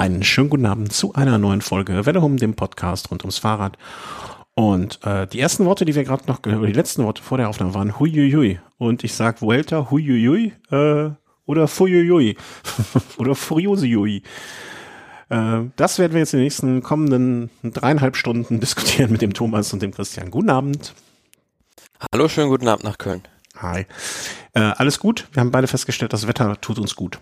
Einen 0.00 0.22
schönen 0.22 0.48
guten 0.48 0.64
Abend 0.64 0.94
zu 0.94 1.12
einer 1.12 1.36
neuen 1.36 1.60
Folge 1.60 2.06
Welle 2.06 2.22
um 2.22 2.38
dem 2.38 2.54
Podcast 2.54 3.10
rund 3.10 3.22
ums 3.22 3.36
Fahrrad. 3.36 3.76
Und 4.54 4.98
äh, 5.04 5.26
die 5.26 5.38
ersten 5.38 5.66
Worte, 5.66 5.84
die 5.84 5.94
wir 5.94 6.04
gerade 6.04 6.24
noch, 6.26 6.38
oder 6.38 6.64
die 6.64 6.72
letzten 6.72 7.04
Worte 7.04 7.22
vor 7.22 7.36
der 7.36 7.50
Aufnahme 7.50 7.74
waren 7.74 8.00
huiuiui. 8.00 8.60
Und 8.78 9.04
ich 9.04 9.12
sag 9.12 9.42
Vuelta 9.42 9.90
huiuiui 9.90 10.54
äh, 10.70 11.10
oder 11.44 11.68
fuiuiui 11.68 12.34
oder 13.18 13.34
furiosiui. 13.34 14.22
Äh, 15.28 15.60
das 15.76 15.98
werden 15.98 16.14
wir 16.14 16.20
jetzt 16.20 16.32
in 16.32 16.38
den 16.38 16.44
nächsten 16.44 16.82
kommenden 16.82 17.50
dreieinhalb 17.62 18.16
Stunden 18.16 18.58
diskutieren 18.60 19.12
mit 19.12 19.20
dem 19.20 19.34
Thomas 19.34 19.70
und 19.74 19.82
dem 19.82 19.92
Christian. 19.92 20.30
Guten 20.30 20.48
Abend. 20.48 20.94
Hallo, 22.10 22.26
schönen 22.26 22.48
guten 22.48 22.68
Abend 22.68 22.84
nach 22.84 22.96
Köln. 22.96 23.20
Hi. 23.58 23.84
Äh, 24.54 24.60
alles 24.60 24.98
gut? 24.98 25.28
Wir 25.32 25.40
haben 25.40 25.50
beide 25.50 25.66
festgestellt, 25.66 26.14
das 26.14 26.26
Wetter 26.26 26.58
tut 26.58 26.78
uns 26.78 26.96
gut. 26.96 27.20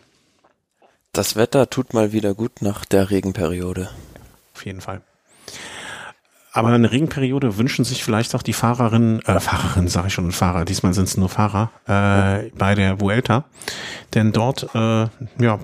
Das 1.12 1.36
Wetter 1.36 1.70
tut 1.70 1.94
mal 1.94 2.12
wieder 2.12 2.34
gut 2.34 2.62
nach 2.62 2.84
der 2.84 3.10
Regenperiode. 3.10 3.90
Auf 4.54 4.64
jeden 4.64 4.80
Fall. 4.80 5.02
Aber 6.52 6.68
eine 6.68 6.90
Regenperiode 6.90 7.56
wünschen 7.56 7.84
sich 7.84 8.02
vielleicht 8.02 8.34
auch 8.34 8.42
die 8.42 8.52
Fahrerinnen, 8.52 9.20
äh, 9.20 9.38
Fahrerinnen 9.38 9.88
sage 9.88 10.08
ich 10.08 10.14
schon, 10.14 10.32
Fahrer, 10.32 10.64
diesmal 10.64 10.94
sind 10.94 11.04
es 11.04 11.16
nur 11.16 11.28
Fahrer, 11.28 11.70
äh, 11.86 12.50
bei 12.56 12.74
der 12.74 13.00
Vuelta. 13.00 13.44
Denn 14.14 14.32
dort, 14.32 14.74
äh, 14.74 15.06
ja, 15.38 15.60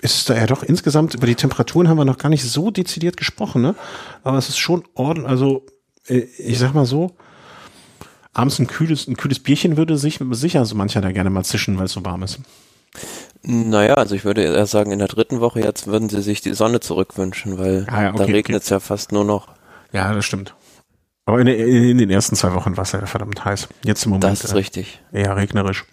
ist 0.00 0.28
da 0.28 0.34
ja 0.34 0.46
doch 0.46 0.62
insgesamt, 0.62 1.14
über 1.14 1.26
die 1.26 1.34
Temperaturen 1.34 1.88
haben 1.88 1.98
wir 1.98 2.04
noch 2.04 2.18
gar 2.18 2.28
nicht 2.28 2.44
so 2.44 2.70
dezidiert 2.70 3.16
gesprochen, 3.16 3.62
ne? 3.62 3.74
Aber 4.24 4.38
es 4.38 4.48
ist 4.48 4.58
schon 4.58 4.84
ordentlich, 4.94 5.30
also 5.30 5.64
äh, 6.08 6.26
ich 6.38 6.58
sag 6.58 6.74
mal 6.74 6.86
so, 6.86 7.14
abends 8.32 8.58
ein 8.58 8.66
kühles, 8.66 9.06
ein 9.06 9.16
kühles 9.16 9.38
Bierchen 9.38 9.76
würde 9.76 9.96
sich 9.96 10.18
sicher 10.32 10.64
so 10.64 10.74
mancher 10.74 11.00
da 11.02 11.12
gerne 11.12 11.30
mal 11.30 11.44
zischen, 11.44 11.78
weil 11.78 11.86
es 11.86 11.92
so 11.92 12.04
warm 12.04 12.22
ist. 12.22 12.40
Naja, 13.42 13.94
also 13.94 14.14
ich 14.14 14.24
würde 14.24 14.42
eher 14.42 14.66
sagen, 14.66 14.90
in 14.92 14.98
der 14.98 15.08
dritten 15.08 15.40
Woche 15.40 15.60
jetzt 15.60 15.86
würden 15.86 16.08
sie 16.08 16.22
sich 16.22 16.40
die 16.40 16.54
Sonne 16.54 16.80
zurückwünschen, 16.80 17.58
weil 17.58 17.86
ah 17.90 18.02
ja, 18.02 18.08
okay, 18.10 18.18
da 18.18 18.24
regnet 18.24 18.62
es 18.62 18.68
okay. 18.68 18.74
ja 18.74 18.80
fast 18.80 19.12
nur 19.12 19.24
noch. 19.24 19.48
Ja, 19.92 20.12
das 20.12 20.24
stimmt. 20.24 20.54
Aber 21.26 21.40
in, 21.40 21.48
in 21.48 21.98
den 21.98 22.10
ersten 22.10 22.36
zwei 22.36 22.54
Wochen 22.54 22.76
war 22.76 22.82
es 22.82 22.92
ja 22.92 23.04
verdammt 23.06 23.44
heiß. 23.44 23.68
Jetzt 23.84 24.04
im 24.04 24.10
Moment. 24.10 24.24
Das 24.24 24.44
ist 24.44 24.52
äh, 24.52 24.56
richtig. 24.56 25.00
Eher 25.12 25.36
regnerisch. 25.36 25.84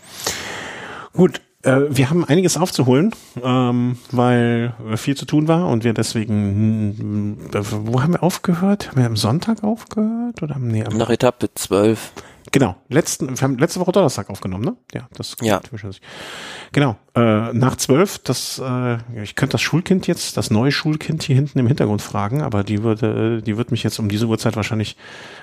Gut, 1.14 1.42
äh, 1.64 1.82
wir 1.90 2.10
haben 2.10 2.26
einiges 2.26 2.58
aufzuholen, 2.58 3.16
ähm, 3.42 3.98
weil 4.12 4.74
viel 4.96 5.16
zu 5.16 5.26
tun 5.26 5.48
war 5.48 5.68
und 5.70 5.84
wir 5.84 5.94
deswegen, 5.94 7.50
äh, 7.54 7.62
wo 7.62 8.02
haben 8.02 8.14
wir 8.14 8.24
aufgehört? 8.24 8.90
Haben 8.90 8.98
wir 8.98 9.06
am 9.06 9.16
Sonntag 9.16 9.64
aufgehört? 9.64 10.44
Oder 10.44 10.58
nee, 10.60 10.84
am 10.84 10.98
Nach 10.98 11.10
Etappe 11.10 11.50
12. 11.54 12.12
Genau, 12.52 12.76
letzten, 12.90 13.30
wir 13.30 13.42
haben 13.42 13.58
letzte 13.58 13.80
Woche 13.80 13.92
Donnerstag 13.92 14.30
aufgenommen, 14.30 14.66
ne? 14.66 14.76
Ja, 14.94 15.08
das 15.16 15.36
ja. 15.42 15.60
Genau, 16.72 16.98
äh, 17.16 17.54
nach 17.54 17.78
zwölf, 17.78 18.20
das, 18.20 18.62
äh, 18.64 18.98
ich 19.22 19.36
könnte 19.36 19.54
das 19.54 19.62
Schulkind 19.62 20.08
jetzt, 20.08 20.38
das 20.38 20.52
neue 20.52 20.72
Schulkind 20.72 21.24
hier 21.24 21.36
hinten 21.36 21.60
im 21.60 21.68
Hintergrund 21.68 22.02
fragen, 22.02 22.42
aber 22.42 22.64
die 22.64 22.84
würde, 22.84 23.42
die 23.42 23.58
wird 23.58 23.72
mich 23.72 23.84
jetzt 23.84 24.00
um 24.00 24.10
diese 24.10 24.28
Uhrzeit 24.28 24.56
wahrscheinlich, 24.56 24.98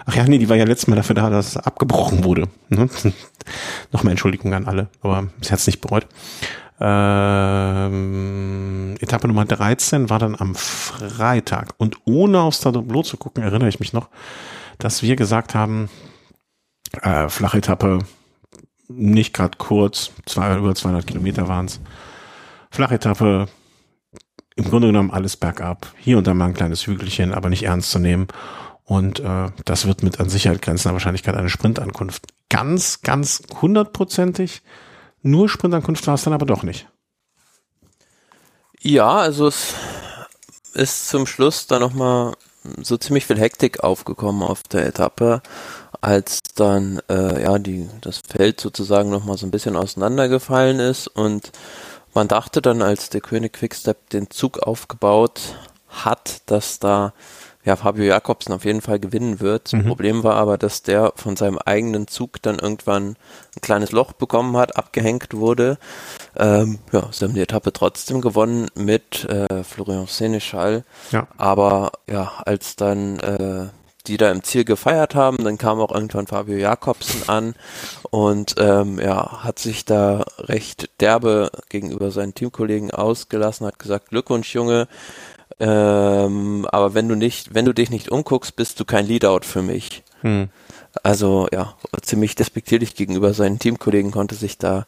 ach 0.06 0.14
ja, 0.14 0.24
nee, 0.24 0.38
die 0.38 0.48
war 0.48 0.56
ja 0.56 0.64
letztes 0.64 0.88
Mal 0.88 0.96
dafür 0.96 1.14
da, 1.14 1.30
dass 1.30 1.48
es 1.48 1.56
abgebrochen 1.56 2.24
wurde. 2.24 2.48
Ne? 2.68 2.88
Nochmal 3.92 4.12
Entschuldigung 4.12 4.52
an 4.54 4.66
alle, 4.66 4.88
aber 5.00 5.28
sie 5.40 5.52
hat 5.52 5.58
es 5.58 5.66
nicht 5.66 5.80
bereut. 5.80 6.06
Ähm, 6.82 8.10
Etappe 9.00 9.28
Nummer 9.28 9.44
13 9.44 10.08
war 10.08 10.18
dann 10.18 10.34
am 10.34 10.54
Freitag 10.54 11.74
und 11.76 11.98
ohne 12.04 12.40
aufs 12.40 12.60
Tableau 12.60 13.02
zu 13.02 13.18
gucken, 13.18 13.42
erinnere 13.42 13.68
ich 13.68 13.80
mich 13.80 13.92
noch, 13.92 14.08
dass 14.78 15.02
wir 15.02 15.14
gesagt 15.16 15.54
haben, 15.54 15.90
äh, 17.02 17.28
Flachetappe, 17.28 18.00
nicht 18.88 19.32
gerade 19.32 19.56
kurz, 19.58 20.10
zwei, 20.26 20.56
über 20.56 20.74
200 20.74 21.06
Kilometer 21.06 21.48
waren 21.48 21.66
es. 21.66 21.80
Flachetappe, 22.70 23.46
im 24.56 24.64
Grunde 24.64 24.88
genommen 24.88 25.10
alles 25.10 25.36
bergab. 25.36 25.92
Hier 25.98 26.18
und 26.18 26.26
da 26.26 26.34
mal 26.34 26.46
ein 26.46 26.54
kleines 26.54 26.86
Hügelchen, 26.86 27.32
aber 27.32 27.48
nicht 27.48 27.64
ernst 27.64 27.90
zu 27.90 27.98
nehmen. 27.98 28.28
Und 28.84 29.20
äh, 29.20 29.50
das 29.64 29.86
wird 29.86 30.02
mit 30.02 30.18
an 30.18 30.28
Sicherheit 30.28 30.62
grenzender 30.62 30.94
Wahrscheinlichkeit 30.94 31.36
eine 31.36 31.48
Sprintankunft. 31.48 32.26
Ganz, 32.48 33.02
ganz 33.02 33.42
hundertprozentig. 33.60 34.62
Nur 35.22 35.48
Sprintankunft 35.48 36.06
war 36.06 36.14
es 36.14 36.24
dann 36.24 36.32
aber 36.32 36.46
doch 36.46 36.62
nicht. 36.62 36.88
Ja, 38.80 39.18
also 39.18 39.46
es 39.46 39.74
ist 40.74 41.08
zum 41.08 41.26
Schluss 41.26 41.66
dann 41.66 41.80
nochmal 41.80 42.34
so 42.82 42.96
ziemlich 42.96 43.26
viel 43.26 43.38
Hektik 43.38 43.84
aufgekommen 43.84 44.42
auf 44.42 44.62
der 44.64 44.86
Etappe 44.86 45.42
als 46.00 46.40
dann 46.54 47.00
äh, 47.08 47.42
ja 47.42 47.58
die 47.58 47.88
das 48.00 48.20
Feld 48.26 48.60
sozusagen 48.60 49.10
noch 49.10 49.24
mal 49.24 49.36
so 49.36 49.46
ein 49.46 49.50
bisschen 49.50 49.76
auseinandergefallen 49.76 50.80
ist 50.80 51.08
und 51.08 51.52
man 52.14 52.28
dachte 52.28 52.60
dann, 52.60 52.82
als 52.82 53.10
der 53.10 53.20
König 53.20 53.52
Quickstep 53.52 54.10
den 54.10 54.30
Zug 54.30 54.58
aufgebaut 54.58 55.40
hat, 55.88 56.42
dass 56.46 56.78
da 56.78 57.12
ja 57.64 57.76
Fabio 57.76 58.04
Jakobsen 58.04 58.54
auf 58.54 58.64
jeden 58.64 58.80
Fall 58.80 58.98
gewinnen 58.98 59.40
wird. 59.40 59.72
Mhm. 59.72 59.86
Problem 59.86 60.24
war 60.24 60.36
aber, 60.36 60.56
dass 60.56 60.82
der 60.82 61.12
von 61.16 61.36
seinem 61.36 61.58
eigenen 61.58 62.08
Zug 62.08 62.40
dann 62.42 62.58
irgendwann 62.58 63.16
ein 63.54 63.60
kleines 63.60 63.92
Loch 63.92 64.12
bekommen 64.12 64.56
hat, 64.56 64.76
abgehängt 64.76 65.34
wurde. 65.34 65.78
Ähm, 66.36 66.78
ja, 66.92 67.08
sie 67.12 67.24
haben 67.24 67.34
die 67.34 67.40
Etappe 67.40 67.72
trotzdem 67.72 68.20
gewonnen 68.22 68.68
mit 68.74 69.24
äh, 69.26 69.62
Florian 69.62 70.06
Seneschal. 70.06 70.84
Ja. 71.10 71.28
Aber 71.36 71.92
ja, 72.08 72.32
als 72.44 72.76
dann 72.76 73.18
äh, 73.20 73.68
die 74.06 74.16
da 74.16 74.30
im 74.30 74.42
Ziel 74.42 74.64
gefeiert 74.64 75.14
haben. 75.14 75.44
Dann 75.44 75.58
kam 75.58 75.80
auch 75.80 75.92
irgendwann 75.92 76.26
Fabio 76.26 76.56
Jakobsen 76.56 77.28
an 77.28 77.54
und 78.10 78.54
ähm, 78.58 78.98
ja, 78.98 79.44
hat 79.44 79.58
sich 79.58 79.84
da 79.84 80.24
recht 80.38 80.90
derbe 81.00 81.50
gegenüber 81.68 82.10
seinen 82.10 82.34
Teamkollegen 82.34 82.90
ausgelassen, 82.90 83.66
hat 83.66 83.78
gesagt, 83.78 84.08
Glückwunsch, 84.08 84.54
Junge. 84.54 84.88
Ähm, 85.58 86.66
aber 86.70 86.94
wenn 86.94 87.08
du 87.08 87.14
nicht, 87.14 87.54
wenn 87.54 87.66
du 87.66 87.74
dich 87.74 87.90
nicht 87.90 88.10
umguckst, 88.10 88.56
bist 88.56 88.80
du 88.80 88.84
kein 88.84 89.06
Leadout 89.06 89.44
für 89.44 89.62
mich. 89.62 90.02
Hm. 90.22 90.48
Also 91.02 91.48
ja, 91.52 91.74
ziemlich 92.02 92.34
despektierlich 92.34 92.94
gegenüber 92.94 93.34
seinen 93.34 93.58
Teamkollegen 93.58 94.10
konnte 94.10 94.34
sich 94.34 94.58
da 94.58 94.86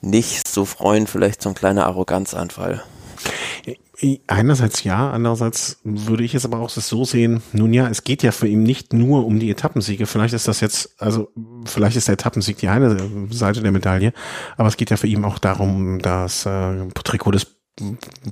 nicht 0.00 0.48
so 0.48 0.64
freuen, 0.64 1.06
vielleicht 1.06 1.42
so 1.42 1.48
ein 1.48 1.54
kleiner 1.54 1.86
Arroganzanfall. 1.86 2.82
Einerseits 4.26 4.82
ja, 4.82 5.10
andererseits 5.10 5.78
würde 5.84 6.24
ich 6.24 6.34
es 6.34 6.44
aber 6.44 6.58
auch 6.58 6.68
so 6.68 7.04
sehen, 7.04 7.42
nun 7.52 7.72
ja, 7.72 7.88
es 7.88 8.02
geht 8.02 8.24
ja 8.24 8.32
für 8.32 8.48
ihn 8.48 8.64
nicht 8.64 8.92
nur 8.92 9.24
um 9.24 9.38
die 9.38 9.50
Etappensiege. 9.50 10.06
Vielleicht 10.06 10.34
ist 10.34 10.48
das 10.48 10.60
jetzt, 10.60 11.00
also 11.00 11.30
vielleicht 11.64 11.96
ist 11.96 12.08
der 12.08 12.14
Etappensieg 12.14 12.58
die 12.58 12.68
eine 12.68 13.28
Seite 13.30 13.62
der 13.62 13.70
Medaille, 13.70 14.12
aber 14.56 14.66
es 14.66 14.76
geht 14.76 14.90
ja 14.90 14.96
für 14.96 15.06
ihn 15.06 15.24
auch 15.24 15.38
darum, 15.38 16.00
das 16.00 16.44
äh, 16.44 16.88
Trikot 17.04 17.32
des 17.32 17.46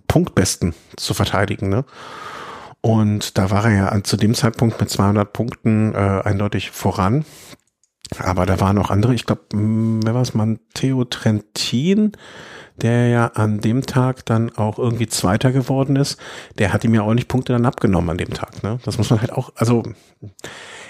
Punktbesten 0.08 0.74
zu 0.96 1.14
verteidigen. 1.14 1.68
Ne? 1.68 1.84
Und 2.80 3.38
da 3.38 3.50
war 3.50 3.64
er 3.64 3.76
ja 3.76 4.02
zu 4.02 4.16
dem 4.16 4.34
Zeitpunkt 4.34 4.80
mit 4.80 4.90
200 4.90 5.32
Punkten 5.32 5.94
äh, 5.94 6.22
eindeutig 6.24 6.72
voran. 6.72 7.24
Aber 8.18 8.46
da 8.46 8.60
waren 8.60 8.78
auch 8.78 8.90
andere, 8.90 9.14
ich 9.14 9.24
glaube, 9.24 9.42
wer 9.52 10.14
war 10.14 10.22
es, 10.22 10.34
Matteo 10.34 11.04
Trentin, 11.04 12.12
der 12.82 13.08
ja 13.08 13.26
an 13.28 13.60
dem 13.60 13.86
Tag 13.86 14.26
dann 14.26 14.50
auch 14.56 14.78
irgendwie 14.78 15.06
Zweiter 15.06 15.52
geworden 15.52 15.96
ist, 15.96 16.18
der 16.58 16.72
hat 16.72 16.84
ihm 16.84 16.94
ja 16.94 17.02
auch 17.02 17.14
nicht 17.14 17.28
Punkte 17.28 17.52
dann 17.52 17.66
abgenommen 17.66 18.10
an 18.10 18.18
dem 18.18 18.34
Tag. 18.34 18.62
Ne? 18.62 18.78
Das 18.84 18.98
muss 18.98 19.10
man 19.10 19.20
halt 19.20 19.32
auch, 19.32 19.52
also 19.56 19.82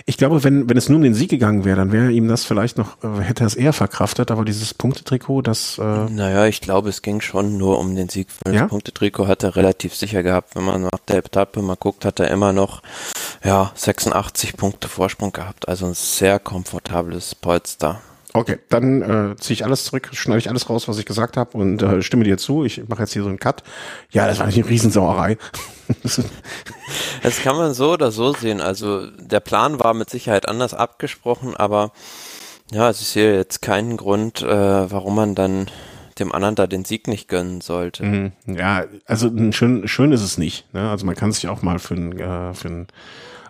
ich 0.04 0.16
glaube, 0.16 0.42
wenn, 0.42 0.68
wenn 0.68 0.76
es 0.76 0.88
nur 0.88 0.96
um 0.96 1.02
den 1.02 1.14
Sieg 1.14 1.30
gegangen 1.30 1.64
wäre, 1.64 1.76
dann 1.76 1.92
wäre 1.92 2.10
ihm 2.10 2.28
das 2.28 2.44
vielleicht 2.44 2.76
noch, 2.76 3.02
äh, 3.04 3.20
hätte 3.20 3.44
er 3.44 3.46
es 3.46 3.54
eher 3.54 3.72
verkraftet, 3.72 4.30
aber 4.30 4.44
dieses 4.44 4.74
Punktetrikot, 4.74 5.42
das. 5.42 5.78
Äh 5.78 5.82
naja, 5.82 6.46
ich 6.46 6.60
glaube, 6.60 6.88
es 6.88 7.02
ging 7.02 7.20
schon 7.20 7.56
nur 7.56 7.78
um 7.78 7.94
den 7.94 8.08
Sieg. 8.08 8.28
Das 8.44 8.54
ja? 8.54 8.66
Punktetrikot 8.66 9.28
hat 9.28 9.42
er 9.44 9.54
relativ 9.54 9.94
sicher 9.94 10.22
gehabt. 10.22 10.56
Wenn 10.56 10.64
man 10.64 10.82
nach 10.82 10.98
der 11.06 11.18
Etappe 11.18 11.62
mal 11.62 11.76
guckt, 11.76 12.04
hat 12.04 12.18
er 12.20 12.30
immer 12.30 12.52
noch 12.52 12.82
ja, 13.44 13.70
86 13.74 14.56
Punkte 14.56 14.88
Vorsprung 14.88 15.32
gehabt. 15.32 15.68
Also 15.68 15.86
ein 15.86 15.94
sehr 15.94 16.38
komfortables 16.38 17.34
Polster. 17.34 18.00
Okay, 18.34 18.58
dann 18.70 19.02
äh, 19.02 19.36
ziehe 19.36 19.54
ich 19.54 19.64
alles 19.64 19.84
zurück, 19.84 20.08
schneide 20.12 20.38
ich 20.38 20.48
alles 20.48 20.70
raus, 20.70 20.88
was 20.88 20.98
ich 20.98 21.04
gesagt 21.04 21.36
habe 21.36 21.58
und 21.58 21.82
äh, 21.82 22.00
stimme 22.00 22.24
dir 22.24 22.38
zu. 22.38 22.64
Ich 22.64 22.88
mache 22.88 23.02
jetzt 23.02 23.12
hier 23.12 23.22
so 23.22 23.28
einen 23.28 23.38
Cut. 23.38 23.62
Ja, 24.10 24.26
das 24.26 24.38
war 24.38 24.46
nicht 24.46 24.58
eine 24.58 24.68
Riesensauerei. 24.68 25.36
das 27.22 27.42
kann 27.42 27.56
man 27.56 27.74
so 27.74 27.92
oder 27.92 28.10
so 28.10 28.32
sehen. 28.32 28.62
Also 28.62 29.06
der 29.18 29.40
Plan 29.40 29.80
war 29.80 29.92
mit 29.92 30.08
Sicherheit 30.08 30.48
anders 30.48 30.72
abgesprochen, 30.72 31.54
aber 31.54 31.92
ja, 32.70 32.86
also 32.86 33.02
ich 33.02 33.08
sehe 33.08 33.36
jetzt 33.36 33.60
keinen 33.60 33.98
Grund, 33.98 34.40
äh, 34.40 34.90
warum 34.90 35.14
man 35.14 35.34
dann 35.34 35.66
dem 36.18 36.32
anderen 36.32 36.54
da 36.54 36.66
den 36.66 36.86
Sieg 36.86 37.08
nicht 37.08 37.28
gönnen 37.28 37.60
sollte. 37.60 38.04
Mhm. 38.04 38.32
Ja, 38.46 38.84
also 39.06 39.30
schön, 39.52 39.86
schön 39.88 40.12
ist 40.12 40.22
es 40.22 40.38
nicht. 40.38 40.72
Ne? 40.72 40.88
Also 40.88 41.04
man 41.04 41.16
kann 41.16 41.32
sich 41.32 41.48
auch 41.48 41.60
mal 41.60 41.78
für 41.78 41.94
ein, 41.94 42.18
äh, 42.18 42.54
für 42.54 42.68
ein, 42.68 42.86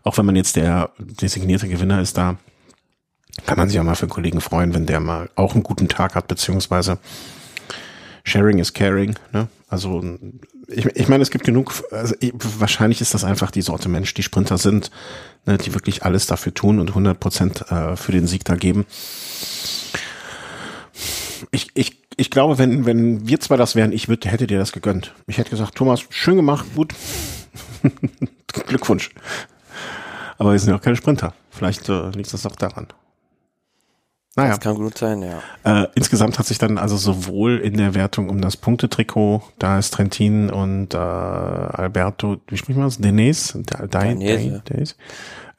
auch 0.02 0.18
wenn 0.18 0.26
man 0.26 0.34
jetzt 0.34 0.56
der 0.56 0.90
designierte 0.98 1.68
Gewinner 1.68 2.00
ist, 2.00 2.16
da 2.16 2.36
kann 3.46 3.58
man 3.58 3.68
sich 3.68 3.78
auch 3.80 3.84
mal 3.84 3.94
für 3.94 4.02
einen 4.02 4.10
Kollegen 4.10 4.40
freuen, 4.40 4.74
wenn 4.74 4.86
der 4.86 5.00
mal 5.00 5.30
auch 5.34 5.54
einen 5.54 5.62
guten 5.62 5.88
Tag 5.88 6.14
hat, 6.14 6.28
beziehungsweise 6.28 6.98
Sharing 8.24 8.58
is 8.58 8.72
caring. 8.72 9.16
Ne? 9.32 9.48
Also 9.68 10.02
ich, 10.68 10.86
ich 10.86 11.08
meine, 11.08 11.22
es 11.22 11.30
gibt 11.30 11.44
genug, 11.44 11.72
also 11.90 12.14
ich, 12.20 12.32
wahrscheinlich 12.58 13.00
ist 13.00 13.14
das 13.14 13.24
einfach 13.24 13.50
die 13.50 13.62
Sorte 13.62 13.88
Mensch, 13.88 14.14
die 14.14 14.22
Sprinter 14.22 14.58
sind, 14.58 14.90
ne, 15.46 15.58
die 15.58 15.74
wirklich 15.74 16.04
alles 16.04 16.26
dafür 16.26 16.54
tun 16.54 16.78
und 16.78 16.88
100 16.88 17.18
Prozent 17.18 17.70
äh, 17.70 17.96
für 17.96 18.12
den 18.12 18.26
Sieg 18.26 18.44
da 18.44 18.54
geben. 18.54 18.86
Ich, 21.50 21.70
ich 21.74 22.02
ich 22.16 22.30
glaube, 22.30 22.58
wenn, 22.58 22.86
wenn 22.86 23.26
wir 23.26 23.40
zwei 23.40 23.56
das 23.56 23.74
wären, 23.74 23.92
ich 23.92 24.08
würde, 24.08 24.28
hätte 24.28 24.46
dir 24.46 24.58
das 24.58 24.72
gegönnt. 24.72 25.14
Ich 25.26 25.38
hätte 25.38 25.50
gesagt, 25.50 25.74
Thomas, 25.74 26.04
schön 26.10 26.36
gemacht, 26.36 26.66
gut. 26.74 26.94
Glückwunsch. 28.66 29.10
Aber 30.38 30.52
wir 30.52 30.58
sind 30.58 30.70
ja 30.70 30.76
auch 30.76 30.82
keine 30.82 30.96
Sprinter. 30.96 31.34
Vielleicht 31.50 31.88
äh, 31.88 32.10
liegt 32.10 32.32
das 32.32 32.46
auch 32.46 32.56
daran. 32.56 32.88
Naja. 34.34 34.50
Das 34.50 34.60
kann 34.60 34.76
gut 34.76 34.96
sein, 34.96 35.22
ja. 35.22 35.42
Äh, 35.82 35.88
insgesamt 35.94 36.38
hat 36.38 36.46
sich 36.46 36.56
dann 36.56 36.78
also 36.78 36.96
sowohl 36.96 37.58
in 37.58 37.76
der 37.76 37.94
Wertung 37.94 38.30
um 38.30 38.40
das 38.40 38.56
Punktetrikot, 38.56 39.42
da 39.58 39.78
ist 39.78 39.92
Trentin 39.92 40.48
und 40.48 40.94
äh, 40.94 40.96
Alberto, 40.96 42.38
wie 42.48 42.56
spricht 42.56 42.78
man 42.78 42.86
das? 42.86 42.96
Denis? 42.96 43.52
Denis? 43.62 44.96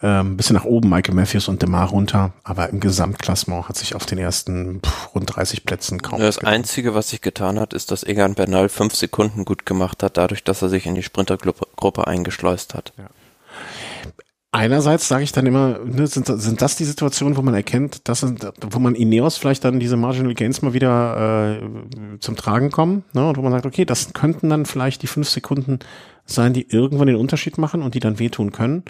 Ähm, 0.01 0.35
bisschen 0.35 0.55
nach 0.55 0.65
oben, 0.65 0.89
Michael 0.89 1.13
Matthews 1.13 1.47
und 1.47 1.61
Demar 1.61 1.89
runter, 1.89 2.33
aber 2.43 2.69
im 2.69 2.79
Gesamtklassement 2.79 3.69
hat 3.69 3.77
sich 3.77 3.95
auf 3.95 4.05
den 4.05 4.17
ersten 4.17 4.81
pff, 4.81 5.15
rund 5.15 5.33
30 5.33 5.65
Plätzen 5.65 6.01
kaum. 6.01 6.19
Das 6.19 6.39
getan. 6.39 6.53
Einzige, 6.53 6.95
was 6.95 7.09
sich 7.09 7.21
getan 7.21 7.59
hat, 7.59 7.73
ist, 7.73 7.91
dass 7.91 8.03
Egan 8.03 8.33
Bernal 8.33 8.69
fünf 8.69 8.95
Sekunden 8.95 9.45
gut 9.45 9.65
gemacht 9.65 10.03
hat, 10.03 10.17
dadurch, 10.17 10.43
dass 10.43 10.61
er 10.61 10.69
sich 10.69 10.87
in 10.87 10.95
die 10.95 11.03
Sprintergruppe 11.03 12.07
eingeschleust 12.07 12.73
hat. 12.73 12.91
Ja. 12.97 13.05
Einerseits 14.55 15.07
sage 15.07 15.23
ich 15.23 15.31
dann 15.31 15.47
immer, 15.47 15.79
ne, 15.79 16.05
sind, 16.05 16.27
sind 16.27 16.61
das 16.61 16.75
die 16.75 16.83
Situationen, 16.83 17.35
wo 17.37 17.41
man 17.41 17.55
erkennt, 17.55 18.07
dass 18.07 18.23
wo 18.61 18.77
man 18.77 18.93
Ineos 18.93 19.35
vielleicht 19.35 19.63
dann 19.65 19.79
diese 19.79 19.97
Marginal 19.97 20.35
Gains 20.35 20.61
mal 20.61 20.73
wieder 20.73 21.59
äh, 21.59 22.19
zum 22.19 22.35
Tragen 22.35 22.69
kommen, 22.69 23.03
ne, 23.13 23.27
und 23.27 23.35
wo 23.35 23.41
man 23.41 23.51
sagt, 23.51 23.65
okay, 23.65 23.83
das 23.83 24.13
könnten 24.13 24.49
dann 24.49 24.67
vielleicht 24.67 25.01
die 25.01 25.07
fünf 25.07 25.27
Sekunden 25.27 25.79
sein, 26.27 26.53
die 26.53 26.69
irgendwann 26.69 27.07
den 27.07 27.15
Unterschied 27.15 27.57
machen 27.57 27.81
und 27.81 27.95
die 27.95 27.99
dann 27.99 28.19
wehtun 28.19 28.51
können. 28.51 28.83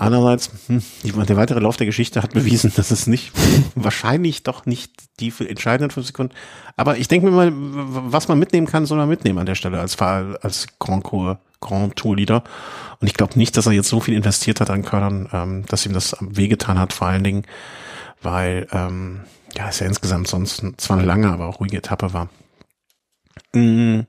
Andererseits, 0.00 0.50
hm, 0.68 0.80
der 1.02 1.36
weitere 1.36 1.58
Lauf 1.58 1.76
der 1.76 1.86
Geschichte 1.86 2.22
hat 2.22 2.32
bewiesen, 2.32 2.72
dass 2.76 2.92
es 2.92 3.08
nicht, 3.08 3.32
wahrscheinlich 3.74 4.44
doch 4.44 4.64
nicht 4.64 4.92
die 5.18 5.32
entscheidenden 5.40 5.90
fünf 5.90 6.06
Sekunden. 6.06 6.32
Aber 6.76 6.98
ich 6.98 7.08
denke 7.08 7.28
mir 7.28 7.32
mal, 7.32 7.52
was 7.52 8.28
man 8.28 8.38
mitnehmen 8.38 8.68
kann, 8.68 8.86
soll 8.86 8.98
man 8.98 9.08
mitnehmen 9.08 9.40
an 9.40 9.46
der 9.46 9.56
Stelle 9.56 9.80
als, 9.80 10.00
als 10.00 10.68
Grand, 10.78 11.04
Tour, 11.04 11.40
Grand 11.60 11.96
Tour 11.96 12.14
Leader. 12.14 12.44
Und 13.00 13.08
ich 13.08 13.14
glaube 13.14 13.36
nicht, 13.36 13.56
dass 13.56 13.66
er 13.66 13.72
jetzt 13.72 13.88
so 13.88 13.98
viel 13.98 14.14
investiert 14.14 14.60
hat 14.60 14.70
an 14.70 14.84
Körnern, 14.84 15.28
ähm, 15.32 15.66
dass 15.66 15.84
ihm 15.84 15.92
das 15.92 16.16
wehgetan 16.20 16.78
hat, 16.78 16.92
vor 16.92 17.08
allen 17.08 17.24
Dingen, 17.24 17.42
weil, 18.22 18.68
ähm, 18.70 19.22
ja, 19.56 19.68
es 19.68 19.80
ja 19.80 19.88
insgesamt 19.88 20.28
sonst 20.28 20.62
zwar 20.76 20.96
eine 20.96 21.06
lange, 21.06 21.28
aber 21.28 21.46
auch 21.46 21.58
ruhige 21.58 21.78
Etappe 21.78 22.12
war. 22.12 22.28
Mhm. 23.52 24.06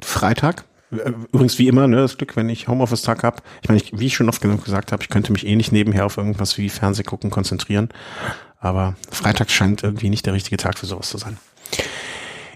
Freitag, 0.00 0.64
Übrigens 0.90 1.58
wie 1.58 1.68
immer, 1.68 1.86
ne, 1.86 1.96
das 1.96 2.16
Glück, 2.16 2.36
wenn 2.36 2.48
ich 2.48 2.68
Homeoffice-Tag 2.68 3.22
habe. 3.22 3.42
Ich 3.62 3.68
meine, 3.68 3.80
wie 3.92 4.06
ich 4.06 4.14
schon 4.14 4.28
oft 4.28 4.40
genug 4.40 4.64
gesagt 4.64 4.92
habe, 4.92 5.02
ich 5.02 5.08
könnte 5.08 5.32
mich 5.32 5.46
eh 5.46 5.54
nicht 5.54 5.72
nebenher 5.72 6.06
auf 6.06 6.16
irgendwas 6.16 6.58
wie 6.58 6.68
Fernseh 6.68 7.04
gucken 7.04 7.30
konzentrieren. 7.30 7.90
Aber 8.58 8.96
Freitag 9.10 9.50
scheint 9.50 9.82
irgendwie 9.82 10.10
nicht 10.10 10.26
der 10.26 10.34
richtige 10.34 10.56
Tag 10.56 10.78
für 10.78 10.86
sowas 10.86 11.08
zu 11.08 11.18
sein. 11.18 11.38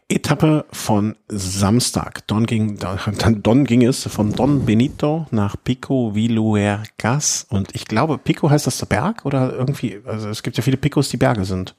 Etappe 0.09 0.67
von 0.71 1.17
Samstag. 1.29 2.27
Don 2.27 2.45
ging, 2.45 2.79
Don 2.79 3.65
ging 3.65 3.87
es 3.87 4.03
von 4.03 4.33
Don 4.33 4.67
Benito 4.67 5.27
nach 5.31 5.57
Pico 5.63 6.15
Viluergas. 6.15 7.47
Und 7.49 7.75
ich 7.75 7.87
glaube, 7.87 8.19
Pico 8.19 8.51
heißt 8.51 8.67
das 8.67 8.79
der 8.79 8.87
Berg 8.87 9.25
oder 9.25 9.55
irgendwie, 9.55 10.01
also 10.05 10.29
es 10.29 10.43
gibt 10.43 10.57
ja 10.57 10.63
viele 10.63 10.77
Picos, 10.77 11.09
die 11.09 11.17
Berge 11.17 11.45
sind. 11.45 11.75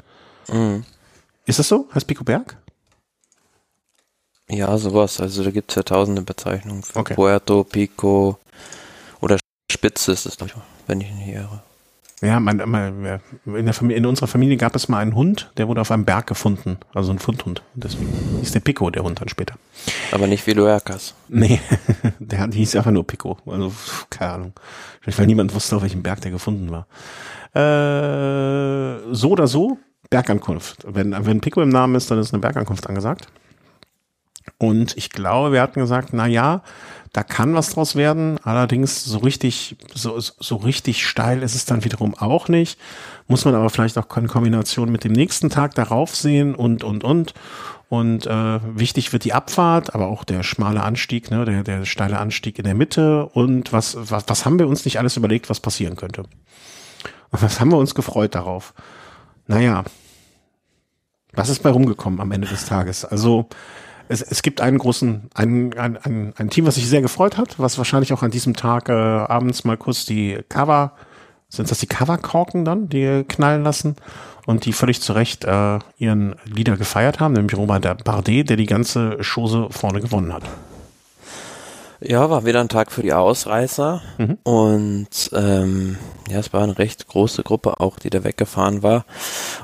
Mhm. 0.52 0.84
Ist 1.46 1.60
das 1.60 1.68
so? 1.68 1.88
Heißt 1.94 2.08
Pico 2.08 2.24
Berg? 2.24 2.58
Ja, 4.50 4.78
sowas. 4.78 5.20
Also 5.20 5.44
da 5.44 5.52
gibt 5.52 5.72
es 5.72 5.76
ja 5.76 5.84
tausende 5.84 6.22
Bezeichnungen 6.22 6.84
für 6.84 7.00
okay. 7.00 7.16
Puerto, 7.16 7.64
Pico 7.64 8.38
oder 9.20 9.38
Spitze 9.72 10.12
ist 10.12 10.26
es, 10.26 10.38
glaube 10.38 10.54
ich, 10.56 10.62
wenn 10.88 11.02
ich 11.02 11.12
nicht 11.12 11.30
irre. 11.30 11.62
Ja, 12.22 12.40
mein, 12.40 12.62
mein, 12.66 13.20
in, 13.46 13.74
Familie, 13.74 13.98
in 13.98 14.06
unserer 14.06 14.28
Familie 14.28 14.56
gab 14.56 14.76
es 14.76 14.88
mal 14.88 15.00
einen 15.00 15.16
Hund, 15.16 15.52
der 15.58 15.68
wurde 15.68 15.82
auf 15.82 15.92
einem 15.92 16.06
Berg 16.06 16.28
gefunden, 16.28 16.78
also 16.94 17.12
ein 17.12 17.20
Fundhund. 17.20 17.62
Deswegen 17.74 18.40
ist 18.42 18.56
der 18.56 18.62
Pico 18.62 18.90
der 18.90 19.04
Hund 19.04 19.20
dann 19.20 19.28
später. 19.28 19.56
Aber 20.12 20.26
nicht 20.26 20.48
wie 20.48 20.54
Luerkas. 20.54 21.14
Nee, 21.28 21.60
der 22.20 22.48
hieß 22.48 22.78
einfach 22.78 22.92
nur 22.92 23.06
Pico. 23.06 23.38
Also, 23.46 23.74
keine 24.10 24.32
Ahnung. 24.32 24.54
Vielleicht, 25.02 25.20
weil 25.20 25.26
niemand 25.28 25.54
wusste, 25.54 25.76
auf 25.76 25.82
welchem 25.82 26.04
Berg 26.04 26.22
der 26.22 26.32
gefunden 26.32 26.72
war. 26.72 26.88
Äh, 27.54 29.14
so 29.14 29.32
oder 29.32 29.48
so, 29.48 29.78
Bergankunft. 30.10 30.86
Wenn, 30.88 31.14
wenn 31.26 31.42
Pico 31.42 31.62
im 31.62 31.70
Namen 31.70 31.96
ist, 31.96 32.10
dann 32.10 32.20
ist 32.20 32.34
eine 32.34 32.42
Bergankunft 32.42 32.88
angesagt. 32.88 33.28
Und 34.58 34.96
ich 34.98 35.10
glaube, 35.10 35.52
wir 35.52 35.62
hatten 35.62 35.80
gesagt, 35.80 36.10
na 36.14 36.28
ja, 36.28 36.62
da 37.14 37.24
kann 37.24 37.56
was 37.56 37.70
draus 37.70 37.96
werden. 37.96 38.38
Allerdings 38.44 39.04
so 39.06 39.20
richtig, 39.20 39.78
so, 39.94 40.20
so 40.20 40.56
richtig 40.58 41.06
steil 41.08 41.44
ist 41.44 41.56
es 41.56 41.66
dann 41.66 41.86
wiederum 41.86 42.14
auch 42.16 42.50
nicht. 42.50 42.78
Muss 43.28 43.46
man 43.46 43.56
aber 43.56 43.70
vielleicht 43.70 43.98
auch 43.98 44.18
in 44.18 44.28
Kombination 44.28 44.92
mit 44.92 45.04
dem 45.04 45.14
nächsten 45.14 45.50
Tag 45.50 45.76
darauf 45.76 46.16
sehen 46.16 46.56
und, 46.56 46.84
und, 46.84 47.04
und. 47.04 47.34
Und 47.88 48.26
äh, 48.26 48.60
wichtig 48.78 49.14
wird 49.14 49.24
die 49.24 49.34
Abfahrt, 49.34 49.94
aber 49.94 50.08
auch 50.08 50.24
der 50.24 50.44
schmale 50.44 50.84
Anstieg, 50.84 51.32
ne, 51.32 51.46
der, 51.46 51.64
der 51.64 51.86
steile 51.86 52.20
Anstieg 52.20 52.58
in 52.58 52.66
der 52.66 52.74
Mitte. 52.74 53.28
Und 53.28 53.72
was, 53.72 53.96
was, 53.98 54.26
was 54.28 54.46
haben 54.46 54.60
wir 54.60 54.68
uns 54.68 54.84
nicht 54.84 55.00
alles 55.00 55.16
überlegt, 55.16 55.50
was 55.50 55.60
passieren 55.60 55.96
könnte? 55.96 56.24
Und 56.24 57.42
was 57.42 57.60
haben 57.60 57.72
wir 57.72 57.78
uns 57.78 57.96
gefreut 57.96 58.36
darauf? 58.36 58.74
Naja, 59.48 59.84
was 61.34 61.50
ist 61.50 61.64
bei 61.64 61.70
rumgekommen 61.70 62.20
am 62.20 62.32
Ende 62.32 62.48
des 62.48 62.66
Tages? 62.66 63.06
Also 63.06 63.48
es, 64.08 64.22
es 64.22 64.42
gibt 64.42 64.62
einen 64.62 64.78
großen, 64.78 65.30
ein, 65.34 65.74
ein, 65.78 65.98
ein, 65.98 66.34
ein 66.38 66.50
Team, 66.50 66.66
was 66.66 66.76
sich 66.76 66.88
sehr 66.88 67.02
gefreut 67.02 67.38
hat, 67.38 67.60
was 67.60 67.78
wahrscheinlich 67.78 68.14
auch 68.14 68.24
an 68.24 68.32
diesem 68.32 68.56
Tag 68.56 68.90
äh, 68.90 68.94
abends 68.94 69.64
mal 69.64 69.78
kurz 69.78 70.06
die 70.06 70.40
Cover, 70.50 70.94
sind 71.50 71.70
das 71.72 71.80
die 71.80 71.88
Coverkorken 71.88 72.66
dann, 72.66 72.90
die 72.90 73.24
knallen 73.28 73.64
lassen 73.64 73.96
und 74.46 74.66
die 74.66 74.74
völlig 74.74 75.02
zu 75.02 75.14
Recht 75.14 75.46
äh, 75.46 75.80
ihren 75.98 76.36
Leader 76.46 76.78
gefeiert 76.78 77.20
haben, 77.20 77.34
nämlich 77.34 77.58
Robert 77.58 78.04
Bardet, 78.04 78.50
der 78.50 78.58
die 78.58 78.66
ganze 78.66 79.18
Chose 79.22 79.68
vorne 79.72 80.02
gewonnen 80.02 80.34
hat. 80.34 80.44
Ja, 82.08 82.30
war 82.30 82.46
wieder 82.46 82.60
ein 82.60 82.70
Tag 82.70 82.92
für 82.92 83.02
die 83.02 83.14
Ausreißer 83.14 84.02
mhm. 84.20 84.38
und 84.44 85.32
ähm, 85.34 85.98
ja, 86.30 86.38
es 86.38 86.54
war 86.54 86.62
eine 86.62 86.78
recht 86.78 87.08
große 87.08 87.42
Gruppe 87.42 87.80
auch, 87.80 87.98
die 87.98 88.12
da 88.12 88.24
weggefahren 88.24 88.84
war 88.84 89.06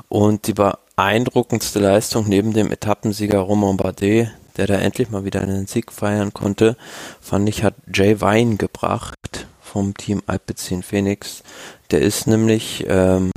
und 0.08 0.48
die 0.48 0.54
beeindruckendste 0.54 1.78
Leistung 1.78 2.28
neben 2.28 2.52
dem 2.52 2.72
Etappensieger 2.72 3.38
Romain 3.38 3.76
Bardet, 3.76 4.32
der 4.56 4.66
da 4.66 4.74
endlich 4.74 5.10
mal 5.10 5.24
wieder 5.24 5.40
einen 5.40 5.68
Sieg 5.68 5.92
feiern 5.92 6.32
konnte, 6.32 6.76
fand 7.20 7.48
ich, 7.48 7.62
hat 7.62 7.74
Jay 7.94 8.20
Vine 8.20 8.56
gebracht 8.56 9.46
vom 9.60 9.94
Team 9.94 10.20
Alpecin 10.26 10.82
Phoenix. 10.82 11.44
Der 11.92 12.00
ist 12.00 12.26
nämlich 12.26 12.84
ähm, 12.88 13.30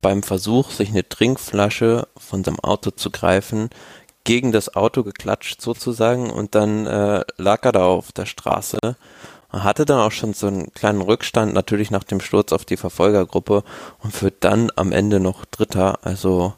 beim 0.00 0.22
Versuch, 0.22 0.70
sich 0.70 0.88
eine 0.88 1.06
Trinkflasche 1.06 2.08
von 2.16 2.42
seinem 2.42 2.60
Auto 2.60 2.90
zu 2.90 3.10
greifen, 3.10 3.68
gegen 4.26 4.52
das 4.52 4.74
Auto 4.74 5.04
geklatscht 5.04 5.62
sozusagen 5.62 6.28
und 6.30 6.54
dann 6.54 6.86
äh, 6.86 7.24
lag 7.38 7.64
er 7.64 7.72
da 7.72 7.84
auf 7.86 8.12
der 8.12 8.26
Straße. 8.26 8.78
Er 9.52 9.64
hatte 9.64 9.86
dann 9.86 10.00
auch 10.00 10.10
schon 10.10 10.34
so 10.34 10.48
einen 10.48 10.74
kleinen 10.74 11.00
Rückstand, 11.00 11.54
natürlich 11.54 11.90
nach 11.90 12.04
dem 12.04 12.20
Sturz 12.20 12.52
auf 12.52 12.64
die 12.64 12.76
Verfolgergruppe 12.76 13.62
und 14.02 14.22
wird 14.22 14.34
dann 14.40 14.70
am 14.74 14.92
Ende 14.92 15.20
noch 15.20 15.44
Dritter. 15.46 16.00
Also 16.02 16.54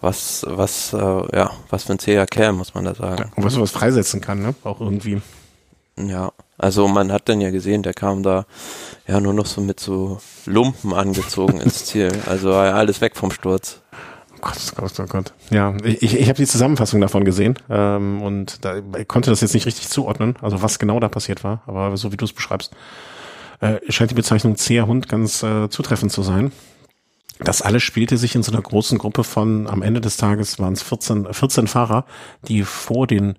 was, 0.00 0.44
was, 0.48 0.94
äh, 0.94 1.36
ja, 1.36 1.50
was 1.68 1.84
für 1.84 1.92
ein 1.92 1.98
zäher 1.98 2.26
Kerl, 2.26 2.54
muss 2.54 2.74
man 2.74 2.86
da 2.86 2.94
sagen. 2.94 3.30
und 3.36 3.44
was 3.44 3.60
was 3.60 3.70
freisetzen 3.70 4.20
kann, 4.22 4.40
ne? 4.40 4.54
Auch 4.64 4.80
irgendwie. 4.80 5.20
Ja, 5.98 6.32
also 6.56 6.88
man 6.88 7.12
hat 7.12 7.28
dann 7.28 7.42
ja 7.42 7.50
gesehen, 7.50 7.82
der 7.82 7.92
kam 7.92 8.22
da 8.22 8.46
ja 9.06 9.20
nur 9.20 9.34
noch 9.34 9.46
so 9.46 9.60
mit 9.60 9.78
so 9.78 10.18
Lumpen 10.46 10.94
angezogen 10.94 11.60
ins 11.60 11.84
Ziel. 11.84 12.10
Also 12.26 12.50
ja, 12.50 12.72
alles 12.72 13.02
weg 13.02 13.16
vom 13.16 13.30
Sturz. 13.30 13.81
Gott, 14.42 14.72
Gott, 14.74 14.92
oh 14.98 15.06
Gott. 15.06 15.32
Ja, 15.50 15.74
ich, 15.84 16.02
ich 16.02 16.28
habe 16.28 16.36
die 16.36 16.46
Zusammenfassung 16.46 17.00
davon 17.00 17.24
gesehen 17.24 17.58
ähm, 17.70 18.20
und 18.22 18.64
da, 18.64 18.82
ich 18.98 19.06
konnte 19.06 19.30
das 19.30 19.40
jetzt 19.40 19.54
nicht 19.54 19.66
richtig 19.66 19.88
zuordnen, 19.88 20.34
also 20.42 20.62
was 20.62 20.80
genau 20.80 20.98
da 20.98 21.08
passiert 21.08 21.44
war, 21.44 21.62
aber 21.66 21.96
so 21.96 22.10
wie 22.10 22.16
du 22.16 22.24
es 22.24 22.32
beschreibst, 22.32 22.72
äh, 23.60 23.78
scheint 23.88 24.10
die 24.10 24.16
Bezeichnung 24.16 24.56
zäher 24.56 24.88
Hund 24.88 25.08
ganz 25.08 25.44
äh, 25.44 25.70
zutreffend 25.70 26.10
zu 26.10 26.22
sein. 26.22 26.50
Das 27.38 27.62
alles 27.62 27.84
spielte 27.84 28.16
sich 28.16 28.34
in 28.34 28.42
so 28.42 28.50
einer 28.50 28.62
großen 28.62 28.98
Gruppe 28.98 29.22
von, 29.22 29.68
am 29.68 29.80
Ende 29.80 30.00
des 30.00 30.16
Tages 30.16 30.58
waren 30.58 30.72
es 30.72 30.82
14, 30.82 31.32
14 31.32 31.68
Fahrer, 31.68 32.04
die 32.48 32.64
vor 32.64 33.06
den 33.06 33.36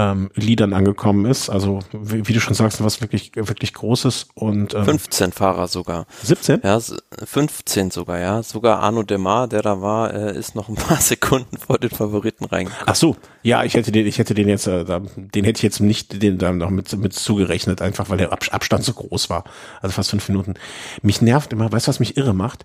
ähm, 0.00 0.30
Liedern 0.34 0.72
angekommen 0.72 1.26
ist. 1.26 1.50
Also 1.50 1.80
wie, 1.92 2.26
wie, 2.26 2.32
du 2.32 2.40
schon 2.40 2.54
sagst, 2.54 2.82
was 2.82 3.02
wirklich 3.02 3.32
wirklich 3.34 3.74
Großes 3.74 4.28
und 4.34 4.72
ähm, 4.74 4.84
15 4.84 5.32
Fahrer 5.32 5.68
sogar. 5.68 6.06
17? 6.22 6.60
Ja, 6.64 6.78
15 7.22 7.90
sogar, 7.90 8.18
ja. 8.18 8.42
Sogar 8.42 8.80
Arno 8.80 9.02
Demar, 9.02 9.46
der 9.46 9.60
da 9.60 9.82
war, 9.82 10.14
äh, 10.14 10.38
ist 10.38 10.54
noch 10.54 10.68
ein 10.68 10.74
paar 10.74 10.96
Sekunden 11.00 11.58
vor 11.58 11.78
den 11.78 11.90
Favoriten 11.90 12.46
reingekommen. 12.46 12.86
Ach 12.86 12.94
so, 12.94 13.16
ja, 13.42 13.62
ich 13.64 13.74
hätte 13.74 13.92
den, 13.92 14.06
ich 14.06 14.18
hätte 14.18 14.32
den 14.32 14.48
jetzt, 14.48 14.66
äh, 14.66 14.84
den 14.84 15.44
hätte 15.44 15.58
ich 15.58 15.62
jetzt 15.62 15.80
nicht 15.80 16.22
den 16.22 16.38
da 16.38 16.52
noch 16.52 16.70
mit 16.70 16.96
mit 16.96 17.12
zugerechnet, 17.12 17.82
einfach 17.82 18.08
weil 18.08 18.18
der 18.18 18.32
Abstand 18.32 18.84
so 18.84 18.94
groß 18.94 19.28
war. 19.28 19.44
Also 19.82 19.92
fast 19.92 20.10
fünf 20.10 20.28
Minuten. 20.28 20.54
Mich 21.02 21.20
nervt 21.20 21.52
immer, 21.52 21.70
weißt 21.70 21.86
du, 21.86 21.90
was 21.90 22.00
mich 22.00 22.16
irre 22.16 22.34
macht? 22.34 22.64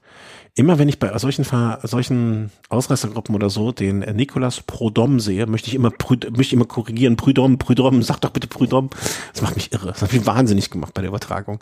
Immer 0.58 0.80
wenn 0.80 0.88
ich 0.88 1.00
bei 1.00 1.16
solchen, 1.18 1.46
solchen 1.84 2.50
Ausreißergruppen 2.70 3.36
oder 3.36 3.50
so 3.50 3.74
den 3.74 4.00
Nicolas 4.00 4.62
Prodom 4.62 5.20
sehe, 5.20 5.48
möchte 5.48 5.68
ich 5.68 5.76
immer, 5.76 5.92
möchte 5.92 6.42
ich 6.42 6.54
immer 6.54 6.66
korrigieren, 6.66 7.18
Prudom, 7.18 7.58
Prudom, 7.58 8.02
sag 8.02 8.22
doch 8.22 8.30
bitte 8.30 8.48
Prudom. 8.48 8.90
Das 9.34 9.42
macht 9.42 9.56
mich 9.56 9.74
irre. 9.74 9.88
Das 9.88 10.02
hat 10.02 10.14
mich 10.14 10.26
wahnsinnig 10.26 10.70
gemacht 10.70 10.94
bei 10.94 11.02
der 11.02 11.10
Übertragung. 11.10 11.60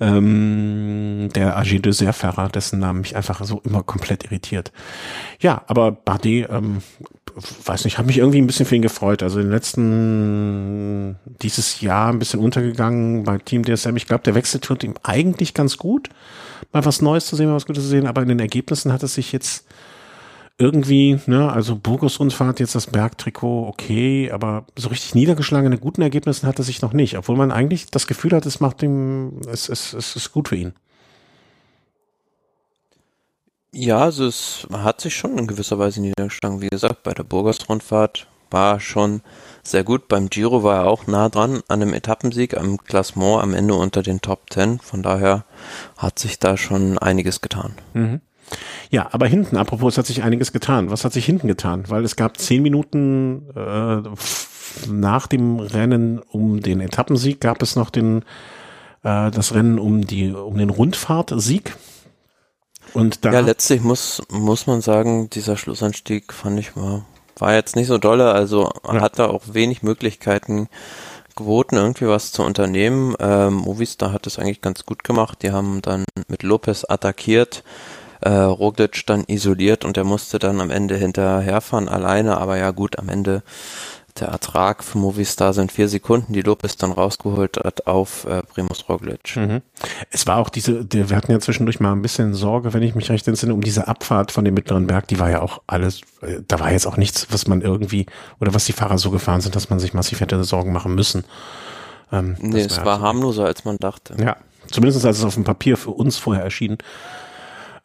Ähm, 0.00 1.28
der 1.34 1.58
AG 1.58 1.82
de 1.82 1.92
Serferrer, 1.92 2.48
dessen 2.48 2.78
Namen 2.78 3.02
mich 3.02 3.16
einfach 3.16 3.44
so 3.44 3.60
immer 3.64 3.82
komplett 3.82 4.24
irritiert. 4.24 4.72
Ja, 5.38 5.62
aber 5.66 5.92
Bardet, 5.92 6.48
ähm, 6.50 6.78
weiß 7.64 7.84
nicht, 7.84 7.98
habe 7.98 8.06
mich 8.06 8.18
irgendwie 8.18 8.40
ein 8.40 8.46
bisschen 8.46 8.66
für 8.66 8.76
ihn 8.76 8.82
gefreut. 8.82 9.22
Also 9.22 9.40
in 9.40 9.46
den 9.46 9.52
letzten, 9.52 11.16
dieses 11.42 11.82
Jahr 11.82 12.10
ein 12.10 12.18
bisschen 12.18 12.40
untergegangen 12.40 13.24
bei 13.24 13.36
Team 13.38 13.62
DSM. 13.64 13.96
Ich 13.96 14.06
glaube, 14.06 14.24
der 14.24 14.34
Wechsel 14.34 14.60
tut 14.60 14.84
ihm 14.84 14.94
eigentlich 15.02 15.52
ganz 15.52 15.76
gut, 15.76 16.08
mal 16.72 16.84
was 16.84 17.02
Neues 17.02 17.26
zu 17.26 17.36
sehen, 17.36 17.48
mal 17.48 17.56
was 17.56 17.66
Gutes 17.66 17.84
zu 17.84 17.90
sehen, 17.90 18.06
aber 18.06 18.22
in 18.22 18.28
den 18.28 18.40
Ergebnissen 18.40 18.92
hat 18.92 19.02
es 19.02 19.14
sich 19.14 19.32
jetzt 19.32 19.66
irgendwie, 20.58 21.18
ne, 21.26 21.50
also 21.52 21.76
Burgos-Rundfahrt, 21.76 22.60
jetzt 22.60 22.74
das 22.74 22.86
Bergtrikot, 22.86 23.66
okay, 23.66 24.30
aber 24.30 24.66
so 24.76 24.88
richtig 24.88 25.14
niedergeschlagen 25.14 25.72
in 25.72 25.80
guten 25.80 26.02
Ergebnissen 26.02 26.46
hat 26.46 26.58
er 26.58 26.64
sich 26.64 26.82
noch 26.82 26.92
nicht, 26.92 27.16
obwohl 27.16 27.36
man 27.36 27.50
eigentlich 27.50 27.86
das 27.86 28.06
Gefühl 28.06 28.32
hat, 28.32 28.46
es 28.46 28.60
macht 28.60 28.82
ihm, 28.82 29.40
es, 29.50 29.68
es, 29.68 29.92
es 29.92 30.14
ist 30.14 30.32
gut 30.32 30.48
für 30.48 30.56
ihn. 30.56 30.72
Ja, 33.74 34.00
also 34.00 34.26
es 34.26 34.66
hat 34.70 35.00
sich 35.00 35.16
schon 35.16 35.38
in 35.38 35.46
gewisser 35.46 35.78
Weise 35.78 36.02
niedergeschlagen. 36.02 36.60
Wie 36.60 36.68
gesagt, 36.68 37.02
bei 37.04 37.14
der 37.14 37.24
Burgos-Rundfahrt 37.24 38.26
war 38.50 38.80
schon 38.80 39.22
sehr 39.62 39.84
gut. 39.84 40.08
Beim 40.08 40.28
Giro 40.28 40.62
war 40.62 40.82
er 40.82 40.86
auch 40.86 41.06
nah 41.06 41.28
dran 41.28 41.62
an 41.68 41.82
einem 41.82 41.94
Etappensieg, 41.94 42.56
am 42.56 42.78
Klassement 42.78 43.42
am 43.42 43.54
Ende 43.54 43.74
unter 43.74 44.02
den 44.02 44.20
Top 44.20 44.50
Ten. 44.50 44.78
Von 44.80 45.02
daher 45.02 45.44
hat 45.96 46.18
sich 46.18 46.38
da 46.38 46.56
schon 46.56 46.98
einiges 46.98 47.40
getan. 47.40 47.74
Mhm. 47.94 48.20
Ja, 48.90 49.08
aber 49.12 49.26
hinten, 49.26 49.56
apropos, 49.56 49.94
es 49.94 49.98
hat 49.98 50.06
sich 50.06 50.22
einiges 50.22 50.52
getan. 50.52 50.90
Was 50.90 51.04
hat 51.04 51.12
sich 51.12 51.24
hinten 51.24 51.48
getan? 51.48 51.84
Weil 51.88 52.04
es 52.04 52.16
gab 52.16 52.36
zehn 52.38 52.62
Minuten 52.62 53.48
äh, 53.56 54.02
nach 54.90 55.26
dem 55.26 55.58
Rennen 55.58 56.18
um 56.18 56.60
den 56.60 56.80
Etappensieg 56.80 57.40
gab 57.40 57.62
es 57.62 57.76
noch 57.76 57.90
den 57.90 58.22
äh, 59.02 59.30
das 59.30 59.54
Rennen 59.54 59.78
um 59.78 60.06
die 60.06 60.32
um 60.32 60.58
den 60.58 60.70
Rundfahrtsieg. 60.70 61.76
Und 62.94 63.24
da 63.24 63.32
ja, 63.32 63.40
letztlich 63.40 63.82
muss 63.82 64.22
muss 64.30 64.66
man 64.66 64.80
sagen, 64.80 65.30
dieser 65.30 65.56
Schlussanstieg 65.56 66.32
fand 66.32 66.58
ich 66.58 66.76
war 66.76 67.06
war 67.42 67.54
jetzt 67.54 67.76
nicht 67.76 67.88
so 67.88 67.98
dolle. 67.98 68.32
Also 68.32 68.70
ja. 68.86 69.00
hat 69.00 69.18
da 69.18 69.26
auch 69.26 69.42
wenig 69.52 69.82
Möglichkeiten 69.82 70.68
geboten, 71.36 71.76
irgendwie 71.76 72.06
was 72.06 72.32
zu 72.32 72.42
unternehmen. 72.42 73.14
Ähm, 73.18 73.54
Movistar 73.54 74.12
hat 74.12 74.26
es 74.26 74.38
eigentlich 74.38 74.60
ganz 74.60 74.86
gut 74.86 75.02
gemacht. 75.02 75.42
Die 75.42 75.50
haben 75.50 75.82
dann 75.82 76.04
mit 76.28 76.42
Lopez 76.42 76.86
attackiert 76.88 77.64
äh, 78.22 78.30
Roglic 78.30 79.04
dann 79.06 79.24
isoliert 79.26 79.84
und 79.84 79.96
er 79.96 80.04
musste 80.04 80.38
dann 80.38 80.60
am 80.60 80.70
Ende 80.70 80.96
hinterherfahren 80.96 81.88
alleine, 81.88 82.38
aber 82.38 82.56
ja 82.56 82.70
gut, 82.70 82.98
am 82.98 83.08
Ende 83.08 83.42
der 84.20 84.28
Ertrag 84.28 84.84
für 84.84 84.98
Movistar 84.98 85.52
sind 85.54 85.72
vier 85.72 85.88
Sekunden, 85.88 86.32
die 86.32 86.42
Lopez 86.42 86.76
dann 86.76 86.92
rausgeholt 86.92 87.58
hat 87.64 87.86
auf 87.86 88.26
äh, 88.26 88.42
Primus 88.42 88.88
Roglic. 88.88 89.36
Mhm. 89.36 89.62
Es 90.10 90.26
war 90.26 90.38
auch 90.38 90.50
diese, 90.50 90.84
die, 90.84 91.08
wir 91.08 91.16
hatten 91.16 91.32
ja 91.32 91.40
zwischendurch 91.40 91.80
mal 91.80 91.92
ein 91.92 92.02
bisschen 92.02 92.34
Sorge, 92.34 92.74
wenn 92.74 92.82
ich 92.82 92.94
mich 92.94 93.10
recht 93.10 93.26
entsinne, 93.26 93.54
um 93.54 93.62
diese 93.62 93.88
Abfahrt 93.88 94.30
von 94.30 94.44
dem 94.44 94.54
mittleren 94.54 94.86
Berg, 94.86 95.08
die 95.08 95.18
war 95.18 95.30
ja 95.30 95.40
auch 95.40 95.62
alles, 95.66 96.02
äh, 96.20 96.40
da 96.46 96.60
war 96.60 96.72
jetzt 96.72 96.86
auch 96.86 96.96
nichts, 96.96 97.26
was 97.30 97.46
man 97.46 97.62
irgendwie, 97.62 98.06
oder 98.40 98.52
was 98.54 98.66
die 98.66 98.72
Fahrer 98.72 98.98
so 98.98 99.10
gefahren 99.10 99.40
sind, 99.40 99.56
dass 99.56 99.70
man 99.70 99.80
sich 99.80 99.94
massiv 99.94 100.20
hätte 100.20 100.42
Sorgen 100.44 100.72
machen 100.72 100.94
müssen. 100.94 101.24
Ähm, 102.12 102.36
nee, 102.38 102.60
es 102.60 102.76
war, 102.78 102.84
war 102.84 103.00
harmloser, 103.00 103.46
als 103.46 103.64
man 103.64 103.78
dachte. 103.78 104.14
Ja, 104.22 104.36
zumindest 104.70 105.04
als 105.06 105.18
es 105.18 105.24
auf 105.24 105.34
dem 105.34 105.44
Papier 105.44 105.76
für 105.78 105.90
uns 105.90 106.18
vorher 106.18 106.44
erschien. 106.44 106.78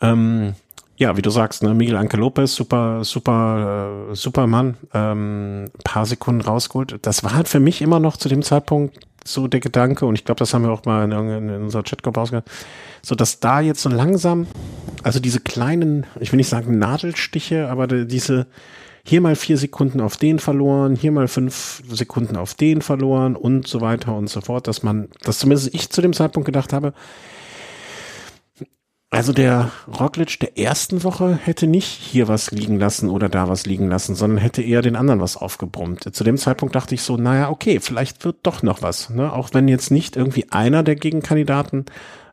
Ähm, 0.02 0.56
ja, 0.98 1.16
wie 1.16 1.22
du 1.22 1.30
sagst, 1.30 1.64
ne, 1.64 1.74
Miguel 1.74 1.96
Anke 1.96 2.18
Lopez, 2.18 2.56
super, 2.56 3.04
super, 3.04 4.08
äh, 4.12 4.16
super 4.16 4.48
Mann, 4.48 4.78
ähm, 4.94 5.66
paar 5.84 6.06
Sekunden 6.06 6.42
rausgeholt. 6.42 6.98
Das 7.04 7.24
war 7.24 7.36
halt 7.36 7.48
für 7.48 7.60
mich 7.60 7.82
immer 7.82 8.00
noch 8.00 8.18
zu 8.18 8.30
dem 8.30 8.42
Zeitpunkt 8.42 9.00
so 9.24 9.48
der 9.48 9.60
Gedanke, 9.60 10.06
und 10.06 10.16
ich 10.16 10.26
glaube, 10.26 10.40
das 10.40 10.54
haben 10.54 10.64
wir 10.64 10.72
auch 10.72 10.86
mal 10.86 11.04
in, 11.04 11.12
in, 11.12 11.50
in 11.50 11.62
unserer 11.64 11.84
Chatgruppe 11.84 12.20
ausgehört, 12.20 12.50
so 13.02 13.14
dass 13.14 13.40
da 13.40 13.60
jetzt 13.60 13.82
so 13.82 13.90
langsam, 13.90 14.48
also 15.04 15.20
diese 15.20 15.40
kleinen, 15.40 16.06
ich 16.20 16.32
will 16.32 16.38
nicht 16.38 16.50
sagen 16.50 16.80
Nadelstiche, 16.80 17.70
aber 17.70 17.88
diese, 17.88 18.48
hier 19.04 19.22
mal 19.22 19.36
vier 19.36 19.58
Sekunden 19.58 20.02
auf 20.02 20.18
den 20.18 20.40
verloren, 20.40 20.96
hier 20.96 21.12
mal 21.12 21.28
fünf 21.28 21.84
Sekunden 21.90 22.38
auf 22.38 22.56
den 22.56 22.82
verloren 22.82 23.36
und 23.36 23.68
so 23.68 23.82
weiter 23.82 24.16
und 24.16 24.30
so 24.30 24.42
fort, 24.42 24.68
dass 24.68 24.82
man, 24.82 25.10
dass 25.24 25.40
zumindest 25.40 25.74
ich 25.76 25.90
zu 25.90 26.02
dem 26.02 26.14
Zeitpunkt 26.14 26.46
gedacht 26.46 26.74
habe, 26.74 26.94
also 29.10 29.32
der 29.32 29.72
Roglic 30.00 30.40
der 30.40 30.58
ersten 30.58 31.04
Woche 31.04 31.40
hätte 31.42 31.66
nicht 31.66 31.88
hier 31.88 32.28
was 32.28 32.52
liegen 32.52 32.78
lassen 32.78 33.10
oder 33.10 33.30
da 33.30 33.48
was 33.48 33.66
liegen 33.66 33.88
lassen, 33.88 34.16
sondern 34.16 34.40
hätte 34.40 34.62
eher 34.62 34.82
den 34.82 34.98
anderen 34.98 35.22
was 35.22 35.38
aufgebrummt. 35.38 36.14
Zu 36.14 36.24
dem 36.26 36.38
Zeitpunkt 36.38 36.76
dachte 36.76 36.94
ich 36.94 37.02
so, 37.02 37.16
naja, 37.16 37.50
okay, 37.50 37.80
vielleicht 37.80 38.26
wird 38.26 38.38
doch 38.44 38.64
noch 38.64 38.82
was. 38.82 39.10
Ne? 39.10 39.32
Auch 39.32 39.54
wenn 39.54 39.70
jetzt 39.70 39.92
nicht 39.92 40.18
irgendwie 40.18 40.52
einer 40.52 40.84
der 40.84 40.96
Gegenkandidaten, 40.96 41.86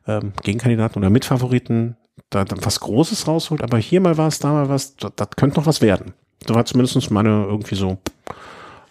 ähm, 0.05 0.33
Gegenkandidaten 0.43 0.99
oder 0.99 1.09
Mitfavoriten 1.09 1.95
da, 2.29 2.43
da 2.43 2.57
was 2.59 2.81
Großes 2.81 3.27
rausholt, 3.27 3.63
aber 3.63 3.77
hier 3.77 4.01
mal 4.01 4.17
was, 4.17 4.39
da 4.39 4.51
mal 4.51 4.67
was, 4.67 4.97
das, 4.97 5.11
das 5.15 5.29
könnte 5.37 5.59
noch 5.59 5.67
was 5.67 5.81
werden. 5.81 6.13
Das 6.45 6.55
war 6.55 6.65
zumindest 6.65 7.09
meine 7.09 7.45
irgendwie 7.45 7.75
so 7.75 7.97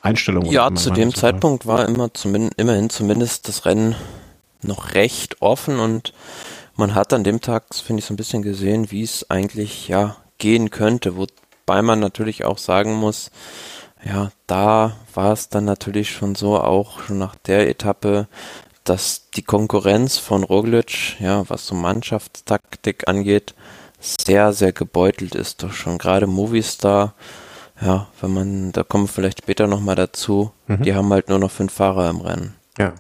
Einstellung. 0.00 0.47
Ja, 0.47 0.75
zu 0.75 0.91
dem 0.91 1.14
Zeitpunkt 1.14 1.67
war 1.67 1.87
immer 1.87 2.12
zumindest, 2.14 2.59
immerhin 2.59 2.91
zumindest 2.91 3.49
das 3.49 3.67
Rennen 3.67 3.95
noch 4.62 4.95
recht 4.95 5.43
offen 5.43 5.79
und 5.79 6.14
man 6.76 6.95
hat 6.95 7.12
an 7.12 7.25
dem 7.25 7.40
Tag, 7.40 7.75
finde 7.75 8.00
ich, 8.00 8.07
so 8.07 8.14
ein 8.14 8.16
bisschen 8.19 8.43
gesehen, 8.43 8.90
wie 8.90 9.02
es 9.02 9.31
eigentlich 9.31 9.88
ja 9.88 10.16
gehen 10.38 10.71
könnte, 10.71 11.16
wobei 11.16 11.83
man 11.83 12.00
natürlich 12.00 12.45
auch 12.45 12.59
sagen 12.59 12.95
muss, 12.95 13.31
ja, 14.04 14.31
da 14.47 14.97
war 15.14 15.33
es 15.33 15.49
dann 15.49 15.64
natürlich 15.64 16.11
schon 16.11 16.35
so, 16.35 16.61
auch 16.61 17.00
schon 17.00 17.19
nach 17.19 17.37
der 17.37 17.69
Etappe, 17.69 18.28
dass 18.85 19.31
die 19.35 19.43
Konkurrenz 19.43 20.19
von 20.19 20.45
Roglic, 20.45 21.19
ja, 21.21 21.49
was 21.49 21.66
so 21.66 21.75
Mannschaftstaktik 21.75 23.09
angeht, 23.09 23.54
sehr, 23.99 24.52
sehr 24.52 24.73
gebeutelt 24.73 25.35
ist. 25.35 25.62
Doch 25.62 25.73
schon 25.73 25.97
gerade 25.97 26.26
Movistar, 26.26 27.14
ja, 27.81 28.09
wenn 28.21 28.35
man, 28.35 28.73
da 28.73 28.83
kommen 28.83 29.04
wir 29.04 29.09
vielleicht 29.09 29.38
später 29.38 29.66
nochmal 29.66 29.97
dazu, 29.97 30.52
mhm. 30.66 30.83
die 30.83 30.95
haben 30.95 31.11
halt 31.12 31.31
nur 31.31 31.38
noch 31.38 31.50
fünf 31.50 31.73
Fahrer 31.73 32.11
im 32.11 32.21
Rennen. 32.21 32.54
Ja. 32.78 32.93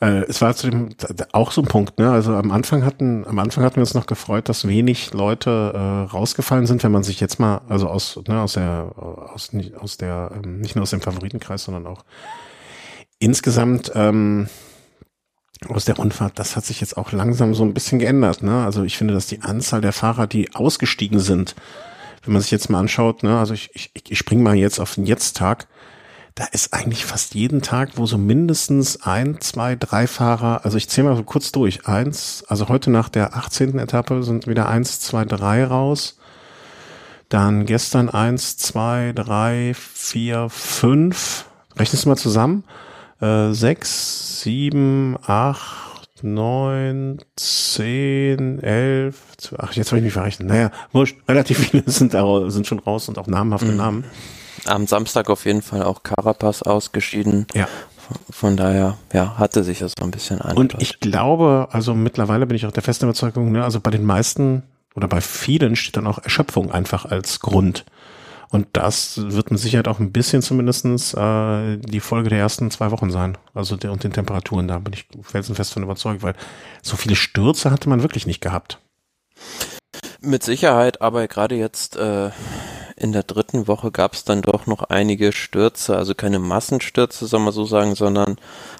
Äh, 0.00 0.24
es 0.28 0.40
war 0.40 0.54
zu 0.54 0.70
dem 0.70 0.90
auch 1.32 1.52
so 1.52 1.62
ein 1.62 1.66
Punkt, 1.66 1.98
ne? 1.98 2.10
Also 2.10 2.34
am 2.34 2.50
Anfang 2.50 2.84
hatten, 2.84 3.26
am 3.26 3.38
Anfang 3.38 3.64
hatten 3.64 3.76
wir 3.76 3.82
uns 3.82 3.94
noch 3.94 4.06
gefreut, 4.06 4.48
dass 4.48 4.66
wenig 4.66 5.12
Leute 5.12 5.72
äh, 5.74 6.10
rausgefallen 6.12 6.66
sind, 6.66 6.82
wenn 6.82 6.92
man 6.92 7.02
sich 7.02 7.20
jetzt 7.20 7.38
mal, 7.38 7.60
also 7.68 7.88
aus, 7.88 8.18
ne, 8.26 8.40
aus 8.40 8.54
der, 8.54 8.92
aus, 8.96 9.50
aus 9.78 9.96
der, 9.96 10.32
ähm, 10.34 10.60
nicht 10.60 10.74
nur 10.74 10.82
aus 10.82 10.90
dem 10.90 11.00
Favoritenkreis, 11.00 11.64
sondern 11.64 11.86
auch 11.86 12.04
insgesamt 13.18 13.92
ähm, 13.94 14.48
aus 15.68 15.84
der 15.84 15.96
Rundfahrt, 15.96 16.38
das 16.38 16.56
hat 16.56 16.64
sich 16.64 16.80
jetzt 16.80 16.96
auch 16.96 17.12
langsam 17.12 17.54
so 17.54 17.64
ein 17.64 17.74
bisschen 17.74 17.98
geändert, 17.98 18.42
ne? 18.42 18.64
Also 18.64 18.82
ich 18.82 18.98
finde, 18.98 19.14
dass 19.14 19.26
die 19.26 19.42
Anzahl 19.42 19.80
der 19.80 19.92
Fahrer, 19.92 20.26
die 20.26 20.54
ausgestiegen 20.54 21.20
sind, 21.20 21.54
wenn 22.24 22.32
man 22.32 22.42
sich 22.42 22.50
jetzt 22.50 22.70
mal 22.70 22.80
anschaut, 22.80 23.22
ne, 23.22 23.38
also 23.38 23.54
ich, 23.54 23.70
ich, 23.74 23.90
ich 24.08 24.18
springe 24.18 24.42
mal 24.42 24.54
jetzt 24.54 24.80
auf 24.80 24.94
den 24.94 25.06
Jetzt-Tag, 25.06 25.68
da 26.34 26.46
ist 26.46 26.74
eigentlich 26.74 27.04
fast 27.04 27.34
jeden 27.34 27.62
Tag, 27.62 27.90
wo 27.94 28.06
so 28.06 28.18
mindestens 28.18 29.02
ein, 29.02 29.40
zwei, 29.40 29.76
drei 29.76 30.08
Fahrer, 30.08 30.64
also 30.64 30.76
ich 30.76 30.88
zähle 30.88 31.08
mal 31.08 31.16
so 31.16 31.22
kurz 31.22 31.52
durch, 31.52 31.86
eins, 31.86 32.44
also 32.48 32.68
heute 32.68 32.90
nach 32.90 33.08
der 33.08 33.36
18. 33.36 33.78
Etappe 33.78 34.22
sind 34.24 34.48
wieder 34.48 34.68
eins, 34.68 34.98
zwei, 34.98 35.24
drei 35.24 35.64
raus. 35.64 36.18
Dann 37.28 37.66
gestern 37.66 38.08
eins, 38.08 38.56
zwei, 38.56 39.12
drei, 39.14 39.74
vier, 39.74 40.48
fünf. 40.50 41.46
Rechnest 41.76 42.04
du 42.04 42.08
mal 42.08 42.16
zusammen? 42.16 42.64
Äh, 43.20 43.52
sechs, 43.52 44.40
sieben, 44.42 45.16
acht, 45.22 46.08
neun, 46.22 47.18
zehn, 47.36 48.60
elf, 48.60 49.36
zwölf, 49.36 49.60
ach, 49.62 49.72
jetzt 49.74 49.92
habe 49.92 49.98
ich 49.98 50.04
mich 50.04 50.12
verrechnet. 50.12 50.48
Naja, 50.48 50.70
wurscht, 50.92 51.16
relativ 51.28 51.58
viele 51.58 51.84
sind, 51.86 52.12
da, 52.12 52.50
sind 52.50 52.66
schon 52.66 52.80
raus 52.80 53.08
und 53.08 53.18
auch 53.18 53.28
namhafte 53.28 53.70
mhm. 53.70 53.76
Namen 53.76 54.04
am 54.66 54.86
Samstag 54.86 55.30
auf 55.30 55.44
jeden 55.46 55.62
Fall 55.62 55.82
auch 55.82 56.02
Carapaz 56.02 56.62
ausgeschieden. 56.62 57.46
Ja. 57.54 57.68
Von 58.30 58.56
daher, 58.56 58.98
ja, 59.12 59.38
hatte 59.38 59.64
sich 59.64 59.78
das 59.78 59.92
so 59.98 60.04
ein 60.04 60.10
bisschen 60.10 60.40
an. 60.40 60.56
Und 60.56 60.76
ich 60.78 61.00
glaube, 61.00 61.68
also 61.70 61.94
mittlerweile 61.94 62.46
bin 62.46 62.56
ich 62.56 62.66
auch 62.66 62.72
der 62.72 62.82
festen 62.82 63.06
Überzeugung, 63.06 63.50
ne, 63.52 63.64
also 63.64 63.80
bei 63.80 63.90
den 63.90 64.04
meisten 64.04 64.62
oder 64.94 65.08
bei 65.08 65.20
vielen 65.20 65.74
steht 65.74 65.96
dann 65.96 66.06
auch 66.06 66.18
Erschöpfung 66.18 66.70
einfach 66.70 67.06
als 67.06 67.40
Grund. 67.40 67.84
Und 68.50 68.68
das 68.74 69.20
wird 69.20 69.50
mit 69.50 69.58
Sicherheit 69.58 69.88
auch 69.88 69.98
ein 69.98 70.12
bisschen 70.12 70.40
zumindestens 70.40 71.12
äh, 71.12 71.76
die 71.78 71.98
Folge 71.98 72.28
der 72.28 72.38
ersten 72.38 72.70
zwei 72.70 72.92
Wochen 72.92 73.10
sein. 73.10 73.36
Also 73.52 73.76
der 73.76 73.90
und 73.90 74.04
den 74.04 74.12
Temperaturen, 74.12 74.68
da 74.68 74.78
bin 74.78 74.92
ich 74.92 75.06
felsenfest 75.22 75.72
von 75.72 75.82
überzeugt, 75.82 76.22
weil 76.22 76.34
so 76.80 76.96
viele 76.96 77.16
Stürze 77.16 77.72
hatte 77.72 77.88
man 77.88 78.02
wirklich 78.02 78.26
nicht 78.26 78.40
gehabt. 78.40 78.78
Mit 80.20 80.44
Sicherheit, 80.44 81.00
aber 81.02 81.26
gerade 81.26 81.56
jetzt 81.56 81.96
äh, 81.96 82.30
in 82.96 83.12
der 83.12 83.24
dritten 83.24 83.66
Woche 83.66 83.90
gab 83.90 84.12
es 84.12 84.24
dann 84.24 84.42
doch 84.42 84.66
noch 84.66 84.84
einige 84.84 85.32
Stürze, 85.32 85.96
also 85.96 86.14
keine 86.14 86.38
Massenstürze, 86.38 87.26
soll 87.26 87.40
man 87.40 87.52
so 87.52 87.64
sagen, 87.64 87.94
sondern 87.94 88.36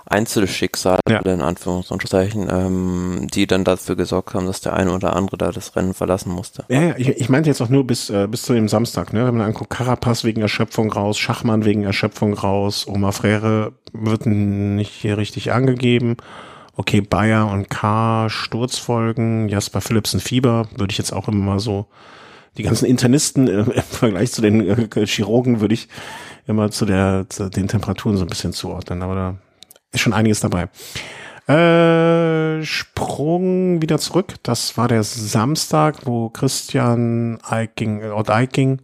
Einzelschicksale 0.06 1.00
ja. 1.08 1.20
in 1.20 1.40
Anführungszeichen, 1.40 2.48
ähm, 2.50 3.26
die 3.32 3.46
dann 3.46 3.64
dafür 3.64 3.96
gesorgt 3.96 4.34
haben, 4.34 4.46
dass 4.46 4.60
der 4.60 4.74
eine 4.74 4.92
oder 4.92 5.16
andere 5.16 5.36
da 5.36 5.50
das 5.50 5.74
Rennen 5.74 5.94
verlassen 5.94 6.32
musste. 6.32 6.64
Ja, 6.68 6.82
ja 6.82 6.94
ich, 6.96 7.08
ich 7.08 7.28
meinte 7.28 7.50
jetzt 7.50 7.60
auch 7.60 7.68
nur 7.68 7.86
bis, 7.86 8.10
äh, 8.10 8.28
bis 8.28 8.42
zu 8.42 8.52
dem 8.52 8.68
Samstag, 8.68 9.12
ne? 9.12 9.26
Wenn 9.26 9.36
man 9.36 9.46
anguckt, 9.46 9.70
Carapaz 9.70 10.24
wegen 10.24 10.42
Erschöpfung 10.42 10.92
raus, 10.92 11.18
Schachmann 11.18 11.64
wegen 11.64 11.82
Erschöpfung 11.82 12.34
raus, 12.34 12.86
Oma 12.86 13.12
Frere 13.12 13.72
wird 13.92 14.26
nicht 14.26 14.92
hier 14.92 15.18
richtig 15.18 15.52
angegeben. 15.52 16.16
Okay, 16.76 17.00
Bayer 17.00 17.50
und 17.50 17.70
K, 17.70 18.28
Sturzfolgen, 18.28 19.48
Jasper 19.48 19.80
Philipsen 19.80 20.20
Fieber, 20.20 20.66
würde 20.76 20.90
ich 20.90 20.98
jetzt 20.98 21.12
auch 21.12 21.28
immer 21.28 21.44
mal 21.44 21.60
so 21.60 21.86
die 22.56 22.62
ganzen 22.62 22.86
Internisten 22.86 23.48
äh, 23.48 23.60
im 23.62 23.82
Vergleich 23.82 24.32
zu 24.32 24.42
den 24.42 24.68
äh, 24.68 25.06
Chirurgen 25.06 25.60
würde 25.60 25.74
ich 25.74 25.88
immer 26.46 26.70
zu 26.70 26.84
der 26.84 27.26
zu 27.28 27.48
den 27.48 27.68
Temperaturen 27.68 28.16
so 28.16 28.24
ein 28.24 28.28
bisschen 28.28 28.52
zuordnen, 28.52 29.02
aber 29.02 29.14
da 29.14 29.34
ist 29.92 30.00
schon 30.00 30.12
einiges 30.12 30.40
dabei. 30.40 30.68
Äh, 31.46 32.64
Sprung 32.64 33.82
wieder 33.82 33.98
zurück. 33.98 34.34
Das 34.42 34.78
war 34.78 34.88
der 34.88 35.02
Samstag, 35.02 36.06
wo 36.06 36.30
Christian 36.30 37.38
Eiking, 37.42 38.00
äh, 38.00 38.08
Ott 38.08 38.30
Eiking 38.30 38.80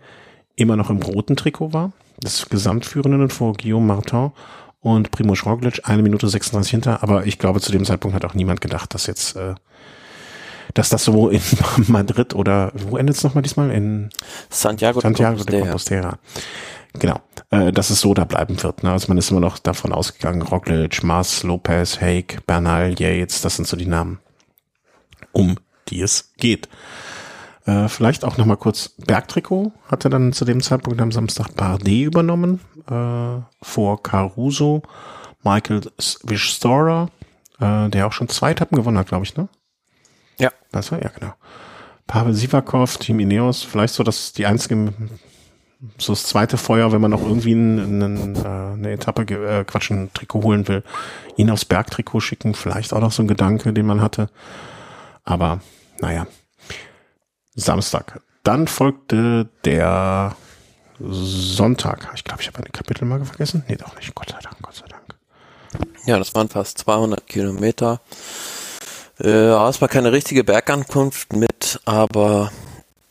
immer 0.57 0.77
noch 0.77 0.91
im 0.91 1.01
roten 1.01 1.37
Trikot 1.37 1.73
war. 1.73 1.93
Das 2.21 2.49
Gesamtführenden 2.51 3.31
vor 3.31 3.55
Guillaume 3.55 3.87
Martin 3.87 4.33
und 4.81 5.11
Primo 5.11 5.33
Roglic 5.33 5.89
eine 5.89 6.03
Minute 6.03 6.29
36 6.29 6.71
hinter. 6.71 7.03
Aber 7.03 7.27
ich 7.27 7.39
glaube, 7.39 7.61
zu 7.61 7.73
dem 7.73 7.85
Zeitpunkt 7.85 8.15
hat 8.15 8.27
auch 8.27 8.35
niemand 8.35 8.61
gedacht, 8.61 8.93
dass 8.93 9.07
jetzt, 9.07 9.37
äh, 9.37 9.55
dass 10.75 10.89
das 10.89 11.05
so 11.05 11.29
in 11.29 11.41
Madrid 11.89 12.35
oder 12.35 12.73
wo 12.75 12.97
endet 12.97 13.17
es 13.17 13.25
nochmal 13.25 13.43
diesmal? 13.43 13.71
In 13.71 14.11
Santiago, 14.49 15.01
Santiago 15.01 15.45
de 15.45 15.61
Compostela. 15.61 16.19
Genau, 16.95 17.21
äh, 17.51 17.73
dass 17.73 17.91
es 17.91 18.01
so 18.01 18.15
da 18.15 18.25
bleiben 18.25 18.61
wird. 18.63 18.83
Ne? 18.83 18.91
Also 18.91 19.09
man 19.09 19.19
ist 19.19 19.31
immer 19.31 19.41
noch 19.41 19.59
davon 19.59 19.93
ausgegangen, 19.93 20.43
Roglic, 20.43 21.03
Mars, 21.03 21.43
Lopez, 21.45 22.01
Haig, 22.01 22.45
Bernal, 22.47 22.95
Yates, 22.99 23.43
das 23.43 23.57
sind 23.57 23.69
so 23.69 23.77
die 23.77 23.87
Namen, 23.87 24.19
um 25.33 25.57
die 25.89 26.01
es 26.01 26.33
geht. 26.37 26.69
Äh, 27.67 27.89
vielleicht 27.89 28.25
auch 28.25 28.37
nochmal 28.39 28.57
kurz 28.57 28.89
Bergtrikot 28.89 29.73
hatte 29.89 30.11
dann 30.11 30.33
zu 30.33 30.45
dem 30.45 30.61
Zeitpunkt 30.63 31.01
am 31.01 31.13
Samstag 31.13 31.55
Bardet 31.55 31.89
übernommen, 31.89 32.61
äh, 32.89 33.43
vor 33.63 34.03
Caruso, 34.03 34.83
Michael 35.45 35.83
Wistorer, 36.25 37.09
äh, 37.61 37.89
der 37.89 38.07
auch 38.07 38.13
schon 38.13 38.29
zwei 38.29 38.53
Etappen 38.53 38.77
gewonnen 38.77 38.99
hat, 38.99 39.09
glaube 39.09 39.25
ich, 39.25 39.37
ne? 39.37 39.49
Ja. 40.41 40.51
Das 40.73 40.91
war, 40.91 41.03
ja, 41.03 41.11
genau. 41.11 41.35
Pavel 42.07 42.35
Sivakov, 42.35 42.99
Team 42.99 43.21
Ineos, 43.21 43.63
vielleicht 43.63 43.95
so 43.95 44.03
das 44.03 44.33
die 44.33 44.47
einzige 44.47 44.93
so 45.97 46.13
das 46.13 46.25
zweite 46.25 46.57
Feuer, 46.57 46.93
wenn 46.93 47.01
man 47.01 47.11
noch 47.11 47.23
irgendwie 47.23 47.53
einen, 47.53 48.03
einen, 48.03 48.37
äh, 48.37 48.39
eine 48.41 48.91
Etappe, 48.93 49.23
äh, 49.23 49.65
Quatsch, 49.65 49.91
ein 49.91 50.13
Trikot 50.13 50.43
holen 50.43 50.69
will, 50.69 50.83
ihn 51.37 51.51
aufs 51.51 51.65
Bergtrikot 51.65 52.21
schicken, 52.21 52.55
vielleicht 52.55 52.93
auch 52.93 53.01
noch 53.01 53.13
so 53.13 53.23
ein 53.23 53.29
Gedanke, 53.29 53.73
den 53.73 53.87
man 53.87 54.03
hatte. 54.03 54.29
Aber 55.25 55.61
naja, 56.01 56.27
Samstag. 57.55 58.21
Dann 58.43 58.67
folgte 58.69 59.49
der 59.65 60.37
Sonntag. 60.99 62.11
Ich 62.15 62.25
glaube, 62.25 62.43
ich 62.43 62.49
habe 62.49 62.59
eine 62.59 62.71
Kapitelmarke 62.71 63.25
vergessen. 63.25 63.65
Nee, 63.69 63.77
doch 63.77 63.95
nicht. 63.97 64.15
Gott 64.15 64.31
sei 64.31 64.39
Dank, 64.43 64.57
Gott 64.61 64.75
sei 64.75 64.87
Dank. 64.87 65.15
Ja, 66.07 66.19
das 66.19 66.35
waren 66.35 66.49
fast 66.49 66.79
200 66.79 67.27
Kilometer. 67.27 68.01
Äh, 69.21 69.69
es 69.69 69.81
war 69.81 69.89
keine 69.89 70.13
richtige 70.13 70.45
Bergankunft 70.45 71.33
mit, 71.33 71.81
aber 71.85 72.51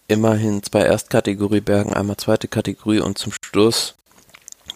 immerhin 0.07 0.63
zwei 0.63 0.81
Erstkategoriebergen, 0.81 1.93
einmal 1.93 2.17
zweite 2.17 2.47
Kategorie 2.47 2.99
und 2.99 3.17
zum 3.17 3.31
Schluss 3.43 3.95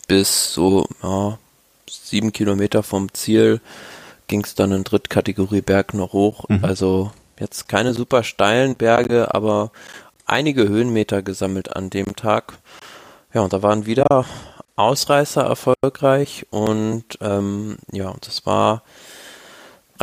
bis 0.08 0.54
so 0.54 0.88
ja, 1.02 1.38
sieben 1.90 2.32
Kilometer 2.32 2.84
vom 2.84 3.14
Ziel 3.14 3.62
ging 4.28 4.44
es 4.44 4.56
dann 4.56 4.72
in 4.72 4.84
Drittkategorieberg 4.84 5.94
noch 5.94 6.14
hoch. 6.14 6.46
Mhm. 6.50 6.64
Also 6.64 7.12
jetzt 7.40 7.68
keine 7.68 7.94
super 7.94 8.24
steilen 8.24 8.76
Berge, 8.76 9.34
aber 9.34 9.72
einige 10.26 10.68
Höhenmeter 10.68 11.22
gesammelt 11.24 11.76
an 11.76 11.90
dem 11.90 12.16
Tag. 12.16 12.54
Ja, 13.34 13.42
und 13.42 13.54
da 13.54 13.64
waren 13.64 13.86
wieder 13.86 14.26
Ausreißer 14.76 15.44
erfolgreich 15.44 16.46
und 16.52 17.06
ähm, 17.22 17.78
ja, 17.92 18.14
das 18.22 18.46
war 18.46 18.84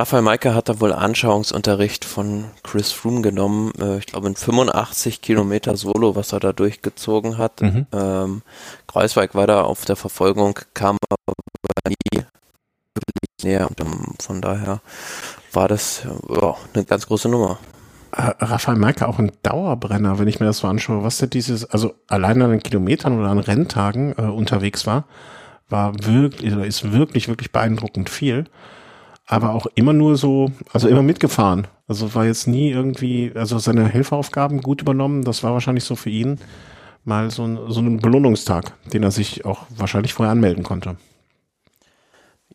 Raphael 0.00 0.22
Maike 0.22 0.54
hat 0.54 0.70
da 0.70 0.80
wohl 0.80 0.94
Anschauungsunterricht 0.94 2.06
von 2.06 2.46
Chris 2.62 2.90
Froome 2.90 3.20
genommen. 3.20 3.70
Äh, 3.78 3.98
ich 3.98 4.06
glaube, 4.06 4.28
in 4.28 4.34
85 4.34 5.20
Kilometer 5.20 5.76
Solo, 5.76 6.16
was 6.16 6.32
er 6.32 6.40
da 6.40 6.54
durchgezogen 6.54 7.36
hat. 7.36 7.60
Mhm. 7.60 7.86
Ähm, 7.92 8.42
Kreuzweig 8.86 9.34
war 9.34 9.46
da 9.46 9.60
auf 9.60 9.84
der 9.84 9.96
Verfolgung, 9.96 10.58
kam 10.72 10.96
aber 11.10 11.34
nie 11.86 12.22
näher. 13.42 13.68
Und 13.68 13.78
ähm, 13.82 14.14
von 14.18 14.40
daher 14.40 14.80
war 15.52 15.68
das 15.68 16.04
ja, 16.30 16.56
eine 16.72 16.84
ganz 16.86 17.06
große 17.06 17.28
Nummer. 17.28 17.58
Raphael 18.10 18.78
Maike 18.78 19.06
auch 19.06 19.18
ein 19.18 19.32
Dauerbrenner, 19.42 20.18
wenn 20.18 20.28
ich 20.28 20.40
mir 20.40 20.46
das 20.46 20.58
so 20.58 20.66
anschaue, 20.66 21.04
was 21.04 21.18
der 21.18 21.28
dieses, 21.28 21.66
also 21.66 21.92
allein 22.08 22.40
an 22.40 22.52
den 22.52 22.62
Kilometern 22.62 23.20
oder 23.20 23.28
an 23.28 23.38
Renntagen 23.38 24.14
äh, 24.16 24.22
unterwegs 24.22 24.86
war, 24.86 25.04
war 25.68 25.92
wirklich, 26.06 26.54
ist 26.54 26.90
wirklich, 26.90 27.28
wirklich 27.28 27.52
beeindruckend 27.52 28.08
viel 28.08 28.46
aber 29.30 29.54
auch 29.54 29.66
immer 29.76 29.92
nur 29.92 30.16
so, 30.16 30.50
also 30.72 30.88
immer 30.88 31.02
mitgefahren. 31.02 31.68
Also 31.86 32.16
war 32.16 32.26
jetzt 32.26 32.48
nie 32.48 32.70
irgendwie, 32.70 33.30
also 33.36 33.60
seine 33.60 33.86
Helferaufgaben 33.86 34.60
gut 34.60 34.82
übernommen. 34.82 35.22
Das 35.22 35.44
war 35.44 35.52
wahrscheinlich 35.52 35.84
so 35.84 35.94
für 35.94 36.10
ihn 36.10 36.40
mal 37.04 37.30
so 37.30 37.44
ein, 37.44 37.58
so 37.68 37.80
ein 37.80 37.98
Belohnungstag, 38.00 38.72
den 38.92 39.04
er 39.04 39.12
sich 39.12 39.44
auch 39.44 39.66
wahrscheinlich 39.70 40.14
vorher 40.14 40.32
anmelden 40.32 40.64
konnte. 40.64 40.96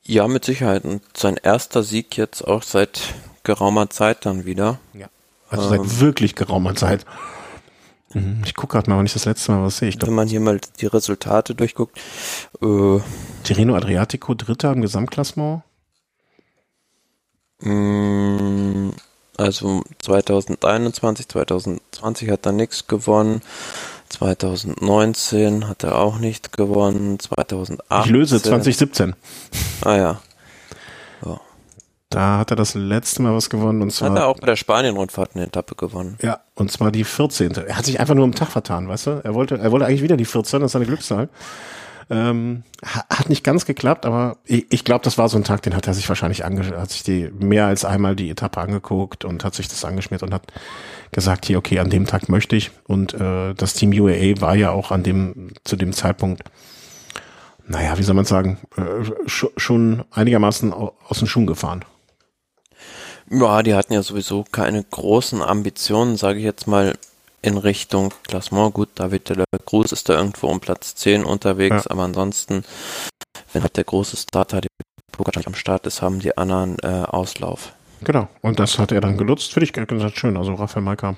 Ja, 0.04 0.28
mit 0.28 0.44
Sicherheit. 0.44 0.84
Und 0.84 1.02
sein 1.16 1.38
erster 1.42 1.82
Sieg 1.82 2.18
jetzt 2.18 2.42
auch 2.42 2.62
seit 2.62 3.16
geraumer 3.44 3.90
Zeit 3.90 4.26
dann 4.26 4.44
wieder. 4.44 4.78
Ja. 4.94 5.08
Also 5.50 5.74
ähm, 5.74 5.82
seit 5.82 6.00
wirklich 6.02 6.36
geraumer 6.36 6.76
Zeit. 6.76 7.06
Mhm. 8.14 8.42
Ich 8.44 8.54
gucke 8.54 8.74
gerade 8.74 8.90
mal, 8.90 8.98
wann 8.98 9.06
ich 9.06 9.14
das 9.14 9.24
letzte 9.24 9.54
Mal 9.54 9.64
was 9.64 9.78
sehe. 9.78 9.88
Ich 9.88 9.98
glaub, 9.98 10.10
wenn 10.10 10.16
man 10.16 10.28
hier 10.28 10.42
mal 10.42 10.60
die 10.82 10.88
Resultate 10.88 11.56
durchguckt. 11.56 11.98
Äh, 12.62 13.00
Tirreno 13.46 13.76
Adriatico, 13.76 14.34
Dritter 14.34 14.74
im 14.74 14.82
Gesamtklassement. 14.82 15.64
Mm, 17.66 18.92
also 19.38 19.84
2021, 20.00 21.28
2020 21.28 22.30
hat 22.30 22.46
er 22.46 22.52
nichts 22.52 22.88
gewonnen. 22.88 23.42
2019 24.10 25.68
hat 25.68 25.84
er 25.84 25.98
auch 25.98 26.20
nicht 26.20 26.56
gewonnen. 26.56 27.20
2018. 27.20 28.06
Ich 28.06 28.12
löse 28.12 28.42
2017. 28.42 29.16
Ah 29.82 29.96
ja. 29.96 30.22
So. 31.24 31.40
Da 32.10 32.38
hat 32.38 32.52
er 32.52 32.56
das 32.56 32.76
letzte 32.76 33.22
Mal 33.24 33.34
was 33.34 33.50
gewonnen 33.50 33.82
und 33.82 33.92
zwar. 33.92 34.12
Hat 34.12 34.18
er 34.18 34.28
auch 34.28 34.40
bei 34.40 34.46
der 34.46 34.56
Spanien-Rundfahrt 34.56 35.32
eine 35.34 35.46
Etappe 35.48 35.76
gewonnen. 35.76 36.18
Ja, 36.22 36.42
und 36.54 36.72
zwar 36.72 36.92
die 36.92 37.04
14. 37.04 37.56
Er 37.56 37.76
hat 37.76 37.86
sich 37.86 38.00
einfach 38.00 38.16
nur 38.16 38.24
am 38.24 38.36
Tag 38.36 38.50
vertan, 38.50 38.88
weißt 38.88 39.08
du? 39.08 39.22
Er 39.24 39.34
wollte, 39.34 39.58
er 39.58 39.72
wollte 39.72 39.86
eigentlich 39.86 40.04
wieder 40.04 40.16
die 40.16 40.26
14, 40.26 40.62
das 40.62 40.70
ist 40.70 40.74
seine 40.74 40.86
Glückszahl. 40.86 41.30
Ähm, 42.08 42.64
hat 42.84 43.30
nicht 43.30 43.44
ganz 43.44 43.66
geklappt, 43.66 44.06
aber 44.06 44.38
ich, 44.46 44.68
ich 44.70 44.84
glaube, 44.84 45.04
das 45.04 45.18
war 45.18 45.28
so 45.28 45.38
ein 45.38 45.44
Tag, 45.44 45.64
den 45.64 45.76
hat 45.76 45.88
er 45.88 45.96
sich 45.96 46.08
wahrscheinlich 46.08 46.46
ange 46.46 46.78
hat 46.78 46.92
sich 46.92 47.02
die 47.02 47.32
mehr 47.40 47.66
als 47.66 47.84
einmal 47.84 48.16
die 48.16 48.30
Etappe 48.30 48.60
angeguckt 48.60 49.26
und 49.26 49.44
hat 49.44 49.56
sich 49.56 49.68
das 49.68 49.84
angeschmiert 49.84 50.22
und 50.22 50.34
hat 50.34 50.44
gesagt, 51.12 51.46
hier, 51.46 51.58
okay, 51.58 51.80
an 51.80 51.90
dem 51.90 52.06
Tag 52.06 52.30
möchte 52.30 52.56
ich. 52.56 52.72
Und 52.88 53.16
äh, 53.16 53.56
das 53.56 53.74
Team 53.74 53.92
UAA 53.92 54.40
war 54.40 54.56
ja 54.56 54.72
auch 54.72 54.92
an 54.92 55.02
dem, 55.02 55.50
zu 55.64 55.76
dem 55.76 55.94
Zeitpunkt, 55.94 56.44
naja, 57.68 57.98
wie 57.98 58.04
soll 58.04 58.16
man 58.16 58.26
sagen, 58.26 58.60
äh, 58.78 59.28
schon 59.28 60.04
einigermaßen 60.12 60.74
aus 60.74 61.20
den 61.20 61.28
Schuhen 61.28 61.48
gefahren. 61.48 61.86
Ja, 63.32 63.64
die 63.64 63.74
hatten 63.74 63.94
ja 63.94 64.04
sowieso 64.04 64.46
keine 64.52 64.84
großen 64.84 65.42
Ambitionen, 65.42 66.18
sage 66.18 66.38
ich 66.38 66.46
jetzt 66.46 66.68
mal, 66.68 66.96
in 67.46 67.58
Richtung 67.58 68.14
Klassement. 68.28 68.74
Gut, 68.74 68.90
David 68.96 69.30
de 69.30 69.38
la 69.38 69.46
Cruz 69.66 69.92
ist 69.92 70.10
da 70.10 70.18
irgendwo 70.18 70.48
um 70.48 70.60
Platz 70.60 70.96
10 70.96 71.24
unterwegs, 71.24 71.86
ja. 71.86 71.92
aber 71.92 72.04
ansonsten, 72.04 72.64
wenn 73.54 73.62
halt 73.62 73.78
der 73.78 73.84
große 73.84 74.18
Starter 74.18 74.62
die 74.62 74.68
Pogacar 75.12 75.46
am 75.46 75.56
Start 75.56 75.86
ist, 75.86 76.02
haben 76.02 76.20
die 76.20 76.38
anderen 76.38 76.78
äh, 76.84 76.88
Auslauf. 76.88 77.74
Genau, 78.04 78.28
und 78.42 78.60
das 78.60 78.78
hat 78.78 78.92
er 78.92 79.02
dann 79.02 79.18
genutzt. 79.18 79.54
Finde 79.54 79.66
ich 79.66 79.74
ganz 79.74 80.18
schön. 80.18 80.36
Also 80.38 80.54
Raphael 80.56 80.84
Maika 80.84 81.16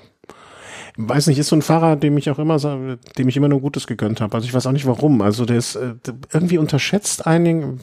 weiß 0.98 1.28
nicht, 1.28 1.38
ist 1.38 1.48
so 1.48 1.56
ein 1.56 1.62
Fahrer, 1.62 1.96
dem 1.96 2.18
ich 2.18 2.28
auch 2.28 2.38
immer, 2.38 2.58
dem 2.58 3.28
ich 3.28 3.36
immer 3.36 3.48
nur 3.48 3.60
Gutes 3.60 3.86
gegönnt 3.86 4.20
habe. 4.20 4.34
Also 4.34 4.46
ich 4.46 4.54
weiß 4.54 4.66
auch 4.66 4.72
nicht 4.72 4.86
warum. 4.86 5.22
Also 5.22 5.44
der 5.44 5.56
ist 5.56 5.76
äh, 5.76 5.94
irgendwie 6.32 6.58
unterschätzt 6.58 7.26
einigen. 7.26 7.80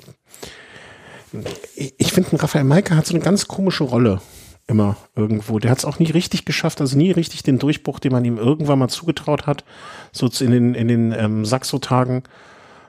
Ich 1.75 2.11
finde, 2.11 2.41
Raphael 2.41 2.65
Maika 2.65 2.95
hat 2.95 3.05
so 3.05 3.13
eine 3.13 3.23
ganz 3.23 3.47
komische 3.47 3.85
Rolle 3.85 4.21
immer 4.67 4.97
irgendwo. 5.15 5.59
Der 5.59 5.71
hat 5.71 5.77
es 5.77 5.85
auch 5.85 5.99
nie 5.99 6.09
richtig 6.11 6.45
geschafft, 6.45 6.81
also 6.81 6.97
nie 6.97 7.11
richtig 7.11 7.43
den 7.43 7.59
Durchbruch, 7.59 7.99
den 7.99 8.11
man 8.11 8.25
ihm 8.25 8.37
irgendwann 8.37 8.79
mal 8.79 8.89
zugetraut 8.89 9.45
hat, 9.45 9.63
so 10.11 10.27
in 10.43 10.51
den, 10.51 10.75
in 10.75 10.87
den 10.87 11.11
ähm, 11.11 11.45
Saxo-Tagen. 11.45 12.23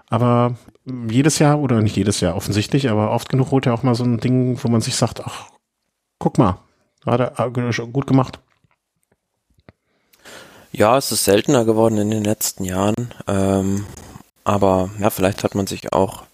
Aber 0.08 0.56
jedes 1.10 1.38
Jahr, 1.38 1.58
oder 1.58 1.82
nicht 1.82 1.96
jedes 1.96 2.20
Jahr 2.20 2.36
offensichtlich, 2.36 2.88
aber 2.88 3.10
oft 3.10 3.28
genug 3.28 3.50
holt 3.50 3.66
er 3.66 3.74
auch 3.74 3.82
mal 3.82 3.94
so 3.94 4.04
ein 4.04 4.18
Ding, 4.18 4.58
wo 4.62 4.68
man 4.68 4.80
sich 4.80 4.94
sagt, 4.94 5.24
ach, 5.24 5.50
guck 6.18 6.38
mal, 6.38 6.60
hat 7.04 7.20
er 7.20 7.46
äh, 7.46 7.86
gut 7.86 8.06
gemacht. 8.06 8.40
Ja, 10.72 10.96
es 10.96 11.10
ist 11.10 11.24
seltener 11.24 11.64
geworden 11.64 11.98
in 11.98 12.10
den 12.10 12.24
letzten 12.24 12.64
Jahren. 12.64 13.14
Ähm, 13.26 13.86
aber 14.44 14.90
ja, 15.00 15.10
vielleicht 15.10 15.42
hat 15.42 15.54
man 15.54 15.66
sich 15.66 15.92
auch 15.92 16.24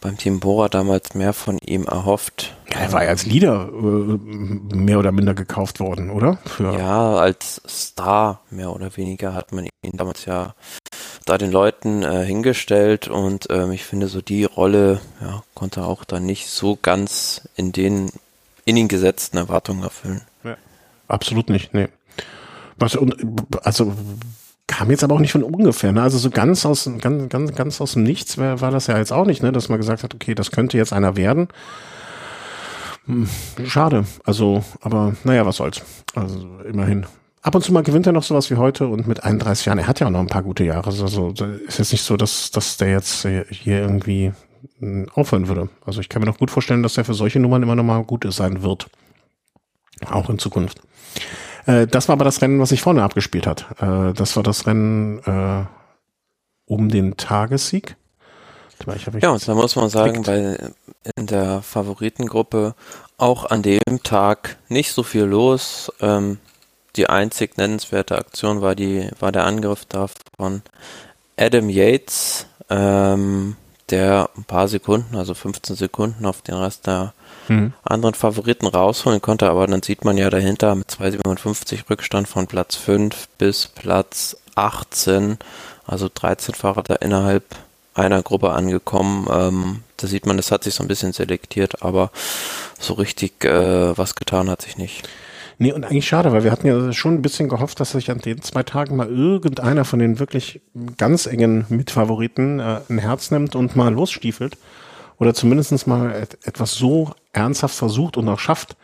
beim 0.00 0.16
Team 0.16 0.40
Bora 0.40 0.68
damals 0.68 1.14
mehr 1.14 1.32
von 1.32 1.58
ihm 1.58 1.84
erhofft. 1.84 2.54
Ja, 2.72 2.80
er 2.80 2.92
war 2.92 3.04
ja 3.04 3.10
als 3.10 3.26
Leader 3.26 3.68
äh, 3.72 4.74
mehr 4.74 4.98
oder 4.98 5.12
minder 5.12 5.34
gekauft 5.34 5.80
worden, 5.80 6.10
oder? 6.10 6.38
Für 6.46 6.76
ja, 6.76 7.16
als 7.16 7.60
Star 7.68 8.40
mehr 8.50 8.74
oder 8.74 8.96
weniger 8.96 9.34
hat 9.34 9.52
man 9.52 9.68
ihn 9.82 9.96
damals 9.96 10.24
ja 10.24 10.54
da 11.26 11.38
den 11.38 11.52
Leuten 11.52 12.02
äh, 12.02 12.24
hingestellt 12.24 13.08
und 13.08 13.48
ähm, 13.50 13.72
ich 13.72 13.84
finde 13.84 14.08
so 14.08 14.20
die 14.20 14.44
Rolle 14.44 15.00
ja, 15.20 15.42
konnte 15.54 15.84
auch 15.84 16.04
dann 16.04 16.24
nicht 16.26 16.48
so 16.48 16.78
ganz 16.80 17.48
in 17.56 17.72
den 17.72 18.10
in 18.64 18.76
ihn 18.76 18.88
gesetzten 18.88 19.36
Erwartungen 19.36 19.82
erfüllen. 19.82 20.22
Ja, 20.44 20.56
absolut 21.08 21.50
nicht, 21.50 21.74
nee. 21.74 21.88
was, 22.76 22.98
also 23.62 23.94
kam 24.80 24.90
jetzt 24.90 25.04
aber 25.04 25.14
auch 25.14 25.20
nicht 25.20 25.32
von 25.32 25.42
ungefähr. 25.42 25.92
Ne? 25.92 26.00
Also 26.00 26.16
so 26.16 26.30
ganz 26.30 26.64
aus, 26.64 26.90
ganz, 27.02 27.28
ganz, 27.28 27.54
ganz 27.54 27.82
aus 27.82 27.92
dem 27.92 28.02
Nichts 28.02 28.38
war, 28.38 28.62
war 28.62 28.70
das 28.70 28.86
ja 28.86 28.96
jetzt 28.96 29.12
auch 29.12 29.26
nicht, 29.26 29.42
ne? 29.42 29.52
dass 29.52 29.68
man 29.68 29.78
gesagt 29.78 30.02
hat, 30.02 30.14
okay, 30.14 30.34
das 30.34 30.52
könnte 30.52 30.78
jetzt 30.78 30.94
einer 30.94 31.18
werden. 31.18 31.48
Hm, 33.04 33.28
schade. 33.66 34.06
Also, 34.24 34.64
aber 34.80 35.16
naja, 35.22 35.44
was 35.44 35.56
soll's. 35.56 35.82
Also 36.14 36.48
immerhin. 36.66 37.04
Ab 37.42 37.54
und 37.54 37.62
zu 37.62 37.74
mal 37.74 37.82
gewinnt 37.82 38.06
er 38.06 38.14
noch 38.14 38.22
sowas 38.22 38.50
wie 38.50 38.56
heute 38.56 38.86
und 38.86 39.06
mit 39.06 39.22
31 39.22 39.66
Jahren, 39.66 39.78
er 39.78 39.86
hat 39.86 40.00
ja 40.00 40.06
auch 40.06 40.10
noch 40.10 40.20
ein 40.20 40.28
paar 40.28 40.42
gute 40.42 40.64
Jahre. 40.64 40.86
Also 40.86 41.34
ist 41.66 41.78
jetzt 41.78 41.92
nicht 41.92 42.02
so, 42.02 42.16
dass, 42.16 42.50
dass 42.50 42.78
der 42.78 42.90
jetzt 42.90 43.26
hier 43.50 43.82
irgendwie 43.82 44.32
hm, 44.78 45.10
aufhören 45.12 45.48
würde. 45.48 45.68
Also 45.84 46.00
ich 46.00 46.08
kann 46.08 46.22
mir 46.22 46.26
noch 46.26 46.38
gut 46.38 46.50
vorstellen, 46.50 46.82
dass 46.82 46.96
er 46.96 47.04
für 47.04 47.12
solche 47.12 47.38
Nummern 47.38 47.62
immer 47.62 47.76
noch 47.76 47.84
mal 47.84 48.02
gut 48.02 48.26
sein 48.32 48.62
wird. 48.62 48.86
Auch 50.06 50.30
in 50.30 50.38
Zukunft. 50.38 50.80
Äh, 51.70 51.86
das 51.86 52.08
war 52.08 52.14
aber 52.14 52.24
das 52.24 52.42
Rennen, 52.42 52.60
was 52.60 52.70
sich 52.70 52.82
vorne 52.82 53.02
abgespielt 53.02 53.46
hat. 53.46 53.66
Äh, 53.80 54.12
das 54.12 54.36
war 54.36 54.42
das 54.42 54.66
Rennen 54.66 55.18
äh, 55.20 55.64
um 56.66 56.88
den 56.88 57.16
Tagessieg. 57.16 57.96
Ja, 59.20 59.30
und 59.30 59.46
da 59.46 59.54
muss 59.54 59.76
man 59.76 59.90
sagen, 59.90 60.26
weil 60.26 60.72
in 61.14 61.26
der 61.26 61.60
Favoritengruppe 61.60 62.74
auch 63.18 63.44
an 63.44 63.60
dem 63.60 64.02
Tag 64.02 64.56
nicht 64.68 64.92
so 64.92 65.02
viel 65.02 65.24
los. 65.24 65.92
Ähm, 66.00 66.38
die 66.96 67.08
einzig 67.08 67.58
nennenswerte 67.58 68.16
Aktion 68.16 68.62
war 68.62 68.74
die, 68.74 69.08
war 69.20 69.32
der 69.32 69.44
Angriff 69.44 69.84
da 69.84 70.06
von 70.38 70.62
Adam 71.36 71.68
Yates, 71.68 72.46
ähm, 72.70 73.56
der 73.90 74.30
ein 74.36 74.44
paar 74.44 74.66
Sekunden, 74.66 75.14
also 75.14 75.34
15 75.34 75.76
Sekunden 75.76 76.24
auf 76.24 76.40
den 76.40 76.54
Rest 76.54 76.86
der 76.86 77.12
mhm. 77.50 77.72
anderen 77.82 78.14
Favoriten 78.14 78.66
rausholen 78.66 79.20
konnte, 79.20 79.50
aber 79.50 79.66
dann 79.66 79.82
sieht 79.82 80.04
man 80.04 80.16
ja 80.16 80.30
dahinter 80.30 80.74
mit 80.74 80.88
2,57 80.88 81.90
Rückstand 81.90 82.28
von 82.28 82.46
Platz 82.46 82.76
5 82.76 83.28
bis 83.38 83.66
Platz 83.66 84.36
18, 84.54 85.38
also 85.86 86.08
13 86.12 86.54
Fahrer 86.54 86.82
da 86.82 86.94
innerhalb 86.96 87.44
einer 87.94 88.22
Gruppe 88.22 88.50
angekommen. 88.50 89.26
Ähm, 89.30 89.82
da 89.96 90.06
sieht 90.06 90.26
man, 90.26 90.36
das 90.36 90.50
hat 90.50 90.64
sich 90.64 90.74
so 90.74 90.82
ein 90.84 90.88
bisschen 90.88 91.12
selektiert, 91.12 91.82
aber 91.82 92.10
so 92.78 92.94
richtig 92.94 93.44
äh, 93.44 93.96
was 93.98 94.14
getan 94.14 94.48
hat 94.48 94.62
sich 94.62 94.78
nicht. 94.78 95.08
Nee, 95.58 95.72
und 95.72 95.84
eigentlich 95.84 96.08
schade, 96.08 96.32
weil 96.32 96.42
wir 96.42 96.52
hatten 96.52 96.66
ja 96.66 96.90
schon 96.94 97.14
ein 97.14 97.22
bisschen 97.22 97.50
gehofft, 97.50 97.80
dass 97.80 97.90
sich 97.90 98.10
an 98.10 98.18
den 98.18 98.40
zwei 98.40 98.62
Tagen 98.62 98.96
mal 98.96 99.08
irgendeiner 99.08 99.84
von 99.84 99.98
den 99.98 100.18
wirklich 100.18 100.62
ganz 100.96 101.26
engen 101.26 101.66
Mitfavoriten 101.68 102.60
äh, 102.60 102.80
ein 102.88 102.96
Herz 102.96 103.30
nimmt 103.30 103.54
und 103.54 103.76
mal 103.76 103.92
losstiefelt. 103.92 104.56
Oder 105.18 105.34
zumindestens 105.34 105.86
mal 105.86 106.12
et 106.12 106.38
etwas 106.46 106.76
so 106.76 107.10
ernsthaft 107.32 107.74
versucht 107.74 108.16
und 108.16 108.28
auch 108.28 108.38
schafft, 108.38 108.76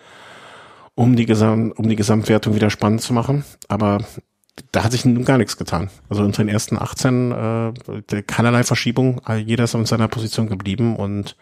um 0.95 1.17
die, 1.17 1.27
Gesam 1.27 1.73
um 1.73 1.89
die 1.89 1.97
Gesamtwertung 1.97 2.55
wieder 2.55 2.71
spannend 2.71 3.03
zu 3.03 3.13
machen. 3.13 3.45
Aber 3.69 3.99
da 4.73 4.85
hat 4.85 4.93
sich 4.93 5.05
nun 5.05 5.25
gar 5.25 5.39
nichts 5.39 5.57
getan. 5.57 5.91
Also 6.09 6.23
unter 6.23 6.43
den 6.43 6.49
ersten 6.49 6.79
18 6.79 7.33
äh, 7.33 8.23
keinerlei 8.23 8.65
Verschiebung, 8.65 9.21
jeder 9.45 9.65
ist 9.65 9.75
in 9.75 9.85
seiner 9.85 10.09
Position 10.09 10.49
geblieben 10.49 10.97
und 10.97 11.37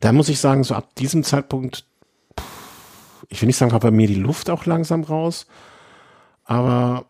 da 0.00 0.12
muss 0.12 0.28
ich 0.28 0.38
sagen, 0.38 0.64
so 0.64 0.74
ab 0.74 0.94
diesem 0.96 1.24
Zeitpunkt 1.24 1.84
ich 3.28 3.40
will 3.40 3.46
nicht 3.46 3.56
sagen, 3.56 3.72
war 3.72 3.80
bei 3.80 3.90
mir 3.90 4.06
die 4.06 4.14
Luft 4.14 4.50
auch 4.50 4.66
langsam 4.66 5.04
raus, 5.04 5.46
aber 6.44 7.06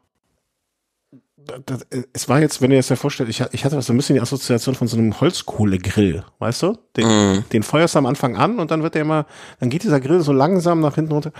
das, 1.67 1.87
es 2.13 2.29
war 2.29 2.41
jetzt, 2.41 2.61
wenn 2.63 2.71
ihr 2.71 2.79
es 2.79 2.89
ja 2.89 2.97
vorstellt, 2.97 3.29
ich, 3.29 3.43
ich 3.53 3.65
hatte 3.65 3.81
so 3.81 3.93
ein 3.93 3.97
bisschen 3.97 4.15
die 4.15 4.21
Assoziation 4.21 4.75
von 4.75 4.89
so 4.89 4.97
einem 4.97 5.21
Holzkohlegrill, 5.21 6.25
weißt 6.39 6.63
du? 6.63 6.79
Den, 6.97 7.07
mm. 7.07 7.45
den 7.53 7.63
feuerst 7.63 7.95
du 7.95 7.99
am 7.99 8.07
Anfang 8.07 8.37
an 8.37 8.59
und 8.59 8.71
dann 8.71 8.83
wird 8.83 8.95
der 8.95 9.03
immer, 9.03 9.27
dann 9.61 9.71
geht 9.71 9.83
dieser 9.83 10.01
Grill 10.01 10.21
so 10.21 10.33
langsam 10.33 10.81
nach 10.81 10.97
hinten 10.97 11.13
runter 11.13 11.33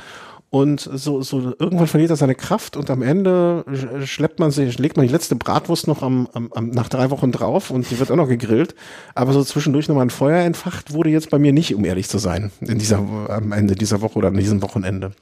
und 0.51 0.81
so, 0.81 1.21
so 1.21 1.55
irgendwann 1.59 1.87
verliert 1.89 2.11
er 2.11 2.17
seine 2.17 2.35
Kraft 2.35 2.77
und 2.79 2.89
am 2.89 3.03
Ende 3.03 3.65
schleppt 4.05 4.39
man 4.39 4.51
sich, 4.51 4.79
legt 4.79 4.97
man 4.97 5.07
die 5.07 5.13
letzte 5.13 5.37
Bratwurst 5.37 5.87
noch 5.87 6.03
am, 6.03 6.27
am, 6.33 6.51
am 6.55 6.71
nach 6.71 6.89
drei 6.89 7.11
Wochen 7.11 7.33
drauf 7.33 7.71
und 7.71 7.91
die 7.91 7.99
wird 7.99 8.11
auch 8.11 8.17
noch 8.17 8.29
gegrillt. 8.29 8.75
Aber 9.15 9.35
so 9.35 9.45
zwischendurch 9.45 9.89
nochmal 9.89 10.07
ein 10.07 10.11
Feuer 10.11 10.43
entfacht 10.43 10.95
wurde 10.95 11.11
jetzt 11.11 11.29
bei 11.29 11.39
mir 11.39 11.53
nicht, 11.53 11.75
um 11.75 11.85
ehrlich 11.85 12.09
zu 12.09 12.17
sein, 12.17 12.51
in 12.61 12.79
dieser, 12.79 12.99
am 12.99 13.53
Ende 13.53 13.75
dieser 13.75 14.01
Woche 14.01 14.19
oder 14.19 14.29
an 14.29 14.39
diesem 14.39 14.63
Wochenende. 14.63 15.13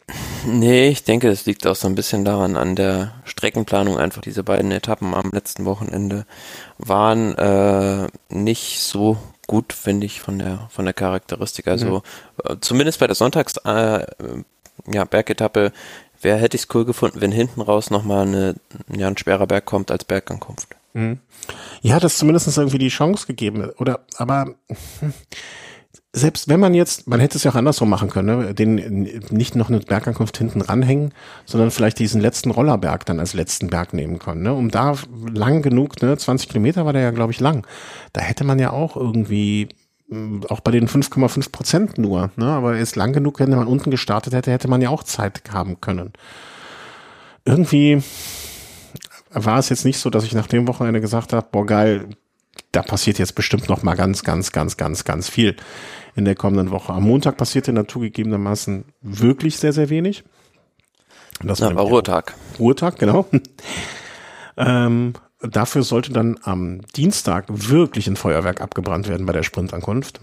Nee, 0.47 0.89
ich 0.89 1.03
denke, 1.03 1.29
es 1.29 1.45
liegt 1.45 1.67
auch 1.67 1.75
so 1.75 1.89
ein 1.89 1.97
bisschen 1.97 2.25
daran, 2.25 2.57
an 2.57 2.77
der 2.77 3.15
Streckenplanung 3.25 3.99
einfach 3.99 4.23
diese 4.23 4.45
beiden 4.45 4.71
Etappen 4.71 5.13
am 5.13 5.31
letzten 5.33 5.65
Wochenende 5.65 6.25
waren 6.79 7.35
äh, 7.37 8.07
nicht 8.29 8.81
so 8.81 9.17
gut, 9.49 9.73
finde 9.73 10.07
ich, 10.07 10.21
von 10.21 10.39
der 10.39 10.69
von 10.71 10.85
der 10.85 10.95
Charakteristik. 10.95 11.67
Also 11.69 11.87
mhm. 11.87 12.03
äh, 12.45 12.57
zumindest 12.61 13.01
bei 13.01 13.07
der 13.07 13.17
Sonntags 13.17 13.57
äh, 13.65 14.07
ja, 14.93 15.05
Bergetappe, 15.05 15.73
wer 16.21 16.37
hätte 16.37 16.57
ich 16.57 16.63
es 16.63 16.75
cool 16.75 16.85
gefunden, 16.85 17.21
wenn 17.21 17.33
hinten 17.33 17.61
raus 17.61 17.91
nochmal 17.91 18.27
eine, 18.27 18.55
ja, 18.95 19.09
ein 19.09 19.19
schwerer 19.19 19.47
Berg 19.47 19.65
kommt 19.65 19.91
als 19.91 20.05
Bergankunft. 20.05 20.69
Mhm. 20.95 21.19
Ja, 21.83 22.01
das 22.01 22.19
zumindest 22.19 22.57
irgendwie 22.57 22.79
die 22.79 22.89
Chance 22.89 23.27
gegeben. 23.27 23.71
Oder, 23.79 24.01
aber 24.17 24.55
selbst 26.17 26.49
wenn 26.49 26.61
man 26.61 26.73
jetzt, 26.73 27.07
man 27.07 27.21
hätte 27.21 27.37
es 27.37 27.45
ja 27.45 27.51
auch 27.51 27.57
andersrum 27.57 27.91
machen 27.91 28.09
können, 28.09 28.39
ne? 28.39 28.55
den 28.55 29.21
nicht 29.31 29.55
noch 29.55 29.69
eine 29.69 29.81
Bergankunft 29.81 30.39
hinten 30.39 30.63
ranhängen, 30.63 31.13
sondern 31.45 31.71
vielleicht 31.71 31.99
diesen 31.99 32.23
letzten 32.23 32.51
Rollerberg 32.51 33.05
dann 33.05 33.21
als 33.21 33.35
letzten 33.35 33.69
Berg 33.69 33.93
nehmen 33.93 34.19
können, 34.19 34.43
ne? 34.43 34.55
um 34.55 34.71
da 34.71 34.95
lang 35.31 35.61
genug, 35.61 36.01
ne, 36.01 36.17
20 36.17 36.49
Kilometer 36.49 36.87
war 36.87 36.95
der 36.95 37.03
ja, 37.03 37.11
glaube 37.11 37.33
ich, 37.33 37.41
lang. 37.41 37.67
Da 38.15 38.23
hätte 38.23 38.45
man 38.45 38.59
ja 38.59 38.71
auch 38.71 38.97
irgendwie 38.97 39.69
auch 40.49 40.61
bei 40.61 40.71
den 40.71 40.89
5,5 40.89 41.51
Prozent 41.51 41.99
nur, 41.99 42.31
ne? 42.37 42.47
aber 42.47 42.79
ist 42.79 42.95
lang 42.95 43.13
genug, 43.13 43.41
wenn 43.41 43.51
man 43.51 43.67
unten 43.67 43.91
gestartet 43.91 44.35
hätte, 44.35 44.53
hätte 44.53 44.69
man 44.69 44.81
ja 44.81 44.91
auch 44.91 45.03
Zeit 45.03 45.43
haben 45.53 45.81
können. 45.81 46.13
Irgendwie 47.45 48.03
war 49.31 49.59
es 49.59 49.69
jetzt 49.69 49.85
nicht 49.85 49.99
so, 49.99 50.09
dass 50.11 50.25
ich 50.25 50.33
nach 50.33 50.47
dem 50.47 50.69
Wochenende 50.69 51.01
gesagt 51.01 51.33
habe, 51.33 51.49
boah 51.51 51.67
geil, 51.67 52.09
da 52.71 52.83
passiert 52.83 53.19
jetzt 53.19 53.35
bestimmt 53.35 53.69
noch 53.69 53.83
mal 53.83 53.95
ganz, 53.95 54.23
ganz, 54.23 54.53
ganz, 54.53 54.77
ganz, 54.77 55.05
ganz 55.05 55.29
viel 55.29 55.57
in 56.15 56.25
der 56.25 56.35
kommenden 56.35 56.71
Woche. 56.71 56.93
Am 56.93 57.03
Montag 57.03 57.37
passierte 57.37 57.73
naturgegebenermaßen 57.73 58.85
wirklich 59.03 59.59
sehr, 59.59 59.73
sehr 59.73 59.91
wenig. 59.91 60.25
Das 61.43 61.59
ja, 61.59 61.75
war 61.75 61.85
Ruhetag. 61.85 62.35
Ruhetag, 62.59 62.99
genau. 62.99 63.27
ähm, 64.57 65.15
dafür 65.41 65.83
sollte 65.83 66.13
dann 66.13 66.39
am 66.43 66.81
Dienstag 66.97 67.45
wirklich 67.49 68.07
ein 68.07 68.17
Feuerwerk 68.17 68.61
abgebrannt 68.61 69.09
werden 69.09 69.27
bei 69.27 69.33
der 69.33 69.43
Sprintankunft. 69.43 70.21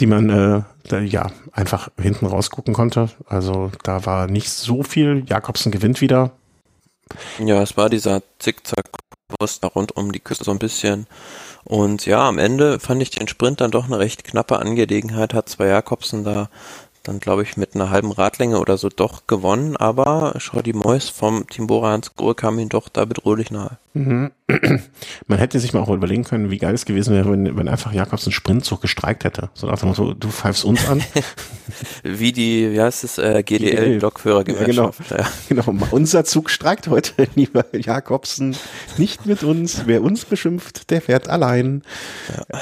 die 0.00 0.06
man 0.06 0.30
äh, 0.30 0.62
da, 0.88 0.98
ja 1.00 1.30
einfach 1.52 1.90
hinten 2.00 2.26
rausgucken 2.26 2.74
konnte. 2.74 3.10
Also 3.26 3.70
da 3.82 4.06
war 4.06 4.26
nicht 4.26 4.50
so 4.50 4.82
viel. 4.82 5.24
Jakobsen 5.26 5.70
gewinnt 5.72 6.00
wieder. 6.00 6.32
Ja, 7.38 7.60
es 7.62 7.76
war 7.76 7.90
dieser 7.90 8.22
Zickzack-Kurs 8.38 9.60
da 9.60 9.68
rund 9.68 9.96
um 9.96 10.12
die 10.12 10.20
Küste 10.20 10.44
so 10.44 10.52
ein 10.52 10.58
bisschen. 10.58 11.06
Und 11.64 12.06
ja, 12.06 12.26
am 12.26 12.38
Ende 12.38 12.80
fand 12.80 13.02
ich 13.02 13.10
den 13.10 13.28
Sprint 13.28 13.60
dann 13.60 13.70
doch 13.70 13.84
eine 13.86 13.98
recht 13.98 14.24
knappe 14.24 14.58
Angelegenheit. 14.58 15.34
Hat 15.34 15.48
zwar 15.48 15.66
Jakobsen 15.66 16.24
da 16.24 16.48
dann 17.02 17.18
glaube 17.18 17.42
ich 17.42 17.56
mit 17.56 17.74
einer 17.74 17.90
halben 17.90 18.12
Radlänge 18.12 18.58
oder 18.58 18.76
so 18.76 18.88
doch 18.88 19.26
gewonnen, 19.26 19.76
aber 19.76 20.34
Schrödi 20.38 20.72
Mois 20.72 21.08
vom 21.08 21.46
Team 21.48 21.66
Bora 21.66 21.92
Hansgrohe 21.92 22.34
kam 22.34 22.58
ihn 22.58 22.68
doch 22.68 22.88
da 22.88 23.04
bedrohlich 23.04 23.50
nahe. 23.50 23.78
Mhm. 23.94 24.30
Man 25.26 25.38
hätte 25.38 25.58
sich 25.58 25.72
mal 25.72 25.80
auch 25.80 25.88
überlegen 25.88 26.24
können, 26.24 26.50
wie 26.50 26.58
geil 26.58 26.74
es 26.74 26.84
gewesen 26.84 27.14
wäre, 27.14 27.32
wenn, 27.32 27.56
wenn 27.56 27.68
einfach 27.68 27.92
Jakobs 27.92 28.26
einen 28.26 28.32
Sprintzug 28.32 28.82
gestreikt 28.82 29.24
hätte. 29.24 29.50
So 29.54 29.66
nach 29.66 29.78
dem 29.78 29.88
Motto, 29.88 30.12
du 30.12 30.28
pfeifst 30.28 30.64
uns 30.64 30.86
an. 30.88 31.02
wie 32.02 32.32
die, 32.32 32.72
wie 32.72 32.80
heißt 32.80 33.02
es, 33.04 33.18
äh, 33.18 33.42
GDL-Lokführergewerkschaft. 33.42 35.10
Ja, 35.10 35.16
genau. 35.16 35.22
ja. 35.22 35.64
genau, 35.64 35.86
unser 35.90 36.24
Zug 36.24 36.50
streikt 36.50 36.88
heute, 36.88 37.28
lieber 37.34 37.64
Jakobsen, 37.76 38.56
nicht 38.98 39.26
mit 39.26 39.42
uns. 39.42 39.86
Wer 39.86 40.02
uns 40.02 40.24
beschimpft, 40.24 40.90
der 40.90 41.00
fährt 41.00 41.28
allein. 41.28 41.82
Ja. 42.28 42.60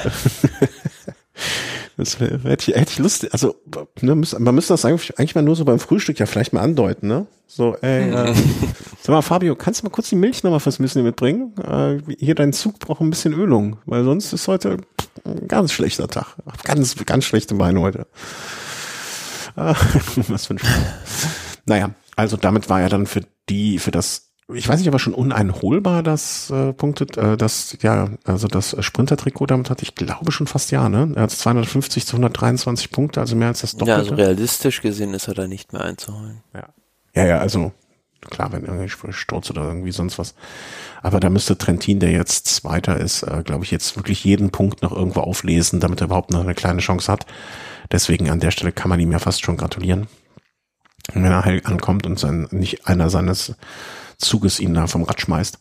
Das 1.97 2.19
wär, 2.19 2.39
hätte, 2.43 2.71
ich, 2.71 2.77
hätte 2.77 2.91
ich 2.91 2.99
Lust, 2.99 3.31
also 3.33 3.55
ne, 4.01 4.15
müß, 4.15 4.39
man 4.39 4.55
müsste 4.55 4.73
das 4.73 4.85
eigentlich, 4.85 5.19
eigentlich 5.19 5.35
mal 5.35 5.41
nur 5.41 5.55
so 5.57 5.65
beim 5.65 5.79
Frühstück 5.79 6.17
ja 6.17 6.25
vielleicht 6.25 6.53
mal 6.53 6.61
andeuten, 6.61 7.07
ne? 7.07 7.27
So, 7.45 7.75
ey, 7.81 8.09
äh, 8.09 8.33
sag 9.01 9.09
mal, 9.09 9.21
Fabio, 9.21 9.55
kannst 9.55 9.81
du 9.81 9.85
mal 9.85 9.89
kurz 9.89 10.09
die 10.09 10.15
Milch 10.15 10.43
nochmal 10.43 10.61
fürs 10.61 10.79
Müssen 10.79 11.03
mitbringen? 11.03 11.53
Äh, 11.57 11.97
hier 12.17 12.35
dein 12.35 12.53
Zug 12.53 12.79
braucht 12.79 13.01
ein 13.01 13.09
bisschen 13.09 13.33
Ölung, 13.33 13.79
weil 13.85 14.03
sonst 14.05 14.31
ist 14.31 14.47
heute 14.47 14.77
ein 15.25 15.47
ganz 15.47 15.73
schlechter 15.73 16.07
Tag. 16.07 16.35
Ganz, 16.63 16.95
ganz 17.05 17.25
schlechte 17.25 17.55
Beine 17.55 17.81
heute. 17.81 18.07
Äh, 19.57 19.73
was 20.27 20.45
für 20.45 20.53
ein 20.53 20.59
Spaß. 20.59 21.27
Naja, 21.65 21.91
also 22.15 22.37
damit 22.37 22.69
war 22.69 22.81
ja 22.81 22.89
dann 22.89 23.07
für 23.07 23.21
die, 23.49 23.79
für 23.79 23.91
das 23.91 24.28
ich 24.53 24.67
weiß 24.67 24.79
nicht, 24.79 24.87
aber 24.87 24.99
schon 24.99 25.13
uneinholbar 25.13 26.01
das 26.01 26.49
äh, 26.49 26.73
punktet, 26.73 27.17
äh, 27.17 27.37
das 27.37 27.77
ja, 27.81 28.09
also 28.23 28.47
das 28.47 28.75
Sprinter-Trikot 28.79 29.45
damit 29.45 29.69
hatte 29.69 29.83
ich 29.83 29.95
glaube 29.95 30.31
schon 30.31 30.47
fast 30.47 30.71
ja, 30.71 30.89
ne? 30.89 31.11
Er 31.15 31.23
hat 31.23 31.31
250 31.31 32.05
zu 32.05 32.13
123 32.15 32.91
Punkte, 32.91 33.19
also 33.19 33.35
mehr 33.35 33.49
als 33.49 33.61
das 33.61 33.73
Doppelte. 33.73 33.91
Ja, 33.91 33.97
also 33.97 34.15
realistisch 34.15 34.81
gesehen 34.81 35.13
ist 35.13 35.27
er 35.27 35.35
da 35.35 35.47
nicht 35.47 35.73
mehr 35.73 35.83
einzuholen. 35.83 36.41
Ja, 36.53 36.69
ja, 37.13 37.27
ja 37.27 37.39
also 37.39 37.71
klar, 38.21 38.51
wenn 38.51 38.65
irgendwie 38.65 38.89
Sturz 39.11 39.49
oder 39.49 39.63
irgendwie 39.63 39.91
sonst 39.91 40.17
was. 40.17 40.35
Aber 41.01 41.19
da 41.19 41.29
müsste 41.29 41.57
Trentin, 41.57 41.99
der 41.99 42.11
jetzt 42.11 42.47
Zweiter 42.47 42.97
ist, 42.97 43.23
äh, 43.23 43.43
glaube 43.43 43.63
ich, 43.63 43.71
jetzt 43.71 43.95
wirklich 43.97 44.23
jeden 44.23 44.49
Punkt 44.49 44.81
noch 44.81 44.91
irgendwo 44.91 45.21
auflesen, 45.21 45.79
damit 45.79 46.01
er 46.01 46.05
überhaupt 46.05 46.31
noch 46.31 46.41
eine 46.41 46.55
kleine 46.55 46.81
Chance 46.81 47.11
hat. 47.11 47.25
Deswegen 47.91 48.29
an 48.29 48.39
der 48.39 48.51
Stelle 48.51 48.71
kann 48.71 48.89
man 48.89 48.99
ihm 48.99 49.11
ja 49.11 49.19
fast 49.19 49.43
schon 49.43 49.57
gratulieren. 49.57 50.07
wenn 51.13 51.25
er 51.25 51.45
heil 51.45 51.61
ankommt 51.63 52.05
und 52.05 52.19
sein, 52.19 52.47
nicht 52.51 52.87
einer 52.87 53.09
seines 53.09 53.55
Zuges 54.19 54.59
ihn 54.59 54.73
da 54.73 54.87
vom 54.87 55.03
Rad 55.03 55.21
schmeißt. 55.21 55.59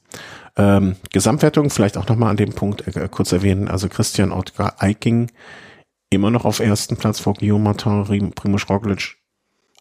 Ähm, 0.56 0.96
Gesamtwertung 1.12 1.70
vielleicht 1.70 1.96
auch 1.96 2.08
nochmal 2.08 2.30
an 2.30 2.36
dem 2.36 2.52
Punkt 2.52 2.86
äh, 2.86 3.08
kurz 3.08 3.32
erwähnen. 3.32 3.68
Also 3.68 3.88
Christian 3.88 4.32
Ottgar 4.32 4.74
Eiking 4.82 5.30
immer 6.10 6.30
noch 6.30 6.44
auf 6.44 6.60
ersten 6.60 6.96
Platz 6.96 7.20
vor 7.20 7.34
Guillaume 7.34 7.64
Martin, 7.64 8.32
Primoz 8.32 8.68
Roglic 8.68 9.16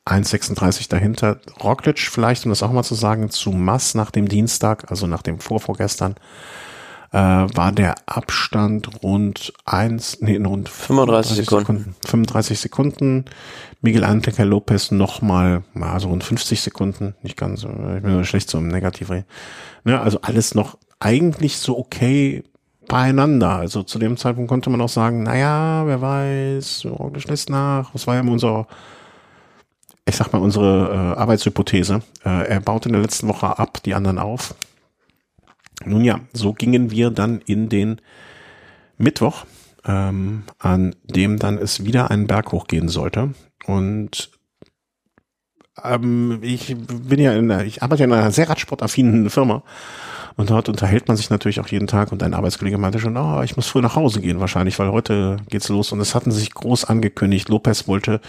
1,36 0.06 0.90
dahinter. 0.90 1.40
Roglic 1.64 2.00
vielleicht, 2.00 2.46
um 2.46 2.50
das 2.50 2.64
auch 2.64 2.72
mal 2.72 2.84
zu 2.84 2.96
sagen, 2.96 3.30
zu 3.30 3.52
Mass 3.52 3.96
nach 3.96 4.12
dem 4.12 4.28
Dienstag, 4.28 4.90
also 4.90 5.08
nach 5.08 5.22
dem 5.22 5.40
Vorvorgestern, 5.40 6.16
äh, 7.12 7.18
war 7.18 7.72
der 7.72 7.96
Abstand 8.06 9.04
rund 9.04 9.54
eins, 9.66 10.18
nee, 10.22 10.38
rund 10.38 10.70
35 10.70 11.38
Sekunden. 11.38 11.78
Sekunden. 11.78 11.96
35 12.06 12.60
Sekunden. 12.60 13.26
Miguel 13.82 14.04
Angel 14.04 14.48
Lopez 14.48 14.92
nochmal, 14.92 15.64
also 15.80 16.10
rund 16.10 16.24
50 16.24 16.62
Sekunden, 16.62 17.16
nicht 17.22 17.38
ganz, 17.38 17.64
ich 17.64 18.02
bin 18.02 18.12
nur 18.12 18.24
schlecht 18.24 18.50
so 18.50 18.58
im 18.58 18.68
Negativ. 18.68 19.12
Ja, 19.86 20.02
also 20.02 20.20
alles 20.22 20.56
noch 20.56 20.78
eigentlich 21.00 21.58
so 21.58 21.78
okay 21.78 22.44
beieinander. 22.88 23.50
Also 23.50 23.84
zu 23.84 24.00
dem 24.00 24.18
Zeitpunkt 24.18 24.50
konnte 24.50 24.70
man 24.70 24.82
auch 24.82 24.90
sagen, 24.90 25.24
naja, 25.24 25.86
wer 25.86 26.02
weiß, 26.02 26.86
Roglic 26.86 27.28
lässt 27.28 27.50
nach. 27.50 27.94
Was 27.94 28.08
war 28.08 28.16
ja 28.16 28.22
unser, 28.22 28.68
ich 30.06 30.16
sag 30.16 30.34
mal, 30.34 30.40
unsere 30.40 31.14
äh, 31.16 31.20
Arbeitshypothese. 31.20 32.02
Äh, 32.26 32.48
er 32.48 32.60
baut 32.60 32.86
in 32.86 32.94
der 32.94 33.02
letzten 33.02 33.28
Woche 33.28 33.60
ab, 33.60 33.82
die 33.84 33.94
anderen 33.94 34.18
auf. 34.20 34.56
Nun 35.86 36.04
ja, 36.04 36.20
so 36.34 36.54
gingen 36.54 36.92
wir 36.92 37.12
dann 37.12 37.42
in 37.46 37.70
den 37.70 38.02
Mittwoch, 38.98 39.46
ähm, 39.86 40.44
an 40.60 40.96
dem 41.04 41.38
dann 41.38 41.58
es 41.58 41.86
wieder 41.86 42.12
einen 42.12 42.28
Berg 42.28 42.52
hochgehen 42.52 42.90
sollte. 42.90 43.34
Und 43.66 44.32
ähm, 45.84 46.40
ich 46.42 46.76
bin 46.76 47.20
ja 47.20 47.34
in 47.34 47.52
einer, 47.52 47.64
ich 47.64 47.84
arbeite 47.84 48.04
in 48.04 48.14
einer 48.14 48.32
sehr 48.32 48.50
radsportaffinen 48.50 49.30
Firma. 49.30 49.64
Und 50.36 50.52
dort 50.52 50.70
unterhält 50.70 51.08
man 51.08 51.18
sich 51.18 51.32
natürlich 51.32 51.60
auch 51.60 51.68
jeden 51.68 51.88
Tag 51.88 52.12
und 52.12 52.22
ein 52.22 52.36
Arbeitskollege 52.36 52.78
meinte 52.78 53.00
schon, 53.00 53.18
oh, 53.18 53.42
ich 53.42 53.56
muss 53.56 53.66
früh 53.66 53.82
nach 53.82 53.96
Hause 53.96 54.22
gehen 54.22 54.40
wahrscheinlich, 54.40 54.78
weil 54.78 54.92
heute 54.92 55.38
geht's 55.50 55.68
los. 55.68 55.92
Und 55.92 56.00
es 56.00 56.14
hatten 56.14 56.32
sich 56.32 56.54
groß 56.54 56.86
angekündigt. 56.86 57.50
Lopez 57.50 57.88
wollte 57.88 58.22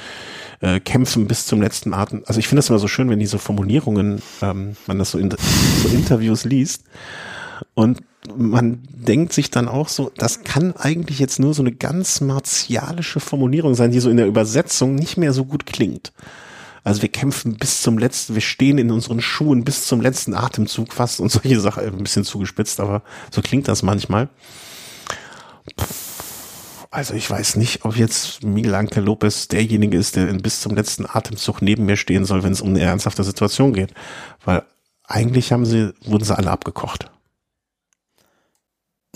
äh, 0.61 0.81
kämpfen 0.81 1.29
bis 1.29 1.45
zum 1.45 1.61
letzten 1.61 1.93
Atem. 1.93 2.23
Also 2.27 2.41
ich 2.41 2.49
finde 2.49 2.61
es 2.61 2.71
immer 2.71 2.79
so 2.79 2.89
schön, 2.89 3.11
wenn 3.11 3.19
diese 3.19 3.39
Formulierungen, 3.39 4.23
ähm, 4.41 4.77
man 4.87 4.99
das 4.99 5.11
so 5.11 5.19
in 5.19 5.31
so 5.31 5.89
Interviews 5.91 6.47
liest. 6.47 6.85
Und 7.75 8.01
man 8.37 8.81
denkt 8.91 9.33
sich 9.33 9.51
dann 9.51 9.69
auch 9.69 9.89
so, 9.89 10.11
das 10.17 10.43
kann 10.43 10.75
eigentlich 10.77 11.19
jetzt 11.19 11.39
nur 11.39 11.55
so 11.55 11.63
eine 11.63 11.73
ganz 11.73 12.21
martialische 12.21 13.21
Formulierung 13.21 13.75
sein, 13.75 13.91
die 13.91 14.01
so 14.01 14.11
in 14.11 14.17
der 14.17 14.27
Übersetzung 14.27 14.95
nicht 14.95 15.17
mehr 15.17 15.33
so 15.33 15.45
gut 15.45 15.67
klingt. 15.67 16.13
Also 16.85 17.03
wir 17.03 17.09
kämpfen 17.09 17.57
bis 17.57 17.83
zum 17.83 17.99
letzten, 17.99 18.35
wir 18.35 18.41
stehen 18.41 18.79
in 18.79 18.91
unseren 18.91 19.21
Schuhen 19.21 19.65
bis 19.65 19.87
zum 19.87 20.01
letzten 20.01 20.35
Atemzug 20.35 20.93
fast 20.93 21.21
und 21.21 21.31
solche 21.31 21.61
Sachen, 21.61 21.85
ein 21.85 22.03
bisschen 22.03 22.25
zugespitzt, 22.25 22.81
aber 22.81 23.03
so 23.31 23.43
klingt 23.43 23.69
das 23.69 23.83
manchmal. 23.83 24.29
Also 26.91 27.15
ich 27.15 27.29
weiß 27.29 27.57
nicht, 27.57 27.85
ob 27.85 27.97
jetzt 27.97 28.43
Miguel 28.43 28.75
Angel 28.75 29.05
Lopez 29.05 29.49
derjenige 29.49 29.99
ist, 29.99 30.17
der 30.17 30.27
bis 30.35 30.63
zum 30.63 30.75
letzten 30.75 31.05
Atemzug 31.07 31.61
neben 31.61 31.85
mir 31.85 31.97
stehen 31.97 32.25
soll, 32.25 32.43
wenn 32.43 32.53
es 32.53 32.63
um 32.63 32.71
eine 32.71 32.81
ernsthafte 32.81 33.25
Situation 33.25 33.75
geht. 33.75 33.93
Weil 34.45 34.63
eigentlich 35.05 35.53
haben 35.53 35.67
sie, 35.67 35.93
wurden 36.05 36.25
sie 36.25 36.37
alle 36.37 36.51
abgekocht. 36.51 37.11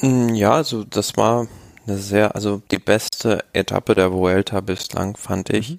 Mm, 0.02 0.34
ja, 0.34 0.52
also 0.52 0.84
das 0.84 1.16
war 1.16 1.46
eine 1.86 1.96
sehr, 1.98 2.34
also 2.34 2.60
die 2.70 2.78
beste 2.78 3.44
Etappe 3.52 3.94
der 3.94 4.12
Vuelta 4.12 4.60
bislang, 4.60 5.16
fand 5.16 5.50
ich. 5.50 5.70
Mhm. 5.72 5.78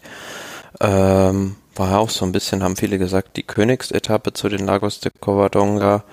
Ähm, 0.79 1.55
war 1.75 1.99
auch 1.99 2.09
so 2.09 2.25
ein 2.25 2.31
bisschen, 2.31 2.63
haben 2.63 2.75
viele 2.75 2.97
gesagt, 2.99 3.35
die 3.37 3.43
Königsetappe 3.43 4.33
zu 4.33 4.49
den 4.49 4.65
Lagos 4.65 4.99
de 4.99 5.11
Covadonga, 5.19 6.03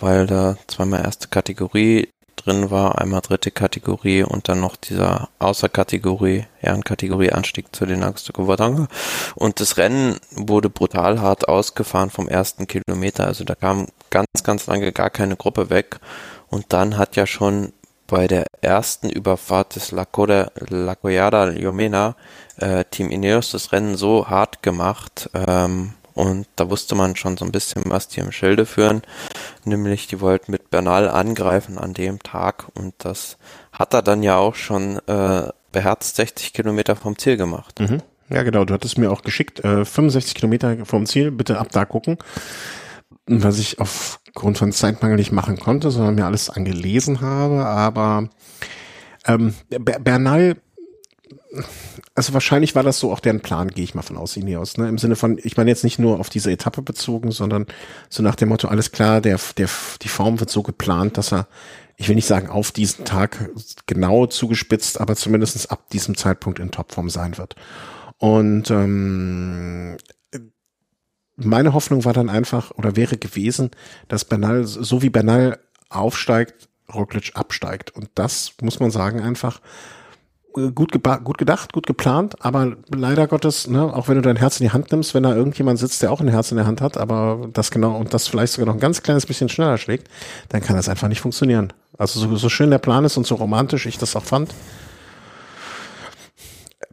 weil 0.00 0.26
da 0.26 0.56
zweimal 0.66 1.02
erste 1.02 1.28
Kategorie 1.28 2.08
drin 2.36 2.70
war, 2.70 2.98
einmal 2.98 3.20
dritte 3.20 3.50
Kategorie 3.50 4.22
und 4.22 4.48
dann 4.48 4.60
noch 4.60 4.76
dieser 4.76 5.28
Außerkategorie, 5.40 6.46
Ehrenkategorie 6.62 7.32
Anstieg 7.32 7.74
zu 7.74 7.84
den 7.84 8.00
Lagos 8.00 8.24
de 8.24 8.32
Covadonga. 8.32 8.88
Und 9.34 9.60
das 9.60 9.76
Rennen 9.76 10.18
wurde 10.30 10.70
brutal 10.70 11.20
hart 11.20 11.48
ausgefahren 11.48 12.10
vom 12.10 12.28
ersten 12.28 12.66
Kilometer, 12.66 13.26
also 13.26 13.44
da 13.44 13.54
kam 13.54 13.88
ganz, 14.10 14.28
ganz 14.44 14.66
lange 14.66 14.92
gar 14.92 15.10
keine 15.10 15.36
Gruppe 15.36 15.70
weg. 15.70 15.98
Und 16.50 16.72
dann 16.72 16.96
hat 16.96 17.16
ja 17.16 17.26
schon 17.26 17.72
bei 18.08 18.26
der 18.26 18.46
ersten 18.62 19.10
Überfahrt 19.10 19.76
des 19.76 19.92
La, 19.92 20.04
Coda, 20.04 20.50
La 20.68 20.94
Collada 20.94 21.50
Ljomena 21.50 22.16
äh, 22.56 22.84
Team 22.90 23.10
Ineos 23.10 23.52
das 23.52 23.70
Rennen 23.72 23.96
so 23.96 24.28
hart 24.28 24.62
gemacht 24.62 25.30
ähm, 25.34 25.92
und 26.14 26.48
da 26.56 26.68
wusste 26.68 26.96
man 26.96 27.14
schon 27.14 27.36
so 27.36 27.44
ein 27.44 27.52
bisschen, 27.52 27.84
was 27.86 28.08
die 28.08 28.20
im 28.20 28.32
Schilde 28.32 28.66
führen, 28.66 29.02
nämlich 29.64 30.08
die 30.08 30.20
wollten 30.20 30.50
mit 30.50 30.70
Bernal 30.70 31.08
angreifen 31.08 31.78
an 31.78 31.94
dem 31.94 32.20
Tag 32.22 32.66
und 32.74 32.94
das 32.98 33.36
hat 33.72 33.94
er 33.94 34.02
dann 34.02 34.22
ja 34.22 34.36
auch 34.36 34.54
schon 34.54 34.98
äh, 35.06 35.48
beherzt 35.70 36.16
60 36.16 36.54
Kilometer 36.54 36.96
vom 36.96 37.16
Ziel 37.18 37.36
gemacht. 37.36 37.78
Mhm. 37.78 38.02
Ja, 38.30 38.42
genau, 38.42 38.64
du 38.64 38.74
hattest 38.74 38.98
mir 38.98 39.10
auch 39.12 39.22
geschickt, 39.22 39.60
äh, 39.64 39.84
65 39.84 40.34
Kilometer 40.34 40.84
vom 40.84 41.06
Ziel, 41.06 41.30
bitte 41.30 41.58
ab 41.58 41.68
da 41.72 41.84
gucken 41.84 42.18
was 43.26 43.58
ich 43.58 43.78
aufgrund 43.78 44.58
von 44.58 44.72
Zeitmangel 44.72 45.16
nicht 45.16 45.32
machen 45.32 45.58
konnte, 45.58 45.90
sondern 45.90 46.14
mir 46.14 46.26
alles 46.26 46.50
angelesen 46.50 47.20
habe. 47.20 47.66
Aber 47.66 48.28
ähm, 49.26 49.54
Bernal, 49.68 50.56
also 52.14 52.32
wahrscheinlich 52.34 52.74
war 52.74 52.82
das 52.82 52.98
so 52.98 53.12
auch 53.12 53.20
deren 53.20 53.40
Plan, 53.40 53.68
gehe 53.68 53.84
ich 53.84 53.94
mal 53.94 54.02
von 54.02 54.16
aus, 54.16 54.36
Ineos. 54.36 54.76
Ne? 54.76 54.88
Im 54.88 54.98
Sinne 54.98 55.16
von, 55.16 55.38
ich 55.42 55.56
meine 55.56 55.70
jetzt 55.70 55.84
nicht 55.84 55.98
nur 55.98 56.20
auf 56.20 56.30
diese 56.30 56.50
Etappe 56.50 56.82
bezogen, 56.82 57.30
sondern 57.30 57.66
so 58.08 58.22
nach 58.22 58.34
dem 58.34 58.48
Motto, 58.48 58.68
alles 58.68 58.92
klar, 58.92 59.20
der, 59.20 59.38
der, 59.56 59.68
die 60.02 60.08
Form 60.08 60.40
wird 60.40 60.50
so 60.50 60.62
geplant, 60.62 61.16
dass 61.18 61.32
er, 61.32 61.48
ich 61.96 62.08
will 62.08 62.16
nicht 62.16 62.26
sagen 62.26 62.48
auf 62.48 62.72
diesen 62.72 63.04
Tag 63.04 63.50
genau 63.86 64.26
zugespitzt, 64.26 65.00
aber 65.00 65.16
zumindestens 65.16 65.66
ab 65.66 65.90
diesem 65.90 66.16
Zeitpunkt 66.16 66.58
in 66.58 66.70
Topform 66.70 67.10
sein 67.10 67.38
wird. 67.38 67.56
Und 68.18 68.70
ähm, 68.70 69.96
meine 71.38 71.72
Hoffnung 71.72 72.04
war 72.04 72.12
dann 72.12 72.28
einfach 72.28 72.72
oder 72.72 72.96
wäre 72.96 73.16
gewesen, 73.16 73.70
dass 74.08 74.24
Bernal, 74.24 74.64
so 74.64 75.02
wie 75.02 75.10
Bernal 75.10 75.58
aufsteigt, 75.88 76.68
Roglic 76.92 77.32
absteigt. 77.34 77.90
Und 77.94 78.10
das 78.14 78.52
muss 78.60 78.80
man 78.80 78.90
sagen 78.90 79.20
einfach 79.20 79.60
äh, 80.56 80.70
gut, 80.72 80.92
gut 81.24 81.38
gedacht, 81.38 81.72
gut 81.72 81.86
geplant, 81.86 82.36
aber 82.44 82.76
leider 82.88 83.26
Gottes, 83.26 83.68
ne, 83.68 83.82
auch 83.82 84.08
wenn 84.08 84.16
du 84.16 84.22
dein 84.22 84.36
Herz 84.36 84.58
in 84.58 84.66
die 84.66 84.72
Hand 84.72 84.90
nimmst, 84.90 85.14
wenn 85.14 85.22
da 85.22 85.34
irgendjemand 85.34 85.78
sitzt, 85.78 86.02
der 86.02 86.10
auch 86.10 86.20
ein 86.20 86.28
Herz 86.28 86.50
in 86.50 86.56
der 86.56 86.66
Hand 86.66 86.80
hat, 86.80 86.96
aber 86.96 87.48
das 87.52 87.70
genau 87.70 87.96
und 87.96 88.14
das 88.14 88.26
vielleicht 88.26 88.54
sogar 88.54 88.66
noch 88.66 88.74
ein 88.74 88.80
ganz 88.80 89.02
kleines 89.02 89.26
bisschen 89.26 89.48
schneller 89.48 89.78
schlägt, 89.78 90.08
dann 90.48 90.62
kann 90.62 90.76
das 90.76 90.88
einfach 90.88 91.08
nicht 91.08 91.20
funktionieren. 91.20 91.72
Also 91.98 92.20
so, 92.20 92.36
so 92.36 92.48
schön 92.48 92.70
der 92.70 92.78
Plan 92.78 93.04
ist 93.04 93.16
und 93.16 93.26
so 93.26 93.36
romantisch 93.36 93.86
ich 93.86 93.98
das 93.98 94.16
auch 94.16 94.24
fand, 94.24 94.54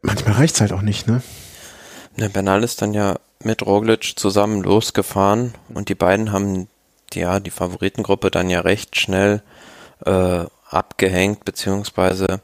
manchmal 0.01 0.35
reicht's 0.35 0.61
halt 0.61 0.73
auch 0.73 0.81
nicht, 0.81 1.07
ne? 1.07 1.21
Der 2.17 2.29
Bernal 2.29 2.63
ist 2.63 2.81
dann 2.81 2.93
ja 2.93 3.15
mit 3.45 3.65
Roglic 3.65 4.13
zusammen 4.17 4.63
losgefahren 4.63 5.53
und 5.73 5.89
die 5.89 5.95
beiden 5.95 6.31
haben 6.31 6.67
ja 7.13 7.39
die 7.39 7.51
Favoritengruppe 7.51 8.31
dann 8.31 8.49
ja 8.49 8.61
recht 8.61 8.97
schnell 8.97 9.41
äh, 10.05 10.45
abgehängt, 10.69 11.45
beziehungsweise 11.45 12.41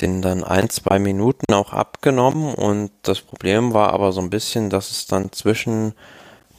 den 0.00 0.22
dann 0.22 0.44
ein, 0.44 0.70
zwei 0.70 0.98
Minuten 0.98 1.52
auch 1.52 1.72
abgenommen 1.72 2.54
und 2.54 2.90
das 3.02 3.20
Problem 3.20 3.74
war 3.74 3.92
aber 3.92 4.12
so 4.12 4.20
ein 4.20 4.30
bisschen, 4.30 4.70
dass 4.70 4.90
es 4.90 5.06
dann 5.06 5.32
zwischen 5.32 5.94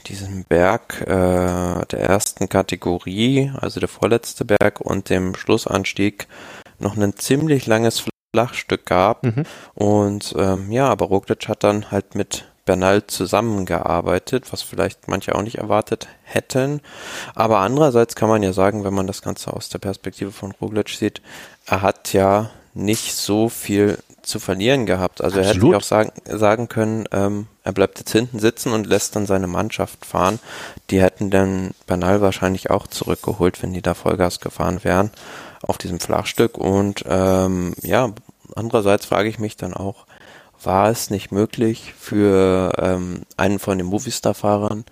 diesem 0.07 0.43
Berg 0.43 1.01
äh, 1.01 1.05
der 1.05 1.99
ersten 1.99 2.49
Kategorie, 2.49 3.51
also 3.59 3.79
der 3.79 3.89
vorletzte 3.89 4.45
Berg 4.45 4.81
und 4.81 5.09
dem 5.09 5.35
Schlussanstieg 5.35 6.27
noch 6.79 6.97
ein 6.97 7.15
ziemlich 7.15 7.67
langes 7.67 8.03
Flachstück 8.33 8.85
gab 8.85 9.23
mhm. 9.23 9.45
und 9.75 10.33
ähm, 10.37 10.71
ja, 10.71 10.87
aber 10.87 11.05
Roglic 11.05 11.47
hat 11.47 11.63
dann 11.63 11.91
halt 11.91 12.15
mit 12.15 12.50
Bernal 12.65 13.05
zusammengearbeitet, 13.07 14.51
was 14.51 14.61
vielleicht 14.61 15.07
manche 15.07 15.35
auch 15.35 15.41
nicht 15.41 15.57
erwartet 15.57 16.07
hätten. 16.23 16.81
Aber 17.35 17.59
andererseits 17.59 18.15
kann 18.15 18.29
man 18.29 18.43
ja 18.43 18.53
sagen, 18.53 18.83
wenn 18.83 18.93
man 18.93 19.07
das 19.07 19.21
Ganze 19.21 19.53
aus 19.53 19.69
der 19.69 19.79
Perspektive 19.79 20.31
von 20.31 20.51
Roglic 20.51 20.89
sieht, 20.89 21.21
er 21.65 21.81
hat 21.81 22.13
ja 22.13 22.51
nicht 22.73 23.15
so 23.15 23.49
viel 23.49 23.97
zu 24.21 24.39
verlieren 24.39 24.85
gehabt. 24.85 25.21
Also 25.21 25.39
Absolut. 25.39 25.57
er 25.57 25.67
hätte 25.67 25.77
auch 25.77 25.83
sagen, 25.83 26.11
sagen 26.25 26.69
können, 26.69 27.05
ähm, 27.11 27.47
er 27.63 27.73
bleibt 27.73 27.99
jetzt 27.99 28.11
hinten 28.11 28.39
sitzen 28.39 28.71
und 28.71 28.87
lässt 28.87 29.15
dann 29.15 29.25
seine 29.25 29.47
Mannschaft 29.47 30.05
fahren. 30.05 30.39
Die 30.89 31.01
hätten 31.01 31.29
dann 31.29 31.71
Bernal 31.87 32.21
wahrscheinlich 32.21 32.69
auch 32.69 32.87
zurückgeholt, 32.87 33.61
wenn 33.61 33.73
die 33.73 33.81
da 33.81 33.93
Vollgas 33.93 34.39
gefahren 34.39 34.83
wären 34.83 35.11
auf 35.61 35.77
diesem 35.77 35.99
Flachstück. 35.99 36.57
Und 36.57 37.03
ähm, 37.07 37.73
ja, 37.81 38.13
andererseits 38.55 39.05
frage 39.05 39.29
ich 39.29 39.39
mich 39.39 39.57
dann 39.57 39.73
auch, 39.73 40.05
war 40.63 40.89
es 40.89 41.09
nicht 41.09 41.31
möglich 41.31 41.93
für 41.97 42.73
ähm, 42.77 43.21
einen 43.37 43.59
von 43.59 43.77
den 43.77 43.87
Movistar-Fahrern 43.87 44.85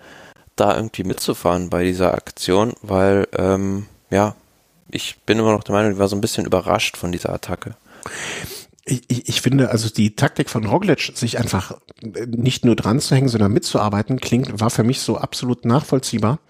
da 0.56 0.76
irgendwie 0.76 1.04
mitzufahren 1.04 1.70
bei 1.70 1.84
dieser 1.84 2.14
Aktion, 2.14 2.74
weil 2.82 3.26
ähm, 3.36 3.86
ja, 4.10 4.34
ich 4.90 5.18
bin 5.24 5.38
immer 5.38 5.52
noch 5.52 5.64
der 5.64 5.74
Meinung, 5.74 5.92
ich 5.92 5.98
war 5.98 6.08
so 6.08 6.16
ein 6.16 6.20
bisschen 6.20 6.44
überrascht 6.44 6.96
von 6.96 7.12
dieser 7.12 7.32
Attacke. 7.32 7.76
Ich, 8.84 9.28
ich, 9.28 9.40
finde, 9.40 9.70
also 9.70 9.88
die 9.88 10.16
Taktik 10.16 10.50
von 10.50 10.66
Roglic, 10.66 11.12
sich 11.14 11.38
einfach 11.38 11.78
nicht 12.02 12.64
nur 12.64 12.74
dran 12.74 12.98
zu 12.98 13.14
hängen, 13.14 13.28
sondern 13.28 13.52
mitzuarbeiten, 13.52 14.20
klingt, 14.20 14.58
war 14.60 14.70
für 14.70 14.82
mich 14.82 15.00
so 15.00 15.16
absolut 15.16 15.64
nachvollziehbar 15.64 16.40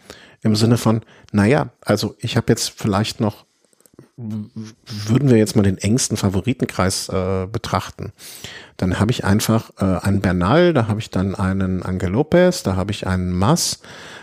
im 0.42 0.56
Sinne 0.56 0.78
von, 0.78 1.02
naja, 1.33 1.68
also 1.83 2.14
ich 2.18 2.37
habe 2.37 2.46
jetzt 2.50 2.70
vielleicht 2.70 3.20
noch, 3.20 3.44
würden 5.06 5.28
wir 5.28 5.37
jetzt 5.37 5.56
mal 5.56 5.62
den 5.62 5.78
engsten 5.78 6.16
Favoritenkreis 6.16 7.09
äh, 7.09 7.46
betrachten, 7.46 8.12
dann 8.76 8.98
habe 8.98 9.11
ich 9.11 9.24
einfach 9.24 9.70
äh, 9.78 9.85
einen 9.85 10.20
Bernal, 10.20 10.72
da 10.72 10.88
habe 10.88 11.00
ich 11.00 11.11
dann 11.11 11.35
einen 11.35 11.83
Angel 11.83 12.11
Lopez, 12.11 12.62
da 12.62 12.76
habe 12.76 12.92
ich 12.92 13.06
einen 13.06 13.33
Mass, 13.33 13.80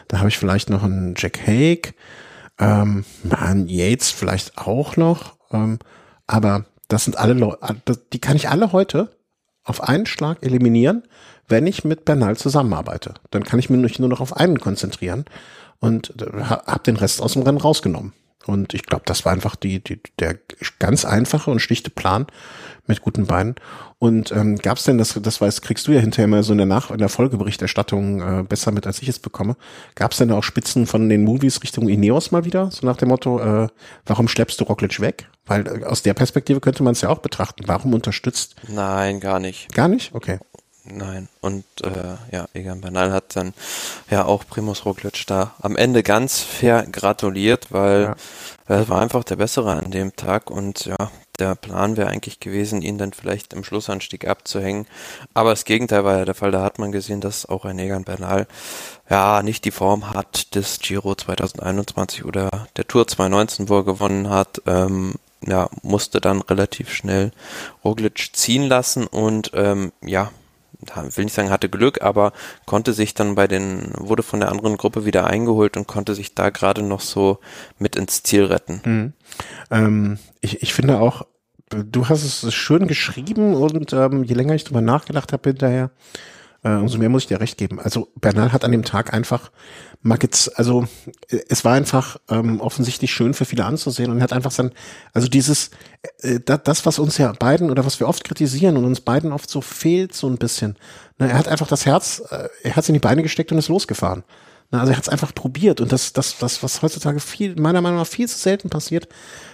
da 0.07 0.19
habe 0.19 0.29
ich 0.29 0.37
vielleicht 0.37 0.69
noch 0.69 0.83
einen 0.83 1.15
Jack 1.17 1.39
Hague, 1.45 1.93
ähm, 2.59 3.05
einen 3.29 3.67
Yates 3.67 4.09
vielleicht 4.09 4.57
auch 4.57 4.97
noch, 4.97 5.35
ähm, 5.51 5.79
aber 6.25 6.65
das 6.87 7.03
sind 7.03 7.17
alle 7.17 7.33
Leute, 7.33 7.81
die 8.13 8.19
kann 8.19 8.35
ich 8.35 8.49
alle 8.49 8.71
heute 8.71 9.15
auf 9.63 9.83
einen 9.83 10.05
Schlag 10.05 10.43
eliminieren, 10.43 11.03
wenn 11.47 11.67
ich 11.67 11.83
mit 11.83 12.05
Bernal 12.05 12.37
zusammenarbeite. 12.37 13.15
Dann 13.31 13.43
kann 13.43 13.59
ich 13.59 13.69
mich 13.69 13.99
nur 13.99 14.09
noch 14.09 14.21
auf 14.21 14.35
einen 14.35 14.59
konzentrieren 14.59 15.25
und 15.79 16.13
äh, 16.21 16.43
habe 16.43 16.83
den 16.83 16.95
Rest 16.95 17.21
aus 17.21 17.33
dem 17.33 17.43
Rennen 17.43 17.57
rausgenommen. 17.57 18.13
Und 18.47 18.73
ich 18.73 18.83
glaube, 18.83 19.03
das 19.05 19.25
war 19.25 19.31
einfach 19.31 19.55
die, 19.55 19.83
die, 19.83 20.01
der 20.19 20.37
ganz 20.79 21.05
einfache 21.05 21.51
und 21.51 21.59
schlichte 21.59 21.89
Plan 21.89 22.27
mit 22.87 23.01
guten 23.01 23.27
Beinen. 23.27 23.55
Und 23.99 24.31
ähm, 24.31 24.57
gab 24.57 24.77
es 24.77 24.83
denn, 24.83 24.97
das, 24.97 25.19
das 25.21 25.41
weiß, 25.41 25.61
kriegst 25.61 25.87
du 25.87 25.91
ja 25.91 25.99
hinterher 25.99 26.27
mal 26.27 26.43
so 26.43 26.53
in 26.53 26.59
der 26.59 26.67
Nach 26.67 26.91
in 26.91 26.99
der 26.99 27.09
Folgeberichterstattung 27.09 28.21
äh, 28.21 28.43
besser 28.43 28.71
mit, 28.71 28.87
als 28.87 29.01
ich 29.01 29.09
es 29.09 29.19
bekomme. 29.19 29.57
Gab 29.95 30.11
es 30.11 30.17
denn 30.17 30.31
auch 30.31 30.43
Spitzen 30.43 30.85
von 30.85 31.09
den 31.09 31.23
Movies 31.23 31.61
Richtung 31.63 31.89
Ineos 31.89 32.31
mal 32.31 32.45
wieder? 32.45 32.71
So 32.71 32.85
nach 32.85 32.97
dem 32.97 33.09
Motto, 33.09 33.39
äh, 33.39 33.67
warum 34.05 34.27
schleppst 34.27 34.59
du 34.59 34.63
Roglic 34.63 34.99
weg? 34.99 35.29
Weil 35.45 35.67
äh, 35.67 35.83
aus 35.85 36.03
der 36.03 36.13
Perspektive 36.13 36.59
könnte 36.61 36.83
man 36.83 36.93
es 36.93 37.01
ja 37.01 37.09
auch 37.09 37.19
betrachten. 37.19 37.63
Warum 37.67 37.93
unterstützt? 37.93 38.55
Nein, 38.67 39.19
gar 39.19 39.39
nicht. 39.39 39.73
Gar 39.73 39.87
nicht? 39.87 40.13
Okay. 40.13 40.39
Nein. 40.89 41.27
Und 41.41 41.65
äh, 41.83 42.15
ja, 42.31 42.47
Egan 42.53 42.81
Bernal 42.81 43.11
hat 43.11 43.35
dann 43.35 43.53
ja 44.09 44.25
auch 44.25 44.45
Primus 44.47 44.85
Roglic 44.85 45.25
da 45.27 45.53
am 45.61 45.75
Ende 45.75 46.03
ganz 46.03 46.39
fair 46.39 46.85
gratuliert, 46.91 47.71
weil 47.71 48.03
ja. 48.03 48.15
er 48.67 48.89
war 48.89 49.01
einfach 49.01 49.23
der 49.23 49.35
Bessere 49.35 49.71
an 49.73 49.91
dem 49.91 50.15
Tag 50.15 50.49
und 50.49 50.85
ja, 50.85 51.11
der 51.39 51.55
Plan 51.55 51.97
wäre 51.97 52.09
eigentlich 52.09 52.39
gewesen, 52.39 52.81
ihn 52.81 52.97
dann 52.97 53.13
vielleicht 53.13 53.53
im 53.53 53.63
Schlussanstieg 53.63 54.27
abzuhängen. 54.27 54.87
Aber 55.33 55.51
das 55.51 55.65
Gegenteil 55.65 56.03
war 56.03 56.17
ja 56.17 56.25
der 56.25 56.35
Fall. 56.35 56.51
Da 56.51 56.63
hat 56.63 56.79
man 56.79 56.91
gesehen, 56.91 57.21
dass 57.21 57.45
auch 57.45 57.65
ein 57.65 57.79
Egan 57.79 58.03
Bernal 58.03 58.47
ja 59.09 59.43
nicht 59.43 59.65
die 59.65 59.71
Form 59.71 60.13
hat 60.13 60.55
des 60.55 60.79
Giro 60.79 61.15
2021 61.15 62.25
oder 62.25 62.49
der 62.75 62.87
Tour 62.87 63.07
2019, 63.07 63.69
wo 63.69 63.77
er 63.77 63.83
gewonnen 63.83 64.29
hat. 64.29 64.61
Ähm, 64.65 65.15
ja, 65.45 65.69
musste 65.83 66.19
dann 66.19 66.41
relativ 66.41 66.91
schnell 66.91 67.31
Roglic 67.83 68.29
ziehen 68.33 68.63
lassen 68.63 69.05
und 69.05 69.51
ähm, 69.53 69.91
ja, 70.01 70.31
will 70.95 71.25
nicht 71.25 71.33
sagen, 71.33 71.49
hatte 71.49 71.69
Glück, 71.69 72.01
aber 72.01 72.33
konnte 72.65 72.93
sich 72.93 73.13
dann 73.13 73.35
bei 73.35 73.47
den, 73.47 73.91
wurde 73.97 74.23
von 74.23 74.39
der 74.39 74.49
anderen 74.49 74.77
Gruppe 74.77 75.05
wieder 75.05 75.27
eingeholt 75.27 75.77
und 75.77 75.87
konnte 75.87 76.15
sich 76.15 76.35
da 76.35 76.49
gerade 76.49 76.83
noch 76.83 77.01
so 77.01 77.39
mit 77.77 77.95
ins 77.95 78.23
Ziel 78.23 78.45
retten. 78.45 78.81
Mhm. 78.83 79.13
Ähm, 79.71 80.19
ich, 80.41 80.61
ich 80.61 80.73
finde 80.73 80.99
auch, 80.99 81.25
du 81.69 82.09
hast 82.09 82.23
es 82.23 82.53
schön 82.53 82.87
geschrieben 82.87 83.55
und 83.55 83.93
ähm, 83.93 84.23
je 84.23 84.35
länger 84.35 84.55
ich 84.55 84.63
drüber 84.63 84.81
nachgedacht 84.81 85.33
habe 85.33 85.49
hinterher, 85.49 85.91
umso 86.63 86.97
mehr 86.97 87.09
muss 87.09 87.23
ich 87.23 87.27
dir 87.27 87.39
recht 87.39 87.57
geben. 87.57 87.79
Also 87.79 88.09
Bernal 88.15 88.51
hat 88.51 88.65
an 88.65 88.71
dem 88.71 88.83
Tag 88.83 89.13
einfach 89.13 89.51
Muggets, 90.01 90.49
also 90.49 90.87
äh, 91.29 91.39
es 91.49 91.65
war 91.65 91.73
einfach 91.73 92.17
ähm, 92.29 92.61
offensichtlich 92.61 93.11
schön 93.11 93.33
für 93.33 93.45
viele 93.45 93.65
anzusehen 93.65 94.11
und 94.11 94.21
hat 94.21 94.33
einfach 94.33 94.51
sein, 94.51 94.71
also 95.13 95.27
dieses, 95.27 95.71
äh, 96.21 96.39
das, 96.39 96.85
was 96.85 96.99
uns 96.99 97.17
ja 97.17 97.31
beiden 97.33 97.69
oder 97.69 97.85
was 97.85 97.99
wir 97.99 98.07
oft 98.07 98.23
kritisieren 98.23 98.77
und 98.77 98.85
uns 98.85 99.01
beiden 99.01 99.31
oft 99.31 99.49
so 99.49 99.61
fehlt 99.61 100.13
so 100.13 100.27
ein 100.27 100.37
bisschen. 100.37 100.77
Ne, 101.19 101.29
er 101.29 101.37
hat 101.37 101.47
einfach 101.47 101.67
das 101.67 101.85
Herz, 101.85 102.21
äh, 102.29 102.47
er 102.63 102.75
hat 102.75 102.83
es 102.83 102.89
in 102.89 102.93
die 102.93 102.99
Beine 102.99 103.23
gesteckt 103.23 103.51
und 103.51 103.57
ist 103.57 103.69
losgefahren. 103.69 104.23
Ne, 104.71 104.79
also 104.79 104.91
er 104.91 104.97
hat 104.97 105.03
es 105.03 105.09
einfach 105.09 105.33
probiert 105.33 105.81
und 105.81 105.91
das, 105.91 106.13
das, 106.13 106.37
das, 106.37 106.63
was 106.63 106.81
heutzutage 106.81 107.19
viel, 107.19 107.59
meiner 107.59 107.81
Meinung 107.81 107.99
nach 107.99 108.07
viel 108.07 108.27
zu 108.27 108.37
selten 108.37 108.69
passiert, 108.69 109.07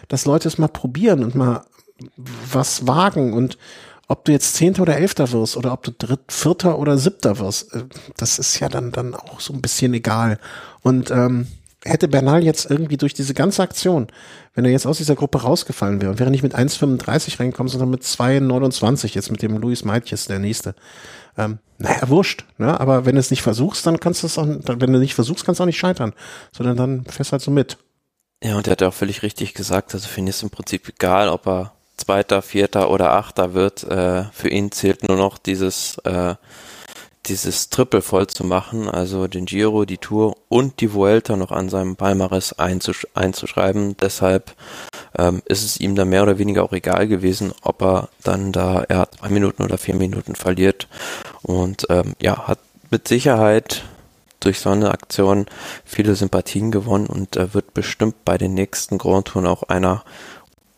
dass 0.10 0.26
Leute 0.26 0.48
es 0.48 0.58
mal 0.58 0.68
probieren 0.68 1.24
und 1.24 1.36
mal 1.36 1.66
was 2.52 2.86
wagen 2.86 3.34
und 3.34 3.58
ob 4.08 4.26
du 4.26 4.32
jetzt 4.32 4.56
Zehnter 4.56 4.82
oder 4.84 4.98
Elfter 4.98 5.32
wirst 5.32 5.58
oder 5.58 5.74
ob 5.74 5.84
du 5.84 5.92
Dritt, 5.92 6.32
Vierter 6.32 6.78
oder 6.78 6.98
Siebter 6.98 7.40
wirst, 7.40 7.74
äh, 7.74 7.84
das 8.18 8.40
ist 8.40 8.60
ja 8.60 8.70
dann, 8.70 8.92
dann 8.92 9.16
auch 9.16 9.40
so 9.40 9.54
ein 9.54 9.62
bisschen 9.62 9.94
egal. 9.94 10.40
Und 10.82 11.12
ähm, 11.12 11.48
hätte 11.86 12.08
Bernal 12.08 12.44
jetzt 12.44 12.70
irgendwie 12.70 12.98
durch 12.98 13.14
diese 13.14 13.34
ganze 13.34 13.62
Aktion, 13.62 14.08
wenn 14.54 14.66
er 14.66 14.72
jetzt 14.72 14.86
aus 14.86 14.98
dieser 14.98 15.16
Gruppe 15.16 15.42
rausgefallen 15.42 16.02
wäre 16.02 16.12
und 16.12 16.20
wäre 16.20 16.32
nicht 16.32 16.44
mit 16.44 16.56
1,35 16.56 17.40
reingekommen, 17.40 17.70
sondern 17.70 17.90
mit 17.90 18.04
2,29, 18.04 19.16
jetzt 19.16 19.32
mit 19.32 19.42
dem 19.42 19.58
Luis 19.58 19.84
Meitjes, 19.84 20.26
der 20.26 20.40
nächste. 20.40 20.76
Ähm, 21.38 21.60
naja, 21.80 22.08
wurscht, 22.08 22.46
ne? 22.58 22.80
aber 22.80 23.06
wenn 23.06 23.16
du 23.16 23.20
es 23.20 23.32
nicht 23.32 23.42
versuchst, 23.42 23.86
dann 23.86 24.00
kannst 24.00 24.24
du 24.24 24.28
es 24.28 24.38
auch, 24.38 24.48
wenn 24.48 24.94
du 24.94 25.00
nicht 25.00 25.16
versuchst, 25.16 25.46
kannst 25.46 25.60
du 25.60 25.64
auch 25.64 25.68
nicht 25.68 25.80
scheitern, 25.80 26.14
sondern 26.56 26.78
dann 26.78 27.06
fährst 27.06 27.32
halt 27.32 27.42
so 27.42 27.52
mit. 27.52 27.78
Ja, 28.44 28.56
und 28.56 28.68
er 28.68 28.72
hat 28.72 28.84
auch 28.84 28.94
völlig 28.94 29.24
richtig 29.24 29.54
gesagt, 29.54 29.94
also 29.94 30.08
finde 30.08 30.30
ich 30.30 30.38
es 30.38 30.44
im 30.44 30.50
Prinzip 30.50 30.90
egal, 30.90 31.30
ob 31.30 31.48
er 31.48 31.74
Zweiter, 32.04 32.42
Vierter 32.42 32.90
oder 32.90 33.14
Achter 33.14 33.54
wird. 33.54 33.84
Äh, 33.84 34.26
für 34.34 34.50
ihn 34.50 34.72
zählt 34.72 35.08
nur 35.08 35.16
noch 35.16 35.38
dieses, 35.38 35.98
äh, 36.00 36.36
dieses 37.28 37.70
Triple 37.70 38.02
voll 38.02 38.28
zu 38.28 38.44
machen, 38.44 38.90
also 38.90 39.28
den 39.28 39.46
Giro, 39.46 39.86
die 39.86 39.98
Tour 39.98 40.36
und 40.50 40.82
die 40.82 40.94
Vuelta 40.94 41.38
noch 41.38 41.52
an 41.52 41.70
seinem 41.70 41.96
Palmares 41.96 42.60
einzusch 42.60 43.08
einzuschreiben. 43.14 43.96
Deshalb 43.96 44.54
ähm, 45.18 45.42
ist 45.46 45.64
es 45.64 45.80
ihm 45.80 45.96
da 45.96 46.04
mehr 46.04 46.24
oder 46.24 46.38
weniger 46.38 46.64
auch 46.64 46.74
egal 46.74 47.08
gewesen, 47.08 47.54
ob 47.62 47.82
er 47.82 48.10
dann 48.22 48.52
da, 48.52 48.84
er 48.90 49.00
hat 49.00 49.16
zwei 49.16 49.30
Minuten 49.30 49.64
oder 49.64 49.78
vier 49.78 49.96
Minuten 49.96 50.36
verliert 50.36 50.90
und 51.42 51.88
ähm, 51.90 52.16
ja, 52.22 52.48
hat 52.48 52.60
mit 52.92 53.08
Sicherheit 53.08 53.84
durch 54.42 54.60
so 54.60 54.72
eine 54.72 54.92
Aktion 54.92 55.46
viele 55.86 56.16
Sympathien 56.16 56.70
gewonnen 56.70 57.08
und 57.08 57.38
äh, 57.38 57.54
wird 57.54 57.74
bestimmt 57.74 58.26
bei 58.26 58.38
den 58.38 58.54
nächsten 58.54 58.98
Grand 58.98 59.30
Touren 59.30 59.48
auch 59.48 59.64
einer 59.64 60.04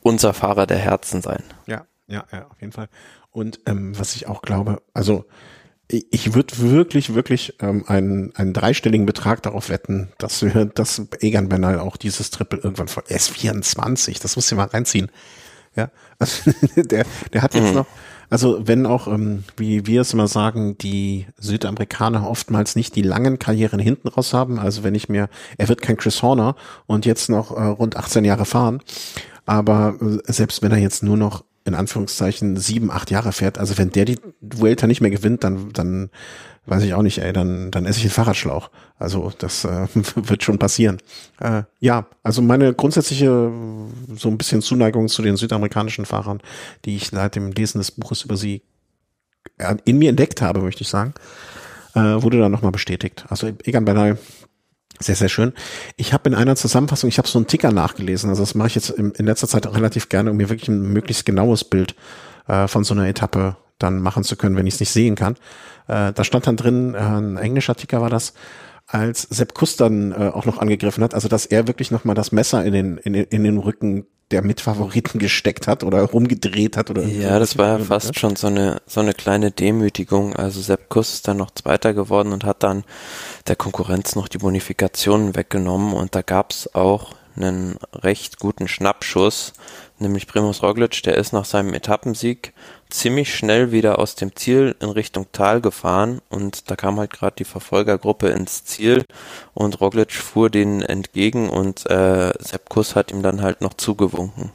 unser 0.05 0.35
Fahrer 0.35 0.67
der 0.67 0.77
Herzen 0.77 1.23
sein. 1.23 1.41
Ja, 1.65 1.87
ja, 2.07 2.25
ja, 2.31 2.45
auf 2.45 2.61
jeden 2.61 2.71
Fall. 2.71 2.89
Und 3.31 3.59
ähm, 3.65 3.97
was 3.97 4.15
ich 4.15 4.27
auch 4.27 4.43
glaube, 4.43 4.83
also 4.93 5.25
ich, 5.87 6.35
würde 6.35 6.59
wirklich, 6.59 7.15
wirklich 7.15 7.55
ähm, 7.59 7.83
einen, 7.87 8.35
einen 8.35 8.53
dreistelligen 8.53 9.07
Betrag 9.07 9.41
darauf 9.41 9.69
wetten, 9.69 10.09
dass 10.19 10.43
wir, 10.43 10.65
dass 10.65 11.01
Egan 11.21 11.49
Bernal 11.49 11.79
auch 11.79 11.97
dieses 11.97 12.29
Triple 12.29 12.59
irgendwann 12.59 12.87
von 12.87 13.03
S24, 13.03 14.21
das 14.21 14.35
muss 14.35 14.51
ich 14.51 14.57
mal 14.57 14.65
reinziehen. 14.67 15.11
Ja, 15.75 15.89
also, 16.19 16.51
der, 16.75 17.05
der 17.33 17.41
hat 17.41 17.55
jetzt 17.55 17.69
mhm. 17.69 17.75
noch, 17.75 17.87
also 18.29 18.67
wenn 18.67 18.85
auch, 18.85 19.07
ähm, 19.07 19.43
wie 19.57 19.87
wir 19.87 20.01
es 20.01 20.13
immer 20.13 20.27
sagen, 20.27 20.77
die 20.77 21.25
Südamerikaner 21.37 22.29
oftmals 22.29 22.75
nicht 22.75 22.95
die 22.95 23.01
langen 23.01 23.39
Karrieren 23.39 23.79
hinten 23.79 24.07
raus 24.07 24.33
haben. 24.33 24.59
Also 24.59 24.83
wenn 24.83 24.95
ich 24.95 25.09
mir, 25.09 25.29
er 25.57 25.67
wird 25.67 25.81
kein 25.81 25.97
Chris 25.97 26.21
Horner 26.21 26.55
und 26.85 27.05
jetzt 27.05 27.29
noch 27.29 27.51
äh, 27.51 27.63
rund 27.63 27.97
18 27.97 28.23
Jahre 28.23 28.45
fahren. 28.45 28.81
Aber 29.45 29.97
äh, 30.01 30.31
selbst 30.31 30.61
wenn 30.61 30.71
er 30.71 30.77
jetzt 30.77 31.03
nur 31.03 31.17
noch 31.17 31.43
in 31.65 31.73
Anführungszeichen 31.73 32.57
sieben, 32.57 32.91
acht 32.91 33.09
Jahre 33.09 33.31
fährt, 33.31 33.57
also 33.57 33.77
wenn 33.77 33.89
der 33.89 34.05
die 34.05 34.19
Vuelta 34.39 34.85
nicht 34.85 35.01
mehr 35.01 35.09
gewinnt, 35.09 35.43
dann, 35.43 35.73
dann 35.73 36.09
weiß 36.67 36.83
ich 36.83 36.93
auch 36.93 37.01
nicht, 37.01 37.19
ey, 37.19 37.33
dann, 37.33 37.71
dann 37.71 37.85
esse 37.85 37.99
ich 37.99 38.05
einen 38.05 38.11
Fahrradschlauch. 38.11 38.69
Also 38.97 39.31
das 39.37 39.65
äh, 39.65 39.87
wird 40.15 40.43
schon 40.43 40.59
passieren. 40.59 40.97
Äh, 41.39 41.63
ja, 41.79 42.07
also 42.23 42.41
meine 42.41 42.73
grundsätzliche 42.73 43.51
so 44.15 44.29
ein 44.29 44.37
bisschen 44.37 44.61
Zuneigung 44.61 45.07
zu 45.07 45.21
den 45.21 45.37
südamerikanischen 45.37 46.05
Fahrern, 46.05 46.39
die 46.85 46.95
ich 46.95 47.09
seit 47.09 47.35
dem 47.35 47.51
Lesen 47.51 47.79
des 47.79 47.91
Buches 47.91 48.23
über 48.23 48.37
sie 48.37 48.61
äh, 49.57 49.75
in 49.85 49.97
mir 49.97 50.09
entdeckt 50.09 50.41
habe, 50.41 50.61
möchte 50.61 50.81
ich 50.81 50.89
sagen, 50.89 51.13
äh, 51.95 51.99
wurde 51.99 52.39
dann 52.39 52.51
nochmal 52.51 52.71
bestätigt. 52.71 53.25
Also 53.29 53.51
Egan 53.63 53.85
Bernal 53.85 54.17
sehr, 54.99 55.15
sehr 55.15 55.29
schön. 55.29 55.53
Ich 55.97 56.13
habe 56.13 56.29
in 56.29 56.35
einer 56.35 56.55
Zusammenfassung, 56.55 57.09
ich 57.09 57.17
habe 57.17 57.27
so 57.27 57.37
einen 57.37 57.47
Ticker 57.47 57.71
nachgelesen, 57.71 58.29
also 58.29 58.41
das 58.41 58.55
mache 58.55 58.69
ich 58.69 58.75
jetzt 58.75 58.89
in, 58.89 59.11
in, 59.11 59.25
letzter 59.25 59.47
Zeit 59.47 59.67
auch 59.67 59.75
relativ 59.75 60.09
gerne, 60.09 60.31
um 60.31 60.37
mir 60.37 60.49
wirklich 60.49 60.69
ein 60.69 60.93
möglichst 60.93 61.25
genaues 61.25 61.63
Bild 61.63 61.95
äh, 62.47 62.67
von 62.67 62.83
so 62.83 62.93
einer 62.93 63.07
Etappe 63.07 63.57
dann 63.77 63.99
machen 63.99 64.23
zu 64.23 64.35
können, 64.35 64.55
wenn 64.55 64.67
ich 64.67 64.75
es 64.75 64.79
nicht 64.79 64.91
sehen 64.91 65.15
kann. 65.15 65.35
Äh, 65.87 66.13
da 66.13 66.23
stand 66.23 66.47
dann 66.47 66.55
drin, 66.55 66.93
äh, 66.93 66.99
ein 66.99 67.37
englischer 67.37 67.75
Ticker 67.75 68.01
war 68.01 68.09
das, 68.09 68.33
als 68.87 69.23
Sepp 69.23 69.53
Kuss 69.53 69.77
dann 69.77 70.11
äh, 70.11 70.31
auch 70.33 70.45
noch 70.45 70.59
angegriffen 70.59 71.03
hat, 71.03 71.13
also 71.13 71.27
dass 71.27 71.45
er 71.45 71.67
wirklich 71.67 71.91
nochmal 71.91 72.15
das 72.15 72.31
Messer 72.31 72.63
in 72.63 72.73
den, 72.73 72.97
in, 72.97 73.15
in 73.15 73.43
den 73.43 73.57
Rücken 73.57 74.05
der 74.31 74.41
Mitfavoriten 74.41 75.19
gesteckt 75.19 75.67
hat 75.67 75.83
oder 75.83 76.01
rumgedreht 76.01 76.77
hat 76.77 76.89
oder 76.89 77.03
ja 77.03 77.37
das 77.37 77.57
war 77.57 77.79
ja 77.79 77.85
fast 77.85 78.07
ne? 78.07 78.13
schon 78.15 78.35
so 78.35 78.47
eine 78.47 78.81
so 78.87 78.99
eine 78.99 79.13
kleine 79.13 79.51
Demütigung 79.51 80.35
also 80.35 80.61
Sepp 80.61 80.89
Kuss 80.89 81.13
ist 81.13 81.27
dann 81.27 81.37
noch 81.37 81.51
Zweiter 81.51 81.93
geworden 81.93 82.33
und 82.33 82.43
hat 82.43 82.63
dann 82.63 82.83
der 83.47 83.55
Konkurrenz 83.55 84.15
noch 84.15 84.27
die 84.27 84.39
Bonifikationen 84.39 85.35
weggenommen 85.35 85.93
und 85.93 86.15
da 86.15 86.23
gab's 86.23 86.73
auch 86.73 87.13
einen 87.35 87.77
recht 87.93 88.39
guten 88.39 88.67
Schnappschuss 88.67 89.53
nämlich 89.99 90.25
Primus 90.25 90.63
Roglic 90.63 91.03
der 91.03 91.17
ist 91.17 91.31
nach 91.31 91.45
seinem 91.45 91.73
Etappensieg 91.75 92.53
ziemlich 92.89 93.33
schnell 93.33 93.71
wieder 93.71 93.99
aus 93.99 94.15
dem 94.15 94.35
Ziel 94.35 94.75
in 94.79 94.89
Richtung 94.89 95.27
Tal 95.31 95.61
gefahren 95.61 96.21
und 96.29 96.69
da 96.69 96.75
kam 96.75 96.99
halt 96.99 97.11
gerade 97.11 97.35
die 97.37 97.45
Verfolgergruppe 97.45 98.29
ins 98.29 98.63
Ziel 98.65 99.05
und 99.53 99.79
Roglic 99.81 100.13
fuhr 100.13 100.49
denen 100.49 100.81
entgegen 100.81 101.49
und 101.49 101.89
äh, 101.89 102.33
Sepp 102.39 102.69
Kuss 102.69 102.95
hat 102.95 103.11
ihm 103.11 103.21
dann 103.21 103.41
halt 103.41 103.61
noch 103.61 103.73
zugewunken. 103.73 104.51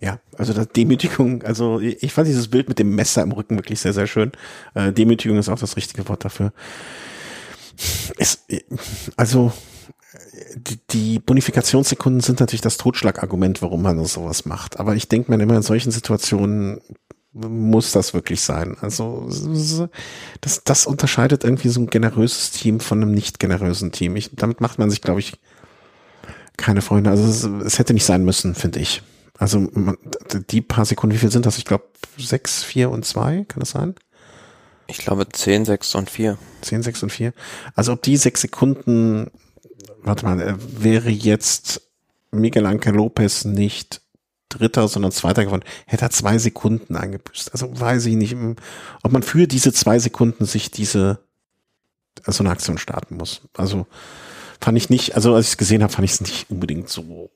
Ja, 0.00 0.18
also 0.36 0.52
das 0.52 0.68
Demütigung, 0.68 1.42
also 1.42 1.80
ich 1.80 2.12
fand 2.12 2.28
dieses 2.28 2.48
Bild 2.48 2.68
mit 2.68 2.78
dem 2.78 2.94
Messer 2.94 3.22
im 3.22 3.32
Rücken 3.32 3.56
wirklich 3.56 3.80
sehr, 3.80 3.92
sehr 3.92 4.06
schön. 4.06 4.32
Äh, 4.74 4.92
Demütigung 4.92 5.38
ist 5.38 5.48
auch 5.48 5.58
das 5.58 5.76
richtige 5.76 6.08
Wort 6.08 6.24
dafür. 6.24 6.52
Es, 8.16 8.44
also 9.16 9.52
die, 10.92 11.18
Bonifikationssekunden 11.18 12.20
sind 12.20 12.40
natürlich 12.40 12.60
das 12.60 12.76
Totschlagargument, 12.76 13.62
warum 13.62 13.82
man 13.82 14.02
sowas 14.04 14.46
macht. 14.46 14.78
Aber 14.80 14.94
ich 14.94 15.08
denke 15.08 15.30
mir 15.30 15.42
immer 15.42 15.56
in 15.56 15.62
solchen 15.62 15.90
Situationen 15.90 16.80
muss 17.36 17.92
das 17.92 18.14
wirklich 18.14 18.40
sein. 18.40 18.76
Also 18.80 19.28
das, 20.40 20.62
das 20.64 20.86
unterscheidet 20.86 21.44
irgendwie 21.44 21.68
so 21.68 21.80
ein 21.80 21.88
generöses 21.88 22.50
Team 22.50 22.80
von 22.80 23.02
einem 23.02 23.12
nicht 23.12 23.38
generösen 23.38 23.92
Team. 23.92 24.16
Ich, 24.16 24.30
damit 24.34 24.60
macht 24.60 24.78
man 24.78 24.90
sich, 24.90 25.02
glaube 25.02 25.20
ich, 25.20 25.34
keine 26.56 26.82
Freunde. 26.82 27.10
Also 27.10 27.24
es, 27.24 27.44
es 27.66 27.78
hätte 27.78 27.94
nicht 27.94 28.04
sein 28.04 28.24
müssen, 28.24 28.54
finde 28.54 28.80
ich. 28.80 29.02
Also 29.38 29.68
man, 29.72 29.98
die 30.50 30.62
paar 30.62 30.86
Sekunden, 30.86 31.14
wie 31.14 31.18
viel 31.18 31.30
sind 31.30 31.44
das? 31.44 31.58
Ich 31.58 31.66
glaube 31.66 31.84
sechs, 32.16 32.64
vier 32.64 32.90
und 32.90 33.04
zwei, 33.04 33.44
kann 33.48 33.60
das 33.60 33.70
sein? 33.70 33.94
Ich 34.86 34.98
glaube 34.98 35.28
zehn, 35.28 35.64
sechs 35.64 35.94
und 35.94 36.08
vier. 36.08 36.38
Zehn, 36.62 36.82
sechs 36.82 37.02
und 37.02 37.10
vier. 37.10 37.34
Also 37.74 37.92
ob 37.92 38.02
die 38.02 38.16
sechs 38.16 38.40
Sekunden 38.40 39.30
warte 40.06 40.24
mal, 40.24 40.40
äh, 40.40 40.54
wäre 40.58 41.10
jetzt 41.10 41.82
Miguel 42.30 42.66
Angel 42.66 42.94
Lopez 42.94 43.44
nicht 43.44 44.00
Dritter, 44.48 44.88
sondern 44.88 45.12
Zweiter 45.12 45.44
geworden, 45.44 45.64
hätte 45.86 46.04
er 46.04 46.10
zwei 46.10 46.38
Sekunden 46.38 46.96
eingebüßt. 46.96 47.52
Also 47.52 47.68
weiß 47.78 48.06
ich 48.06 48.16
nicht, 48.16 48.36
ob 49.02 49.12
man 49.12 49.22
für 49.22 49.46
diese 49.46 49.72
zwei 49.72 49.98
Sekunden 49.98 50.44
sich 50.44 50.70
diese 50.70 51.18
so 52.26 52.42
eine 52.42 52.50
Aktion 52.50 52.78
starten 52.78 53.16
muss. 53.16 53.42
Also 53.56 53.86
fand 54.60 54.78
ich 54.78 54.90
nicht, 54.90 55.14
also 55.14 55.34
als 55.34 55.46
ich 55.46 55.52
es 55.52 55.58
gesehen 55.58 55.82
habe, 55.82 55.92
fand 55.92 56.04
ich 56.04 56.12
es 56.12 56.20
nicht 56.20 56.50
unbedingt 56.50 56.88
so. 56.88 57.30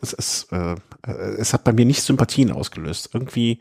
Es, 0.00 0.12
ist, 0.12 0.52
äh, 0.52 0.76
es 1.38 1.52
hat 1.52 1.64
bei 1.64 1.72
mir 1.72 1.84
nicht 1.84 2.02
Sympathien 2.02 2.50
ausgelöst. 2.50 3.10
Irgendwie, 3.12 3.58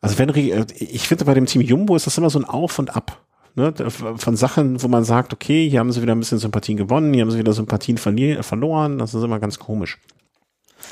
also 0.00 0.18
wenn 0.18 0.28
äh, 0.30 0.66
ich 0.78 1.08
finde 1.08 1.24
bei 1.24 1.34
dem 1.34 1.46
Team 1.46 1.62
Jumbo 1.62 1.96
ist 1.96 2.06
das 2.06 2.18
immer 2.18 2.30
so 2.30 2.38
ein 2.38 2.44
Auf 2.44 2.78
und 2.78 2.94
Ab 2.94 3.20
ne, 3.56 3.72
von 3.90 4.36
Sachen, 4.36 4.82
wo 4.82 4.88
man 4.88 5.04
sagt, 5.04 5.32
okay, 5.32 5.68
hier 5.68 5.80
haben 5.80 5.90
sie 5.90 6.02
wieder 6.02 6.14
ein 6.14 6.20
bisschen 6.20 6.38
Sympathien 6.38 6.76
gewonnen, 6.76 7.12
hier 7.12 7.22
haben 7.22 7.30
sie 7.30 7.38
wieder 7.38 7.52
Sympathien 7.52 7.98
verloren, 7.98 8.98
das 8.98 9.14
ist 9.14 9.22
immer 9.22 9.40
ganz 9.40 9.58
komisch. 9.58 9.98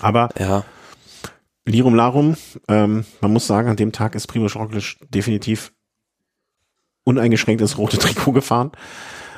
Aber 0.00 0.30
ja. 0.38 0.64
Lirum 1.66 1.94
Larum, 1.94 2.36
ähm, 2.68 3.04
man 3.20 3.32
muss 3.32 3.46
sagen, 3.46 3.68
an 3.68 3.76
dem 3.76 3.92
Tag 3.92 4.14
ist 4.14 4.26
Primo 4.26 4.46
Roglic 4.46 4.96
definitiv 5.08 5.72
uneingeschränkt 7.04 7.62
ins 7.62 7.78
rote 7.78 7.98
Trikot 7.98 8.32
gefahren. 8.32 8.72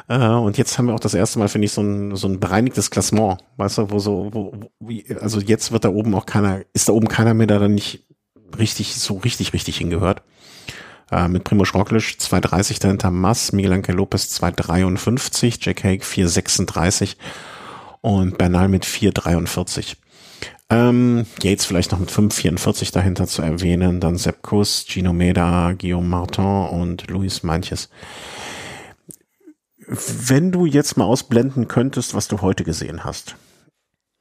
Äh, 0.08 0.18
und 0.18 0.58
jetzt 0.58 0.76
haben 0.76 0.86
wir 0.86 0.94
auch 0.94 1.00
das 1.00 1.14
erste 1.14 1.38
Mal, 1.38 1.48
finde 1.48 1.66
ich, 1.66 1.72
so 1.72 1.82
ein, 1.82 2.16
so 2.16 2.28
ein 2.28 2.40
bereinigtes 2.40 2.90
Klassement, 2.90 3.38
weißt 3.56 3.78
du, 3.78 3.90
wo 3.90 3.98
so, 3.98 4.30
wo, 4.32 4.52
wie, 4.80 5.04
also 5.20 5.40
jetzt 5.40 5.72
wird 5.72 5.84
da 5.84 5.88
oben 5.88 6.14
auch 6.14 6.26
keiner, 6.26 6.62
ist 6.72 6.88
da 6.88 6.92
oben 6.92 7.08
keiner 7.08 7.34
mehr, 7.34 7.46
der 7.46 7.60
da 7.60 7.68
nicht 7.68 8.06
richtig, 8.58 8.94
so 8.96 9.18
richtig, 9.18 9.52
richtig 9.52 9.78
hingehört 9.78 10.22
äh, 11.10 11.28
mit 11.28 11.44
Primo 11.44 11.64
Roglic 11.64 12.16
2,30 12.18 12.80
dahinter 12.80 13.10
Mass, 13.10 13.52
Miguel 13.52 13.72
Angel 13.72 13.94
Lopez 13.94 14.40
2,53, 14.40 15.58
Jack 15.60 15.84
Hague 15.84 16.04
4,36 16.04 17.16
und 18.00 18.38
Bernal 18.38 18.68
mit 18.68 18.84
4,43. 18.84 19.96
Ähm, 20.68 21.26
Yates 21.42 21.64
vielleicht 21.64 21.92
noch 21.92 22.00
mit 22.00 22.10
5,44 22.10 22.92
dahinter 22.92 23.26
zu 23.26 23.42
erwähnen, 23.42 24.00
dann 24.00 24.16
Sepp 24.16 24.42
Kuss, 24.42 24.84
Gino 24.86 25.12
Meda, 25.12 25.72
Guillaume 25.72 26.08
Martin 26.08 26.44
und 26.44 27.08
Luis 27.08 27.42
Manches. 27.44 27.88
Wenn 29.78 30.50
du 30.50 30.66
jetzt 30.66 30.96
mal 30.96 31.04
ausblenden 31.04 31.68
könntest, 31.68 32.14
was 32.14 32.26
du 32.26 32.40
heute 32.40 32.64
gesehen 32.64 33.04
hast, 33.04 33.36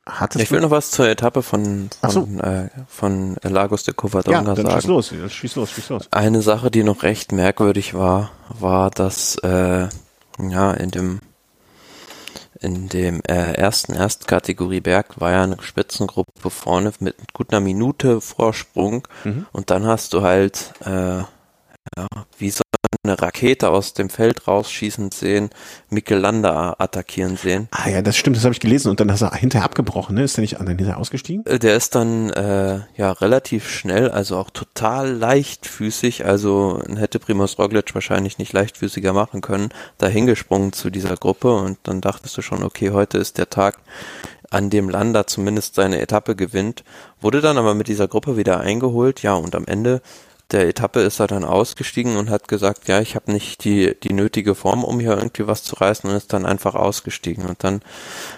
Hattest 0.08 0.44
ich 0.44 0.52
will 0.52 0.62
noch 0.62 0.70
was 0.70 0.92
zur 0.92 1.08
Etappe 1.08 1.42
von, 1.42 1.90
von, 2.00 2.12
so. 2.12 2.28
äh, 2.44 2.70
von 2.88 3.38
Lagos 3.42 3.86
de 3.86 3.96
Covadonga 3.96 4.38
ja, 4.38 4.44
dann 4.44 4.56
sagen. 4.58 4.82
Schieß 4.82 4.88
los, 4.88 5.14
schieß 5.30 5.56
los, 5.56 5.72
schieß 5.72 5.90
los. 5.90 6.08
Eine 6.12 6.44
Sache, 6.44 6.70
die 6.70 6.84
noch 6.84 7.02
recht 7.02 7.32
merkwürdig 7.32 7.96
war, 7.96 8.30
war, 8.50 8.92
dass 8.92 9.38
äh, 9.40 9.88
ja 10.38 10.72
in 10.74 10.92
dem 10.92 11.22
in 12.66 12.90
dem 12.90 13.22
äh, 13.28 13.54
ersten 13.54 13.94
Erstkategorie 13.94 14.82
Berg 14.82 15.22
war 15.22 15.32
ja 15.32 15.44
eine 15.44 15.62
Spitzengruppe 15.62 16.50
vorne 16.50 16.92
mit 17.00 17.16
gut 17.34 17.52
einer 17.52 17.62
Minute 17.62 18.20
Vorsprung 18.22 19.08
mhm. 19.24 19.46
und 19.52 19.70
dann 19.70 19.86
hast 19.86 20.14
du 20.14 20.24
halt 20.24 20.74
äh, 20.84 21.20
ja, 21.98 22.08
wie 22.38 22.50
so 22.50 22.64
eine 23.06 23.22
Rakete 23.22 23.70
aus 23.70 23.94
dem 23.94 24.10
Feld 24.10 24.48
rausschießen 24.48 25.12
sehen, 25.12 25.50
Mikkel 25.90 26.20
Landa 26.20 26.76
attackieren 26.78 27.38
sehen. 27.38 27.68
Ah 27.72 27.90
ja, 27.90 28.02
das 28.02 28.18
stimmt, 28.18 28.36
das 28.36 28.44
habe 28.44 28.54
ich 28.54 28.60
gelesen 28.60 28.90
und 28.90 29.00
dann 29.00 29.12
hast 29.12 29.22
er 29.22 29.34
hinterher 29.34 29.66
abgebrochen, 29.66 30.16
ne? 30.16 30.24
Ist 30.24 30.38
der 30.38 30.42
nicht 30.42 30.60
dann 30.60 30.68
hinterher 30.68 30.98
ausgestiegen? 30.98 31.46
Äh, 31.46 31.60
der 31.60 31.76
ist 31.76 31.96
dann 31.96 32.30
äh, 32.32 32.80
ja 32.98 33.12
relativ 33.12 33.70
schnell, 33.70 34.10
also 34.10 34.38
auch 34.38 34.50
total 34.50 35.12
leichtfüßig, 35.12 36.26
also 36.26 36.82
hätte 36.96 37.20
Primoz 37.20 37.58
Roglic 37.58 37.94
wahrscheinlich 37.94 38.38
nicht 38.38 38.54
leichtfüßiger 38.54 39.14
machen 39.14 39.42
können, 39.42 39.70
da 39.98 40.08
hingesprungen 40.08 40.74
zu 40.74 40.90
dieser 40.90 41.16
Gruppe 41.16 41.54
und 41.54 41.78
dann 41.84 42.02
dachtest 42.02 42.38
du 42.38 42.42
schon, 42.42 42.64
okay, 42.64 42.92
heute 42.92 43.18
ist 43.18 43.38
der 43.38 43.50
Tag, 43.50 43.78
an 44.50 44.70
dem 44.70 44.90
Landa 44.90 45.28
zumindest 45.28 45.76
seine 45.76 46.00
Etappe 46.00 46.36
gewinnt, 46.36 46.84
wurde 47.20 47.42
dann 47.42 47.58
aber 47.58 47.74
mit 47.74 47.88
dieser 47.88 48.08
Gruppe 48.08 48.38
wieder 48.38 48.60
eingeholt, 48.60 49.22
ja, 49.22 49.34
und 49.34 49.56
am 49.56 49.66
Ende 49.66 50.02
der 50.52 50.68
Etappe 50.68 51.02
ist 51.02 51.20
er 51.20 51.28
dann 51.28 51.44
ausgestiegen 51.44 52.18
und 52.18 52.30
hat 52.30 52.48
gesagt, 52.48 52.88
ja, 52.88 53.00
ich 53.02 53.16
habe 53.16 53.32
nicht 53.32 53.64
die, 53.64 53.96
die 54.02 54.14
nötige 54.14 54.56
Form, 54.56 54.84
um 54.84 55.00
hier 55.00 55.18
irgendwie 55.18 55.48
was 55.48 55.64
zu 55.64 55.76
reißen 55.76 56.10
und 56.10 56.16
ist 56.16 56.34
dann 56.34 56.46
einfach 56.46 56.76
ausgestiegen. 56.76 57.46
Und 57.46 57.64
dann 57.64 57.82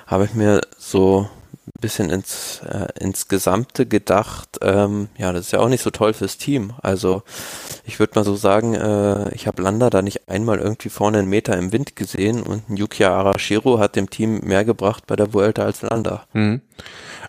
habe 0.06 0.26
ich 0.26 0.34
mir 0.34 0.62
so 0.78 1.30
ein 1.68 1.82
bisschen 1.82 2.10
ins, 2.10 2.62
äh, 2.68 2.88
ins 3.00 3.28
Gesamte 3.28 3.86
gedacht, 3.86 4.58
ähm, 4.62 5.10
ja, 5.18 5.34
das 5.34 5.48
ist 5.48 5.52
ja 5.52 5.60
auch 5.60 5.70
nicht 5.70 5.84
so 5.84 5.90
toll 5.90 6.14
fürs 6.14 6.38
Team. 6.38 6.74
Also 6.82 7.24
ich 7.86 8.00
würde 8.00 8.14
mal 8.16 8.24
so 8.24 8.36
sagen, 8.36 8.74
äh, 8.74 9.34
ich 9.34 9.48
habe 9.48 9.62
Landa 9.62 9.90
da 9.90 10.02
nicht 10.02 10.30
einmal 10.30 10.60
irgendwie 10.60 10.90
vorne 10.90 11.20
einen 11.20 11.30
Meter 11.30 11.58
im 11.58 11.72
Wind 11.72 11.96
gesehen 11.96 12.42
und 12.42 12.64
Yukiya 12.70 13.16
Arashiro 13.16 13.80
hat 13.80 13.96
dem 13.96 14.10
Team 14.10 14.40
mehr 14.40 14.66
gebracht 14.66 15.06
bei 15.08 15.16
der 15.16 15.34
Vuelta 15.34 15.64
als 15.64 15.82
Landa. 15.82 16.24
Mhm. 16.34 16.62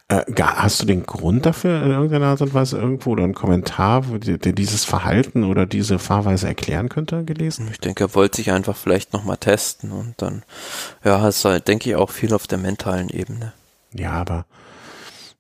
Äh, 0.08 0.22
hast 0.40 0.80
du 0.80 0.86
den 0.86 1.04
Grund 1.04 1.44
dafür 1.44 1.82
in 1.82 1.90
irgendeiner 1.90 2.28
Art 2.28 2.40
und 2.40 2.54
Weise 2.54 2.78
irgendwo 2.78 3.10
oder 3.10 3.24
einen 3.24 3.34
Kommentar, 3.34 4.02
der 4.02 4.52
dieses 4.52 4.84
Verhalten 4.84 5.44
oder 5.44 5.66
diese 5.66 5.98
Fahrweise 5.98 6.46
erklären 6.46 6.88
könnte, 6.88 7.24
gelesen? 7.24 7.68
Ich 7.72 7.80
denke, 7.80 8.04
er 8.04 8.14
wollte 8.14 8.36
sich 8.36 8.52
einfach 8.52 8.76
vielleicht 8.76 9.12
nochmal 9.12 9.36
testen 9.36 9.92
und 9.92 10.14
dann, 10.18 10.44
ja, 11.04 11.28
du, 11.28 11.48
halt, 11.48 11.68
denke 11.68 11.90
ich, 11.90 11.96
auch 11.96 12.10
viel 12.10 12.32
auf 12.32 12.46
der 12.46 12.58
mentalen 12.58 13.10
Ebene. 13.10 13.52
Ja, 13.94 14.12
aber 14.12 14.46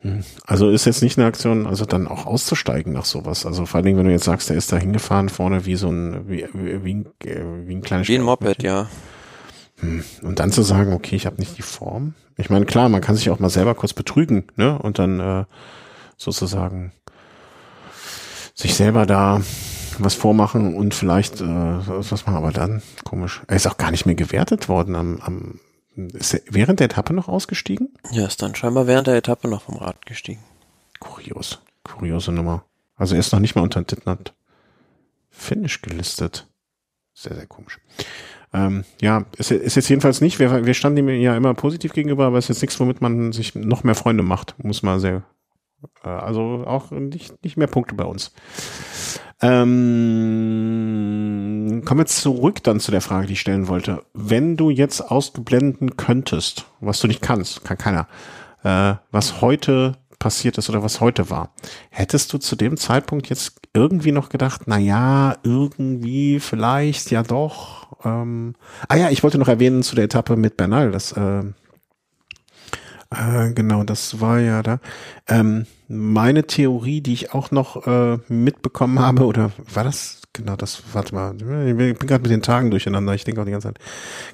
hm, 0.00 0.24
also 0.46 0.70
ist 0.70 0.84
jetzt 0.84 1.02
nicht 1.02 1.18
eine 1.18 1.26
Aktion, 1.26 1.66
also 1.66 1.84
dann 1.84 2.06
auch 2.06 2.26
auszusteigen 2.26 2.92
nach 2.92 3.04
sowas. 3.04 3.46
Also 3.46 3.66
vor 3.66 3.78
allen 3.78 3.86
Dingen, 3.86 3.98
wenn 3.98 4.06
du 4.06 4.12
jetzt 4.12 4.24
sagst, 4.24 4.48
der 4.48 4.56
ist 4.56 4.72
da 4.72 4.76
hingefahren 4.76 5.28
vorne 5.28 5.66
wie 5.66 5.74
so 5.74 5.90
ein, 5.90 6.28
wie, 6.28 6.46
wie, 6.54 6.94
ein, 6.94 7.06
wie 7.20 7.74
ein 7.74 7.82
kleines 7.82 8.08
Wie 8.08 8.14
ein 8.14 8.22
Moped, 8.22 8.62
ja. 8.62 8.88
Hm, 9.80 10.04
und 10.22 10.38
dann 10.38 10.52
zu 10.52 10.62
sagen, 10.62 10.92
okay, 10.92 11.16
ich 11.16 11.26
habe 11.26 11.36
nicht 11.36 11.58
die 11.58 11.62
Form. 11.62 12.14
Ich 12.36 12.50
meine, 12.50 12.66
klar, 12.66 12.88
man 12.88 13.00
kann 13.00 13.16
sich 13.16 13.30
auch 13.30 13.40
mal 13.40 13.50
selber 13.50 13.74
kurz 13.74 13.92
betrügen, 13.92 14.44
ne? 14.56 14.78
Und 14.78 14.98
dann 15.00 15.18
äh, 15.18 15.44
sozusagen 16.16 16.92
sich 18.54 18.74
selber 18.74 19.06
da 19.06 19.40
was 19.98 20.14
vormachen 20.14 20.74
und 20.74 20.94
vielleicht 20.94 21.40
äh, 21.40 21.44
was 21.44 22.26
machen, 22.26 22.36
aber 22.36 22.52
dann 22.52 22.82
komisch. 23.04 23.42
Er 23.48 23.56
ist 23.56 23.66
auch 23.66 23.76
gar 23.76 23.90
nicht 23.90 24.06
mehr 24.06 24.14
gewertet 24.14 24.68
worden 24.68 24.94
am, 24.94 25.20
am 25.20 25.60
ist 26.06 26.34
er 26.34 26.40
während 26.50 26.80
der 26.80 26.86
Etappe 26.86 27.12
noch 27.12 27.28
ausgestiegen? 27.28 27.94
Ja, 28.12 28.26
ist 28.26 28.42
dann 28.42 28.54
scheinbar 28.54 28.86
während 28.86 29.06
der 29.06 29.16
Etappe 29.16 29.48
noch 29.48 29.62
vom 29.62 29.76
Rad 29.76 30.06
gestiegen. 30.06 30.42
Kurios. 31.00 31.60
Kuriose 31.84 32.32
Nummer. 32.32 32.64
Also 32.96 33.14
er 33.14 33.20
ist 33.20 33.32
noch 33.32 33.40
nicht 33.40 33.54
mal 33.54 33.62
unter 33.62 33.82
Dittnat 33.82 34.34
Finish 35.30 35.82
gelistet. 35.82 36.48
Sehr, 37.14 37.34
sehr 37.34 37.46
komisch. 37.46 37.78
Ähm, 38.52 38.84
ja, 39.00 39.24
ist, 39.36 39.50
ist 39.50 39.74
jetzt 39.74 39.88
jedenfalls 39.88 40.20
nicht. 40.20 40.38
Wir, 40.38 40.64
wir 40.64 40.74
standen 40.74 40.98
ihm 40.98 41.08
ja 41.20 41.36
immer 41.36 41.54
positiv 41.54 41.92
gegenüber, 41.92 42.26
aber 42.26 42.38
es 42.38 42.46
ist 42.46 42.48
jetzt 42.56 42.62
nichts, 42.62 42.80
womit 42.80 43.00
man 43.00 43.32
sich 43.32 43.54
noch 43.54 43.84
mehr 43.84 43.94
Freunde 43.94 44.22
macht. 44.22 44.54
Muss 44.62 44.82
man 44.82 45.00
sehr, 45.00 45.22
äh, 46.02 46.08
also 46.08 46.64
auch 46.66 46.90
nicht, 46.90 47.42
nicht 47.44 47.56
mehr 47.56 47.66
Punkte 47.66 47.94
bei 47.94 48.04
uns. 48.04 48.32
Ähm, 49.40 50.88
kommen 51.84 52.00
wir 52.00 52.06
zurück 52.06 52.62
dann 52.64 52.80
zu 52.80 52.90
der 52.90 53.00
Frage, 53.00 53.28
die 53.28 53.34
ich 53.34 53.40
stellen 53.40 53.68
wollte. 53.68 54.02
Wenn 54.12 54.56
du 54.56 54.70
jetzt 54.70 55.00
ausblenden 55.00 55.96
könntest, 55.96 56.66
was 56.80 56.98
du 57.00 57.06
nicht 57.06 57.22
kannst, 57.22 57.64
kann 57.64 57.78
keiner, 57.78 58.08
äh, 58.64 58.94
was 59.12 59.40
heute 59.40 59.96
passiert 60.18 60.58
ist 60.58 60.68
oder 60.68 60.82
was 60.82 61.00
heute 61.00 61.30
war, 61.30 61.52
hättest 61.90 62.32
du 62.32 62.38
zu 62.38 62.56
dem 62.56 62.76
Zeitpunkt 62.76 63.28
jetzt 63.28 63.60
irgendwie 63.74 64.10
noch 64.10 64.28
gedacht, 64.28 64.62
na 64.66 64.76
ja, 64.78 65.36
irgendwie, 65.44 66.40
vielleicht, 66.40 67.12
ja 67.12 67.22
doch. 67.22 67.86
Ähm, 68.04 68.54
ah 68.88 68.96
ja, 68.96 69.10
ich 69.10 69.22
wollte 69.22 69.38
noch 69.38 69.46
erwähnen 69.46 69.84
zu 69.84 69.94
der 69.94 70.06
Etappe 70.06 70.36
mit 70.36 70.56
Bernal, 70.56 70.90
das 70.90 71.12
äh, 71.12 71.44
äh, 73.10 73.52
genau, 73.52 73.84
das 73.84 74.20
war 74.20 74.38
ja 74.38 74.62
da. 74.62 74.80
Ähm, 75.26 75.66
meine 75.88 76.46
Theorie, 76.46 77.00
die 77.00 77.14
ich 77.14 77.32
auch 77.32 77.50
noch 77.50 77.86
äh, 77.86 78.18
mitbekommen 78.28 78.98
habe, 78.98 79.24
oder 79.24 79.50
war 79.72 79.84
das 79.84 80.20
genau 80.34 80.56
das? 80.56 80.82
Warte 80.92 81.14
mal, 81.14 81.34
ich 81.34 81.76
bin 81.76 81.96
gerade 81.98 82.22
mit 82.22 82.30
den 82.30 82.42
Tagen 82.42 82.70
durcheinander. 82.70 83.14
Ich 83.14 83.24
denke 83.24 83.40
auch 83.40 83.46
die 83.46 83.52
ganze 83.52 83.68
Zeit. 83.68 83.78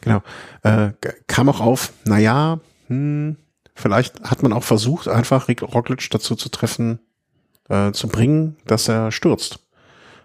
Genau, 0.01 0.23
äh, 0.63 0.91
kam 1.29 1.49
auch 1.49 1.61
auf. 1.61 1.93
Na 2.05 2.19
ja, 2.19 2.59
hm, 2.89 3.37
vielleicht 3.75 4.23
hat 4.23 4.43
man 4.43 4.53
auch 4.53 4.65
versucht, 4.65 5.07
einfach 5.07 5.49
Rick 5.49 5.63
Roglic 5.63 6.11
dazu 6.11 6.35
zu 6.35 6.49
treffen, 6.49 6.99
äh, 7.69 7.93
zu 7.93 8.09
bringen, 8.09 8.57
dass 8.67 8.89
er 8.89 9.13
stürzt. 9.13 9.61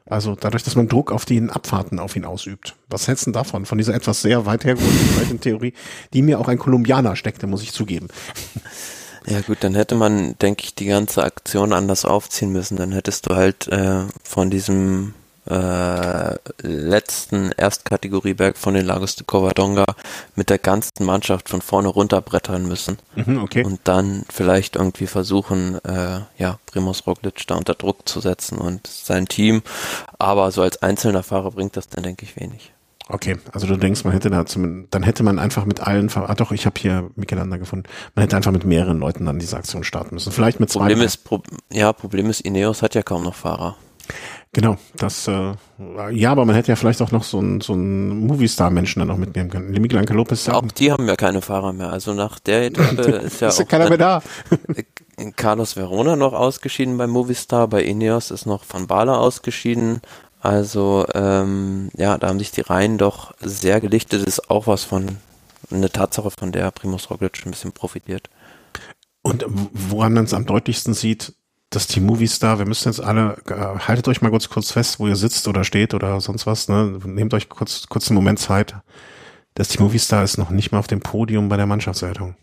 Also 0.10 0.36
dadurch, 0.36 0.64
dass 0.64 0.76
man 0.76 0.88
Druck 0.88 1.12
auf 1.12 1.26
den 1.26 1.50
Abfahrten 1.50 2.00
auf 2.00 2.16
ihn 2.16 2.26
ausübt. 2.26 2.76
Was 2.90 3.08
hältst 3.08 3.28
du 3.28 3.32
davon? 3.32 3.66
Von 3.66 3.78
dieser 3.78 3.94
etwas 3.94 4.22
sehr 4.22 4.46
weit 4.46 4.66
hergeholten 4.66 5.40
Theorie, 5.40 5.74
die 6.14 6.24
mir 6.24 6.40
auch 6.40 6.48
ein 6.48 6.58
Kolumbianer 6.58 7.16
steckte, 7.16 7.46
muss 7.48 7.62
ich 7.62 7.72
zugeben. 7.72 8.08
Ja 9.28 9.42
gut, 9.42 9.58
dann 9.62 9.76
hätte 9.76 9.96
man, 9.96 10.36
denke 10.40 10.64
ich, 10.64 10.74
die 10.74 10.88
ganze 10.88 11.24
Aktion 11.24 11.74
anders 11.74 12.06
aufziehen 12.06 12.52
müssen. 12.52 12.78
Dann 12.78 12.92
hättest 12.92 13.30
du 13.30 13.36
halt 13.36 13.68
äh, 13.68 14.06
von 14.24 14.50
diesem 14.50 15.14
äh, 15.46 16.36
letzten 16.62 17.52
Erstkategorieberg 17.52 18.58
von 18.58 18.74
den 18.74 18.86
Lagos 18.86 19.16
de 19.16 19.26
Covadonga 19.26 19.86
mit 20.36 20.50
der 20.50 20.58
ganzen 20.58 21.06
Mannschaft 21.06 21.50
von 21.50 21.62
vorne 21.62 21.88
runterbrettern 21.88 22.68
müssen. 22.68 22.98
Mhm, 23.16 23.44
okay. 23.44 23.64
Und 23.64 23.80
dann 23.84 24.24
vielleicht 24.32 24.76
irgendwie 24.76 25.08
versuchen, 25.08 25.84
äh, 25.86 26.22
ja, 26.38 26.60
Primus 26.66 27.06
Roglic 27.08 27.46
da 27.48 27.56
unter 27.56 27.76
Druck 27.76 28.08
zu 28.08 28.20
setzen 28.20 28.58
und 28.58 28.88
sein 28.88 29.28
Team. 29.28 29.62
Aber 30.18 30.52
so 30.52 30.62
als 30.62 30.82
einzelner 30.82 31.24
Fahrer 31.24 31.52
bringt 31.52 31.78
das 31.78 31.90
dann, 31.90 32.04
denke 32.04 32.26
ich, 32.26 32.36
wenig. 32.40 32.72
Okay, 33.12 33.38
also 33.52 33.66
du 33.66 33.76
denkst, 33.76 34.04
man 34.04 34.14
hätte 34.14 34.30
da 34.30 34.46
zum, 34.46 34.88
dann 34.92 35.02
hätte 35.02 35.24
man 35.24 35.40
einfach 35.40 35.66
mit 35.66 35.80
allen, 35.80 36.12
ah 36.16 36.36
doch, 36.36 36.52
ich 36.52 36.68
habe 36.68 36.80
hier 36.80 37.10
Michelanda 37.16 37.58
gefunden, 37.58 37.90
man 38.14 38.22
hätte 38.22 38.36
einfach 38.36 38.52
mit 38.52 38.66
mehreren 38.66 39.00
Leuten 39.00 39.26
dann 39.26 39.40
diese 39.40 39.58
Aktion 39.58 39.84
starten 39.84 40.14
müssen. 40.14 40.32
Vielleicht 40.32 40.60
mit 40.60 40.70
zwei. 40.70 40.82
Problem 40.82 41.02
ist, 41.02 41.24
Pro, 41.24 41.42
ja, 41.72 41.92
Problem 41.92 42.30
ist, 42.30 42.42
Ineos 42.42 42.84
hat 42.84 42.94
ja 42.94 43.02
kaum 43.02 43.24
noch 43.24 43.34
Fahrer. 43.34 43.78
Genau, 44.52 44.78
das, 44.96 45.28
äh, 45.28 45.54
ja, 46.12 46.32
aber 46.32 46.44
man 46.46 46.56
hätte 46.56 46.70
ja 46.70 46.76
vielleicht 46.76 47.02
auch 47.04 47.12
noch 47.12 47.24
so 47.24 47.38
einen 47.38 47.62
so 47.62 47.74
einen 47.74 48.26
Movie-Star-Menschen 48.26 49.00
dann 49.00 49.10
noch 49.10 49.18
mitnehmen 49.18 49.50
können. 49.52 49.70
Miguel 49.70 50.00
Angel 50.00 50.16
Lopez. 50.16 50.50
Auch 50.50 50.64
die 50.64 50.92
haben 50.92 51.08
ja 51.08 51.16
keine 51.16 51.42
Fahrer 51.42 51.72
mehr. 51.72 51.92
Also 51.92 52.14
nach 52.14 52.40
der 52.40 52.66
Etappe 52.66 53.02
ist 53.26 53.42
ja 53.42 53.50
ist 53.50 53.62
auch 53.62 53.68
keiner 53.68 53.90
mehr 53.90 54.00
da. 54.00 54.24
Carlos 55.36 55.76
Verona 55.76 56.16
noch 56.16 56.34
ausgeschieden 56.34 56.98
bei 56.98 57.06
Movistar, 57.06 57.68
bei 57.68 57.84
Ineos 57.84 58.32
ist 58.32 58.46
noch 58.46 58.64
Van 58.68 58.88
Bala 58.88 59.18
ausgeschieden. 59.18 60.02
Also 60.42 61.06
ähm, 61.14 61.90
ja, 61.96 62.18
da 62.18 62.30
haben 62.30 62.40
sich 62.40 62.52
die 62.52 62.62
Reihen 62.62 62.98
doch 62.98 63.34
sehr 63.40 63.82
gelichtet. 63.82 64.22
Das 64.22 64.28
ist 64.28 64.50
auch 64.50 64.66
was 64.66 64.84
von 64.84 65.18
eine 65.70 65.92
Tatsache, 65.92 66.32
von 66.32 66.52
der 66.52 66.72
Primus 66.72 67.10
Roglic 67.12 67.46
ein 67.46 67.52
bisschen 67.52 67.74
profitiert. 67.74 68.30
Und 69.22 69.46
woran 69.48 70.14
man 70.14 70.24
es 70.24 70.34
am 70.34 70.46
deutlichsten 70.46 70.94
sieht, 70.94 71.34
dass 71.70 71.88
die 71.88 72.00
Movistar, 72.00 72.58
wir 72.58 72.66
müssen 72.66 72.90
jetzt 72.90 73.02
alle, 73.02 73.38
äh, 73.48 73.80
haltet 73.80 74.08
euch 74.08 74.22
mal 74.22 74.32
kurz, 74.32 74.50
kurz 74.50 74.72
fest, 74.72 75.00
wo 75.00 75.08
ihr 75.08 75.16
sitzt 75.16 75.48
oder 75.48 75.64
steht 75.64 75.94
oder 75.94 76.20
sonst 76.20 76.48
was, 76.48 76.68
ne? 76.68 77.00
Nehmt 77.06 77.34
euch 77.34 77.50
kurz, 77.50 77.88
kurz 77.88 78.10
einen 78.10 78.16
Moment 78.16 78.40
Zeit, 78.40 78.76
dass 79.54 79.70
die 79.70 79.80
Movistar 79.80 80.24
ist 80.24 80.38
noch 80.38 80.50
nicht 80.50 80.72
mal 80.72 80.80
auf 80.80 80.88
dem 80.88 81.00
Podium 81.00 81.50
bei 81.50 81.58
der 81.58 81.68
Mannschaftswertung. 81.68 82.36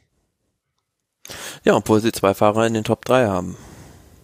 Ja, 1.65 1.75
obwohl 1.75 2.01
sie 2.01 2.13
zwei 2.13 2.35
Fahrer 2.35 2.67
in 2.67 2.75
den 2.75 2.85
Top 2.85 3.05
3 3.05 3.27
haben. 3.27 3.57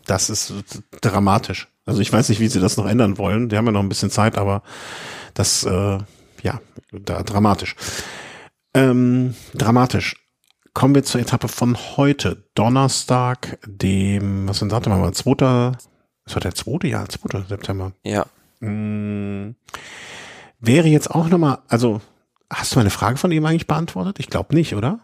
Das 0.06 0.30
ist 0.30 0.52
dramatisch. 1.00 1.68
Also 1.84 2.00
ich 2.00 2.12
weiß 2.12 2.28
nicht, 2.28 2.40
wie 2.40 2.48
sie 2.48 2.60
das 2.60 2.76
noch 2.76 2.86
ändern 2.86 3.18
wollen. 3.18 3.48
Die 3.48 3.56
haben 3.56 3.66
ja 3.66 3.72
noch 3.72 3.82
ein 3.82 3.88
bisschen 3.88 4.10
Zeit, 4.10 4.38
aber 4.38 4.62
das, 5.34 5.64
äh, 5.64 5.98
ja, 6.42 6.60
da, 6.92 7.22
dramatisch. 7.22 7.74
Ähm, 8.74 9.34
dramatisch. 9.54 10.21
Kommen 10.74 10.94
wir 10.94 11.02
zur 11.02 11.20
Etappe 11.20 11.48
von 11.48 11.76
heute, 11.96 12.44
Donnerstag, 12.54 13.58
dem, 13.66 14.48
was 14.48 14.58
sind 14.58 14.72
Datum, 14.72 14.98
mal, 14.98 15.12
2. 15.12 15.72
Was 16.24 16.34
war 16.34 16.40
der 16.40 16.54
2. 16.54 16.88
Ja, 16.88 17.06
2. 17.06 17.42
September. 17.46 17.92
Ja. 18.04 18.24
Hm, 18.60 19.54
wäre 20.60 20.88
jetzt 20.88 21.10
auch 21.10 21.28
nochmal, 21.28 21.58
also, 21.68 22.00
hast 22.48 22.74
du 22.74 22.78
meine 22.78 22.90
Frage 22.90 23.18
von 23.18 23.32
ihm 23.32 23.44
eigentlich 23.44 23.66
beantwortet? 23.66 24.18
Ich 24.18 24.28
glaube 24.28 24.54
nicht, 24.54 24.74
oder? 24.74 25.00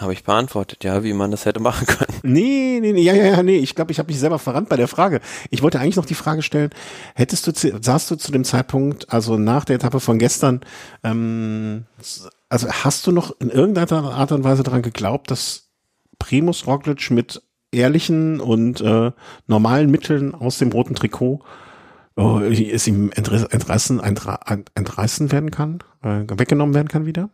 Habe 0.00 0.14
ich 0.14 0.24
beantwortet, 0.24 0.84
ja, 0.84 1.04
wie 1.04 1.12
man 1.12 1.30
das 1.30 1.44
hätte 1.44 1.60
machen 1.60 1.86
können. 1.86 2.12
Nee, 2.24 2.78
nee, 2.80 2.92
nee, 2.92 3.02
ja, 3.02 3.14
ja, 3.14 3.24
ja, 3.24 3.42
nee, 3.42 3.58
ich 3.58 3.74
glaube, 3.74 3.92
ich 3.92 3.98
habe 3.98 4.06
mich 4.08 4.18
selber 4.18 4.38
verrannt 4.38 4.68
bei 4.68 4.76
der 4.76 4.88
Frage. 4.88 5.20
Ich 5.50 5.60
wollte 5.60 5.80
eigentlich 5.80 5.96
noch 5.96 6.06
die 6.06 6.14
Frage 6.14 6.42
stellen, 6.42 6.70
hättest 7.14 7.46
du, 7.46 7.52
saßt 7.52 8.10
du 8.10 8.16
zu 8.16 8.32
dem 8.32 8.44
Zeitpunkt, 8.44 9.12
also 9.12 9.36
nach 9.36 9.64
der 9.64 9.76
Etappe 9.76 10.00
von 10.00 10.18
gestern, 10.18 10.60
ähm, 11.04 11.84
also 12.52 12.68
hast 12.68 13.06
du 13.06 13.12
noch 13.12 13.34
in 13.40 13.48
irgendeiner 13.48 14.12
Art 14.12 14.30
und 14.30 14.44
Weise 14.44 14.62
daran 14.62 14.82
geglaubt, 14.82 15.30
dass 15.30 15.70
Primus 16.18 16.66
Roglic 16.66 17.10
mit 17.10 17.42
ehrlichen 17.70 18.40
und 18.40 18.82
äh, 18.82 19.10
normalen 19.46 19.90
Mitteln 19.90 20.34
aus 20.34 20.58
dem 20.58 20.70
roten 20.70 20.94
Trikot 20.94 21.40
oh, 22.16 22.40
es 22.40 22.86
ihm 22.86 23.10
entreißen, 23.10 24.00
entreißen 24.00 25.32
werden 25.32 25.50
kann, 25.50 25.78
äh, 26.02 26.24
weggenommen 26.28 26.74
werden 26.74 26.88
kann 26.88 27.06
wieder? 27.06 27.30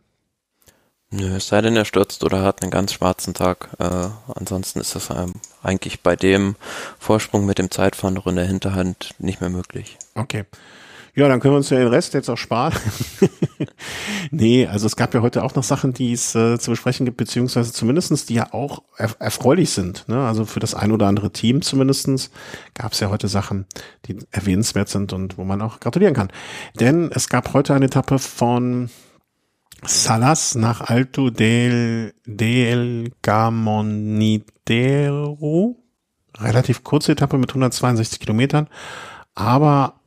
Nö, 1.11 1.35
es 1.35 1.47
sei 1.49 1.59
denn, 1.59 1.75
er 1.75 1.85
stürzt 1.85 2.23
oder 2.23 2.43
hat 2.43 2.61
einen 2.61 2.71
ganz 2.71 2.93
schwarzen 2.93 3.33
Tag. 3.33 3.71
Äh, 3.77 4.07
ansonsten 4.33 4.79
ist 4.79 4.95
das 4.95 5.09
ähm, 5.09 5.33
eigentlich 5.61 6.01
bei 6.01 6.15
dem 6.15 6.55
Vorsprung 6.97 7.45
mit 7.45 7.57
dem 7.57 7.71
Zeitfahren 7.71 8.13
noch 8.13 8.27
in 8.27 8.37
der 8.37 8.45
Hinterhand 8.45 9.15
nicht 9.17 9.41
mehr 9.41 9.49
möglich. 9.49 9.97
Okay. 10.15 10.45
Ja, 11.15 11.27
dann 11.27 11.39
können 11.39 11.53
wir 11.53 11.57
uns 11.57 11.69
ja 11.69 11.77
den 11.77 11.87
Rest 11.87 12.13
jetzt 12.13 12.29
auch 12.29 12.37
sparen. 12.37 12.73
nee, 14.31 14.67
also 14.67 14.85
es 14.85 14.95
gab 14.95 15.13
ja 15.13 15.21
heute 15.21 15.43
auch 15.43 15.55
noch 15.55 15.63
Sachen, 15.63 15.93
die 15.93 16.13
es 16.13 16.35
äh, 16.35 16.59
zu 16.59 16.71
besprechen 16.71 17.05
gibt, 17.05 17.17
beziehungsweise 17.17 17.73
zumindestens 17.73 18.25
die 18.25 18.35
ja 18.35 18.53
auch 18.53 18.83
er 18.97 19.09
erfreulich 19.19 19.71
sind. 19.71 20.07
Ne? 20.07 20.25
Also 20.25 20.45
für 20.45 20.59
das 20.59 20.75
ein 20.75 20.91
oder 20.91 21.07
andere 21.07 21.31
Team 21.31 21.61
zumindestens 21.61 22.31
gab 22.73 22.93
es 22.93 22.99
ja 22.99 23.09
heute 23.09 23.27
Sachen, 23.27 23.65
die 24.05 24.17
erwähnenswert 24.31 24.89
sind 24.89 25.13
und 25.13 25.37
wo 25.37 25.43
man 25.43 25.61
auch 25.61 25.79
gratulieren 25.79 26.13
kann. 26.13 26.29
Denn 26.79 27.11
es 27.13 27.29
gab 27.29 27.53
heute 27.53 27.73
eine 27.73 27.85
Etappe 27.85 28.19
von 28.19 28.89
Salas 29.85 30.55
nach 30.55 30.81
Alto 30.81 31.29
del, 31.29 32.13
del 32.25 33.11
Gamonidero. 33.21 34.43
Relativ 36.37 36.83
kurze 36.83 37.13
Etappe 37.13 37.37
mit 37.37 37.49
162 37.49 38.19
Kilometern, 38.19 38.67
aber 39.35 39.98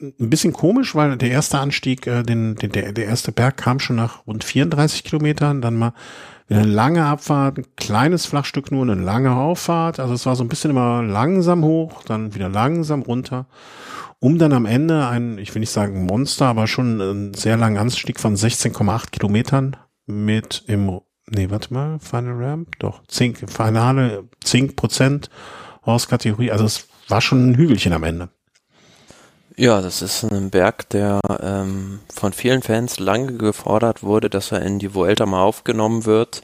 ein 0.00 0.30
bisschen 0.30 0.52
komisch, 0.52 0.94
weil 0.94 1.16
der 1.16 1.30
erste 1.30 1.58
Anstieg, 1.58 2.06
äh, 2.06 2.22
den, 2.22 2.54
den, 2.54 2.72
der, 2.72 2.92
der 2.92 3.06
erste 3.06 3.32
Berg 3.32 3.56
kam 3.56 3.80
schon 3.80 3.96
nach 3.96 4.26
rund 4.26 4.44
34 4.44 5.04
Kilometern, 5.04 5.60
dann 5.60 5.76
mal 5.76 5.92
eine 6.48 6.64
lange 6.64 7.04
Abfahrt, 7.04 7.58
ein 7.58 7.66
kleines 7.76 8.26
Flachstück 8.26 8.70
nur, 8.70 8.82
eine 8.82 8.94
lange 8.94 9.34
Auffahrt. 9.34 9.98
Also 10.00 10.14
es 10.14 10.26
war 10.26 10.36
so 10.36 10.44
ein 10.44 10.48
bisschen 10.48 10.70
immer 10.70 11.02
langsam 11.02 11.64
hoch, 11.64 12.02
dann 12.04 12.34
wieder 12.34 12.48
langsam 12.48 13.02
runter 13.02 13.46
um 14.22 14.38
dann 14.38 14.52
am 14.52 14.66
Ende 14.66 15.08
ein, 15.08 15.36
ich 15.38 15.52
will 15.52 15.58
nicht 15.58 15.72
sagen 15.72 16.06
Monster, 16.06 16.46
aber 16.46 16.68
schon 16.68 17.00
einen 17.00 17.34
sehr 17.34 17.56
langen 17.56 17.76
Anstieg 17.76 18.20
von 18.20 18.36
16,8 18.36 19.10
Kilometern 19.10 19.76
mit 20.06 20.62
im, 20.68 21.00
nee, 21.26 21.50
warte 21.50 21.74
mal, 21.74 21.98
Final 21.98 22.34
Ramp, 22.34 22.78
doch, 22.78 23.02
10, 23.08 23.34
finale 23.48 24.28
10 24.44 24.76
Prozent 24.76 25.28
Horse-Kategorie, 25.84 26.52
also 26.52 26.64
es 26.64 26.86
war 27.08 27.20
schon 27.20 27.50
ein 27.50 27.56
Hügelchen 27.56 27.92
am 27.92 28.04
Ende. 28.04 28.28
Ja, 29.56 29.80
das 29.82 30.02
ist 30.02 30.24
ein 30.24 30.50
Berg, 30.50 30.88
der 30.90 31.20
ähm, 31.42 32.00
von 32.12 32.32
vielen 32.32 32.62
Fans 32.62 32.98
lange 32.98 33.34
gefordert 33.34 34.02
wurde, 34.02 34.30
dass 34.30 34.52
er 34.52 34.62
in 34.62 34.78
die 34.78 34.94
Vuelta 34.94 35.26
mal 35.26 35.42
aufgenommen 35.42 36.06
wird, 36.06 36.42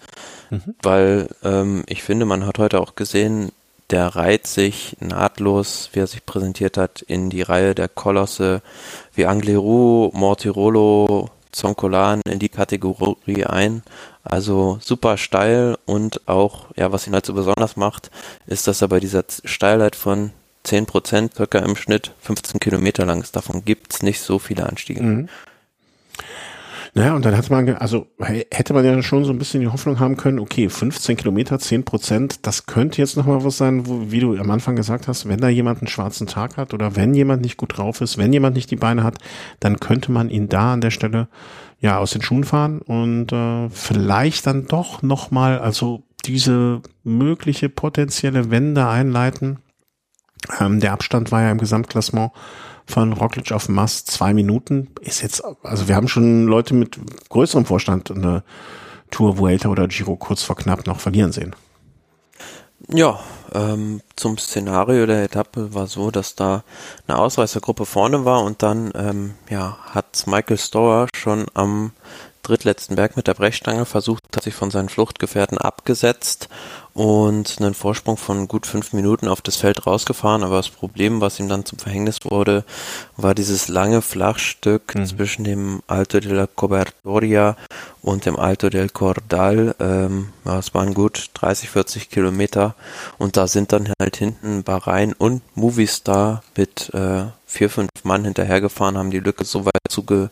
mhm. 0.50 0.74
weil 0.82 1.28
ähm, 1.42 1.84
ich 1.86 2.02
finde, 2.02 2.26
man 2.26 2.44
hat 2.44 2.58
heute 2.58 2.80
auch 2.80 2.96
gesehen, 2.96 3.50
der 3.90 4.08
reiht 4.08 4.46
sich 4.46 4.96
nahtlos, 5.00 5.88
wie 5.92 6.00
er 6.00 6.06
sich 6.06 6.26
präsentiert 6.26 6.76
hat, 6.76 7.00
in 7.00 7.30
die 7.30 7.42
Reihe 7.42 7.74
der 7.74 7.88
Kolosse 7.88 8.60
wie 9.14 9.24
Anglerou, 9.24 10.10
Mortirolo, 10.12 11.30
Zoncolan 11.52 12.20
in 12.28 12.38
die 12.38 12.50
Kategorie 12.50 13.44
ein. 13.44 13.82
Also 14.22 14.78
super 14.82 15.16
steil 15.16 15.78
und 15.86 16.28
auch, 16.28 16.66
ja, 16.76 16.92
was 16.92 17.06
ihn 17.06 17.14
halt 17.14 17.24
so 17.24 17.32
besonders 17.32 17.76
macht, 17.76 18.10
ist, 18.46 18.66
dass 18.66 18.82
er 18.82 18.88
bei 18.88 19.00
dieser 19.00 19.24
Steilheit 19.44 19.96
von 19.96 20.32
10 20.68 20.86
Prozent, 20.86 21.34
circa 21.34 21.58
im 21.58 21.76
Schnitt 21.76 22.12
15 22.20 22.60
Kilometer 22.60 23.06
lang 23.06 23.22
ist. 23.22 23.34
Davon 23.34 23.64
gibt's 23.64 24.02
nicht 24.02 24.20
so 24.20 24.38
viele 24.38 24.66
Anstiege. 24.68 25.02
Mhm. 25.02 25.28
Naja, 26.94 27.14
und 27.14 27.24
dann 27.24 27.36
hat 27.36 27.50
man, 27.50 27.68
also 27.76 28.06
hätte 28.18 28.72
man 28.74 28.84
ja 28.84 29.00
schon 29.02 29.24
so 29.24 29.32
ein 29.32 29.38
bisschen 29.38 29.60
die 29.60 29.68
Hoffnung 29.68 30.00
haben 30.00 30.16
können, 30.16 30.38
okay, 30.38 30.68
15 30.68 31.16
Kilometer, 31.16 31.58
10 31.58 31.84
Prozent, 31.84 32.46
das 32.46 32.66
könnte 32.66 32.98
jetzt 32.98 33.16
nochmal 33.16 33.44
was 33.44 33.56
sein, 33.56 33.86
wo, 33.86 34.10
wie 34.10 34.20
du 34.20 34.36
am 34.36 34.50
Anfang 34.50 34.74
gesagt 34.74 35.06
hast, 35.06 35.28
wenn 35.28 35.40
da 35.40 35.48
jemand 35.48 35.80
einen 35.80 35.88
schwarzen 35.88 36.26
Tag 36.26 36.56
hat 36.56 36.74
oder 36.74 36.96
wenn 36.96 37.14
jemand 37.14 37.42
nicht 37.42 37.56
gut 37.56 37.76
drauf 37.76 38.00
ist, 38.00 38.18
wenn 38.18 38.32
jemand 38.32 38.56
nicht 38.56 38.70
die 38.70 38.76
Beine 38.76 39.04
hat, 39.04 39.18
dann 39.60 39.80
könnte 39.80 40.12
man 40.12 40.30
ihn 40.30 40.48
da 40.48 40.72
an 40.72 40.80
der 40.80 40.90
Stelle 40.90 41.28
ja 41.80 41.98
aus 41.98 42.10
den 42.10 42.22
Schuhen 42.22 42.44
fahren 42.44 42.80
und 42.80 43.32
äh, 43.32 43.68
vielleicht 43.70 44.46
dann 44.46 44.66
doch 44.66 45.02
nochmal, 45.02 45.58
also 45.58 46.02
diese 46.24 46.82
mögliche 47.04 47.68
potenzielle 47.68 48.50
Wende 48.50 48.88
einleiten. 48.88 49.58
Ähm, 50.60 50.80
der 50.80 50.92
Abstand 50.92 51.32
war 51.32 51.42
ja 51.42 51.50
im 51.50 51.58
Gesamtklassement 51.58 52.32
von 52.86 53.12
Roglic 53.12 53.52
auf 53.52 53.68
Mast 53.68 54.10
zwei 54.10 54.32
Minuten 54.32 54.88
ist 55.02 55.20
jetzt, 55.20 55.42
also 55.62 55.88
wir 55.88 55.94
haben 55.94 56.08
schon 56.08 56.46
Leute 56.46 56.74
mit 56.74 56.98
größerem 57.28 57.66
Vorstand 57.66 58.10
eine 58.10 58.42
Tour 59.10 59.38
Vuelta 59.38 59.68
oder 59.68 59.88
Giro 59.88 60.16
kurz 60.16 60.42
vor 60.42 60.56
knapp 60.56 60.86
noch 60.86 61.00
verlieren 61.00 61.32
sehen. 61.32 61.54
Ja, 62.90 63.20
ähm, 63.52 64.00
zum 64.16 64.38
Szenario 64.38 65.04
der 65.04 65.24
Etappe 65.24 65.74
war 65.74 65.86
so, 65.86 66.10
dass 66.10 66.36
da 66.36 66.62
eine 67.06 67.18
Ausreißergruppe 67.18 67.84
vorne 67.84 68.24
war 68.24 68.42
und 68.42 68.62
dann 68.62 68.92
ähm, 68.94 69.34
ja, 69.50 69.76
hat 69.90 70.24
Michael 70.26 70.58
Storer 70.58 71.08
schon 71.14 71.46
am 71.54 71.92
drittletzten 72.42 72.96
Berg 72.96 73.16
mit 73.16 73.26
der 73.26 73.34
Brechstange 73.34 73.84
versucht, 73.84 74.22
hat 74.34 74.44
sich 74.44 74.54
von 74.54 74.70
seinen 74.70 74.88
Fluchtgefährten 74.88 75.58
abgesetzt 75.58 76.48
und 76.98 77.58
einen 77.60 77.74
Vorsprung 77.74 78.16
von 78.16 78.48
gut 78.48 78.66
fünf 78.66 78.92
Minuten 78.92 79.28
auf 79.28 79.40
das 79.40 79.54
Feld 79.54 79.86
rausgefahren. 79.86 80.42
Aber 80.42 80.56
das 80.56 80.68
Problem, 80.68 81.20
was 81.20 81.38
ihm 81.38 81.48
dann 81.48 81.64
zum 81.64 81.78
Verhängnis 81.78 82.18
wurde, 82.24 82.64
war 83.16 83.36
dieses 83.36 83.68
lange 83.68 84.02
Flachstück 84.02 84.96
mhm. 84.96 85.06
zwischen 85.06 85.44
dem 85.44 85.80
Alto 85.86 86.18
de 86.18 86.32
la 86.32 86.48
Cobertoria 86.48 87.56
und 88.02 88.26
dem 88.26 88.36
Alto 88.36 88.68
del 88.68 88.88
Cordal. 88.88 89.76
Ähm, 89.78 90.30
ja, 90.44 90.58
es 90.58 90.74
waren 90.74 90.92
gut 90.92 91.30
30, 91.34 91.70
40 91.70 92.10
Kilometer 92.10 92.74
und 93.16 93.36
da 93.36 93.46
sind 93.46 93.72
dann 93.72 93.92
halt 94.00 94.16
hinten 94.16 94.64
Bahrain 94.64 95.12
und 95.12 95.42
Movistar 95.54 96.42
mit 96.56 96.92
äh, 96.94 97.26
vier, 97.46 97.70
fünf 97.70 97.90
Mann 98.02 98.24
hinterhergefahren, 98.24 98.98
haben 98.98 99.12
die 99.12 99.20
Lücke 99.20 99.44
so 99.44 99.64
weit 99.64 99.72
zuge 99.88 100.30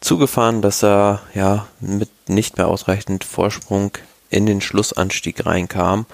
zugefahren, 0.00 0.62
dass 0.62 0.84
er 0.84 1.20
ja 1.34 1.66
mit 1.80 2.08
nicht 2.28 2.56
mehr 2.56 2.68
ausreichend 2.68 3.24
Vorsprung 3.24 3.92
in 4.30 4.46
den 4.46 4.60
Schlussanstieg 4.60 5.44
reinkam. 5.44 6.06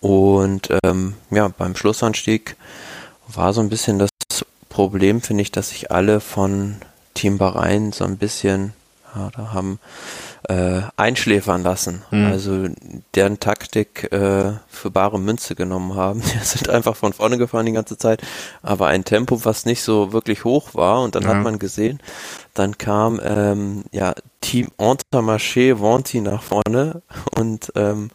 Und 0.00 0.68
ähm, 0.84 1.14
ja, 1.30 1.48
beim 1.48 1.76
Schlussanstieg 1.76 2.56
war 3.28 3.52
so 3.52 3.60
ein 3.60 3.68
bisschen 3.68 3.98
das 3.98 4.10
Problem, 4.68 5.20
finde 5.20 5.42
ich, 5.42 5.52
dass 5.52 5.70
sich 5.70 5.90
alle 5.90 6.20
von 6.20 6.76
Team 7.14 7.38
Bahrain 7.38 7.92
so 7.92 8.04
ein 8.04 8.16
bisschen, 8.16 8.72
da 9.34 9.52
haben 9.52 9.78
äh, 10.48 10.82
einschläfern 10.96 11.62
lassen. 11.62 12.02
Mhm. 12.10 12.26
Also 12.26 12.68
deren 13.14 13.40
Taktik 13.40 14.12
äh, 14.12 14.52
für 14.68 14.90
bare 14.90 15.18
Münze 15.18 15.54
genommen 15.54 15.94
haben. 15.94 16.20
Die 16.34 16.44
sind 16.44 16.68
einfach 16.68 16.96
von 16.96 17.12
vorne 17.12 17.38
gefahren 17.38 17.66
die 17.66 17.72
ganze 17.72 17.98
Zeit, 17.98 18.22
aber 18.62 18.86
ein 18.86 19.04
Tempo, 19.04 19.44
was 19.44 19.66
nicht 19.66 19.82
so 19.82 20.12
wirklich 20.12 20.44
hoch 20.44 20.74
war. 20.74 21.02
Und 21.02 21.14
dann 21.14 21.24
ja. 21.24 21.30
hat 21.30 21.42
man 21.42 21.58
gesehen, 21.58 22.00
dann 22.54 22.78
kam 22.78 23.20
ähm, 23.22 23.84
ja 23.92 24.14
Team 24.40 24.68
Intermarché 24.78 25.78
Vonti 25.78 26.20
nach 26.20 26.42
vorne 26.42 27.02
und 27.36 27.72
ähm, 27.74 28.10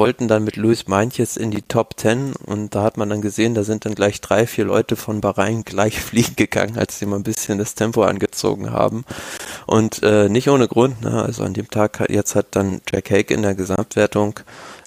wollten 0.00 0.28
dann 0.28 0.44
mit 0.44 0.56
Luis 0.56 0.88
Meintjes 0.88 1.36
in 1.36 1.50
die 1.50 1.60
Top 1.60 1.94
Ten 1.94 2.32
und 2.46 2.74
da 2.74 2.82
hat 2.82 2.96
man 2.96 3.10
dann 3.10 3.20
gesehen, 3.20 3.54
da 3.54 3.64
sind 3.64 3.84
dann 3.84 3.94
gleich 3.94 4.22
drei, 4.22 4.46
vier 4.46 4.64
Leute 4.64 4.96
von 4.96 5.20
Bahrain 5.20 5.62
gleich 5.66 6.00
fliegen 6.00 6.36
gegangen, 6.36 6.78
als 6.78 6.98
sie 6.98 7.04
mal 7.04 7.16
ein 7.16 7.22
bisschen 7.22 7.58
das 7.58 7.74
Tempo 7.74 8.02
angezogen 8.02 8.72
haben. 8.72 9.04
Und 9.66 10.02
äh, 10.02 10.30
nicht 10.30 10.48
ohne 10.48 10.68
Grund, 10.68 11.02
ne? 11.02 11.22
also 11.22 11.42
an 11.44 11.52
dem 11.52 11.68
Tag, 11.68 12.08
jetzt 12.08 12.34
hat 12.34 12.46
dann 12.52 12.80
Jack 12.90 13.10
Hake 13.10 13.34
in 13.34 13.42
der 13.42 13.54
Gesamtwertung 13.54 14.40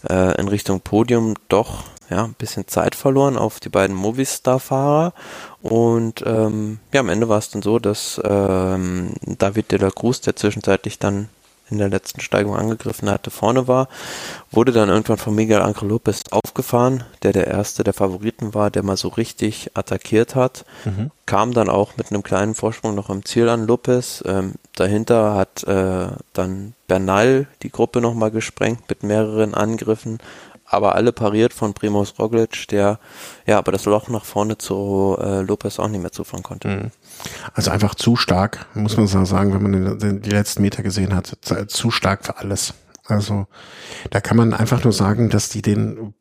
äh, 0.10 0.36
in 0.42 0.48
Richtung 0.48 0.82
Podium 0.82 1.36
doch 1.48 1.84
ja, 2.10 2.24
ein 2.24 2.34
bisschen 2.34 2.68
Zeit 2.68 2.96
verloren 2.96 3.38
auf 3.38 3.60
die 3.60 3.70
beiden 3.70 3.96
Movistar-Fahrer. 3.96 5.14
Und 5.62 6.24
ähm, 6.26 6.80
ja, 6.92 7.02
am 7.02 7.10
Ende 7.10 7.30
war 7.30 7.38
es 7.38 7.52
dann 7.52 7.62
so, 7.62 7.78
dass 7.78 8.20
ähm, 8.24 9.14
David 9.22 9.72
de 9.72 9.80
la 9.80 9.92
Cruz, 9.92 10.22
der 10.22 10.36
zwischenzeitlich 10.36 10.98
dann 10.98 11.30
in 11.70 11.78
der 11.78 11.90
letzten 11.90 12.22
Steigung 12.22 12.56
angegriffen 12.56 13.10
hatte, 13.10 13.32
vorne 13.32 13.68
war, 13.68 13.88
wurde 14.52 14.72
dann 14.72 14.90
irgendwann 14.90 15.18
von 15.18 15.34
Miguel 15.34 15.62
Angel 15.62 15.88
Lopez 15.88 16.24
aufgefahren, 16.32 17.04
der 17.24 17.34
der 17.34 17.48
erste 17.48 17.84
der 17.84 17.94
Favoriten 17.94 18.54
war, 18.54 18.70
der 18.70 18.84
mal 18.84 18.98
so 18.98 19.08
richtig 19.08 19.72
attackiert 19.74 20.36
hat, 20.36 20.66
mhm. 20.86 21.12
kam 21.26 21.54
dann 21.54 21.70
auch 21.70 21.98
mit 21.98 22.12
einem 22.12 22.24
kleinen 22.24 22.56
Vorsprung 22.56 22.96
noch 22.96 23.10
im 23.10 23.26
Ziel 23.26 23.50
an 23.50 23.66
Lopez. 23.66 24.24
Ähm, 24.26 24.54
dahinter 24.76 25.36
hat 25.36 25.64
äh, 25.64 26.08
dann 26.34 26.74
Bernal 26.88 27.48
die 27.64 27.72
Gruppe 27.72 28.02
nochmal 28.02 28.32
gesprengt 28.32 28.90
mit 28.90 29.04
mehreren 29.04 29.54
Angriffen, 29.54 30.20
aber 30.66 30.96
alle 30.96 31.12
pariert 31.12 31.54
von 31.54 31.74
Primoz 31.74 32.16
Roglic, 32.18 32.68
der 32.70 33.00
ja 33.46 33.58
aber 33.58 33.72
das 33.72 33.86
Loch 33.86 34.10
nach 34.10 34.26
vorne 34.26 34.58
zu 34.58 35.18
äh, 35.22 35.42
Lopez 35.42 35.80
auch 35.80 35.88
nicht 35.88 36.02
mehr 36.02 36.12
zufahren 36.12 36.44
konnte. 36.44 36.68
Mhm. 36.68 36.92
Also 37.54 37.72
einfach 37.72 37.96
zu 37.96 38.16
stark, 38.16 38.66
muss 38.74 38.98
man 38.98 39.08
sagen, 39.08 39.54
wenn 39.54 39.62
man 39.62 40.22
die 40.22 40.30
letzten 40.30 40.62
Meter 40.62 40.84
gesehen 40.84 41.16
hat, 41.16 41.38
zu 41.68 41.92
stark 41.92 42.26
für 42.26 42.38
alles. 42.38 42.74
Also 43.06 43.48
da 44.10 44.22
kann 44.22 44.38
man 44.38 44.54
einfach 44.54 44.84
nur 44.84 44.94
sagen, 44.94 45.30
dass 45.30 45.50
die 45.50 45.62
den 45.62 46.14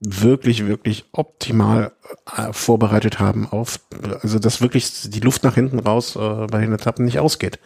wirklich, 0.00 0.66
wirklich 0.66 1.04
optimal 1.12 1.92
äh, 2.36 2.52
vorbereitet 2.52 3.18
haben 3.18 3.46
auf, 3.46 3.80
also 4.22 4.38
dass 4.38 4.62
wirklich 4.62 5.10
die 5.10 5.20
Luft 5.20 5.44
nach 5.44 5.54
hinten 5.54 5.78
raus 5.78 6.16
äh, 6.16 6.46
bei 6.46 6.60
den 6.60 6.72
Etappen 6.72 7.04
nicht 7.04 7.18
ausgeht. 7.18 7.58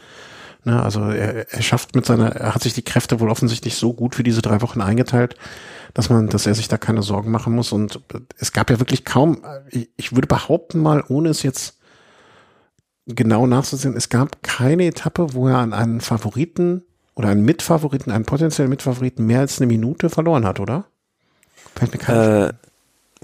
Ne, 0.65 0.83
also 0.83 1.01
er, 1.01 1.53
er 1.53 1.63
schafft 1.63 1.95
mit 1.95 2.07
seiner, 2.07 2.35
er 2.35 2.55
hat 2.55 2.63
sich 2.63 2.73
die 2.73 2.83
Kräfte 2.83 3.21
wohl 3.21 3.29
offensichtlich 3.29 3.77
so 3.77 3.93
gut 3.93 4.15
für 4.15 4.23
diese 4.23 4.43
drei 4.43 4.63
Wochen 4.63 4.81
eingeteilt, 4.81 5.37
dass 5.93 6.09
man, 6.09 6.29
dass 6.29 6.47
er 6.47 6.55
sich 6.55 6.69
da 6.69 6.79
keine 6.79 7.03
Sorgen 7.03 7.31
machen 7.31 7.55
muss. 7.55 7.71
Und 7.71 8.01
es 8.39 8.53
gab 8.53 8.71
ja 8.71 8.81
wirklich 8.81 9.05
kaum, 9.05 9.43
ich 9.97 10.15
würde 10.15 10.27
behaupten 10.27 10.81
mal, 10.81 11.05
ohne 11.09 11.29
es 11.29 11.43
jetzt 11.43 11.79
genau 13.07 13.47
nachzusehen, 13.47 13.97
es 13.97 14.09
gab 14.09 14.43
keine 14.43 14.87
Etappe, 14.87 15.35
wo 15.35 15.49
er 15.49 15.59
an 15.59 15.73
einen 15.73 16.01
Favoriten 16.01 16.83
oder 17.15 17.29
einen 17.29 17.45
Mitfavoriten, 17.45 18.13
einen 18.13 18.25
potenziellen 18.25 18.71
Mitfavoriten 18.71 19.27
mehr 19.27 19.41
als 19.41 19.59
eine 19.59 19.67
Minute 19.67 20.11
verloren 20.11 20.45
hat, 20.45 20.61
oder? 20.61 20.85
Fällt 21.75 21.93
mir 21.93 21.99
kein 21.99 22.17
äh, 22.17 22.53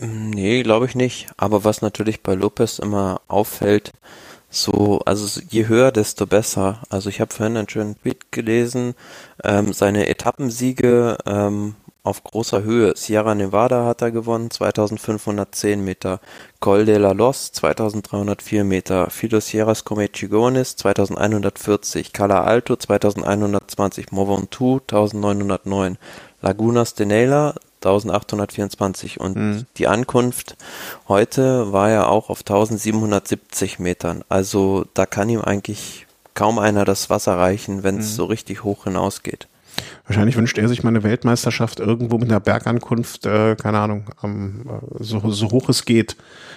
Nee, 0.00 0.62
glaube 0.62 0.86
ich 0.86 0.94
nicht. 0.94 1.28
Aber 1.36 1.64
was 1.64 1.82
natürlich 1.82 2.22
bei 2.22 2.34
Lopez 2.34 2.78
immer 2.78 3.20
auffällt, 3.28 3.92
so, 4.48 5.00
also 5.04 5.40
je 5.48 5.68
höher, 5.68 5.92
desto 5.92 6.26
besser. 6.26 6.80
Also 6.88 7.08
ich 7.08 7.20
habe 7.20 7.32
vorhin 7.32 7.56
einen 7.56 7.68
schönen 7.68 8.00
Tweet 8.00 8.32
gelesen, 8.32 8.94
ähm, 9.44 9.72
seine 9.72 10.08
Etappensiege 10.08 11.18
ähm, 11.26 11.74
auf 12.10 12.22
großer 12.24 12.62
Höhe. 12.62 12.92
Sierra 12.96 13.34
Nevada 13.34 13.86
hat 13.86 14.02
er 14.02 14.10
gewonnen, 14.10 14.50
2510 14.50 15.82
Meter. 15.82 16.20
Col 16.58 16.84
de 16.84 16.98
la 16.98 17.12
Los, 17.12 17.52
2304 17.52 18.64
Meter. 18.64 19.08
Filosieras 19.10 19.84
Comechigones, 19.84 20.76
2140. 20.76 22.12
Cala 22.12 22.42
Alto, 22.42 22.76
2120. 22.76 24.10
Mont 24.10 24.28
Ventoux, 24.28 24.80
1909. 24.80 25.96
Lagunas 26.42 26.94
de 26.94 27.06
Nela, 27.06 27.54
1824 27.82 29.20
und 29.20 29.36
mhm. 29.36 29.66
die 29.76 29.86
Ankunft 29.88 30.56
heute 31.08 31.72
war 31.72 31.90
ja 31.90 32.06
auch 32.06 32.28
auf 32.28 32.40
1770 32.40 33.78
Metern. 33.78 34.22
Also 34.28 34.84
da 34.94 35.06
kann 35.06 35.30
ihm 35.30 35.40
eigentlich 35.40 36.06
kaum 36.34 36.58
einer 36.58 36.84
das 36.84 37.08
Wasser 37.10 37.38
reichen, 37.38 37.82
wenn 37.82 37.98
es 37.98 38.12
mhm. 38.12 38.16
so 38.16 38.24
richtig 38.26 38.64
hoch 38.64 38.84
hinausgeht. 38.84 39.48
Wahrscheinlich 40.10 40.36
wünscht 40.36 40.58
er 40.58 40.66
sich 40.68 40.82
mal 40.82 40.88
eine 40.88 41.04
Weltmeisterschaft 41.04 41.78
irgendwo 41.78 42.18
mit 42.18 42.28
einer 42.28 42.40
Bergankunft, 42.40 43.26
äh, 43.26 43.54
keine 43.54 43.78
Ahnung, 43.78 44.06
ähm, 44.24 44.64
so, 44.98 45.30
so 45.30 45.52
hoch 45.52 45.68
es 45.68 45.84
geht. 45.84 46.16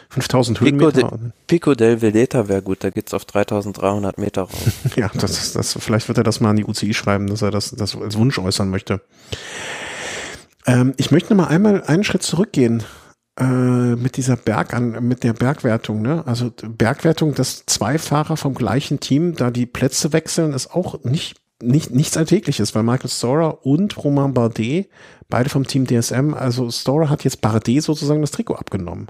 5000 0.10 0.60
Höhenmeter. 0.60 0.92
Pico, 0.92 1.18
de, 1.18 1.32
Pico 1.46 1.76
del 1.76 2.02
Veleta 2.02 2.48
wäre 2.48 2.64
gut, 2.64 2.84
da 2.84 2.90
geht's 2.90 3.14
auf 3.14 3.26
3300 3.26 4.18
Meter 4.18 4.42
rauf. 4.42 4.72
ja, 4.96 5.12
das, 5.14 5.40
ist 5.40 5.56
das, 5.56 5.78
vielleicht 5.80 6.08
wird 6.08 6.18
er 6.18 6.24
das 6.24 6.40
mal 6.40 6.50
an 6.50 6.56
die 6.56 6.66
UCI 6.66 6.96
schreiben, 6.96 7.28
dass 7.28 7.44
er 7.44 7.52
das, 7.52 7.70
das 7.70 7.96
als 7.96 8.18
Wunsch 8.18 8.40
äußern 8.40 8.72
möchte. 8.72 9.02
Ähm, 10.66 10.96
ich 10.98 11.12
möchte 11.12 11.36
noch 11.36 11.46
mal 11.46 11.52
einmal 11.52 11.84
einen 11.84 12.04
Schritt 12.04 12.24
zurückgehen 12.24 12.82
äh, 13.40 13.44
mit 13.44 14.18
dieser 14.18 14.36
Berg 14.36 14.74
an, 14.74 15.08
mit 15.08 15.24
der 15.24 15.34
Bergwertung. 15.34 16.02
Ne? 16.02 16.24
Also 16.26 16.50
Bergwertung, 16.50 17.36
dass 17.36 17.68
zwei 17.68 18.00
Fahrer 18.00 18.36
vom 18.36 18.56
gleichen 18.56 19.00
Team 19.00 19.36
da 19.36 19.52
die 19.52 19.68
Plätze 19.68 20.12
wechseln, 20.12 20.54
ist 20.54 20.72
auch 20.74 21.04
nicht 21.04 21.43
nicht, 21.62 21.92
nichts 21.92 22.18
Alltägliches, 22.18 22.74
weil 22.76 22.84
Michael 22.84 23.10
Storer 23.10 23.66
und 23.66 24.04
Romain 24.04 24.34
Bardet, 24.34 24.90
beide 25.30 25.50
vom 25.50 25.66
Team 25.66 25.88
DSM, 25.88 26.34
also 26.34 26.70
Storer 26.72 27.10
hat 27.10 27.24
jetzt 27.24 27.42
Bardet 27.42 27.84
sozusagen 27.84 28.22
das 28.22 28.32
Trikot 28.32 28.56
abgenommen. 28.56 29.08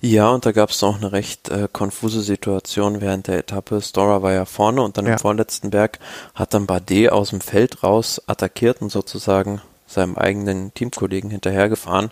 Ja, 0.00 0.30
und 0.30 0.44
da 0.44 0.52
gab 0.52 0.70
es 0.70 0.82
noch 0.82 0.96
eine 0.96 1.12
recht 1.12 1.48
äh, 1.48 1.68
konfuse 1.72 2.20
Situation 2.20 3.00
während 3.00 3.28
der 3.28 3.38
Etappe. 3.38 3.80
Storer 3.80 4.22
war 4.22 4.32
ja 4.32 4.44
vorne 4.44 4.82
und 4.82 4.98
dann 4.98 5.06
ja. 5.06 5.12
im 5.12 5.18
vorletzten 5.18 5.70
Berg 5.70 5.98
hat 6.34 6.54
dann 6.54 6.66
Bardet 6.66 7.10
aus 7.10 7.30
dem 7.30 7.40
Feld 7.40 7.82
raus 7.82 8.20
attackiert 8.26 8.82
und 8.82 8.90
sozusagen 8.90 9.60
seinem 9.86 10.16
eigenen 10.16 10.74
Teamkollegen 10.74 11.30
hinterhergefahren, 11.30 12.10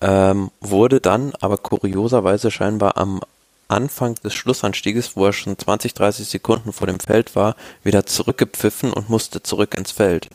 ähm, 0.00 0.50
wurde 0.60 1.00
dann 1.00 1.32
aber 1.40 1.58
kurioserweise 1.58 2.50
scheinbar 2.50 2.96
am 2.98 3.20
Anfang 3.68 4.14
des 4.16 4.34
Schlussanstieges, 4.34 5.16
wo 5.16 5.26
er 5.26 5.32
schon 5.32 5.58
20, 5.58 5.94
30 5.94 6.28
Sekunden 6.28 6.72
vor 6.72 6.86
dem 6.86 7.00
Feld 7.00 7.34
war, 7.36 7.56
wieder 7.82 8.06
zurückgepfiffen 8.06 8.92
und 8.92 9.08
musste 9.08 9.42
zurück 9.42 9.74
ins 9.76 9.90
Feld. 9.90 10.28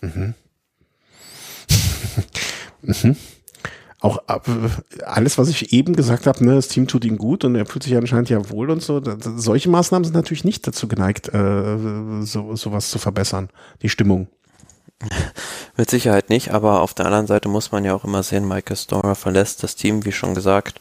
Mhm. 0.00 0.34
mhm. 2.82 3.16
Auch 4.02 4.22
alles, 5.04 5.36
was 5.36 5.50
ich 5.50 5.74
eben 5.74 5.94
gesagt 5.94 6.26
habe, 6.26 6.42
ne, 6.42 6.54
das 6.54 6.68
Team 6.68 6.88
tut 6.88 7.04
ihm 7.04 7.18
gut 7.18 7.44
und 7.44 7.54
er 7.54 7.66
fühlt 7.66 7.82
sich 7.82 7.94
anscheinend 7.94 8.30
ja 8.30 8.48
wohl 8.48 8.70
und 8.70 8.82
so. 8.82 9.02
Solche 9.36 9.68
Maßnahmen 9.68 10.04
sind 10.04 10.14
natürlich 10.14 10.44
nicht 10.44 10.66
dazu 10.66 10.88
geneigt, 10.88 11.28
äh, 11.34 12.22
so, 12.22 12.56
sowas 12.56 12.90
zu 12.90 12.98
verbessern, 12.98 13.50
die 13.82 13.90
Stimmung. 13.90 14.28
Mit 15.76 15.90
Sicherheit 15.90 16.30
nicht, 16.30 16.50
aber 16.50 16.80
auf 16.80 16.94
der 16.94 17.06
anderen 17.06 17.26
Seite 17.26 17.50
muss 17.50 17.72
man 17.72 17.84
ja 17.84 17.94
auch 17.94 18.04
immer 18.04 18.22
sehen, 18.22 18.48
Michael 18.48 18.76
Storer 18.76 19.14
verlässt 19.14 19.62
das 19.62 19.76
Team, 19.76 20.04
wie 20.06 20.12
schon 20.12 20.34
gesagt, 20.34 20.80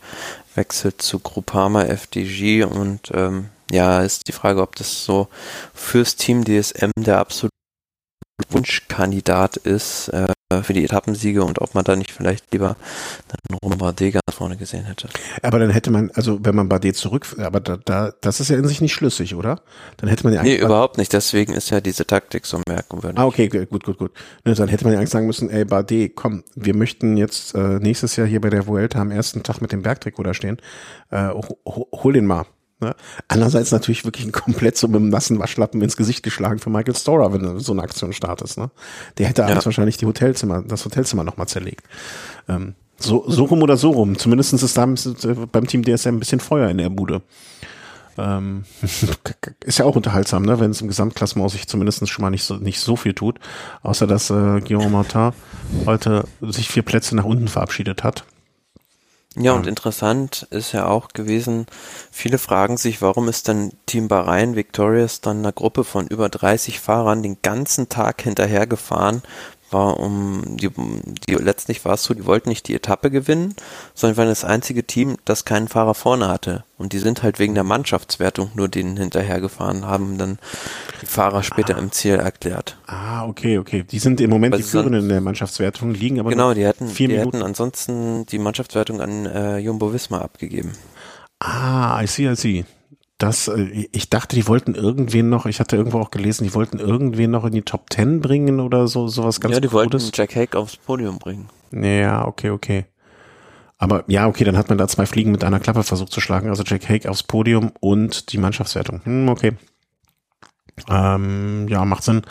wechselt 0.60 1.02
zu 1.02 1.20
Groupama 1.20 1.84
FDG 1.84 2.66
und 2.66 3.12
ähm, 3.14 3.50
ja, 3.72 4.02
ist 4.02 4.28
die 4.28 4.34
Frage, 4.34 4.62
ob 4.62 4.76
das 4.76 5.06
so 5.06 5.28
fürs 5.74 6.16
Team 6.16 6.44
DSM 6.44 6.92
der 6.98 7.20
absolute 7.20 7.54
Wunschkandidat 8.50 9.58
ist 9.58 10.10
äh, 10.10 10.28
für 10.64 10.74
die 10.74 10.84
Etappensiege 10.84 11.44
und 11.44 11.62
ob 11.62 11.76
man 11.76 11.84
da 11.84 11.96
nicht 11.96 12.12
vielleicht 12.12 12.52
lieber 12.52 12.76
dann 13.28 13.58
Romain 13.64 13.78
Bardet 13.78 14.14
ganz 14.14 14.36
vorne 14.36 14.58
gesehen 14.58 14.86
hätte. 14.86 15.08
Aber 15.44 15.60
dann 15.60 15.70
hätte 15.70 15.92
man, 15.92 16.10
also 16.16 16.40
wenn 16.44 16.56
man 16.56 16.68
Bardet 16.70 16.96
zurück, 16.96 17.28
aber 17.38 17.60
da, 17.60 17.78
da, 17.78 18.14
das 18.22 18.40
ist 18.40 18.50
ja 18.50 18.58
in 18.58 18.68
sich 18.68 18.82
nicht 18.82 18.94
schlüssig, 18.94 19.36
oder? 19.36 19.62
Dann 19.98 20.10
hätte 20.10 20.24
man 20.24 20.34
ja 20.34 20.42
Nee, 20.42 20.58
überhaupt 20.58 20.98
nicht. 20.98 21.14
Deswegen 21.14 21.54
ist 21.54 21.70
ja 21.70 21.82
diese 21.82 22.08
Taktik 22.08 22.46
so 22.46 22.62
merkwürdig. 22.68 23.20
Ah, 23.20 23.26
okay, 23.26 23.48
gut, 23.48 23.84
gut, 23.84 23.98
gut. 23.98 24.12
Ne, 24.44 24.56
dann 24.56 24.70
hätte 24.70 24.86
man 24.86 24.94
ja 24.94 25.00
eigentlich 25.00 25.12
sagen 25.12 25.28
müssen, 25.28 25.50
ey 25.50 25.66
Bardet, 25.66 26.16
komm, 26.16 26.44
wir 26.56 26.76
möchten 26.76 27.18
jetzt 27.18 27.54
äh, 27.54 27.80
nächstes 27.80 28.16
Jahr 28.16 28.26
hier 28.26 28.42
bei 28.42 28.50
der 28.50 28.66
Vuelta 28.66 29.00
am 29.00 29.12
ersten 29.12 29.44
Tag 29.44 29.62
mit 29.62 29.72
dem 29.72 29.84
Bergtrikot 29.84 30.24
da 30.24 30.34
stehen. 30.34 30.58
Äh, 31.12 31.30
hol 31.66 32.14
den 32.14 32.26
mal. 32.26 32.46
Ne? 32.80 32.96
Andererseits 33.28 33.72
natürlich 33.72 34.06
wirklich 34.06 34.26
ein 34.26 34.32
komplett 34.32 34.78
so 34.78 34.88
mit 34.88 34.98
einem 34.98 35.10
nassen 35.10 35.40
Waschlappen 35.40 35.82
ins 35.82 35.98
Gesicht 35.98 36.24
geschlagen 36.24 36.60
für 36.60 36.70
Michael 36.70 36.96
Storer, 36.96 37.34
wenn 37.34 37.44
du 37.44 37.60
so 37.60 37.74
eine 37.74 37.84
Aktion 37.84 38.14
startest. 38.14 38.58
Ne? 38.58 38.70
Der 39.18 39.28
hätte 39.28 39.42
ja. 39.42 39.66
wahrscheinlich 39.66 39.98
die 39.98 40.06
Hotelzimmer, 40.06 40.64
das 40.66 40.86
Hotelzimmer 40.86 41.24
nochmal 41.24 41.48
zerlegt. 41.48 41.86
Ähm, 42.48 42.76
so, 42.98 43.26
so 43.28 43.46
rum 43.46 43.64
oder 43.64 43.78
so 43.78 43.92
rum. 43.92 44.18
Zumindest 44.18 44.54
ist 44.54 44.78
da 44.78 44.86
beim 44.86 45.68
Team 45.68 45.84
DSM 45.84 46.10
ein 46.10 46.20
bisschen 46.20 46.40
Feuer 46.40 46.70
in 46.70 46.78
der 46.78 46.90
Bude. 46.90 47.22
Ähm, 48.18 48.64
ist 49.64 49.80
ja 49.80 49.86
auch 49.86 49.96
unterhaltsam, 49.96 50.44
ne? 50.44 50.60
wenn 50.60 50.72
es 50.72 50.82
im 50.82 50.88
Gesamtklassement 50.88 51.52
sich 51.52 51.68
zumindest 51.68 52.08
schon 52.10 52.24
mal 52.24 52.30
nicht 52.30 52.44
so, 52.44 52.56
nicht 52.56 52.80
so 52.80 52.96
viel 52.96 53.14
tut. 53.14 53.40
Außer 53.84 54.08
dass 54.08 54.30
äh, 54.30 54.62
Guillaume 54.62 54.90
Martin 54.90 55.32
heute 55.86 56.26
sich 56.42 56.70
vier 56.70 56.84
Plätze 56.84 57.16
nach 57.16 57.26
unten 57.26 57.48
verabschiedet 57.48 58.04
hat. 58.04 58.26
Ja, 59.36 59.54
und 59.54 59.68
interessant 59.68 60.48
ist 60.50 60.72
ja 60.72 60.88
auch 60.88 61.10
gewesen, 61.10 61.68
viele 62.12 62.40
fragen 62.40 62.78
sich, 62.78 63.02
warum 63.04 63.30
ist 63.30 63.48
denn 63.48 63.72
Team 63.86 64.08
Bahrain 64.08 64.56
Victorious 64.56 65.22
dann 65.22 65.40
einer 65.40 65.52
Gruppe 65.52 65.84
von 65.84 66.08
über 66.08 66.30
30 66.30 66.80
Fahrern 66.80 67.22
den 67.22 67.38
ganzen 67.44 67.90
Tag 67.90 68.24
hinterhergefahren, 68.24 69.22
war 69.72 70.00
um 70.00 70.58
die, 70.58 70.70
die 71.28 71.36
letztlich 71.36 71.86
war 71.86 71.94
es 71.94 72.04
so, 72.04 72.14
die 72.14 72.26
wollten 72.26 72.50
nicht 72.50 72.68
die 72.68 72.76
Etappe 72.76 73.12
gewinnen, 73.12 73.56
sondern 73.94 74.18
waren 74.18 74.28
das 74.28 74.44
einzige 74.44 74.86
Team, 74.86 75.18
das 75.26 75.46
keinen 75.46 75.68
Fahrer 75.68 75.94
vorne 75.94 76.28
hatte. 76.28 76.64
Und 76.78 76.94
die 76.94 77.00
sind 77.00 77.24
halt 77.24 77.40
wegen 77.40 77.56
der 77.56 77.64
Mannschaftswertung 77.64 78.52
nur 78.56 78.68
denen 78.68 78.98
hinterhergefahren, 78.98 79.86
haben 79.86 80.18
dann 80.18 80.40
die 81.02 81.06
Fahrer 81.06 81.44
später 81.44 81.76
ah. 81.76 81.80
im 81.80 81.92
Ziel 81.92 82.16
erklärt. 82.16 82.78
Ah, 82.88 83.26
okay, 83.26 83.58
okay. 83.58 83.84
Die 83.84 84.00
sind 84.00 84.22
im 84.22 84.30
Moment 84.30 84.54
Weil 84.54 84.62
die 84.62 84.68
Führenden 84.68 85.04
in 85.04 85.10
der 85.10 85.22
Mannschaftswertung, 85.22 85.94
liegen 85.94 86.20
aber 86.20 86.30
genau, 86.30 86.54
die 86.54 86.66
hätten, 86.66 86.88
vier 86.88 87.08
die 87.08 87.16
Minuten. 87.16 87.38
hätten 87.38 87.46
ansonsten 87.46 88.26
die 88.26 88.40
Mannschaftswertung 88.40 89.02
an 89.02 89.26
äh, 89.26 89.58
Jumbo 89.58 89.94
Visma 89.94 90.20
abgegeben. 90.20 90.74
Ah, 91.40 92.02
I 92.02 92.08
see, 92.08 92.30
I 92.30 92.36
see 92.36 92.66
das, 93.20 93.48
äh, 93.48 93.88
ich 93.92 94.10
dachte, 94.10 94.36
die 94.36 94.48
wollten 94.48 94.74
irgendwen 94.74 95.30
noch, 95.30 95.46
ich 95.46 95.60
hatte 95.60 95.76
irgendwo 95.76 96.00
auch 96.00 96.10
gelesen, 96.10 96.46
die 96.46 96.56
wollten 96.56 96.80
irgendwen 96.80 97.30
noch 97.30 97.46
in 97.46 97.52
die 97.52 97.62
Top 97.62 97.90
Ten 97.92 98.22
bringen 98.22 98.60
oder 98.60 98.88
so, 98.88 99.08
sowas 99.08 99.40
ganz 99.40 99.54
Ja, 99.54 99.60
die 99.62 99.68
Gutes. 99.68 100.02
wollten 100.02 100.12
Jack 100.14 100.36
Hake 100.36 100.58
aufs 100.58 100.78
Podium 100.78 101.20
bringen. 101.20 101.50
Ja, 101.72 102.26
okay, 102.26 102.50
okay. 102.50 102.86
Aber 103.78 104.04
ja, 104.08 104.28
okay, 104.28 104.44
dann 104.44 104.58
hat 104.58 104.70
man 104.70 104.78
da 104.78 104.88
zwei 104.88 105.06
Fliegen 105.06 105.32
mit 105.32 105.44
einer 105.44 105.60
Klappe 105.60 105.84
versucht 105.84 106.12
zu 106.12 106.20
schlagen. 106.20 106.50
Also 106.50 106.64
Jack 106.64 106.90
Hake 106.90 107.10
aufs 107.10 107.24
Podium 107.24 107.72
und 107.80 108.32
die 108.34 108.38
Mannschaftswertung. 108.38 109.02
Hm, 109.04 109.30
okay. 109.30 109.54
Ähm, 110.90 111.68
ja, 111.70 111.86
macht 111.86 112.04
Sinn. 112.04 112.22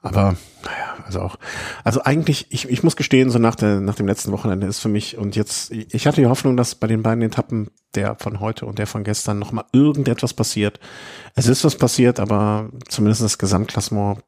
Aber 0.00 0.36
naja, 0.64 0.96
also 1.04 1.20
auch, 1.20 1.36
also 1.82 2.02
eigentlich, 2.02 2.46
ich, 2.50 2.68
ich 2.68 2.82
muss 2.82 2.94
gestehen, 2.94 3.30
so 3.30 3.38
nach, 3.38 3.56
der, 3.56 3.80
nach 3.80 3.96
dem 3.96 4.06
letzten 4.06 4.30
Wochenende 4.30 4.66
ist 4.66 4.78
für 4.78 4.88
mich 4.88 5.18
und 5.18 5.34
jetzt, 5.34 5.72
ich 5.72 6.06
hatte 6.06 6.20
die 6.20 6.28
Hoffnung, 6.28 6.56
dass 6.56 6.76
bei 6.76 6.86
den 6.86 7.02
beiden 7.02 7.22
Etappen, 7.22 7.68
der 7.94 8.14
von 8.16 8.38
heute 8.38 8.66
und 8.66 8.78
der 8.78 8.86
von 8.86 9.02
gestern, 9.02 9.38
nochmal 9.38 9.64
irgendetwas 9.72 10.34
passiert. 10.34 10.78
Es 11.34 11.48
ist 11.48 11.64
was 11.64 11.76
passiert, 11.76 12.20
aber 12.20 12.68
zumindest 12.88 13.22
das 13.22 13.38
Gesamtklassement, 13.38 14.20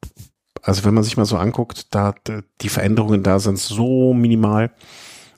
also 0.63 0.85
wenn 0.85 0.95
man 0.95 1.05
sich 1.05 1.17
mal 1.17 1.25
so 1.25 1.37
anguckt, 1.37 1.95
da 1.95 2.15
die 2.61 2.69
Veränderungen 2.69 3.23
da 3.23 3.39
sind 3.39 3.59
so 3.59 4.13
minimal, 4.13 4.73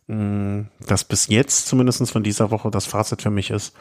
mm, 0.06 0.62
dass 0.86 1.04
bis 1.04 1.26
jetzt 1.28 1.68
zumindest 1.68 2.10
von 2.10 2.22
dieser 2.22 2.50
Woche 2.50 2.70
das 2.70 2.86
Fazit 2.86 3.20
für 3.20 3.30
mich 3.30 3.50
ist, 3.50 3.74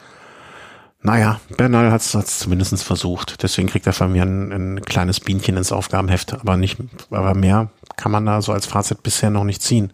naja, 1.02 1.40
Bernal 1.56 1.90
hat 1.90 2.00
es 2.00 2.38
zumindest 2.38 2.82
versucht. 2.82 3.42
Deswegen 3.42 3.68
kriegt 3.68 3.86
er 3.86 3.92
von 3.92 4.12
mir 4.12 4.22
ein, 4.22 4.52
ein, 4.52 4.80
kleines 4.82 5.18
Bienchen 5.18 5.56
ins 5.56 5.72
Aufgabenheft. 5.72 6.34
Aber 6.34 6.56
nicht, 6.56 6.78
aber 7.10 7.34
mehr 7.34 7.70
kann 7.96 8.12
man 8.12 8.24
da 8.24 8.40
so 8.40 8.52
als 8.52 8.66
Fazit 8.66 9.02
bisher 9.02 9.30
noch 9.30 9.44
nicht 9.44 9.62
ziehen. 9.62 9.92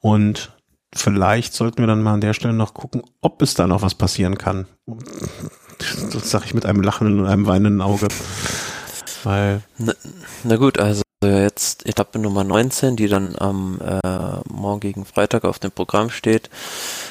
Und 0.00 0.52
vielleicht 0.94 1.52
sollten 1.52 1.78
wir 1.78 1.86
dann 1.86 2.02
mal 2.02 2.14
an 2.14 2.22
der 2.22 2.32
Stelle 2.32 2.54
noch 2.54 2.72
gucken, 2.72 3.02
ob 3.20 3.42
es 3.42 3.54
da 3.54 3.66
noch 3.66 3.82
was 3.82 3.94
passieren 3.94 4.38
kann. 4.38 4.66
Das 6.12 6.30
sage 6.30 6.46
ich 6.46 6.54
mit 6.54 6.64
einem 6.64 6.82
lachenden 6.82 7.20
und 7.20 7.26
einem 7.26 7.46
weinenden 7.46 7.82
Auge. 7.82 8.08
Weil. 9.24 9.62
Na, 9.76 9.92
na 10.42 10.56
gut, 10.56 10.78
also 10.78 11.02
jetzt 11.28 11.86
Etappe 11.86 12.18
Nummer 12.18 12.44
19, 12.44 12.96
die 12.96 13.08
dann 13.08 13.36
am 13.38 13.80
äh, 13.80 14.00
morgigen 14.48 15.04
Freitag 15.04 15.44
auf 15.44 15.58
dem 15.58 15.70
Programm 15.70 16.10
steht, 16.10 16.50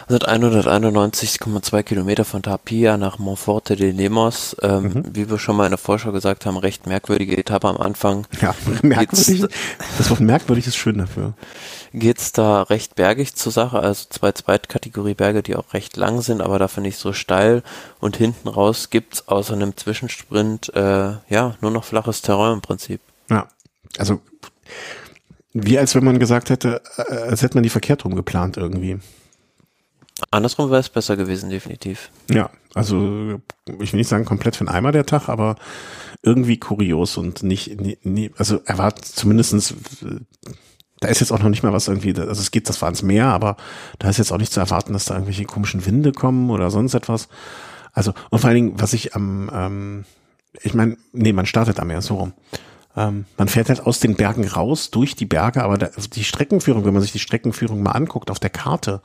sind 0.07 0.27
191,2 0.27 1.83
Kilometer 1.83 2.25
von 2.25 2.41
Tapia 2.43 2.97
nach 2.97 3.19
Monforte 3.19 3.75
de 3.75 3.91
Lemos. 3.91 4.55
Ähm, 4.61 4.83
mhm. 4.83 5.03
Wie 5.13 5.29
wir 5.29 5.39
schon 5.39 5.55
mal 5.55 5.65
in 5.65 5.71
der 5.71 5.77
Vorschau 5.77 6.11
gesagt 6.11 6.45
haben, 6.45 6.57
recht 6.57 6.87
merkwürdige 6.87 7.37
Etappe 7.37 7.67
am 7.67 7.77
Anfang. 7.77 8.27
Ja, 8.41 8.53
merkwürdig. 8.81 9.45
Das 9.97 10.09
Wort 10.09 10.19
merkwürdig 10.19 10.67
ist 10.67 10.75
schön 10.75 10.97
dafür. 10.97 11.33
Geht's 11.93 12.33
da 12.33 12.63
recht 12.63 12.95
bergig 12.95 13.35
zur 13.35 13.53
Sache, 13.53 13.79
also 13.79 14.07
zwei 14.09 14.33
Zweitkategorie 14.33 15.13
Berge, 15.13 15.43
die 15.43 15.55
auch 15.55 15.73
recht 15.73 15.95
lang 15.95 16.21
sind, 16.21 16.41
aber 16.41 16.59
dafür 16.59 16.81
nicht 16.81 16.97
so 16.97 17.13
steil. 17.13 17.63
Und 18.01 18.17
hinten 18.17 18.49
raus 18.49 18.89
gibt's 18.89 19.29
außer 19.29 19.53
einem 19.53 19.77
Zwischensprint 19.77 20.75
äh, 20.75 21.13
ja 21.29 21.55
nur 21.61 21.71
noch 21.71 21.85
flaches 21.85 22.21
Terrain 22.21 22.53
im 22.53 22.61
Prinzip. 22.61 22.99
Also 23.97 24.21
wie 25.53 25.77
als 25.77 25.93
wenn 25.95 26.03
man 26.03 26.19
gesagt 26.19 26.49
hätte, 26.49 26.81
äh, 26.97 27.13
als 27.13 27.41
hätte 27.41 27.55
man 27.55 27.63
die 27.63 27.69
verkehrt 27.69 28.05
rum 28.05 28.15
geplant 28.15 28.57
irgendwie. 28.57 28.99
Andersrum 30.31 30.69
wäre 30.69 30.79
es 30.79 30.89
besser 30.89 31.15
gewesen, 31.15 31.49
definitiv. 31.49 32.09
Ja, 32.31 32.49
also 32.73 33.39
ich 33.79 33.93
will 33.93 33.97
nicht 33.97 34.07
sagen 34.07 34.25
komplett 34.25 34.55
für 34.55 34.63
den 34.63 34.73
Eimer 34.73 34.91
der 34.91 35.05
Tag, 35.05 35.27
aber 35.27 35.55
irgendwie 36.21 36.57
kurios 36.57 37.17
und 37.17 37.43
nicht, 37.43 37.79
nie, 38.05 38.31
also 38.37 38.61
er 38.65 38.77
war 38.77 38.95
zumindestens 38.95 39.75
da 41.03 41.09
ist 41.09 41.19
jetzt 41.19 41.31
auch 41.31 41.39
noch 41.39 41.49
nicht 41.49 41.63
mal 41.63 41.73
was 41.73 41.89
irgendwie, 41.89 42.15
also 42.15 42.41
es 42.41 42.51
geht, 42.51 42.69
das 42.69 42.81
war 42.81 42.87
ins 42.87 43.03
Meer, 43.03 43.27
aber 43.27 43.57
da 43.99 44.09
ist 44.09 44.17
jetzt 44.17 44.31
auch 44.31 44.37
nicht 44.37 44.53
zu 44.53 44.61
erwarten, 44.61 44.93
dass 44.93 45.03
da 45.03 45.15
irgendwelche 45.15 45.43
komischen 45.43 45.85
Winde 45.85 46.13
kommen 46.13 46.49
oder 46.49 46.71
sonst 46.71 46.93
etwas. 46.93 47.27
Also, 47.91 48.13
und 48.29 48.39
vor 48.39 48.47
allen 48.47 48.55
Dingen, 48.55 48.73
was 48.81 48.93
ich 48.93 49.13
am, 49.13 49.51
ähm, 49.53 50.05
ich 50.61 50.73
meine, 50.73 50.95
nee, 51.11 51.33
man 51.33 51.45
startet 51.45 51.81
am 51.81 51.87
Meer, 51.87 52.01
so 52.01 52.15
rum. 52.15 52.33
Ähm, 52.95 53.25
man 53.37 53.47
fährt 53.47 53.69
halt 53.69 53.81
aus 53.81 53.99
den 53.99 54.15
Bergen 54.15 54.47
raus, 54.47 54.91
durch 54.91 55.15
die 55.15 55.25
Berge, 55.25 55.63
aber 55.63 55.77
da, 55.77 55.87
also 55.87 56.07
die 56.09 56.23
Streckenführung, 56.23 56.85
wenn 56.85 56.93
man 56.93 57.01
sich 57.01 57.11
die 57.11 57.19
Streckenführung 57.19 57.81
mal 57.81 57.91
anguckt 57.91 58.29
auf 58.29 58.39
der 58.39 58.51
Karte, 58.51 59.01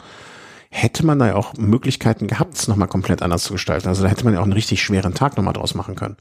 hätte 0.71 1.07
man 1.07 1.19
da 1.19 1.29
ja 1.29 1.35
auch 1.35 1.55
Möglichkeiten 1.55 2.27
gehabt, 2.27 2.55
es 2.55 2.69
nochmal 2.69 2.89
komplett 2.89 3.23
anders 3.23 3.45
zu 3.45 3.55
gestalten. 3.55 3.89
Also 3.89 4.03
da 4.03 4.09
hätte 4.09 4.25
man 4.25 4.35
ja 4.35 4.41
auch 4.41 4.45
einen 4.45 4.53
richtig 4.53 4.83
schweren 4.83 5.15
Tag 5.15 5.37
nochmal 5.37 5.55
draus 5.55 5.75
machen 5.75 5.95
können. 5.95 6.17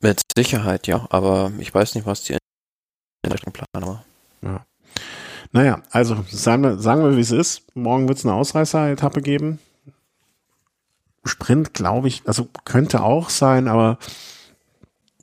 Mit 0.00 0.20
Sicherheit, 0.36 0.86
ja, 0.86 1.06
aber 1.10 1.50
ich 1.58 1.74
weiß 1.74 1.94
nicht, 1.94 2.06
was 2.06 2.22
die 2.22 2.36
Streckenplan 3.26 3.66
war. 3.74 4.04
Ja. 4.42 4.66
Naja, 5.52 5.82
also 5.90 6.24
sagen 6.30 6.62
wir, 6.62 6.78
sagen 6.78 7.02
wir 7.02 7.16
wie 7.16 7.22
es 7.22 7.30
ist. 7.30 7.62
Morgen 7.74 8.06
wird 8.06 8.18
es 8.18 8.26
eine 8.26 8.34
Ausreißer-Etappe 8.34 9.22
geben. 9.22 9.58
Sprint, 11.24 11.74
glaube 11.74 12.08
ich, 12.08 12.22
also 12.26 12.48
könnte 12.64 13.02
auch 13.02 13.30
sein, 13.30 13.66
aber 13.66 13.98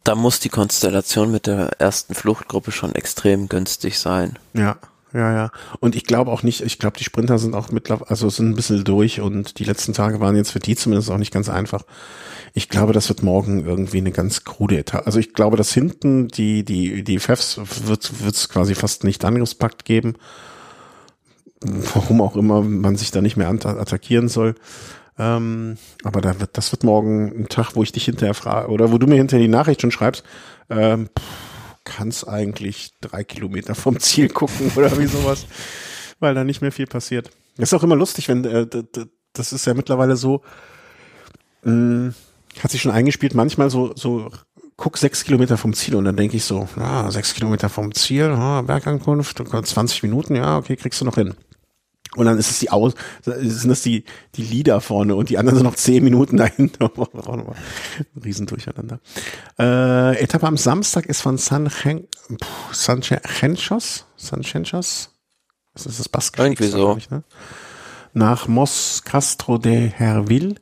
da 0.05 0.15
muss 0.15 0.39
die 0.39 0.49
Konstellation 0.49 1.31
mit 1.31 1.47
der 1.47 1.81
ersten 1.81 2.13
Fluchtgruppe 2.13 2.71
schon 2.71 2.93
extrem 2.95 3.49
günstig 3.49 3.97
sein. 3.99 4.37
Ja, 4.53 4.77
ja, 5.13 5.33
ja. 5.33 5.51
Und 5.79 5.95
ich 5.95 6.03
glaube 6.03 6.31
auch 6.31 6.43
nicht, 6.43 6.61
ich 6.61 6.77
glaube, 6.77 6.97
die 6.97 7.03
Sprinter 7.03 7.39
sind 7.39 7.55
auch 7.55 7.71
mittlerweile, 7.71 8.09
also 8.09 8.29
sind 8.29 8.49
ein 8.49 8.55
bisschen 8.55 8.83
durch 8.83 9.19
und 9.19 9.59
die 9.59 9.63
letzten 9.63 9.93
Tage 9.93 10.19
waren 10.19 10.35
jetzt 10.35 10.51
für 10.51 10.59
die 10.59 10.75
zumindest 10.75 11.09
auch 11.09 11.17
nicht 11.17 11.33
ganz 11.33 11.49
einfach. 11.49 11.83
Ich 12.53 12.69
glaube, 12.69 12.93
das 12.93 13.09
wird 13.09 13.23
morgen 13.23 13.65
irgendwie 13.65 13.97
eine 13.97 14.11
ganz 14.11 14.43
krude 14.43 14.77
Etappe. 14.77 15.07
Also 15.07 15.19
ich 15.19 15.33
glaube, 15.33 15.57
dass 15.57 15.73
hinten 15.73 16.27
die, 16.27 16.63
die, 16.63 17.03
die 17.03 17.19
Fefs 17.19 17.59
wird 17.87 18.11
es 18.35 18.49
quasi 18.49 18.75
fast 18.75 19.03
nicht 19.03 19.25
Angriffspakt 19.25 19.85
geben. 19.85 20.15
Warum 21.61 22.21
auch 22.21 22.35
immer 22.35 22.61
man 22.61 22.95
sich 22.95 23.09
da 23.09 23.21
nicht 23.21 23.37
mehr 23.37 23.49
attackieren 23.49 24.27
soll. 24.27 24.55
Ähm, 25.17 25.77
aber 26.03 26.21
da 26.21 26.39
wird, 26.39 26.57
das 26.57 26.71
wird 26.71 26.83
morgen 26.83 27.27
ein 27.27 27.49
Tag, 27.49 27.75
wo 27.75 27.83
ich 27.83 27.91
dich 27.91 28.05
hinterher 28.05 28.33
frage, 28.33 28.69
oder 28.69 28.91
wo 28.91 28.97
du 28.97 29.07
mir 29.07 29.15
hinterher 29.15 29.45
die 29.45 29.51
Nachricht 29.51 29.81
schon 29.81 29.91
schreibst, 29.91 30.23
ähm, 30.69 31.09
kannst 31.85 32.27
eigentlich 32.27 32.91
drei 32.99 33.23
Kilometer 33.23 33.75
vom 33.75 33.99
Ziel 33.99 34.29
gucken 34.29 34.71
oder 34.75 34.97
wie 34.99 35.05
sowas, 35.05 35.45
weil 36.19 36.33
da 36.33 36.43
nicht 36.43 36.61
mehr 36.61 36.71
viel 36.71 36.87
passiert. 36.87 37.29
Ist 37.57 37.73
auch 37.73 37.83
immer 37.83 37.95
lustig, 37.95 38.27
wenn 38.27 38.43
äh, 38.43 38.67
das 39.33 39.53
ist 39.53 39.65
ja 39.65 39.73
mittlerweile 39.73 40.17
so, 40.17 40.41
mh, 41.63 41.71
hm, 41.71 42.15
hat 42.61 42.71
sich 42.71 42.81
schon 42.81 42.91
eingespielt, 42.91 43.35
manchmal 43.35 43.69
so, 43.69 43.93
so 43.95 44.29
guck 44.77 44.97
sechs 44.97 45.23
Kilometer 45.23 45.57
vom 45.57 45.73
Ziel 45.73 45.95
und 45.95 46.05
dann 46.05 46.17
denke 46.17 46.37
ich 46.37 46.43
so, 46.43 46.67
ah, 46.77 47.09
sechs 47.11 47.33
Kilometer 47.33 47.69
vom 47.69 47.93
Ziel, 47.93 48.25
ah, 48.25 48.61
Bergankunft, 48.61 49.41
20 49.47 50.03
Minuten, 50.03 50.35
ja, 50.35 50.57
okay, 50.57 50.75
kriegst 50.75 50.99
du 50.99 51.05
noch 51.05 51.15
hin. 51.15 51.33
Und 52.15 52.25
dann 52.25 52.37
ist 52.37 52.51
es 52.51 52.59
die 52.59 52.69
Aus, 52.69 52.93
sind 53.23 53.69
das 53.69 53.81
die, 53.81 54.03
die 54.35 54.43
Lieder 54.43 54.81
vorne 54.81 55.15
und 55.15 55.29
die 55.29 55.37
anderen 55.37 55.57
sind 55.57 55.65
noch 55.65 55.75
zehn 55.75 56.03
Minuten 56.03 56.37
dahinter. 56.37 56.91
Riesendurcheinander. 58.23 58.99
Äh, 59.59 60.21
Etappe 60.21 60.47
am 60.47 60.57
Samstag 60.57 61.05
ist 61.05 61.21
von 61.21 61.37
San, 61.37 61.69
Chen, 61.69 62.07
San 62.71 63.01
Chenchos? 63.01 64.05
San 64.15 64.41
Chenchos? 64.41 65.11
Das 65.73 65.85
ist 65.85 65.99
das 65.99 66.09
Baskisch. 66.09 66.43
Irgendwie 66.43 66.67
so. 66.67 66.95
Ich, 66.97 67.09
ne? 67.09 67.23
Nach 68.13 68.47
Mos 68.47 69.01
Castro 69.03 69.57
de 69.57 69.89
Herville. 69.89 70.55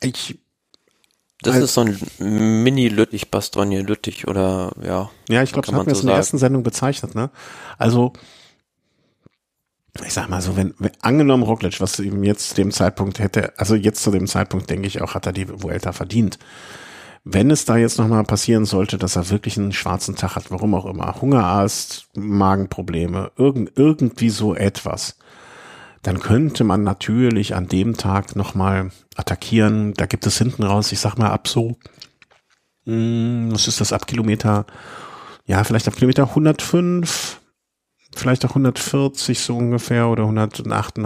Ich 0.00 0.38
das 1.42 1.54
also, 1.54 1.64
ist 1.64 1.74
so 1.74 1.80
ein 1.80 2.62
Mini-Lüttich, 2.62 3.30
Bastogne 3.30 3.82
Lüttich 3.82 4.28
oder 4.28 4.72
ja. 4.80 5.10
Ja, 5.28 5.42
ich 5.42 5.52
glaube, 5.52 5.66
das 5.66 5.74
haben 5.74 5.86
wir 5.86 5.94
so 5.94 6.02
in 6.02 6.06
der 6.06 6.16
ersten 6.16 6.38
Sendung 6.38 6.62
bezeichnet, 6.62 7.16
ne? 7.16 7.30
Also, 7.78 8.12
ich 10.00 10.12
sag 10.12 10.28
mal 10.28 10.40
so, 10.40 10.56
wenn, 10.56 10.74
wenn 10.78 10.92
angenommen 11.02 11.42
Roglic, 11.42 11.80
was 11.80 11.98
ihm 11.98 12.24
jetzt 12.24 12.50
zu 12.50 12.54
dem 12.54 12.70
Zeitpunkt 12.70 13.18
hätte, 13.18 13.52
also 13.58 13.74
jetzt 13.74 14.02
zu 14.02 14.10
dem 14.10 14.26
Zeitpunkt 14.26 14.70
denke 14.70 14.86
ich 14.86 15.02
auch, 15.02 15.14
hat 15.14 15.26
er 15.26 15.32
die 15.32 15.48
Vuelta 15.48 15.92
verdient. 15.92 16.38
Wenn 17.24 17.50
es 17.50 17.66
da 17.66 17.76
jetzt 17.76 17.98
nochmal 17.98 18.24
passieren 18.24 18.64
sollte, 18.64 18.98
dass 18.98 19.16
er 19.16 19.30
wirklich 19.30 19.56
einen 19.56 19.72
schwarzen 19.72 20.16
Tag 20.16 20.34
hat, 20.34 20.50
warum 20.50 20.74
auch 20.74 20.86
immer, 20.86 21.20
Hungerast, 21.20 22.08
Magenprobleme, 22.16 23.30
irgend, 23.36 23.72
irgendwie 23.76 24.30
so 24.30 24.54
etwas, 24.54 25.16
dann 26.02 26.18
könnte 26.18 26.64
man 26.64 26.82
natürlich 26.82 27.54
an 27.54 27.68
dem 27.68 27.96
Tag 27.96 28.34
nochmal 28.34 28.90
attackieren. 29.14 29.94
Da 29.94 30.06
gibt 30.06 30.26
es 30.26 30.38
hinten 30.38 30.64
raus, 30.64 30.90
ich 30.90 30.98
sag 30.98 31.16
mal 31.16 31.30
ab 31.30 31.46
so, 31.46 31.76
mh, 32.86 32.94
hm, 32.94 33.48
was 33.52 33.68
ist 33.68 33.80
das, 33.80 33.92
ab 33.92 34.08
Kilometer, 34.08 34.66
ja, 35.46 35.62
vielleicht 35.62 35.86
ab 35.86 35.94
Kilometer 35.94 36.28
105, 36.28 37.40
vielleicht 38.14 38.44
auch 38.44 38.50
140 38.50 39.40
so 39.40 39.56
ungefähr 39.56 40.08
oder 40.08 40.24
108. 40.24 40.98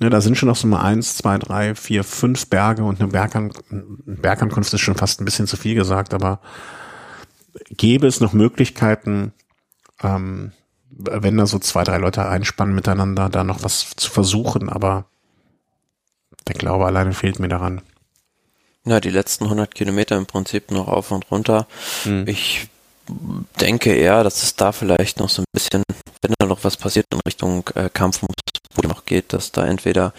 Ja, 0.00 0.10
da 0.10 0.20
sind 0.20 0.36
schon 0.36 0.48
noch 0.48 0.56
so 0.56 0.66
mal 0.66 0.82
eins, 0.82 1.16
zwei, 1.16 1.38
drei, 1.38 1.74
vier, 1.74 2.04
fünf 2.04 2.48
Berge 2.48 2.84
und 2.84 3.00
eine 3.00 3.10
Bergan 3.10 3.52
Bergankunft 3.70 4.72
ist 4.72 4.80
schon 4.80 4.96
fast 4.96 5.20
ein 5.20 5.24
bisschen 5.24 5.46
zu 5.46 5.56
viel 5.56 5.74
gesagt, 5.74 6.14
aber 6.14 6.40
gäbe 7.70 8.06
es 8.06 8.20
noch 8.20 8.32
Möglichkeiten, 8.32 9.32
ähm, 10.02 10.52
wenn 10.90 11.36
da 11.36 11.46
so 11.46 11.58
zwei, 11.58 11.84
drei 11.84 11.98
Leute 11.98 12.26
einspannen 12.26 12.74
miteinander, 12.74 13.28
da 13.28 13.44
noch 13.44 13.62
was 13.62 13.90
zu 13.96 14.10
versuchen, 14.10 14.68
aber 14.68 15.06
der 16.46 16.54
Glaube 16.54 16.86
alleine 16.86 17.12
fehlt 17.12 17.38
mir 17.38 17.48
daran. 17.48 17.82
Ja, 18.84 19.00
die 19.00 19.10
letzten 19.10 19.44
100 19.44 19.74
Kilometer 19.74 20.16
im 20.16 20.26
Prinzip 20.26 20.70
noch 20.70 20.88
auf 20.88 21.10
und 21.10 21.30
runter. 21.30 21.66
Hm. 22.04 22.26
Ich 22.26 22.68
denke 23.60 23.94
eher, 23.94 24.24
dass 24.24 24.42
es 24.42 24.56
da 24.56 24.72
vielleicht 24.72 25.18
noch 25.18 25.28
so 25.28 25.42
ein 25.42 25.46
bisschen, 25.52 25.82
wenn 26.22 26.34
da 26.38 26.46
noch 26.46 26.64
was 26.64 26.76
passiert 26.76 27.06
in 27.12 27.20
Richtung 27.26 27.68
äh, 27.74 27.88
Kampf, 27.92 28.22
wo 28.22 28.28
noch 28.86 29.04
geht, 29.04 29.32
dass 29.32 29.52
da 29.52 29.66
entweder 29.66 30.12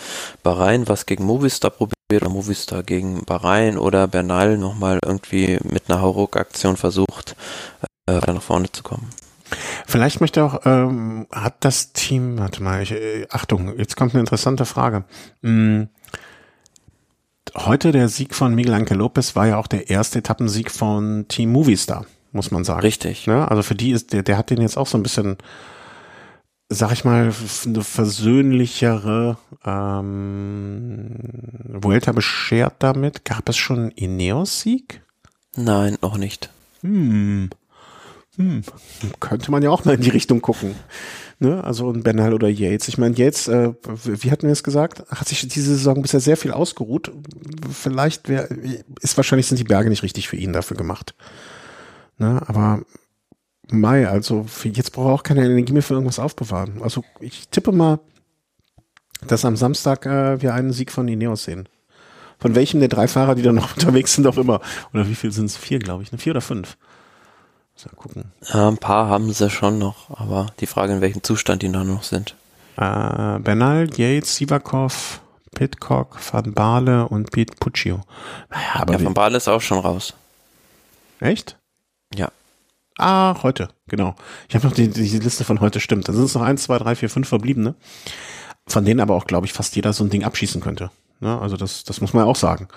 Bahrain 0.43 0.87
was 0.87 1.05
gegen 1.05 1.25
Movistar 1.25 1.71
probiert 1.71 1.95
oder 2.11 2.29
Movistar 2.29 2.83
gegen 2.83 3.23
Bahrain 3.25 3.77
oder 3.77 4.07
Bernal 4.07 4.57
nochmal 4.57 4.99
irgendwie 5.03 5.59
mit 5.63 5.89
einer 5.89 6.01
Hauruck-Aktion 6.01 6.77
versucht, 6.77 7.35
äh, 8.07 8.19
nach 8.31 8.41
vorne 8.41 8.71
zu 8.71 8.83
kommen. 8.83 9.09
Vielleicht 9.87 10.21
möchte 10.21 10.43
auch, 10.43 10.61
ähm, 10.65 11.27
hat 11.31 11.55
das 11.61 11.93
Team, 11.93 12.37
warte 12.37 12.61
mal, 12.61 12.83
ich, 12.83 12.91
äh, 12.91 13.27
Achtung, 13.29 13.77
jetzt 13.77 13.95
kommt 13.95 14.13
eine 14.13 14.21
interessante 14.21 14.65
Frage. 14.65 15.05
Hm, 15.41 15.89
heute 17.55 17.91
der 17.91 18.09
Sieg 18.09 18.35
von 18.35 18.53
Miguel 18.53 18.75
Angel 18.75 18.97
Lopez 18.97 19.35
war 19.35 19.47
ja 19.47 19.57
auch 19.57 19.67
der 19.67 19.89
erste 19.89 20.19
Etappensieg 20.19 20.69
von 20.69 21.25
Team 21.27 21.51
Movistar, 21.51 22.05
muss 22.31 22.51
man 22.51 22.63
sagen. 22.63 22.81
Richtig. 22.81 23.27
Ne? 23.27 23.49
Also 23.49 23.63
für 23.63 23.75
die 23.75 23.91
ist, 23.91 24.13
der, 24.13 24.23
der 24.23 24.37
hat 24.37 24.49
den 24.49 24.61
jetzt 24.61 24.77
auch 24.77 24.87
so 24.87 24.97
ein 24.97 25.03
bisschen, 25.03 25.37
sag 26.69 26.91
ich 26.91 27.05
mal, 27.05 27.33
eine 27.65 27.83
versöhnlichere 27.83 29.37
ähm, 29.65 31.15
Vuelta 31.65 32.11
beschert 32.11 32.75
damit. 32.79 33.25
Gab 33.25 33.49
es 33.49 33.57
schon 33.57 33.79
einen 33.79 33.91
Ineos-Sieg? 33.91 35.01
Nein, 35.55 35.97
noch 36.01 36.17
nicht. 36.17 36.49
Hm. 36.81 37.49
Hm, 38.39 38.63
könnte 39.19 39.51
man 39.51 39.63
ja 39.63 39.69
auch 39.69 39.83
mal 39.83 39.95
in 39.95 40.01
die 40.01 40.11
Richtung 40.11 40.41
gucken. 40.41 40.75
Ne? 41.39 41.63
Also 41.63 41.91
ein 41.91 42.03
Bernal 42.03 42.33
oder 42.33 42.47
Yates. 42.47 42.87
Ich 42.87 42.97
meine, 42.97 43.15
Yates, 43.15 43.47
äh, 43.47 43.73
wie 44.03 44.31
hatten 44.31 44.43
wir 44.43 44.53
es 44.53 44.63
gesagt, 44.63 45.03
hat 45.09 45.27
sich 45.27 45.45
diese 45.47 45.75
Saison 45.75 46.01
bisher 46.01 46.19
sehr 46.19 46.37
viel 46.37 46.51
ausgeruht. 46.51 47.11
Vielleicht 47.71 48.29
wär, 48.29 48.49
ist 49.01 49.17
wahrscheinlich 49.17 49.47
sind 49.47 49.57
die 49.57 49.65
Berge 49.65 49.89
nicht 49.89 50.03
richtig 50.03 50.29
für 50.29 50.37
ihn 50.37 50.53
dafür 50.53 50.77
gemacht. 50.77 51.15
Ne? 52.19 52.41
Aber 52.47 52.81
Mai, 53.71 54.07
also 54.07 54.45
jetzt 54.63 54.91
braucht 54.91 55.07
er 55.07 55.13
auch 55.13 55.23
keine 55.23 55.45
Energie 55.45 55.73
mehr 55.73 55.83
für 55.83 55.93
irgendwas 55.93 56.19
aufbewahren. 56.19 56.81
Also 56.81 57.03
ich 57.19 57.49
tippe 57.49 57.71
mal, 57.71 57.99
dass 59.27 59.45
am 59.45 59.55
Samstag 59.55 60.05
äh, 60.05 60.41
wir 60.41 60.53
einen 60.53 60.71
Sieg 60.71 60.91
von 60.91 61.07
Ineos 61.07 61.43
sehen. 61.43 61.67
Von 62.39 62.55
welchem 62.55 62.79
der 62.79 62.89
drei 62.89 63.07
Fahrer, 63.07 63.35
die 63.35 63.41
da 63.41 63.51
noch 63.51 63.73
unterwegs 63.75 64.13
sind, 64.13 64.27
auch 64.27 64.37
immer. 64.37 64.61
Oder 64.93 65.07
wie 65.07 65.15
viel 65.15 65.31
sind 65.31 65.45
es? 65.45 65.57
Vier, 65.57 65.79
glaube 65.79 66.03
ich. 66.03 66.11
Ne? 66.11 66.17
Vier 66.17 66.31
oder 66.31 66.41
fünf. 66.41 66.77
Mal 67.85 67.95
gucken. 67.95 68.25
Ja, 68.53 68.67
ein 68.67 68.77
paar 68.77 69.07
haben 69.07 69.31
sie 69.31 69.49
schon 69.49 69.79
noch, 69.79 70.09
aber 70.19 70.47
die 70.59 70.65
Frage, 70.65 70.93
in 70.93 71.01
welchem 71.01 71.23
Zustand 71.23 71.61
die 71.61 71.69
noch 71.69 72.03
sind. 72.03 72.35
Äh, 72.75 73.39
Bernal, 73.39 73.89
Yates, 73.95 74.35
Sivakov, 74.35 75.21
Pitcock, 75.55 76.17
Van 76.31 76.53
Baale 76.53 77.07
und 77.07 77.31
Pete 77.31 77.55
Puccio. 77.57 78.01
Naja, 78.49 78.81
aber 78.81 78.93
ja, 78.93 79.05
Van 79.05 79.13
Baale 79.13 79.37
ist 79.37 79.47
auch 79.47 79.61
schon 79.61 79.79
raus. 79.79 80.13
Echt? 81.21 81.58
Ja. 82.15 82.31
Ah, 82.97 83.41
heute, 83.43 83.69
genau. 83.87 84.15
Ich 84.49 84.55
habe 84.55 84.67
noch 84.67 84.73
die, 84.73 84.89
die 84.89 85.19
Liste 85.19 85.43
von 85.43 85.61
heute 85.61 85.79
stimmt. 85.79 86.07
Da 86.09 86.13
sind 86.13 86.25
es 86.25 86.35
noch 86.35 86.41
eins, 86.41 86.63
zwei, 86.63 86.77
drei, 86.77 86.95
vier, 86.95 87.09
fünf 87.09 87.29
verbliebene. 87.29 87.75
Von 88.67 88.83
denen 88.83 88.99
aber 88.99 89.15
auch, 89.15 89.25
glaube 89.25 89.45
ich, 89.45 89.53
fast 89.53 89.75
jeder 89.75 89.93
so 89.93 90.03
ein 90.03 90.09
Ding 90.09 90.23
abschießen 90.23 90.61
könnte. 90.61 90.91
Ne? 91.21 91.39
Also 91.39 91.55
das, 91.55 91.83
das 91.83 92.01
muss 92.01 92.13
man 92.13 92.25
ja 92.25 92.29
auch 92.29 92.35
sagen. 92.35 92.67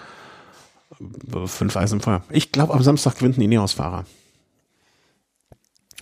Fünf 1.47 1.77
Eisen 1.77 1.99
im 1.99 2.01
Feuer. 2.01 2.23
Ich 2.31 2.53
glaube, 2.53 2.73
am 2.75 2.83
Samstag 2.83 3.17
gewinnt 3.17 3.37
ein 3.37 3.43
Ineos-Fahrer. 3.43 4.05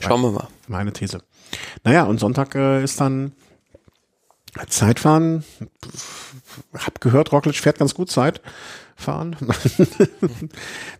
Schauen 0.00 0.22
wir 0.22 0.32
mal. 0.32 0.48
Meine 0.68 0.92
These. 0.92 1.22
Naja, 1.84 2.04
und 2.04 2.20
Sonntag 2.20 2.54
äh, 2.54 2.82
ist 2.82 3.00
dann 3.00 3.32
Zeitfahren. 4.68 5.44
Hab 6.76 7.00
gehört, 7.00 7.32
Roglic 7.32 7.56
fährt 7.56 7.78
ganz 7.78 7.94
gut 7.94 8.10
Zeit 8.10 8.42
fahren. 9.00 9.36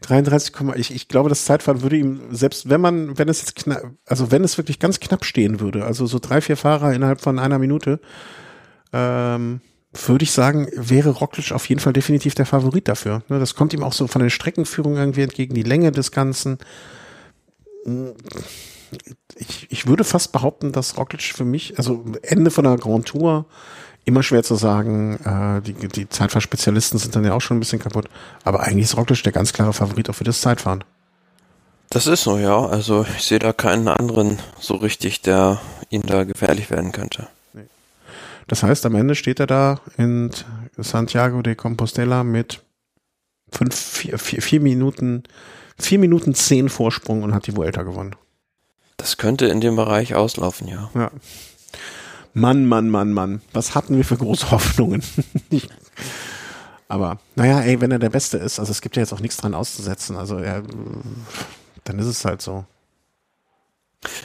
33, 0.02 0.54
ich, 0.76 0.94
ich 0.94 1.08
glaube, 1.08 1.28
das 1.28 1.44
Zeitfahren 1.44 1.82
würde 1.82 1.96
ihm, 1.96 2.20
selbst 2.30 2.68
wenn 2.68 2.80
man, 2.80 3.18
wenn 3.18 3.28
es 3.28 3.40
jetzt 3.40 3.56
knapp, 3.56 3.92
also 4.06 4.30
wenn 4.30 4.44
es 4.44 4.58
wirklich 4.58 4.78
ganz 4.78 5.00
knapp 5.00 5.24
stehen 5.24 5.60
würde, 5.60 5.84
also 5.84 6.06
so 6.06 6.18
drei, 6.18 6.40
vier 6.40 6.56
Fahrer 6.56 6.92
innerhalb 6.92 7.20
von 7.20 7.38
einer 7.38 7.58
Minute, 7.58 8.00
ähm, 8.92 9.60
würde 9.92 10.22
ich 10.22 10.32
sagen, 10.32 10.68
wäre 10.74 11.10
Roglic 11.10 11.52
auf 11.52 11.68
jeden 11.68 11.80
Fall 11.80 11.92
definitiv 11.92 12.34
der 12.34 12.46
Favorit 12.46 12.86
dafür. 12.88 13.22
Ne, 13.28 13.40
das 13.40 13.54
kommt 13.54 13.72
ihm 13.72 13.82
auch 13.82 13.92
so 13.92 14.06
von 14.06 14.22
der 14.22 14.30
Streckenführung 14.30 14.96
irgendwie 14.96 15.22
entgegen, 15.22 15.54
die 15.54 15.62
Länge 15.62 15.90
des 15.92 16.12
Ganzen 16.12 16.58
ich, 19.36 19.66
ich 19.70 19.86
würde 19.86 20.04
fast 20.04 20.32
behaupten, 20.32 20.72
dass 20.72 20.96
Roglic 20.96 21.22
für 21.22 21.44
mich, 21.44 21.78
also 21.78 22.04
Ende 22.22 22.50
von 22.50 22.64
der 22.64 22.76
Grand 22.76 23.06
Tour, 23.06 23.46
immer 24.10 24.22
schwer 24.22 24.42
zu 24.42 24.56
sagen. 24.56 25.18
Äh, 25.24 25.62
die, 25.62 25.74
die 25.88 26.08
Zeitfahrspezialisten 26.08 26.98
sind 26.98 27.16
dann 27.16 27.24
ja 27.24 27.32
auch 27.32 27.40
schon 27.40 27.56
ein 27.56 27.60
bisschen 27.60 27.78
kaputt. 27.78 28.08
Aber 28.44 28.60
eigentlich 28.60 28.84
ist 28.84 28.96
Roglic 28.96 29.22
der 29.22 29.32
ganz 29.32 29.52
klare 29.52 29.72
Favorit 29.72 30.10
auch 30.10 30.14
für 30.14 30.24
das 30.24 30.40
Zeitfahren. 30.40 30.84
Das 31.88 32.06
ist 32.06 32.22
so, 32.22 32.38
ja. 32.38 32.66
Also 32.66 33.06
ich 33.16 33.24
sehe 33.24 33.38
da 33.38 33.52
keinen 33.52 33.88
anderen 33.88 34.38
so 34.60 34.74
richtig, 34.74 35.22
der 35.22 35.60
ihm 35.88 36.02
da 36.02 36.24
gefährlich 36.24 36.70
werden 36.70 36.92
könnte. 36.92 37.28
Das 38.46 38.64
heißt, 38.64 38.84
am 38.84 38.96
Ende 38.96 39.14
steht 39.14 39.38
er 39.38 39.46
da 39.46 39.80
in 39.96 40.30
Santiago 40.76 41.40
de 41.40 41.54
Compostela 41.54 42.24
mit 42.24 42.62
fünf, 43.52 43.74
vier, 43.76 44.18
vier, 44.18 44.42
vier 44.42 44.60
Minuten, 44.60 45.22
vier 45.78 46.00
Minuten 46.00 46.34
zehn 46.34 46.68
Vorsprung 46.68 47.22
und 47.22 47.32
hat 47.32 47.46
die 47.46 47.56
Vuelta 47.56 47.82
gewonnen. 47.82 48.16
Das 48.96 49.18
könnte 49.18 49.46
in 49.46 49.60
dem 49.60 49.76
Bereich 49.76 50.14
auslaufen, 50.14 50.66
ja. 50.66 50.90
Ja. 50.94 51.10
Mann, 52.32 52.66
Mann, 52.66 52.90
Mann, 52.90 53.12
Mann. 53.12 53.42
Was 53.52 53.74
hatten 53.74 53.96
wir 53.96 54.04
für 54.04 54.16
große 54.16 54.50
Hoffnungen? 54.50 55.02
Aber, 56.88 57.18
naja, 57.36 57.60
ey, 57.60 57.80
wenn 57.80 57.92
er 57.92 57.98
der 57.98 58.10
Beste 58.10 58.36
ist, 58.38 58.58
also 58.58 58.72
es 58.72 58.80
gibt 58.80 58.96
ja 58.96 59.02
jetzt 59.02 59.12
auch 59.12 59.20
nichts 59.20 59.36
dran 59.36 59.54
auszusetzen. 59.54 60.16
Also 60.16 60.38
er, 60.38 60.62
dann 61.84 61.98
ist 61.98 62.06
es 62.06 62.24
halt 62.24 62.42
so. 62.42 62.64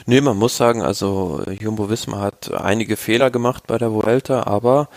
Nee, 0.06 0.20
man 0.20 0.36
muss 0.36 0.56
sagen, 0.56 0.82
also 0.82 1.42
Jumbo 1.60 1.90
Wismar 1.90 2.20
hat 2.20 2.52
einige 2.52 2.96
Fehler 2.96 3.30
gemacht 3.30 3.66
bei 3.66 3.76
der 3.76 3.92
Vuelta, 3.92 4.44
aber 4.44 4.88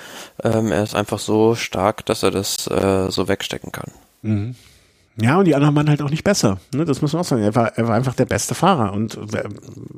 ähm, 0.41 0.71
er 0.71 0.83
ist 0.83 0.95
einfach 0.95 1.19
so 1.19 1.53
stark, 1.55 2.05
dass 2.05 2.23
er 2.23 2.31
das 2.31 2.65
äh, 2.67 3.11
so 3.11 3.27
wegstecken 3.27 3.71
kann. 3.71 3.91
Mhm. 4.21 4.55
Ja, 5.21 5.37
und 5.37 5.45
die 5.45 5.55
anderen 5.55 5.75
waren 5.75 5.89
halt 5.89 6.01
auch 6.01 6.09
nicht 6.09 6.23
besser. 6.23 6.59
Ne? 6.73 6.85
Das 6.85 7.01
muss 7.01 7.13
man 7.13 7.21
auch 7.21 7.25
sagen. 7.25 7.43
Er 7.43 7.55
war, 7.55 7.77
er 7.77 7.87
war 7.87 7.95
einfach 7.95 8.15
der 8.15 8.25
beste 8.25 8.55
Fahrer. 8.55 8.93
Und 8.93 9.15
äh, 9.33 9.43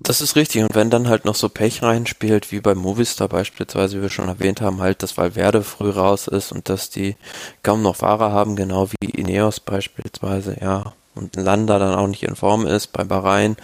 das 0.04 0.22
ist 0.22 0.36
richtig. 0.36 0.64
Und 0.64 0.76
wenn 0.76 0.90
dann 0.90 1.08
halt 1.08 1.26
noch 1.26 1.36
so 1.36 1.50
Pech 1.50 1.84
reinspielt, 1.84 2.52
wie 2.52 2.60
bei 2.60 2.76
Movistar 2.76 3.28
beispielsweise, 3.28 3.98
wie 3.98 4.02
wir 4.04 4.10
schon 4.10 4.28
erwähnt 4.28 4.62
haben, 4.62 4.82
halt, 4.82 5.04
dass 5.04 5.18
Valverde 5.18 5.64
früh 5.64 5.90
raus 5.90 6.28
ist 6.28 6.52
und 6.52 6.70
dass 6.70 6.90
die 6.90 7.16
kaum 7.64 7.82
noch 7.82 7.98
Fahrer 7.98 8.32
haben, 8.32 8.56
genau 8.56 8.90
wie 9.00 9.10
Ineos 9.10 9.60
beispielsweise, 9.60 10.58
ja. 10.62 10.94
und 11.16 11.36
Landa 11.36 11.80
dann 11.80 11.96
auch 11.96 12.08
nicht 12.08 12.24
in 12.24 12.36
Form 12.36 12.66
ist 12.66 12.88
bei 12.88 13.04
Bahrain, 13.04 13.58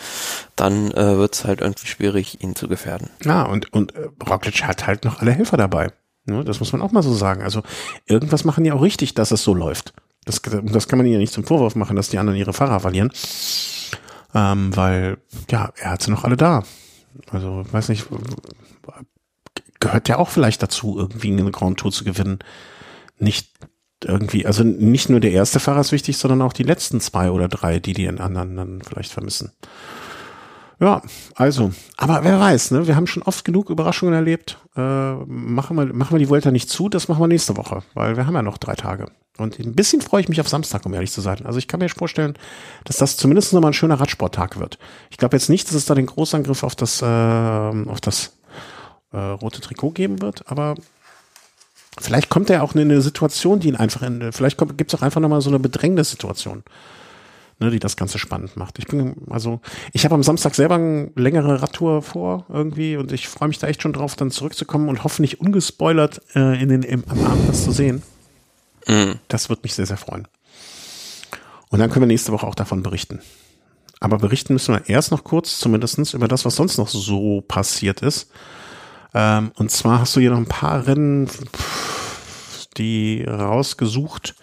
dann 0.55 0.91
äh, 0.91 1.17
wird 1.17 1.35
es 1.35 1.45
halt 1.45 1.61
irgendwie 1.61 1.87
schwierig, 1.87 2.41
ihn 2.41 2.55
zu 2.55 2.67
gefährden. 2.67 3.09
Ja, 3.23 3.43
und, 3.43 3.71
und 3.73 3.95
äh, 3.95 4.09
Roglic 4.27 4.63
hat 4.63 4.85
halt 4.85 5.05
noch 5.05 5.21
alle 5.21 5.31
Helfer 5.31 5.57
dabei. 5.57 5.91
Ne? 6.25 6.43
Das 6.43 6.59
muss 6.59 6.73
man 6.73 6.81
auch 6.81 6.91
mal 6.91 7.03
so 7.03 7.13
sagen. 7.13 7.41
Also 7.41 7.63
irgendwas 8.05 8.43
machen 8.43 8.63
die 8.63 8.71
auch 8.71 8.81
richtig, 8.81 9.13
dass 9.13 9.31
es 9.31 9.43
so 9.43 9.53
läuft. 9.53 9.93
Das, 10.27 10.41
das 10.41 10.87
kann 10.87 10.97
man 10.99 11.07
ja 11.07 11.17
nicht 11.17 11.33
zum 11.33 11.43
Vorwurf 11.43 11.75
machen, 11.75 11.95
dass 11.95 12.09
die 12.09 12.19
anderen 12.19 12.37
ihre 12.37 12.53
Fahrer 12.53 12.79
verlieren. 12.79 13.11
Ähm, 14.35 14.75
weil, 14.75 15.17
ja, 15.49 15.71
er 15.77 15.91
hat 15.91 16.03
sie 16.03 16.11
noch 16.11 16.23
alle 16.23 16.37
da. 16.37 16.63
Also, 17.31 17.65
weiß 17.71 17.89
nicht, 17.89 18.05
gehört 19.79 20.09
ja 20.09 20.17
auch 20.17 20.29
vielleicht 20.29 20.61
dazu, 20.61 20.97
irgendwie 20.97 21.31
eine 21.31 21.49
Grand 21.51 21.79
Tour 21.79 21.91
zu 21.91 22.03
gewinnen. 22.03 22.39
Nicht 23.17 23.49
irgendwie, 24.03 24.45
also 24.45 24.63
nicht 24.63 25.09
nur 25.09 25.19
der 25.19 25.31
erste 25.31 25.59
Fahrer 25.59 25.81
ist 25.81 25.91
wichtig, 25.91 26.17
sondern 26.17 26.41
auch 26.43 26.53
die 26.53 26.63
letzten 26.63 27.01
zwei 27.01 27.31
oder 27.31 27.47
drei, 27.47 27.79
die 27.79 27.93
die 27.93 28.07
anderen 28.07 28.55
dann 28.55 28.81
vielleicht 28.81 29.11
vermissen. 29.11 29.53
Ja, 30.79 31.01
also, 31.33 31.71
aber 31.97 32.23
wer 32.23 32.39
weiß, 32.39 32.71
ne? 32.71 32.85
Wir 32.85 32.95
haben 32.95 33.07
schon 33.07 33.23
oft 33.23 33.43
genug 33.43 33.71
Überraschungen 33.71 34.13
erlebt. 34.13 34.59
Äh, 34.75 35.15
machen, 35.25 35.75
wir, 35.75 35.91
machen 35.91 36.13
wir 36.13 36.19
die 36.19 36.29
Vuelta 36.29 36.51
nicht 36.51 36.69
zu, 36.69 36.87
das 36.87 37.07
machen 37.07 37.19
wir 37.19 37.27
nächste 37.27 37.57
Woche, 37.57 37.81
weil 37.95 38.15
wir 38.15 38.27
haben 38.27 38.35
ja 38.35 38.43
noch 38.43 38.59
drei 38.59 38.75
Tage. 38.75 39.07
Und 39.37 39.59
ein 39.59 39.73
bisschen 39.73 40.01
freue 40.01 40.21
ich 40.21 40.29
mich 40.29 40.39
auf 40.39 40.47
Samstag, 40.47 40.85
um 40.85 40.93
ehrlich 40.93 41.11
zu 41.11 41.21
sein. 41.21 41.45
Also 41.45 41.57
ich 41.57 41.67
kann 41.67 41.79
mir 41.79 41.89
vorstellen, 41.89 42.37
dass 42.85 42.97
das 42.97 43.17
zumindest 43.17 43.53
nochmal 43.53 43.71
ein 43.71 43.73
schöner 43.73 43.99
Radsporttag 43.99 44.59
wird. 44.59 44.77
Ich 45.09 45.17
glaube 45.17 45.35
jetzt 45.35 45.49
nicht, 45.49 45.67
dass 45.67 45.75
es 45.75 45.85
da 45.85 45.95
den 45.95 46.07
Großangriff 46.07 46.63
auf 46.63 46.75
das, 46.75 47.01
äh, 47.01 47.05
auf 47.05 48.01
das 48.01 48.37
äh, 49.13 49.17
rote 49.17 49.61
Trikot 49.61 49.91
geben 49.91 50.21
wird, 50.21 50.43
aber 50.49 50.75
vielleicht 51.99 52.29
kommt 52.29 52.51
er 52.51 52.63
auch 52.63 52.75
in 52.75 52.81
eine 52.81 53.01
Situation, 53.01 53.59
die 53.59 53.69
ihn 53.69 53.75
einfach 53.75 54.03
in, 54.03 54.31
vielleicht 54.31 54.57
gibt 54.77 54.93
es 54.93 54.99
auch 54.99 55.03
einfach 55.03 55.21
nochmal 55.21 55.41
so 55.41 55.49
eine 55.49 55.59
Bedrängnis-Situation 55.59 56.63
ne, 57.59 57.71
die 57.71 57.79
das 57.79 57.97
Ganze 57.97 58.19
spannend 58.19 58.55
macht. 58.57 58.79
Ich 58.79 58.87
bin, 58.87 59.15
also, 59.29 59.61
ich 59.93 60.05
habe 60.05 60.15
am 60.15 60.23
Samstag 60.23 60.55
selber 60.55 60.75
eine 60.75 61.11
längere 61.15 61.61
Radtour 61.61 62.01
vor 62.01 62.45
irgendwie 62.49 62.97
und 62.97 63.11
ich 63.11 63.27
freue 63.27 63.47
mich 63.49 63.59
da 63.59 63.67
echt 63.67 63.81
schon 63.81 63.93
drauf, 63.93 64.15
dann 64.15 64.31
zurückzukommen 64.31 64.89
und 64.89 65.03
hoffentlich 65.03 65.39
ungespoilert 65.39 66.21
äh, 66.35 66.61
in 66.61 66.69
den, 66.69 66.83
im, 66.83 67.03
am 67.07 67.25
Abend 67.25 67.49
das 67.49 67.63
zu 67.63 67.71
sehen. 67.71 68.03
Mhm. 68.87 69.15
Das 69.27 69.49
wird 69.49 69.63
mich 69.63 69.73
sehr, 69.73 69.85
sehr 69.85 69.97
freuen. 69.97 70.27
Und 71.69 71.79
dann 71.79 71.89
können 71.89 72.03
wir 72.03 72.07
nächste 72.07 72.31
Woche 72.31 72.47
auch 72.47 72.55
davon 72.55 72.83
berichten. 72.83 73.21
Aber 73.99 74.19
berichten 74.19 74.53
müssen 74.53 74.75
wir 74.75 74.87
erst 74.89 75.11
noch 75.11 75.23
kurz, 75.23 75.59
zumindestens 75.59 76.13
über 76.13 76.27
das, 76.27 76.45
was 76.45 76.55
sonst 76.55 76.77
noch 76.77 76.87
so 76.87 77.41
passiert 77.41 78.01
ist. 78.01 78.29
Ähm, 79.13 79.51
und 79.55 79.71
zwar 79.71 80.01
hast 80.01 80.15
du 80.15 80.19
hier 80.19 80.31
noch 80.31 80.37
ein 80.37 80.45
paar 80.45 80.85
Rennen, 80.85 81.29
die 82.77 83.23
rausgesucht, 83.23 84.35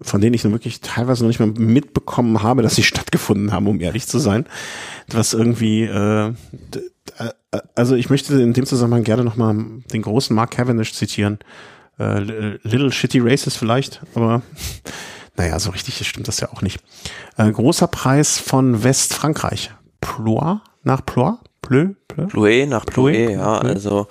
von 0.00 0.20
denen 0.20 0.34
ich 0.34 0.44
nun 0.44 0.52
wirklich 0.52 0.80
teilweise 0.80 1.22
noch 1.22 1.28
nicht 1.28 1.40
mal 1.40 1.46
mitbekommen 1.46 2.42
habe, 2.42 2.62
dass 2.62 2.74
sie 2.74 2.82
stattgefunden 2.84 3.52
haben, 3.52 3.66
um 3.66 3.80
ehrlich 3.80 4.06
zu 4.06 4.18
sein. 4.18 4.46
Was 5.08 5.32
irgendwie, 5.32 5.84
äh, 5.84 6.28
äh, 6.28 7.30
also 7.74 7.94
ich 7.94 8.10
möchte 8.10 8.40
in 8.40 8.52
dem 8.52 8.66
Zusammenhang 8.66 9.04
gerne 9.04 9.24
nochmal 9.24 9.56
den 9.92 10.02
großen 10.02 10.34
Mark 10.34 10.52
Cavendish 10.52 10.94
zitieren. 10.94 11.38
Äh, 11.98 12.20
Little 12.62 12.92
Shitty 12.92 13.20
Races 13.20 13.56
vielleicht, 13.56 14.02
aber 14.14 14.42
naja, 15.36 15.58
so 15.58 15.70
richtig 15.70 16.06
stimmt 16.06 16.28
das 16.28 16.40
ja 16.40 16.52
auch 16.52 16.62
nicht. 16.62 16.80
Äh, 17.38 17.50
großer 17.50 17.86
Preis 17.86 18.38
von 18.38 18.84
Westfrankreich. 18.84 19.70
Ploie 20.00 20.60
nach 20.82 21.04
Ploie? 21.04 21.38
Pleu? 21.66 21.88
Pleu? 22.08 22.26
Plouet 22.26 22.68
nach 22.68 22.86
Plouet, 22.86 23.30
ja, 23.30 23.58
Pleu? 23.58 23.68
also 23.68 24.06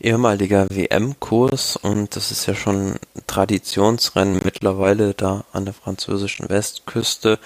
ehemaliger 0.00 0.66
WM-Kurs 0.70 1.76
und 1.76 2.14
das 2.14 2.30
ist 2.30 2.46
ja 2.46 2.54
schon 2.54 2.94
Traditionsrennen 3.26 4.40
mittlerweile 4.44 5.14
da 5.14 5.44
an 5.52 5.64
der 5.64 5.74
französischen 5.74 6.48
Westküste. 6.48 7.38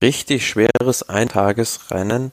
Richtig 0.00 0.48
schweres 0.48 1.08
Eintagesrennen 1.08 2.32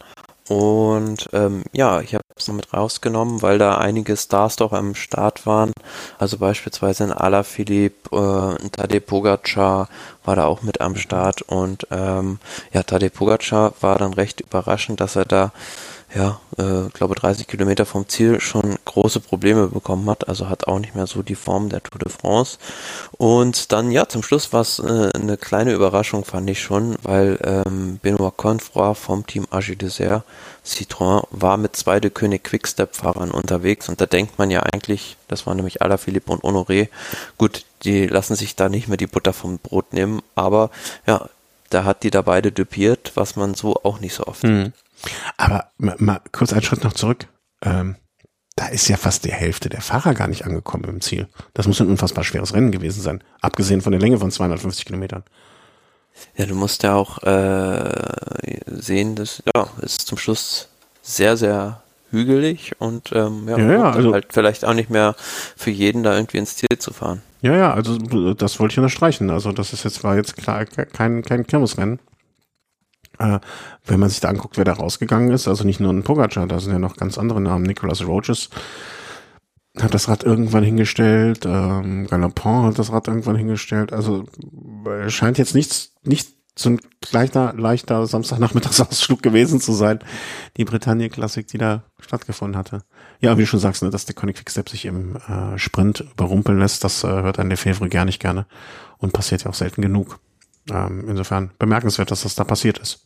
und 0.49 1.29
ähm, 1.31 1.63
ja, 1.73 2.01
ich 2.01 2.15
habe 2.15 2.23
es 2.35 2.47
noch 2.47 2.55
mit 2.55 2.73
rausgenommen, 2.73 3.43
weil 3.43 3.59
da 3.59 3.77
einige 3.77 4.17
Stars 4.17 4.55
doch 4.55 4.73
am 4.73 4.95
Start 4.95 5.45
waren. 5.45 5.73
Also 6.17 6.39
beispielsweise 6.39 7.03
ein 7.03 7.11
Alaphilippe, 7.11 8.09
äh, 8.11 8.63
ein 8.63 8.71
Tadej 8.71 9.01
Pogacar 9.01 9.89
war 10.25 10.35
da 10.35 10.45
auch 10.45 10.63
mit 10.63 10.81
am 10.81 10.95
Start. 10.95 11.43
Und 11.43 11.85
ähm, 11.91 12.39
ja, 12.73 12.81
Tadej 12.81 13.11
Pogacar 13.11 13.73
war 13.81 13.99
dann 13.99 14.13
recht 14.13 14.41
überraschend, 14.41 14.99
dass 15.01 15.15
er 15.15 15.25
da 15.25 15.51
ja, 16.13 16.39
äh, 16.57 16.89
glaube 16.93 17.15
30 17.15 17.47
Kilometer 17.47 17.85
vom 17.85 18.07
Ziel 18.07 18.39
schon 18.39 18.77
große 18.85 19.19
Probleme 19.19 19.67
bekommen 19.67 20.09
hat, 20.09 20.27
also 20.27 20.49
hat 20.49 20.67
auch 20.67 20.79
nicht 20.79 20.95
mehr 20.95 21.05
so 21.05 21.21
die 21.21 21.35
Form 21.35 21.69
der 21.69 21.83
Tour 21.83 21.99
de 21.99 22.11
France. 22.11 22.57
Und 23.11 23.71
dann 23.71 23.91
ja, 23.91 24.07
zum 24.07 24.23
Schluss 24.23 24.51
war 24.51 24.61
es 24.61 24.79
äh, 24.79 25.11
eine 25.13 25.37
kleine 25.37 25.73
Überraschung, 25.73 26.25
fand 26.25 26.49
ich 26.49 26.61
schon, 26.61 26.95
weil 27.03 27.37
ähm, 27.43 27.99
Benoit 28.01 28.37
Confroy 28.37 28.95
vom 28.95 29.25
Team 29.27 29.45
Agi 29.51 29.75
Desert 29.75 30.23
Citroën 30.65 31.25
war 31.31 31.57
mit 31.57 31.75
zwei 31.75 31.99
de 31.99 32.11
König 32.11 32.43
Quickstep-Fahrern 32.43 33.31
unterwegs 33.31 33.89
und 33.89 34.01
da 34.01 34.05
denkt 34.05 34.37
man 34.37 34.51
ja 34.51 34.61
eigentlich, 34.61 35.17
das 35.27 35.45
waren 35.45 35.57
nämlich 35.57 35.81
Alaphilippe 35.81 36.31
und 36.31 36.43
Honoré, 36.43 36.89
gut, 37.37 37.65
die 37.83 38.07
lassen 38.07 38.35
sich 38.35 38.55
da 38.55 38.69
nicht 38.69 38.87
mehr 38.87 38.97
die 38.97 39.07
Butter 39.07 39.33
vom 39.33 39.57
Brot 39.57 39.93
nehmen, 39.93 40.21
aber 40.35 40.69
ja, 41.07 41.29
da 41.69 41.83
hat 41.83 42.03
die 42.03 42.09
da 42.09 42.21
beide 42.23 42.51
dupiert, 42.51 43.11
was 43.15 43.35
man 43.35 43.53
so 43.53 43.75
auch 43.83 43.99
nicht 43.99 44.15
so 44.15 44.25
oft 44.25 44.43
mhm. 44.43 44.73
Aber 45.37 45.71
mal, 45.77 46.21
kurz 46.31 46.53
einen 46.53 46.63
Schritt 46.63 46.83
noch 46.83 46.93
zurück. 46.93 47.27
Ähm, 47.61 47.95
da 48.55 48.67
ist 48.67 48.89
ja 48.89 48.97
fast 48.97 49.23
die 49.23 49.31
Hälfte 49.31 49.69
der 49.69 49.81
Fahrer 49.81 50.13
gar 50.13 50.27
nicht 50.27 50.45
angekommen 50.45 50.83
im 50.85 51.01
Ziel. 51.01 51.27
Das 51.53 51.67
muss 51.67 51.79
ein 51.79 51.87
unfassbar 51.87 52.25
schweres 52.25 52.53
Rennen 52.53 52.71
gewesen 52.71 53.01
sein, 53.01 53.23
abgesehen 53.41 53.81
von 53.81 53.93
der 53.93 54.01
Länge 54.01 54.17
von 54.17 54.31
250 54.31 54.85
Kilometern. 54.85 55.23
Ja, 56.35 56.45
du 56.45 56.55
musst 56.55 56.83
ja 56.83 56.95
auch 56.95 57.23
äh, 57.23 58.59
sehen, 58.67 59.15
dass 59.15 59.41
ja, 59.55 59.67
ist 59.81 60.01
zum 60.01 60.17
Schluss 60.17 60.67
sehr, 61.01 61.37
sehr 61.37 61.81
hügelig 62.11 62.73
und 62.79 63.11
ähm, 63.13 63.47
ja, 63.47 63.57
ja, 63.57 63.71
ja 63.71 63.91
also, 63.91 64.11
halt 64.11 64.27
vielleicht 64.31 64.65
auch 64.65 64.73
nicht 64.73 64.89
mehr 64.89 65.15
für 65.55 65.71
jeden 65.71 66.03
da 66.03 66.15
irgendwie 66.15 66.37
ins 66.37 66.55
Ziel 66.57 66.77
zu 66.79 66.91
fahren. 66.91 67.21
Ja, 67.41 67.55
ja, 67.55 67.73
also 67.73 67.97
das 68.33 68.59
wollte 68.59 68.73
ich 68.73 68.77
unterstreichen. 68.79 69.29
Also 69.29 69.51
das 69.53 69.71
ist 69.71 69.85
jetzt 69.85 70.03
war 70.03 70.17
jetzt 70.17 70.35
klar 70.35 70.65
kein 70.65 71.21
kein 71.21 71.47
Kirmesrennen. 71.47 71.99
Äh, 73.19 73.39
wenn 73.85 73.99
man 73.99 74.09
sich 74.09 74.21
da 74.21 74.29
anguckt, 74.29 74.57
wer 74.57 74.65
da 74.65 74.73
rausgegangen 74.73 75.31
ist, 75.31 75.47
also 75.47 75.63
nicht 75.63 75.79
nur 75.79 75.91
ein 75.91 76.03
Pogacar, 76.03 76.47
da 76.47 76.59
sind 76.59 76.71
ja 76.71 76.79
noch 76.79 76.95
ganz 76.97 77.17
andere 77.17 77.41
Namen. 77.41 77.65
Nicolas 77.65 78.05
Roaches 78.05 78.49
hat 79.77 79.93
das 79.93 80.07
Rad 80.07 80.23
irgendwann 80.23 80.63
hingestellt, 80.63 81.45
ähm, 81.45 82.07
Galopin 82.07 82.63
hat 82.63 82.79
das 82.79 82.91
Rad 82.91 83.07
irgendwann 83.07 83.35
hingestellt. 83.35 83.93
Also 83.93 84.25
äh, 84.85 85.09
scheint 85.09 85.37
jetzt 85.37 85.53
nichts, 85.53 85.93
nicht 86.03 86.29
so 86.57 86.71
ein 86.71 86.79
leichter, 87.11 87.53
leichter 87.55 88.05
Samstagnachmittagsausflug 88.05 89.21
gewesen 89.21 89.61
zu 89.61 89.71
sein. 89.71 89.99
Die 90.57 90.65
Bretagne-Klassik, 90.65 91.47
die 91.47 91.57
da 91.57 91.83
stattgefunden 91.99 92.57
hatte. 92.57 92.83
Ja, 93.21 93.37
wie 93.37 93.43
du 93.43 93.47
schon 93.47 93.59
sagst, 93.59 93.81
ne, 93.81 93.89
dass 93.89 94.05
der 94.05 94.15
Koenig 94.15 94.35
Quickstep 94.37 94.69
sich 94.69 94.85
im 94.85 95.15
äh, 95.15 95.57
Sprint 95.57 96.01
überrumpeln 96.01 96.59
lässt, 96.59 96.83
das 96.83 97.03
äh, 97.03 97.07
hört 97.07 97.39
ein 97.39 97.49
Lefebvre 97.49 97.89
gar 97.89 98.05
nicht 98.05 98.19
gerne 98.19 98.45
und 98.97 99.13
passiert 99.13 99.43
ja 99.43 99.49
auch 99.49 99.55
selten 99.55 99.81
genug. 99.81 100.19
Ähm, 100.69 101.05
insofern 101.07 101.51
bemerkenswert, 101.57 102.11
dass 102.11 102.23
das 102.23 102.35
da 102.35 102.43
passiert 102.43 102.77
ist. 102.77 103.05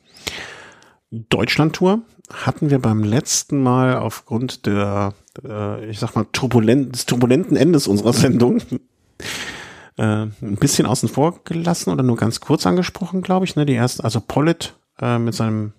Deutschland-Tour 1.30 2.02
hatten 2.34 2.70
wir 2.72 2.80
beim 2.80 3.04
letzten 3.04 3.62
Mal 3.62 3.98
aufgrund 3.98 4.66
der, 4.66 5.14
äh, 5.48 5.86
ich 5.90 6.00
sag 6.00 6.16
mal, 6.16 6.26
turbulent, 6.32 6.96
des 6.96 7.06
turbulenten 7.06 7.56
Endes 7.56 7.88
unserer 7.88 8.14
Sendung 8.14 8.58
äh, 9.98 10.04
ein 10.04 10.58
bisschen 10.60 10.88
außen 10.88 11.10
vor 11.10 11.44
gelassen 11.44 11.92
oder 11.92 12.04
nur 12.04 12.18
ganz 12.18 12.40
kurz 12.40 12.66
angesprochen, 12.66 13.22
glaube 13.22 13.46
ich. 13.46 13.56
Ne? 13.56 13.66
Die 13.66 13.74
erste, 13.74 14.04
also 14.04 14.22
Pollitt 14.22 14.76
äh, 15.00 15.20
mit 15.20 15.36
seinem 15.36 15.74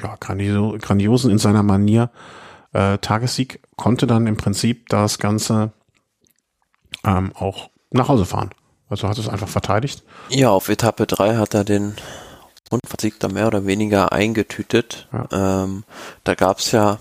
ja, 0.00 0.16
grandio 0.20 0.76
grandiosen 0.80 1.30
in 1.30 1.38
seiner 1.38 1.62
Manier 1.62 2.10
äh, 2.72 2.98
Tagessieg 2.98 3.60
konnte 3.76 4.06
dann 4.06 4.26
im 4.26 4.36
Prinzip 4.36 4.88
das 4.88 5.18
Ganze 5.18 5.72
ähm, 7.04 7.32
auch 7.34 7.70
nach 7.90 8.08
Hause 8.08 8.24
fahren. 8.24 8.50
Also 8.88 9.08
hat 9.08 9.18
es 9.18 9.28
einfach 9.28 9.48
verteidigt. 9.48 10.04
Ja, 10.28 10.50
auf 10.50 10.68
Etappe 10.68 11.06
3 11.06 11.36
hat 11.36 11.54
er 11.54 11.64
den 11.64 11.96
Rundfahrtsieg 12.72 13.20
da 13.20 13.28
mehr 13.28 13.46
oder 13.46 13.66
weniger 13.66 14.12
eingetütet. 14.12 15.08
Ja. 15.12 15.62
Ähm, 15.64 15.84
da 16.24 16.34
gab's 16.34 16.72
ja, 16.72 16.98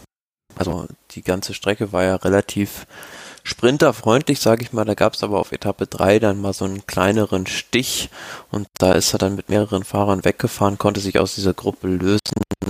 also 0.55 0.86
die 1.11 1.22
ganze 1.22 1.53
Strecke 1.53 1.91
war 1.91 2.03
ja 2.03 2.16
relativ 2.16 2.86
sprinterfreundlich, 3.43 4.39
sage 4.39 4.63
ich 4.63 4.74
mal. 4.74 4.86
Da 4.86 4.95
gab's 4.95 5.24
aber 5.24 5.39
auf 5.39 5.51
Etappe 5.51 5.88
3 5.88 6.20
dann 6.20 6.41
mal 6.41 6.53
so 6.53 6.66
einen 6.66 6.86
kleineren 6.86 7.47
Stich 7.47 8.09
und 8.51 8.68
da 8.78 8.93
ist 8.93 9.13
er 9.13 9.20
dann 9.20 9.36
mit 9.36 9.49
mehreren 9.49 9.84
Fahrern 9.84 10.26
weggefahren, 10.26 10.78
konnte 10.78 10.99
sich 10.99 11.20
aus 11.20 11.36
dieser 11.36 11.53
Gruppe 11.53 11.88
lösen, 11.88 12.20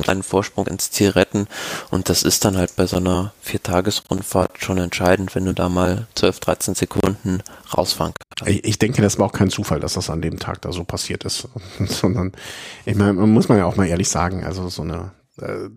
einen 0.03 0.23
Vorsprung 0.23 0.67
ins 0.67 0.91
Ziel 0.91 1.09
retten 1.09 1.47
und 1.91 2.09
das 2.09 2.23
ist 2.23 2.45
dann 2.45 2.57
halt 2.57 2.75
bei 2.75 2.85
so 2.85 2.97
einer 2.97 3.33
Viertagesrundfahrt 3.41 4.63
schon 4.63 4.77
entscheidend, 4.77 5.35
wenn 5.35 5.45
du 5.45 5.53
da 5.53 5.69
mal 5.69 6.07
12, 6.15 6.39
13 6.39 6.75
Sekunden 6.75 7.41
rausfahren 7.75 8.13
kannst. 8.37 8.65
Ich, 8.65 8.79
denke, 8.79 9.01
das 9.01 9.17
war 9.17 9.27
auch 9.27 9.33
kein 9.33 9.49
Zufall, 9.49 9.79
dass 9.79 9.93
das 9.93 10.09
an 10.09 10.21
dem 10.21 10.39
Tag 10.39 10.61
da 10.61 10.71
so 10.71 10.83
passiert 10.83 11.23
ist, 11.23 11.47
sondern 11.79 12.33
ich 12.85 12.95
meine, 12.95 13.13
muss 13.13 13.49
man 13.49 13.57
ja 13.57 13.65
auch 13.65 13.75
mal 13.75 13.87
ehrlich 13.87 14.09
sagen, 14.09 14.43
also 14.43 14.69
so 14.69 14.81
eine 14.81 15.11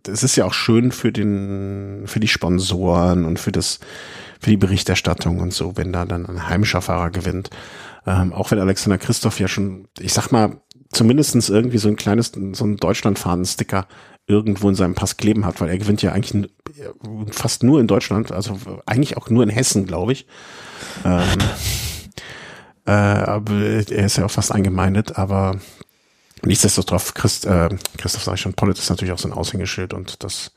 es 0.06 0.22
ist 0.22 0.36
ja 0.36 0.44
auch 0.44 0.52
schön 0.52 0.92
für 0.92 1.10
den, 1.10 2.04
für 2.06 2.20
die 2.20 2.28
Sponsoren 2.28 3.24
und 3.24 3.38
für 3.38 3.52
das, 3.52 3.80
für 4.40 4.50
die 4.50 4.56
Berichterstattung 4.56 5.40
und 5.40 5.52
so, 5.52 5.76
wenn 5.76 5.92
da 5.92 6.04
dann 6.04 6.26
ein 6.26 6.48
heimischer 6.48 6.80
Fahrer 6.80 7.10
gewinnt. 7.10 7.50
Ähm, 8.06 8.32
auch 8.32 8.50
wenn 8.50 8.60
Alexander 8.60 8.98
Christoph 8.98 9.40
ja 9.40 9.48
schon, 9.48 9.88
ich 9.98 10.12
sag 10.12 10.30
mal, 10.30 10.60
zumindestens 10.90 11.48
irgendwie 11.48 11.78
so 11.78 11.88
ein 11.88 11.96
kleines, 11.96 12.32
so 12.52 12.64
ein 12.64 12.76
Deutschlandfahnen-Sticker 12.76 13.86
irgendwo 14.26 14.68
in 14.68 14.74
seinem 14.74 14.94
Pass 14.94 15.16
kleben 15.16 15.46
hat, 15.46 15.60
weil 15.60 15.70
er 15.70 15.78
gewinnt 15.78 16.02
ja 16.02 16.12
eigentlich 16.12 16.50
fast 17.30 17.62
nur 17.62 17.80
in 17.80 17.86
Deutschland, 17.86 18.30
also 18.30 18.58
eigentlich 18.84 19.16
auch 19.16 19.30
nur 19.30 19.42
in 19.42 19.48
Hessen, 19.48 19.86
glaube 19.86 20.12
ich. 20.12 20.26
Ähm, 21.04 21.38
äh, 22.86 22.90
aber 22.90 23.54
er 23.54 24.06
ist 24.06 24.18
ja 24.18 24.26
auch 24.26 24.30
fast 24.30 24.52
eingemeindet, 24.52 25.18
aber 25.18 25.58
nichtsdestotrotz, 26.44 27.14
Christ, 27.14 27.46
äh, 27.46 27.70
Christoph 27.96 28.24
sag 28.24 28.34
ich 28.34 28.40
schon, 28.42 28.54
Pollitt 28.54 28.78
ist 28.78 28.90
natürlich 28.90 29.12
auch 29.12 29.18
so 29.18 29.28
ein 29.28 29.34
Aushängeschild 29.34 29.94
und 29.94 30.22
das, 30.22 30.52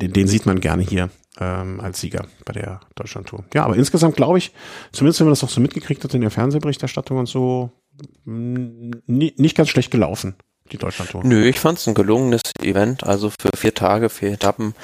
den, 0.00 0.12
den 0.12 0.26
sieht 0.26 0.46
man 0.46 0.60
gerne 0.60 0.82
hier 0.82 1.10
ähm, 1.38 1.80
als 1.80 2.00
Sieger 2.00 2.26
bei 2.44 2.54
der 2.54 2.80
Deutschlandtour. 2.94 3.44
Ja, 3.54 3.64
aber 3.64 3.76
insgesamt 3.76 4.16
glaube 4.16 4.38
ich, 4.38 4.52
zumindest 4.92 5.20
wenn 5.20 5.26
man 5.26 5.32
das 5.32 5.44
auch 5.44 5.50
so 5.50 5.60
mitgekriegt 5.60 6.02
hat 6.02 6.14
in 6.14 6.22
der 6.22 6.30
Fernsehberichterstattung 6.30 7.18
und 7.18 7.26
so, 7.26 7.70
nicht 8.24 9.56
ganz 9.56 9.68
schlecht 9.68 9.90
gelaufen, 9.90 10.34
die 10.72 10.78
Deutschlandtour. 10.78 11.22
Nö, 11.24 11.44
ich 11.44 11.60
fand 11.60 11.78
es 11.78 11.86
ein 11.86 11.94
gelungenes 11.94 12.42
Event. 12.60 13.04
Also 13.04 13.30
für 13.30 13.56
vier 13.56 13.74
Tage, 13.74 14.08
vier 14.08 14.32
Etappen 14.32 14.74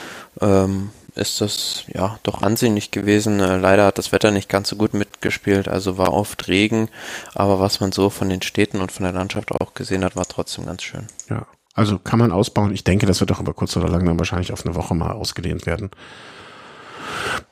ähm, 0.40 0.90
ist 1.14 1.40
das 1.40 1.84
ja 1.92 2.18
doch 2.22 2.42
ansehnlich 2.42 2.90
gewesen. 2.90 3.40
Äh, 3.40 3.58
leider 3.58 3.86
hat 3.86 3.98
das 3.98 4.12
Wetter 4.12 4.30
nicht 4.30 4.48
ganz 4.48 4.68
so 4.68 4.76
gut 4.76 4.94
mitgespielt, 4.94 5.68
also 5.68 5.98
war 5.98 6.12
oft 6.12 6.48
Regen, 6.48 6.88
aber 7.34 7.60
was 7.60 7.80
man 7.80 7.92
so 7.92 8.10
von 8.10 8.28
den 8.28 8.42
Städten 8.42 8.80
und 8.80 8.92
von 8.92 9.04
der 9.04 9.12
Landschaft 9.12 9.52
auch 9.52 9.74
gesehen 9.74 10.04
hat, 10.04 10.16
war 10.16 10.26
trotzdem 10.26 10.66
ganz 10.66 10.82
schön. 10.82 11.06
Ja, 11.28 11.46
also 11.74 11.98
kann 11.98 12.18
man 12.18 12.32
ausbauen. 12.32 12.72
Ich 12.72 12.84
denke, 12.84 13.06
das 13.06 13.20
wird 13.20 13.32
auch 13.32 13.40
über 13.40 13.54
kurz 13.54 13.76
oder 13.76 13.88
lang 13.88 14.04
dann 14.04 14.18
wahrscheinlich 14.18 14.52
auf 14.52 14.64
eine 14.64 14.74
Woche 14.74 14.94
mal 14.94 15.12
ausgedehnt 15.12 15.66
werden. 15.66 15.90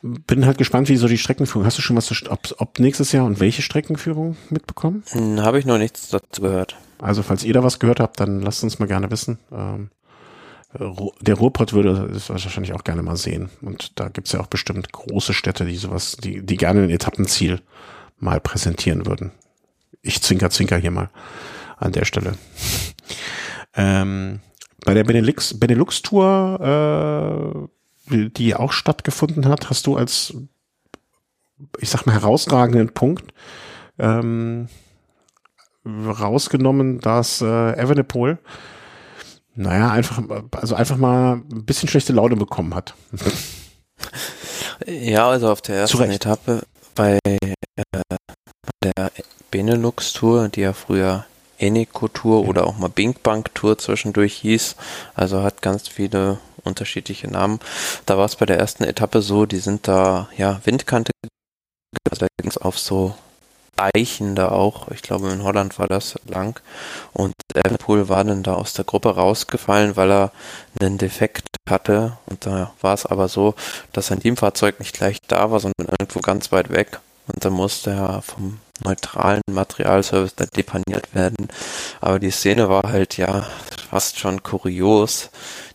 Bin 0.03 0.47
halt 0.47 0.59
gespannt, 0.59 0.89
wie 0.89 0.97
so 0.97 1.09
die 1.09 1.19
Streckenführung. 1.19 1.67
Hast 1.67 1.79
du 1.79 1.83
schon 1.83 1.97
was, 1.97 2.11
ob, 2.29 2.41
ob 2.59 2.79
nächstes 2.79 3.13
Jahr 3.13 3.25
und 3.25 3.41
welche 3.41 3.63
Streckenführung 3.63 4.37
mitbekommen? 4.49 5.03
Hm, 5.11 5.41
Habe 5.41 5.59
ich 5.59 5.67
noch 5.67 5.79
nichts 5.79 6.09
dazu 6.09 6.43
gehört. 6.43 6.77
Also 6.99 7.23
falls 7.23 7.45
ihr 7.45 7.55
da 7.55 7.63
was 7.63 7.79
gehört 7.79 8.01
habt, 8.01 8.21
dann 8.21 8.41
lasst 8.41 8.63
uns 8.63 8.79
mal 8.79 8.87
gerne 8.87 9.11
wissen. 9.11 9.39
Ähm, 9.53 9.91
der 10.73 11.35
Ruhrpott 11.35 11.73
würde 11.73 12.11
es 12.15 12.31
wahrscheinlich 12.31 12.75
auch 12.75 12.85
gerne 12.85 13.03
mal 13.03 13.17
sehen. 13.17 13.51
Und 13.61 13.99
da 13.99 14.09
gibt's 14.09 14.33
ja 14.33 14.41
auch 14.41 14.47
bestimmt 14.47 14.93
große 14.93 15.35
Städte, 15.35 15.65
die 15.65 15.77
sowas, 15.77 16.17
die, 16.17 16.45
die 16.45 16.57
gerne 16.57 16.83
ein 16.85 16.91
Etappenziel 16.91 17.61
mal 18.19 18.41
präsentieren 18.41 19.07
würden. 19.07 19.33
Ich 20.03 20.23
zwinker, 20.23 20.51
zwinker 20.51 20.77
hier 20.77 20.93
mal 20.93 21.11
an 21.77 21.93
der 21.93 22.05
Stelle. 22.05 22.35
ähm, 23.75 24.41
bei 24.85 24.95
der 24.95 25.05
Benelux, 25.05 25.59
Benelux 25.59 26.03
Tour, 26.03 27.69
äh, 27.69 27.80
die 28.11 28.55
auch 28.55 28.73
stattgefunden 28.73 29.47
hat, 29.47 29.71
hast 29.71 29.87
du 29.87 29.97
als, 29.97 30.35
ich 31.79 31.91
sag 31.91 32.07
mal, 32.07 32.13
herausragenden 32.13 32.93
Punkt 32.93 33.33
ähm, 33.99 34.69
rausgenommen, 35.87 37.01
dass 37.01 37.41
äh, 37.41 37.73
Evenepoel 37.73 38.39
naja, 39.57 39.91
einfach, 39.91 40.23
also 40.53 40.75
einfach 40.75 40.97
mal 40.97 41.35
ein 41.35 41.65
bisschen 41.65 41.89
schlechte 41.89 42.13
Laune 42.13 42.37
bekommen 42.37 42.75
hat. 42.75 42.95
Ja, 44.87 45.29
also 45.29 45.51
auf 45.51 45.61
der 45.61 45.77
ersten 45.77 46.01
Etappe 46.05 46.63
bei 46.95 47.19
äh, 47.23 47.55
der 48.83 49.13
Benelux-Tour, 49.51 50.49
die 50.49 50.63
ja 50.63 50.73
früher 50.73 51.27
Eneco-Tour 51.59 52.49
oder 52.49 52.67
auch 52.67 52.79
mal 52.79 52.89
Bing 52.89 53.15
Bank-Tour 53.23 53.77
zwischendurch 53.77 54.37
hieß, 54.37 54.77
also 55.15 55.43
hat 55.43 55.61
ganz 55.61 55.87
viele 55.87 56.39
unterschiedliche 56.65 57.29
Namen. 57.29 57.61
Da 58.07 58.19
war 58.19 58.25
es 58.25 58.37
bei 58.37 58.47
der 58.47 58.59
ersten 58.59 58.85
Etappe 58.85 59.23
so, 59.23 59.47
die 59.47 59.59
sind 59.59 59.89
da, 59.89 60.29
ja, 60.37 60.61
Windkante, 60.65 61.13
also 62.11 62.21
da 62.21 62.27
ging 62.41 62.51
es 62.51 62.59
auf 62.59 62.79
so 62.79 63.15
Eichen 63.77 64.35
da 64.35 64.51
auch, 64.51 64.89
ich 64.91 65.03
glaube 65.03 65.31
in 65.31 65.43
Holland 65.43 65.79
war 65.79 65.89
das 65.89 66.19
lang. 66.27 66.61
Und 67.13 67.33
Evenpool 67.55 68.09
war 68.09 68.25
dann 68.25 68.43
da 68.43 68.55
aus 68.55 68.75
der 68.75 68.85
Gruppe 68.85 69.15
rausgefallen, 69.15 69.97
weil 69.97 70.11
er 70.11 70.33
einen 70.81 70.99
Defekt 70.99 71.47
hatte. 71.69 72.19
Und 72.27 72.47
da 72.47 72.73
war 72.81 72.95
es 72.95 73.07
aber 73.07 73.29
so, 73.29 73.55
dass 73.93 74.09
sein 74.09 74.21
Teamfahrzeug 74.21 74.79
nicht 74.81 74.95
gleich 74.95 75.19
da 75.29 75.51
war, 75.51 75.61
sondern 75.61 75.89
irgendwo 75.99 76.21
ganz 76.21 76.53
weit 76.53 76.71
weg. 76.71 77.01
Und 77.27 77.45
dann 77.45 77.53
musste 77.53 77.91
er 77.91 78.23
vom 78.23 78.61
neutralen 78.85 79.43
Materialservice 79.51 80.35
da 80.37 80.47
depaniert 80.47 81.15
werden. 81.15 81.49
Aber 82.01 82.19
die 82.19 82.31
Szene 82.31 82.69
war 82.69 82.85
halt 82.85 83.17
ja 83.17 83.47
fast 83.91 84.19
schon 84.19 84.43
kurios 84.43 85.31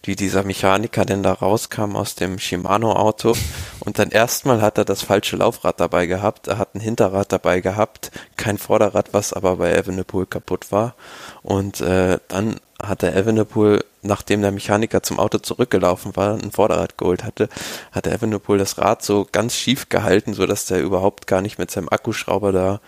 wie 0.05 0.15
dieser 0.15 0.43
Mechaniker 0.43 1.05
denn 1.05 1.23
da 1.23 1.33
rauskam 1.33 1.95
aus 1.95 2.15
dem 2.15 2.39
Shimano-Auto. 2.39 3.35
Und 3.79 3.99
dann 3.99 4.11
erstmal 4.11 4.61
hat 4.61 4.77
er 4.77 4.85
das 4.85 5.01
falsche 5.01 5.37
Laufrad 5.37 5.79
dabei 5.79 6.05
gehabt, 6.05 6.47
er 6.47 6.57
hat 6.57 6.75
ein 6.75 6.79
Hinterrad 6.79 7.31
dabei 7.31 7.61
gehabt, 7.61 8.11
kein 8.37 8.57
Vorderrad, 8.57 9.13
was 9.13 9.33
aber 9.33 9.57
bei 9.57 9.73
Evenepoel 9.73 10.25
kaputt 10.25 10.71
war. 10.71 10.95
Und 11.41 11.81
äh, 11.81 12.19
dann 12.27 12.57
hat 12.81 13.01
der 13.01 13.15
Evenepoel, 13.15 13.83
nachdem 14.05 14.41
der 14.41 14.51
Mechaniker 14.51 15.03
zum 15.03 15.19
Auto 15.19 15.37
zurückgelaufen 15.37 16.15
war, 16.15 16.35
ein 16.35 16.51
Vorderrad 16.51 16.97
geholt 16.97 17.23
hatte, 17.23 17.49
hat 17.91 18.05
der 18.05 18.13
Evenepoel 18.13 18.57
das 18.57 18.77
Rad 18.77 19.03
so 19.03 19.27
ganz 19.31 19.55
schief 19.55 19.89
gehalten, 19.89 20.33
so 20.33 20.45
dass 20.45 20.65
der 20.65 20.81
überhaupt 20.81 21.27
gar 21.27 21.41
nicht 21.41 21.59
mit 21.59 21.71
seinem 21.71 21.89
Akkuschrauber 21.89 22.51
da 22.51 22.79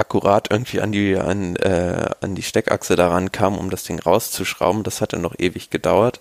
akkurat 0.00 0.50
irgendwie 0.50 0.80
an 0.80 0.92
die, 0.92 1.16
an, 1.16 1.56
äh, 1.56 2.10
an 2.20 2.34
die 2.34 2.42
Steckachse 2.42 2.96
daran 2.96 3.30
kam, 3.30 3.56
um 3.56 3.70
das 3.70 3.84
Ding 3.84 4.00
rauszuschrauben. 4.00 4.82
Das 4.82 5.00
hatte 5.00 5.18
noch 5.18 5.34
ewig 5.38 5.70
gedauert. 5.70 6.20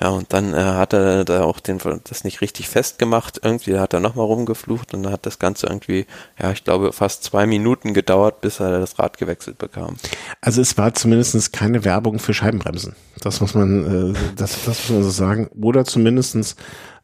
Ja, 0.00 0.08
und 0.10 0.32
dann 0.32 0.52
äh, 0.52 0.56
hat 0.56 0.92
er 0.92 1.24
da 1.24 1.44
auch 1.44 1.60
den, 1.60 1.78
das 2.04 2.24
nicht 2.24 2.40
richtig 2.40 2.68
festgemacht. 2.68 3.40
Irgendwie 3.42 3.78
hat 3.78 3.94
er 3.94 4.00
nochmal 4.00 4.26
rumgeflucht 4.26 4.92
und 4.92 5.04
dann 5.04 5.12
hat 5.12 5.24
das 5.24 5.38
Ganze 5.38 5.68
irgendwie, 5.68 6.06
ja, 6.40 6.50
ich 6.50 6.64
glaube, 6.64 6.92
fast 6.92 7.24
zwei 7.24 7.46
Minuten 7.46 7.94
gedauert, 7.94 8.40
bis 8.40 8.60
er 8.60 8.80
das 8.80 8.98
Rad 8.98 9.16
gewechselt 9.16 9.58
bekam. 9.58 9.96
Also 10.40 10.60
es 10.60 10.76
war 10.76 10.92
zumindest 10.94 11.52
keine 11.52 11.84
Werbung 11.84 12.18
für 12.18 12.34
Scheibenbremsen. 12.34 12.96
Das 13.22 13.40
muss 13.40 13.54
man, 13.54 14.14
äh, 14.14 14.18
das, 14.36 14.64
das 14.64 14.78
muss 14.78 14.90
man 14.90 15.02
so 15.04 15.10
sagen. 15.10 15.48
Oder 15.60 15.84
zumindestens 15.84 16.56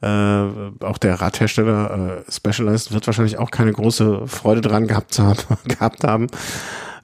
äh, 0.02 0.84
auch 0.84 0.98
der 0.98 1.20
Radhersteller 1.20 2.24
äh, 2.26 2.30
Specialized 2.30 2.92
wird 2.92 3.06
wahrscheinlich 3.06 3.38
auch 3.38 3.50
keine 3.50 3.72
große 3.72 4.26
Freude 4.26 4.60
dran 4.60 4.86
gehabt 4.86 5.18
haben, 5.18 5.38
gehabt 5.64 6.04
haben 6.04 6.28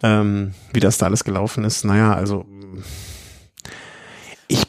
ähm, 0.03 0.53
wie 0.73 0.81
das 0.81 0.99
da 0.99 1.07
alles 1.07 1.25
gelaufen 1.25 1.65
ist. 1.65 1.85
Naja, 1.85 2.15
also 2.15 2.45
ich, 4.49 4.67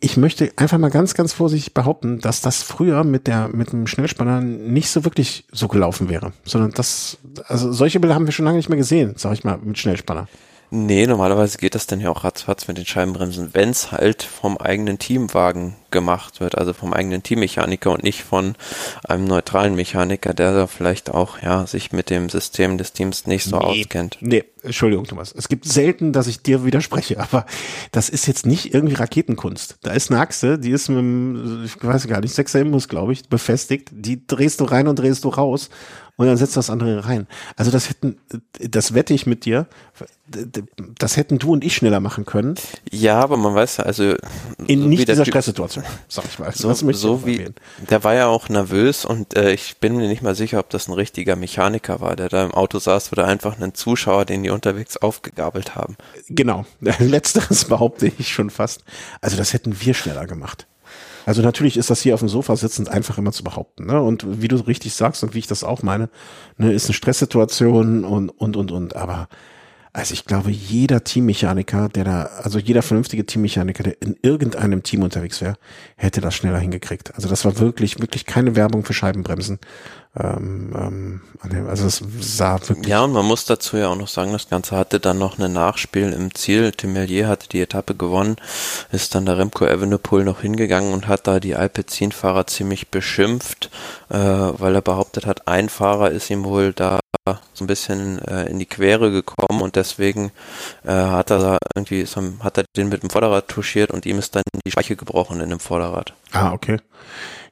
ich 0.00 0.16
möchte 0.16 0.52
einfach 0.56 0.78
mal 0.78 0.90
ganz, 0.90 1.14
ganz 1.14 1.32
vorsichtig 1.32 1.72
behaupten, 1.72 2.18
dass 2.18 2.42
das 2.42 2.62
früher 2.62 3.04
mit 3.04 3.26
der, 3.26 3.48
mit 3.48 3.72
dem 3.72 3.86
Schnellspanner 3.86 4.40
nicht 4.40 4.90
so 4.90 5.04
wirklich 5.04 5.46
so 5.52 5.68
gelaufen 5.68 6.08
wäre, 6.08 6.32
sondern 6.44 6.72
das, 6.72 7.18
also 7.46 7.72
solche 7.72 8.00
Bilder 8.00 8.14
haben 8.14 8.26
wir 8.26 8.32
schon 8.32 8.44
lange 8.44 8.58
nicht 8.58 8.68
mehr 8.68 8.78
gesehen, 8.78 9.14
sag 9.16 9.32
ich 9.32 9.44
mal, 9.44 9.58
mit 9.58 9.78
Schnellspanner. 9.78 10.28
Nee, 10.74 11.06
normalerweise 11.06 11.58
geht 11.58 11.74
das 11.74 11.86
dann 11.86 12.00
ja 12.00 12.08
auch 12.08 12.24
ratzfatz 12.24 12.66
mit 12.66 12.78
den 12.78 12.86
Scheibenbremsen, 12.86 13.50
wenn 13.52 13.68
es 13.68 13.92
halt 13.92 14.22
vom 14.22 14.56
eigenen 14.56 14.98
Teamwagen 14.98 15.74
gemacht 15.90 16.40
wird, 16.40 16.56
also 16.56 16.72
vom 16.72 16.94
eigenen 16.94 17.22
Teammechaniker 17.22 17.90
und 17.90 18.02
nicht 18.02 18.22
von 18.22 18.54
einem 19.04 19.26
neutralen 19.26 19.74
Mechaniker, 19.74 20.32
der 20.32 20.54
da 20.54 20.66
vielleicht 20.66 21.10
auch 21.10 21.42
ja 21.42 21.66
sich 21.66 21.92
mit 21.92 22.08
dem 22.08 22.30
System 22.30 22.78
des 22.78 22.94
Teams 22.94 23.26
nicht 23.26 23.44
so 23.44 23.58
nee, 23.58 23.64
auskennt. 23.82 24.16
Nee, 24.20 24.44
Entschuldigung, 24.62 25.04
Thomas. 25.04 25.34
Es 25.36 25.48
gibt 25.48 25.66
selten, 25.66 26.14
dass 26.14 26.26
ich 26.26 26.42
dir 26.42 26.64
widerspreche, 26.64 27.20
aber 27.20 27.44
das 27.90 28.08
ist 28.08 28.26
jetzt 28.26 28.46
nicht 28.46 28.72
irgendwie 28.72 28.94
Raketenkunst. 28.94 29.76
Da 29.82 29.92
ist 29.92 30.10
eine 30.10 30.20
Achse, 30.20 30.58
die 30.58 30.70
ist 30.70 30.88
mit 30.88 31.00
dem, 31.00 31.64
ich 31.66 31.84
weiß 31.84 32.08
gar 32.08 32.22
nicht, 32.22 32.34
6er 32.34 32.60
Imbus, 32.60 32.88
glaube 32.88 33.12
ich, 33.12 33.28
befestigt. 33.28 33.90
Die 33.92 34.26
drehst 34.26 34.60
du 34.60 34.64
rein 34.64 34.88
und 34.88 34.98
drehst 34.98 35.24
du 35.24 35.28
raus 35.28 35.68
und 36.22 36.28
dann 36.28 36.36
setzt 36.36 36.56
das 36.56 36.70
andere 36.70 37.04
rein. 37.04 37.26
Also 37.56 37.70
das 37.70 37.88
hätten, 37.88 38.16
das 38.58 38.94
wette 38.94 39.12
ich 39.12 39.26
mit 39.26 39.44
dir, 39.44 39.66
das 40.98 41.16
hätten 41.16 41.38
du 41.38 41.52
und 41.52 41.64
ich 41.64 41.74
schneller 41.74 42.00
machen 42.00 42.24
können. 42.24 42.54
Ja, 42.90 43.20
aber 43.20 43.36
man 43.36 43.54
weiß 43.54 43.78
ja, 43.78 43.84
also 43.84 44.14
in 44.66 44.82
so 44.82 44.88
nicht 44.88 45.08
dieser 45.08 45.24
Stresssituation, 45.24 45.84
sag 46.08 46.24
ich 46.26 46.38
mal. 46.38 46.52
So, 46.52 46.72
so 46.72 47.26
wie, 47.26 47.46
der 47.90 48.04
war 48.04 48.14
ja 48.14 48.28
auch 48.28 48.48
nervös 48.48 49.04
und 49.04 49.36
äh, 49.36 49.52
ich 49.52 49.78
bin 49.78 49.96
mir 49.96 50.08
nicht 50.08 50.22
mal 50.22 50.34
sicher, 50.34 50.58
ob 50.60 50.70
das 50.70 50.88
ein 50.88 50.94
richtiger 50.94 51.36
Mechaniker 51.36 52.00
war, 52.00 52.16
der 52.16 52.28
da 52.28 52.44
im 52.44 52.52
Auto 52.52 52.78
saß 52.78 53.12
oder 53.12 53.26
einfach 53.26 53.60
ein 53.60 53.74
Zuschauer, 53.74 54.24
den 54.24 54.42
die 54.42 54.50
unterwegs 54.50 54.96
aufgegabelt 54.96 55.74
haben. 55.74 55.96
Genau, 56.28 56.64
letzteres 56.80 57.64
behaupte 57.64 58.10
ich 58.18 58.32
schon 58.32 58.50
fast. 58.50 58.84
Also 59.20 59.36
das 59.36 59.52
hätten 59.52 59.80
wir 59.80 59.94
schneller 59.94 60.26
gemacht. 60.26 60.66
Also 61.26 61.42
natürlich 61.42 61.76
ist 61.76 61.90
das 61.90 62.00
hier 62.02 62.14
auf 62.14 62.20
dem 62.20 62.28
Sofa 62.28 62.56
sitzend 62.56 62.88
einfach 62.88 63.18
immer 63.18 63.32
zu 63.32 63.44
behaupten. 63.44 63.86
Ne? 63.86 64.00
Und 64.00 64.42
wie 64.42 64.48
du 64.48 64.56
richtig 64.56 64.94
sagst 64.94 65.22
und 65.22 65.34
wie 65.34 65.38
ich 65.38 65.46
das 65.46 65.64
auch 65.64 65.82
meine, 65.82 66.08
ne, 66.56 66.72
ist 66.72 66.86
eine 66.86 66.94
Stresssituation 66.94 68.04
und, 68.04 68.30
und, 68.30 68.56
und, 68.56 68.72
und. 68.72 68.96
Aber 68.96 69.28
also 69.94 70.14
ich 70.14 70.24
glaube, 70.24 70.50
jeder 70.50 71.04
Teammechaniker, 71.04 71.90
der 71.90 72.04
da, 72.04 72.22
also 72.42 72.58
jeder 72.58 72.80
vernünftige 72.80 73.26
Teammechaniker, 73.26 73.82
der 73.82 74.00
in 74.00 74.16
irgendeinem 74.22 74.82
Team 74.82 75.02
unterwegs 75.02 75.42
wäre, 75.42 75.56
hätte 75.96 76.22
das 76.22 76.34
schneller 76.34 76.58
hingekriegt. 76.58 77.14
Also 77.14 77.28
das 77.28 77.44
war 77.44 77.58
wirklich, 77.58 78.00
wirklich 78.00 78.24
keine 78.24 78.56
Werbung 78.56 78.86
für 78.86 78.94
Scheibenbremsen. 78.94 79.58
Ähm, 80.18 80.72
ähm, 80.74 81.20
also 81.68 81.86
es 81.86 82.02
sah 82.20 82.58
wirklich. 82.66 82.86
Ja, 82.86 83.04
und 83.04 83.12
man 83.12 83.26
muss 83.26 83.44
dazu 83.44 83.76
ja 83.76 83.88
auch 83.88 83.96
noch 83.96 84.08
sagen, 84.08 84.32
das 84.32 84.48
Ganze 84.48 84.76
hatte 84.76 84.98
dann 84.98 85.18
noch 85.18 85.38
ein 85.38 85.52
Nachspiel 85.52 86.14
im 86.14 86.34
Ziel. 86.34 86.72
Tim 86.72 86.94
Mellier 86.94 87.28
hatte 87.28 87.50
die 87.50 87.60
Etappe 87.60 87.94
gewonnen, 87.94 88.36
ist 88.92 89.14
dann 89.14 89.26
der 89.26 89.36
Remco 89.36 89.66
Evenepoel 89.66 90.24
noch 90.24 90.40
hingegangen 90.40 90.94
und 90.94 91.06
hat 91.06 91.26
da 91.26 91.38
die 91.38 91.54
Alpecin-Fahrer 91.54 92.46
ziemlich 92.46 92.90
beschimpft, 92.90 93.70
äh, 94.08 94.16
weil 94.16 94.74
er 94.74 94.82
behauptet 94.82 95.26
hat, 95.26 95.48
ein 95.48 95.68
Fahrer 95.68 96.10
ist 96.10 96.30
ihm 96.30 96.44
wohl 96.44 96.72
da 96.72 96.98
so 97.24 97.64
ein 97.64 97.68
bisschen 97.68 98.18
äh, 98.20 98.46
in 98.46 98.58
die 98.58 98.66
Quere 98.66 99.12
gekommen 99.12 99.62
und 99.62 99.76
deswegen 99.76 100.32
äh, 100.84 100.90
hat 100.90 101.30
er 101.30 101.38
da 101.38 101.58
irgendwie, 101.74 102.04
hat 102.04 102.58
er 102.58 102.64
den 102.76 102.88
mit 102.88 103.02
dem 103.02 103.10
Vorderrad 103.10 103.46
touchiert 103.46 103.92
und 103.92 104.06
ihm 104.06 104.18
ist 104.18 104.34
dann 104.34 104.42
die 104.66 104.72
Speiche 104.72 104.96
gebrochen 104.96 105.40
in 105.40 105.50
dem 105.50 105.60
Vorderrad. 105.60 106.14
Ah, 106.32 106.52
okay. 106.52 106.78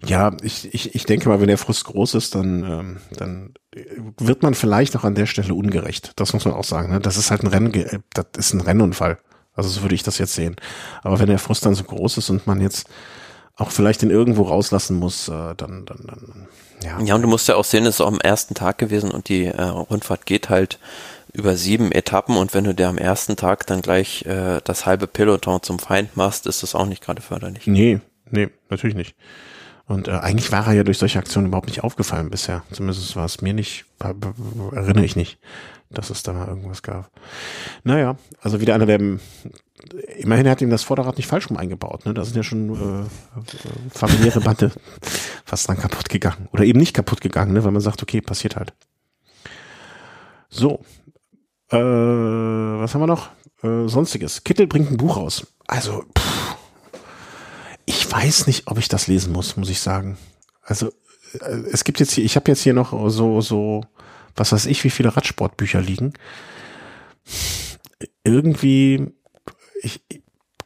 Ja, 0.05 0.33
ich, 0.43 0.75
ich, 0.75 0.95
ich 0.95 1.05
denke 1.05 1.29
mal, 1.29 1.41
wenn 1.41 1.47
der 1.47 1.59
Frust 1.59 1.85
groß 1.85 2.15
ist, 2.15 2.35
dann, 2.35 2.65
ähm, 2.65 2.97
dann 3.17 3.55
wird 4.19 4.43
man 4.43 4.55
vielleicht 4.55 4.97
auch 4.97 5.05
an 5.05 5.15
der 5.15 5.27
Stelle 5.27 5.55
ungerecht. 5.55 6.13
Das 6.17 6.33
muss 6.33 6.45
man 6.45 6.55
auch 6.55 6.65
sagen. 6.65 6.91
Ne? 6.91 7.01
Das 7.01 7.17
ist 7.17 7.31
halt 7.31 7.45
ein 7.45 7.49
Rennen, 7.49 8.03
das 8.15 8.27
ist 8.37 8.55
ein 8.55 8.63
Rennunfall. 8.63 9.19
Also 9.55 9.69
so 9.69 9.83
würde 9.83 9.95
ich 9.95 10.03
das 10.03 10.19
jetzt 10.19 10.35
sehen. 10.35 10.57
Aber 11.03 11.21
wenn 11.21 11.29
der 11.29 11.39
Frust 11.39 11.65
dann 11.65 11.75
so 11.75 11.85
groß 11.85 12.19
ist 12.19 12.31
und 12.31 12.47
man 12.47 12.61
jetzt 12.61 12.89
auch 13.55 13.71
vielleicht 13.71 14.03
den 14.03 14.11
irgendwo 14.11 14.45
rauslassen 14.45 14.97
muss, 14.97 15.29
äh, 15.29 15.55
dann, 15.55 15.85
dann, 15.85 16.07
dann, 16.07 16.49
ja. 16.83 17.01
Ja, 17.01 17.15
und 17.15 17.23
du 17.23 17.29
musst 17.29 17.49
ja 17.49 17.57
auch 17.57 17.65
sehen, 17.65 17.87
es 17.87 17.97
ist 17.97 18.01
auch 18.01 18.09
am 18.09 18.21
ersten 18.21 18.55
Tag 18.55 18.79
gewesen 18.79 19.11
und 19.11 19.29
die 19.29 19.47
äh, 19.47 19.63
Rundfahrt 19.63 20.27
geht 20.27 20.49
halt 20.49 20.79
über 21.33 21.57
sieben 21.57 21.93
Etappen 21.93 22.37
und 22.37 22.55
wenn 22.55 22.65
du 22.65 22.75
dir 22.75 22.89
am 22.89 22.99
ersten 22.99 23.37
Tag 23.37 23.67
dann 23.67 23.83
gleich 23.83 24.25
äh, 24.27 24.61
das 24.65 24.87
halbe 24.87 25.07
Peloton 25.07 25.63
zum 25.63 25.79
Feind 25.79 26.17
machst, 26.17 26.47
ist 26.47 26.63
das 26.63 26.75
auch 26.75 26.87
nicht 26.87 27.03
gerade 27.03 27.23
förderlich. 27.23 27.67
Nee, 27.67 28.01
nee, 28.31 28.49
natürlich 28.69 28.97
nicht. 28.97 29.15
Und 29.91 30.07
äh, 30.07 30.13
eigentlich 30.13 30.53
war 30.53 30.69
er 30.69 30.73
ja 30.75 30.85
durch 30.85 30.99
solche 30.99 31.19
Aktionen 31.19 31.49
überhaupt 31.49 31.67
nicht 31.67 31.83
aufgefallen 31.83 32.31
bisher. 32.31 32.63
Zumindest 32.71 33.17
war 33.17 33.25
es 33.25 33.43
mir 33.43 33.53
nicht, 33.53 33.87
erinnere 33.99 35.05
ich 35.05 35.17
nicht, 35.17 35.41
dass 35.91 36.11
es 36.11 36.23
da 36.23 36.33
mal 36.33 36.47
irgendwas 36.47 36.85
gab. 36.85 37.11
Naja, 37.83 38.15
also 38.41 38.61
wieder 38.61 38.77
einer 38.77 38.87
der 38.87 39.01
immerhin 40.17 40.49
hat 40.49 40.61
ihm 40.63 40.71
das 40.71 40.85
Vorderrad 40.85 41.17
nicht 41.17 41.27
falsch 41.27 41.51
rum 41.51 41.57
eingebaut. 41.57 42.07
Ne? 42.07 42.15
Da 42.15 42.25
sind 42.25 42.37
ja 42.37 42.45
schon 42.45 43.09
äh, 43.09 43.91
familiäre 43.93 44.41
Bande 44.41 44.71
fast 45.45 45.69
dann 45.69 45.77
kaputt 45.77 46.09
gegangen. 46.09 46.49
Oder 46.53 46.63
eben 46.63 46.79
nicht 46.79 46.95
kaputt 46.95 47.21
gegangen, 47.21 47.53
ne? 47.53 47.65
weil 47.65 47.73
man 47.73 47.83
sagt, 47.83 48.01
okay, 48.01 48.21
passiert 48.21 48.55
halt. 48.55 48.73
So. 50.51 50.85
Äh, 51.69 51.79
was 51.79 52.95
haben 52.95 53.01
wir 53.01 53.09
noch? 53.09 53.31
Äh, 53.65 53.89
Sonstiges. 53.89 54.45
Kittel 54.45 54.69
bringt 54.69 54.93
ein 54.93 54.99
Buch 54.99 55.17
raus. 55.17 55.49
Also, 55.67 56.05
pff, 56.17 56.57
ich 58.11 58.25
weiß 58.25 58.47
nicht, 58.47 58.67
ob 58.67 58.79
ich 58.79 58.89
das 58.89 59.07
lesen 59.07 59.33
muss, 59.33 59.57
muss 59.57 59.71
ich 59.71 59.81
sagen. 59.81 60.19
Also, 60.63 60.89
äh, 61.41 61.63
es 61.73 61.85
gibt 61.85 62.01
jetzt 62.01 62.13
hier, 62.13 62.25
ich 62.25 62.37
habe 62.37 62.51
jetzt 62.51 62.63
hier 62.63 62.75
noch 62.75 62.93
so, 63.11 63.41
so, 63.41 63.85
was 64.37 64.53
weiß 64.53 64.67
ich, 64.67 64.85
wie 64.85 64.91
viele 64.91 65.17
Radsportbücher 65.17 65.81
liegen. 65.81 66.13
Irgendwie 68.25 69.13
ich, 69.83 70.03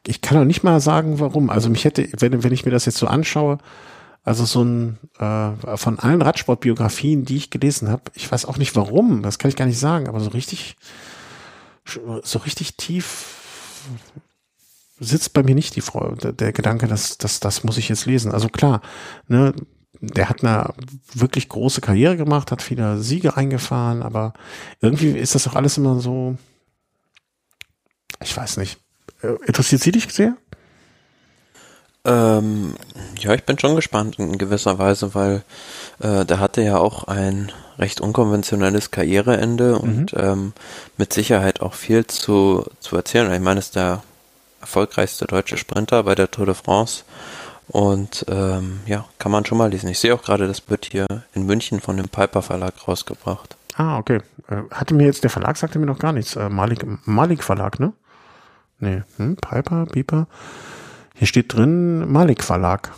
ich 0.06 0.20
kann 0.20 0.38
auch 0.38 0.44
nicht 0.44 0.62
mal 0.62 0.80
sagen, 0.80 1.20
warum. 1.20 1.50
Also 1.50 1.70
mich 1.70 1.84
hätte, 1.84 2.08
wenn, 2.18 2.42
wenn 2.42 2.52
ich 2.52 2.64
mir 2.64 2.70
das 2.70 2.84
jetzt 2.84 2.98
so 2.98 3.06
anschaue, 3.06 3.58
also 4.22 4.44
so 4.44 4.62
ein 4.62 4.98
äh, 5.18 5.76
von 5.76 5.98
allen 5.98 6.22
Radsportbiografien, 6.22 7.24
die 7.24 7.36
ich 7.36 7.50
gelesen 7.50 7.88
habe, 7.88 8.02
ich 8.14 8.30
weiß 8.30 8.46
auch 8.46 8.56
nicht 8.56 8.76
warum, 8.76 9.22
das 9.22 9.38
kann 9.38 9.48
ich 9.48 9.56
gar 9.56 9.66
nicht 9.66 9.78
sagen, 9.78 10.08
aber 10.08 10.20
so 10.20 10.30
richtig, 10.30 10.76
so 12.22 12.38
richtig 12.40 12.76
tief 12.76 13.40
sitzt 15.00 15.32
bei 15.32 15.42
mir 15.42 15.54
nicht 15.54 15.76
die 15.76 15.80
Freude, 15.80 16.32
der, 16.32 16.52
Gedanke, 16.52 16.86
dass 16.86 17.18
das, 17.18 17.40
das 17.40 17.64
muss 17.64 17.78
ich 17.78 17.88
jetzt 17.88 18.06
lesen. 18.06 18.32
Also 18.32 18.48
klar, 18.48 18.80
ne, 19.28 19.54
der 20.00 20.28
hat 20.28 20.44
eine 20.44 20.72
wirklich 21.12 21.48
große 21.48 21.80
Karriere 21.80 22.16
gemacht, 22.16 22.50
hat 22.50 22.62
viele 22.62 22.98
Siege 22.98 23.36
eingefahren, 23.36 24.02
aber 24.02 24.34
irgendwie 24.80 25.10
ist 25.10 25.34
das 25.34 25.44
doch 25.44 25.54
alles 25.54 25.78
immer 25.78 26.00
so, 26.00 26.36
ich 28.22 28.36
weiß 28.36 28.58
nicht. 28.58 28.78
Äh, 29.22 29.34
interessiert 29.46 29.82
sie 29.82 29.92
dich 29.92 30.12
sehr? 30.12 30.36
Ähm, 32.06 32.74
ja, 33.18 33.32
ich 33.32 33.44
bin 33.44 33.58
schon 33.58 33.76
gespannt 33.76 34.18
in 34.18 34.36
gewisser 34.36 34.78
Weise, 34.78 35.14
weil 35.14 35.42
äh, 36.00 36.26
der 36.26 36.38
hatte 36.38 36.60
ja 36.62 36.76
auch 36.76 37.04
ein 37.04 37.50
recht 37.78 38.00
unkonventionelles 38.00 38.90
Karriereende 38.90 39.78
und 39.78 40.12
mhm. 40.12 40.18
ähm, 40.20 40.52
mit 40.98 41.12
Sicherheit 41.12 41.60
auch 41.60 41.74
viel 41.74 42.06
zu, 42.06 42.64
zu 42.80 42.96
erzählen. 42.96 43.32
Ich 43.32 43.40
meine, 43.40 43.58
es 43.58 43.66
ist 43.66 43.76
der 43.76 44.02
erfolgreichste 44.64 45.26
deutsche 45.26 45.58
Sprinter 45.58 46.02
bei 46.04 46.14
der 46.14 46.30
Tour 46.30 46.46
de 46.46 46.54
France. 46.54 47.04
Und 47.68 48.24
ähm, 48.28 48.80
ja, 48.86 49.04
kann 49.18 49.30
man 49.30 49.44
schon 49.44 49.58
mal 49.58 49.70
lesen. 49.70 49.88
Ich 49.88 49.98
sehe 49.98 50.14
auch 50.14 50.22
gerade, 50.22 50.46
das 50.46 50.68
wird 50.68 50.86
hier 50.86 51.06
in 51.34 51.46
München 51.46 51.80
von 51.80 51.96
dem 51.96 52.08
Piper 52.08 52.42
Verlag 52.42 52.74
rausgebracht. 52.88 53.56
Ah, 53.76 53.98
okay. 53.98 54.20
Äh, 54.48 54.62
hatte 54.70 54.94
mir 54.94 55.04
jetzt, 55.04 55.22
der 55.22 55.30
Verlag 55.30 55.56
sagte 55.56 55.78
mir 55.78 55.86
noch 55.86 55.98
gar 55.98 56.12
nichts. 56.12 56.36
Äh, 56.36 56.48
Malik, 56.48 56.84
Malik 57.06 57.42
Verlag, 57.42 57.78
ne? 57.78 57.92
Nee, 58.80 59.02
hm, 59.16 59.36
Piper, 59.36 59.86
Piper. 59.86 60.26
Hier 61.14 61.26
steht 61.26 61.52
drin 61.52 62.10
Malik 62.10 62.42
Verlag. 62.42 62.92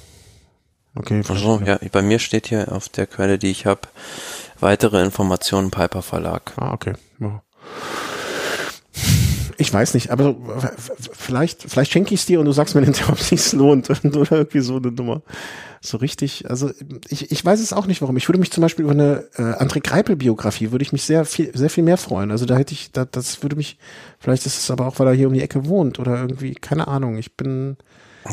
Okay, 0.94 1.22
so, 1.22 1.60
ja, 1.64 1.78
bei 1.92 2.00
mir 2.00 2.18
steht 2.18 2.46
hier 2.46 2.72
auf 2.72 2.88
der 2.88 3.06
Quelle, 3.06 3.38
die 3.38 3.50
ich 3.50 3.66
habe, 3.66 3.82
weitere 4.60 5.02
Informationen 5.04 5.70
Piper 5.70 6.02
Verlag. 6.02 6.52
Ah, 6.56 6.72
okay. 6.72 6.94
Ich 9.58 9.72
weiß 9.72 9.94
nicht, 9.94 10.10
aber 10.10 10.36
vielleicht, 11.12 11.62
vielleicht 11.62 11.92
schenke 11.92 12.14
ich 12.14 12.20
es 12.20 12.26
dir 12.26 12.40
und 12.40 12.46
du 12.46 12.52
sagst 12.52 12.74
mir 12.74 12.82
ob 13.08 13.18
es 13.18 13.28
sich 13.28 13.52
lohnt 13.52 13.88
oder 14.04 14.32
irgendwie 14.32 14.60
so 14.60 14.76
eine 14.76 14.92
Nummer 14.92 15.22
so 15.86 15.96
richtig, 15.98 16.48
also 16.50 16.70
ich, 17.08 17.30
ich 17.30 17.44
weiß 17.44 17.60
es 17.60 17.72
auch 17.72 17.86
nicht, 17.86 18.02
warum. 18.02 18.16
Ich 18.16 18.28
würde 18.28 18.38
mich 18.38 18.50
zum 18.50 18.62
Beispiel 18.62 18.84
über 18.84 18.92
eine 18.92 19.24
äh, 19.36 19.42
André 19.42 19.80
Greipel-Biografie 19.80 20.72
würde 20.72 20.82
ich 20.82 20.92
mich 20.92 21.04
sehr 21.04 21.24
viel, 21.24 21.56
sehr 21.56 21.70
viel 21.70 21.84
mehr 21.84 21.96
freuen. 21.96 22.30
Also 22.30 22.44
da 22.46 22.56
hätte 22.56 22.74
ich, 22.74 22.92
da, 22.92 23.04
das 23.04 23.42
würde 23.42 23.56
mich, 23.56 23.78
vielleicht 24.18 24.46
ist 24.46 24.58
es 24.58 24.70
aber 24.70 24.86
auch, 24.86 24.98
weil 24.98 25.08
er 25.08 25.14
hier 25.14 25.28
um 25.28 25.34
die 25.34 25.42
Ecke 25.42 25.66
wohnt 25.66 25.98
oder 25.98 26.20
irgendwie, 26.20 26.54
keine 26.54 26.88
Ahnung. 26.88 27.18
Ich 27.18 27.36
bin. 27.36 27.76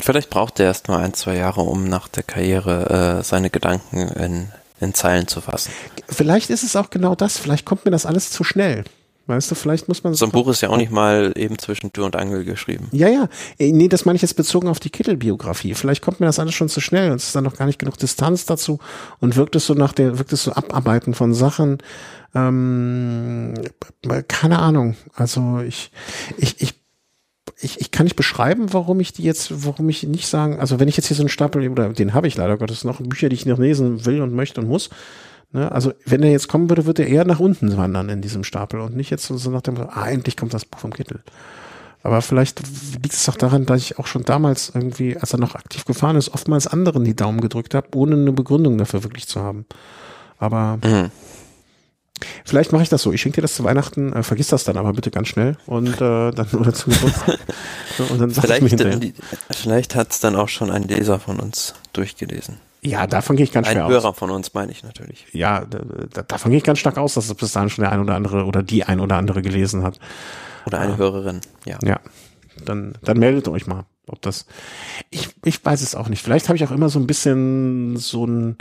Vielleicht 0.01 0.29
braucht 0.29 0.59
er 0.59 0.67
erst 0.67 0.87
mal 0.87 0.99
ein, 0.99 1.13
zwei 1.13 1.35
Jahre, 1.35 1.61
um 1.61 1.87
nach 1.87 2.07
der 2.07 2.23
Karriere 2.23 3.19
äh, 3.19 3.23
seine 3.23 3.49
Gedanken 3.49 4.07
in, 4.09 4.47
in 4.79 4.93
Zeilen 4.93 5.27
zu 5.27 5.39
fassen. 5.41 5.71
Vielleicht 6.09 6.49
ist 6.49 6.63
es 6.63 6.75
auch 6.75 6.89
genau 6.89 7.15
das. 7.15 7.37
Vielleicht 7.37 7.65
kommt 7.65 7.85
mir 7.85 7.91
das 7.91 8.05
alles 8.05 8.31
zu 8.31 8.43
schnell. 8.43 8.83
Weißt 9.25 9.49
du, 9.49 9.55
vielleicht 9.55 9.87
muss 9.87 10.03
man. 10.03 10.13
So 10.13 10.25
ein 10.25 10.31
Buch 10.31 10.49
ist 10.49 10.59
ja 10.61 10.69
auch 10.69 10.77
nicht 10.77 10.91
mal 10.91 11.31
eben 11.37 11.57
zwischen 11.57 11.93
Tür 11.93 12.05
und 12.05 12.15
Angel 12.17 12.43
geschrieben. 12.43 12.89
Ja, 12.91 13.07
ja. 13.07 13.29
Äh, 13.57 13.71
nee, 13.71 13.87
das 13.87 14.03
meine 14.03 14.17
ich 14.17 14.21
jetzt 14.21 14.35
bezogen 14.35 14.67
auf 14.67 14.81
die 14.81 14.89
Kittel-Biografie. 14.89 15.75
Vielleicht 15.75 16.01
kommt 16.01 16.19
mir 16.19 16.25
das 16.25 16.39
alles 16.39 16.53
schon 16.53 16.67
zu 16.67 16.81
schnell 16.81 17.09
und 17.11 17.17
es 17.17 17.27
ist 17.27 17.35
dann 17.35 17.45
noch 17.45 17.55
gar 17.55 17.65
nicht 17.65 17.79
genug 17.79 17.97
Distanz 17.97 18.45
dazu 18.45 18.79
und 19.19 19.37
wirkt 19.37 19.55
es 19.55 19.65
so 19.65 19.75
nach 19.75 19.93
der, 19.93 20.17
wirkt 20.19 20.33
es 20.33 20.43
so 20.43 20.51
Abarbeiten 20.51 21.13
von 21.13 21.33
Sachen. 21.33 21.77
Ähm, 22.35 23.53
keine 24.27 24.59
Ahnung. 24.59 24.97
Also 25.15 25.59
ich, 25.65 25.91
ich, 26.37 26.61
ich 26.61 26.73
ich, 27.63 27.79
ich 27.79 27.91
kann 27.91 28.03
nicht 28.03 28.15
beschreiben, 28.15 28.73
warum 28.73 28.99
ich 28.99 29.13
die 29.13 29.23
jetzt, 29.23 29.65
warum 29.65 29.87
ich 29.87 30.03
nicht 30.03 30.27
sagen, 30.27 30.59
also 30.59 30.79
wenn 30.79 30.87
ich 30.87 30.97
jetzt 30.97 31.07
hier 31.07 31.15
so 31.15 31.23
einen 31.23 31.29
Stapel, 31.29 31.67
oder 31.69 31.89
den 31.89 32.13
habe 32.13 32.27
ich 32.27 32.35
leider 32.35 32.57
Gottes 32.57 32.83
noch, 32.83 32.99
Bücher, 32.99 33.29
die 33.29 33.35
ich 33.35 33.45
noch 33.45 33.59
lesen 33.59 34.05
will 34.05 34.21
und 34.21 34.33
möchte 34.33 34.59
und 34.59 34.67
muss, 34.67 34.89
Ne? 35.53 35.71
Also 35.71 35.93
wenn 36.05 36.23
er 36.23 36.31
jetzt 36.31 36.49
kommen 36.49 36.69
würde, 36.69 36.85
würde 36.85 37.03
er 37.03 37.09
eher 37.09 37.25
nach 37.25 37.39
unten 37.39 37.77
wandern 37.77 38.09
in 38.09 38.21
diesem 38.21 38.43
Stapel 38.43 38.79
und 38.79 38.95
nicht 38.95 39.11
jetzt 39.11 39.27
so 39.27 39.51
nach 39.51 39.61
dem, 39.61 39.77
ah, 39.77 40.09
endlich 40.09 40.35
kommt 40.35 40.53
das 40.53 40.65
Buch 40.65 40.79
vom 40.79 40.93
Kittel. 40.93 41.21
Aber 42.01 42.21
vielleicht 42.21 42.61
liegt 43.01 43.13
es 43.13 43.29
auch 43.29 43.37
daran, 43.37 43.65
dass 43.65 43.79
ich 43.79 43.97
auch 43.97 44.07
schon 44.07 44.23
damals 44.23 44.73
irgendwie, 44.75 45.15
als 45.15 45.31
er 45.31 45.39
noch 45.39 45.55
aktiv 45.55 45.85
gefahren 45.85 46.17
ist, 46.17 46.33
oftmals 46.33 46.67
anderen 46.67 47.05
die 47.05 47.15
Daumen 47.15 47.39
gedrückt 47.39 47.73
habe, 47.73 47.87
ohne 47.95 48.15
eine 48.15 48.33
Begründung 48.33 48.77
dafür 48.77 49.03
wirklich 49.03 49.27
zu 49.27 49.39
haben. 49.39 49.65
Aber 50.37 50.79
mhm. 50.83 51.11
vielleicht 52.43 52.73
mache 52.73 52.83
ich 52.83 52.89
das 52.89 53.03
so. 53.03 53.13
Ich 53.13 53.21
schenke 53.21 53.35
dir 53.35 53.43
das 53.43 53.55
zu 53.55 53.63
Weihnachten, 53.63 54.11
äh, 54.11 54.21
vergiss 54.21 54.47
das 54.47 54.65
dann 54.65 54.75
aber 54.75 54.91
bitte 54.91 55.11
ganz 55.11 55.29
schnell 55.29 55.55
und 55.65 55.93
äh, 56.01 56.31
dann 56.31 56.47
oder 56.59 56.73
zu 56.73 56.89
Geburtstag. 56.89 57.39
und 58.09 58.19
dann 58.19 58.31
sag 58.31 58.43
vielleicht, 58.43 58.63
ich 58.63 58.71
mir 58.77 58.89
hinterher. 58.89 59.13
Vielleicht 59.51 59.95
hat 59.95 60.11
es 60.11 60.19
dann 60.19 60.35
auch 60.35 60.49
schon 60.49 60.71
ein 60.71 60.83
Leser 60.83 61.21
von 61.21 61.39
uns 61.39 61.73
durchgelesen. 61.93 62.57
Ja, 62.83 63.07
davon 63.07 63.35
gehe 63.35 63.45
ich 63.45 63.51
ganz 63.51 63.67
Ein 63.67 63.73
schwer 63.73 63.85
aus. 63.85 63.91
Ein 63.91 63.93
Hörer 63.93 64.13
von 64.13 64.29
uns 64.29 64.53
meine 64.53 64.71
ich 64.71 64.83
natürlich. 64.83 65.25
Ja, 65.31 65.65
da, 65.65 66.23
davon 66.23 66.51
gehe 66.51 66.57
ich 66.57 66.63
ganz 66.63 66.79
stark 66.79 66.97
aus, 66.97 67.13
dass 67.13 67.29
es 67.29 67.33
bis 67.35 67.51
dahin 67.51 67.69
schon 67.69 67.83
der 67.83 67.91
ein 67.91 67.99
oder 67.99 68.15
andere 68.15 68.45
oder 68.45 68.61
die 68.61 68.83
ein 68.83 68.99
oder 68.99 69.15
andere 69.15 69.41
gelesen 69.41 69.83
hat. 69.83 69.99
Oder 70.65 70.79
eine 70.79 70.91
ja. 70.93 70.97
Hörerin, 70.97 71.41
ja. 71.65 71.77
Ja, 71.83 71.99
dann, 72.65 72.93
dann 73.01 73.17
meldet 73.19 73.47
euch 73.47 73.67
mal, 73.67 73.85
ob 74.07 74.21
das. 74.21 74.45
Ich, 75.09 75.29
ich 75.45 75.63
weiß 75.63 75.81
es 75.81 75.95
auch 75.95 76.09
nicht. 76.09 76.21
Vielleicht 76.21 76.49
habe 76.49 76.57
ich 76.57 76.65
auch 76.65 76.71
immer 76.71 76.89
so 76.89 76.99
ein 76.99 77.07
bisschen 77.07 77.97
so 77.97 78.25
ein. 78.25 78.57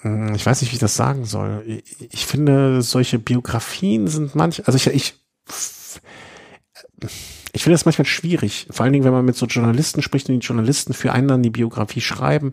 Hm, 0.00 0.34
ich 0.34 0.44
weiß 0.44 0.62
nicht, 0.62 0.70
wie 0.72 0.76
ich 0.76 0.80
das 0.80 0.96
sagen 0.96 1.24
soll. 1.24 1.62
Ich, 1.66 2.12
ich 2.12 2.26
finde, 2.26 2.82
solche 2.82 3.18
Biografien 3.18 4.08
sind 4.08 4.34
manch, 4.34 4.66
also 4.66 4.76
ich, 4.76 4.86
ich 4.88 5.14
ich 7.52 7.62
finde 7.62 7.74
das 7.74 7.84
manchmal 7.84 8.06
schwierig, 8.06 8.66
vor 8.70 8.84
allen 8.84 8.92
Dingen, 8.92 9.04
wenn 9.04 9.12
man 9.12 9.24
mit 9.24 9.36
so 9.36 9.46
Journalisten 9.46 10.00
spricht 10.00 10.28
und 10.28 10.40
die 10.40 10.46
Journalisten 10.46 10.94
für 10.94 11.12
einen 11.12 11.28
dann 11.28 11.42
die 11.42 11.50
Biografie 11.50 12.00
schreiben. 12.00 12.52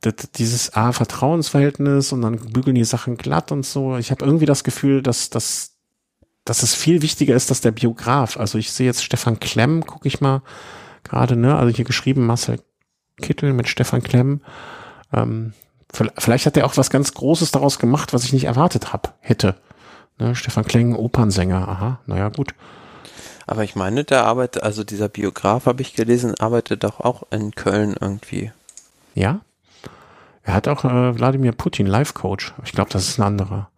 Das, 0.00 0.14
dieses 0.34 0.74
A, 0.74 0.92
Vertrauensverhältnis 0.92 2.12
und 2.12 2.22
dann 2.22 2.36
bügeln 2.36 2.76
die 2.76 2.84
Sachen 2.84 3.16
glatt 3.16 3.52
und 3.52 3.66
so. 3.66 3.96
Ich 3.96 4.10
habe 4.10 4.24
irgendwie 4.24 4.46
das 4.46 4.64
Gefühl, 4.64 5.02
dass, 5.02 5.30
dass, 5.30 5.76
dass 6.44 6.62
es 6.62 6.74
viel 6.74 7.02
wichtiger 7.02 7.34
ist, 7.34 7.50
dass 7.50 7.60
der 7.60 7.72
Biograf, 7.72 8.38
also 8.38 8.56
ich 8.58 8.70
sehe 8.72 8.86
jetzt 8.86 9.04
Stefan 9.04 9.38
Klemm, 9.40 9.84
gucke 9.84 10.08
ich 10.08 10.20
mal 10.20 10.42
gerade, 11.04 11.36
ne, 11.36 11.56
also 11.56 11.74
hier 11.74 11.84
geschrieben 11.84 12.26
Marcel 12.26 12.60
Kittel 13.20 13.52
mit 13.52 13.68
Stefan 13.68 14.02
Klemm. 14.02 14.40
Ähm, 15.12 15.52
vielleicht 15.92 16.46
hat 16.46 16.56
er 16.56 16.66
auch 16.66 16.76
was 16.76 16.90
ganz 16.90 17.14
Großes 17.14 17.50
daraus 17.50 17.78
gemacht, 17.78 18.12
was 18.12 18.24
ich 18.24 18.32
nicht 18.32 18.44
erwartet 18.44 18.92
hab, 18.92 19.14
hätte. 19.20 19.56
Ne, 20.18 20.34
Stefan 20.34 20.64
Kleng, 20.64 20.94
Opernsänger, 20.94 21.68
aha, 21.68 22.00
naja, 22.06 22.28
gut. 22.30 22.54
Aber 23.46 23.62
ich 23.62 23.76
meine, 23.76 24.04
der 24.04 24.24
arbeitet, 24.24 24.62
also 24.62 24.82
dieser 24.82 25.08
Biograf 25.08 25.66
habe 25.66 25.80
ich 25.82 25.94
gelesen, 25.94 26.34
arbeitet 26.38 26.82
doch 26.82 27.00
auch 27.00 27.22
in 27.30 27.52
Köln 27.54 27.94
irgendwie. 28.00 28.52
Ja? 29.14 29.40
Er 30.42 30.54
hat 30.54 30.68
auch 30.68 30.84
äh, 30.84 31.16
Wladimir 31.16 31.52
Putin, 31.52 31.86
Life 31.86 32.12
Coach. 32.14 32.54
Ich 32.64 32.72
glaube, 32.72 32.90
das 32.90 33.08
ist 33.08 33.18
ein 33.18 33.22
anderer. 33.22 33.70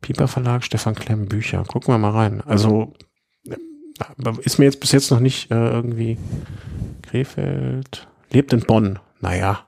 Pieper 0.00 0.28
Verlag, 0.28 0.64
Stefan 0.64 0.94
Klemm 0.94 1.26
Bücher. 1.26 1.64
Gucken 1.64 1.92
wir 1.92 1.98
mal 1.98 2.12
rein. 2.12 2.42
Also 2.46 2.94
ist 4.42 4.58
mir 4.58 4.66
jetzt 4.66 4.80
bis 4.80 4.92
jetzt 4.92 5.10
noch 5.10 5.20
nicht 5.20 5.50
äh, 5.50 5.70
irgendwie 5.70 6.18
Krefeld. 7.02 8.06
Lebt 8.30 8.52
in 8.52 8.60
Bonn. 8.60 9.00
Naja. 9.20 9.66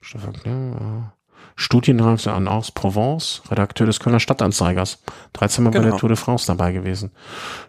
Stefan 0.00 0.32
Klemm. 0.32 1.12
Studienreise 1.58 2.32
an 2.32 2.48
aus 2.48 2.70
Provence, 2.70 3.40
Redakteur 3.50 3.86
des 3.86 3.98
Kölner 3.98 4.20
Stadtanzeigers. 4.20 4.98
13 5.32 5.64
Mal 5.64 5.70
genau. 5.70 5.84
bei 5.84 5.90
der 5.90 5.98
Tour 5.98 6.10
de 6.10 6.16
France 6.16 6.46
dabei 6.46 6.72
gewesen. 6.72 7.12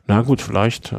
Na 0.08 0.22
gut, 0.24 0.42
vielleicht. 0.42 0.92
Äh, 0.92 0.98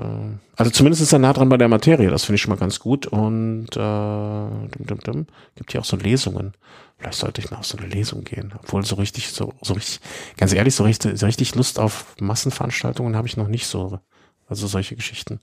also 0.56 0.70
zumindest 0.70 1.02
ist 1.02 1.12
er 1.12 1.18
nah 1.18 1.34
dran 1.34 1.50
bei 1.50 1.58
der 1.58 1.68
Materie, 1.68 2.08
das 2.08 2.24
finde 2.24 2.36
ich 2.36 2.42
schon 2.42 2.50
mal 2.50 2.58
ganz 2.58 2.80
gut. 2.80 3.06
Und 3.06 3.68
äh, 3.76 3.78
dum, 3.78 4.86
dum, 4.86 4.98
dum, 5.00 5.26
gibt 5.54 5.72
hier 5.72 5.82
auch 5.82 5.84
so 5.84 5.96
Lesungen. 5.96 6.54
Vielleicht 6.96 7.18
sollte 7.18 7.42
ich 7.42 7.50
mal 7.50 7.58
auf 7.58 7.66
so 7.66 7.76
eine 7.76 7.86
Lesung 7.86 8.24
gehen. 8.24 8.54
Obwohl 8.58 8.82
so 8.84 8.96
richtig, 8.96 9.32
so, 9.32 9.52
so 9.60 9.74
richtig, 9.74 10.00
ganz 10.38 10.54
ehrlich, 10.54 10.74
so 10.74 10.84
richtig, 10.84 11.18
so 11.18 11.26
richtig 11.26 11.54
Lust 11.54 11.78
auf 11.78 12.16
Massenveranstaltungen 12.20 13.16
habe 13.16 13.28
ich 13.28 13.36
noch 13.36 13.48
nicht 13.48 13.66
so. 13.66 14.00
Also 14.48 14.66
solche 14.66 14.96
Geschichten. 14.96 15.40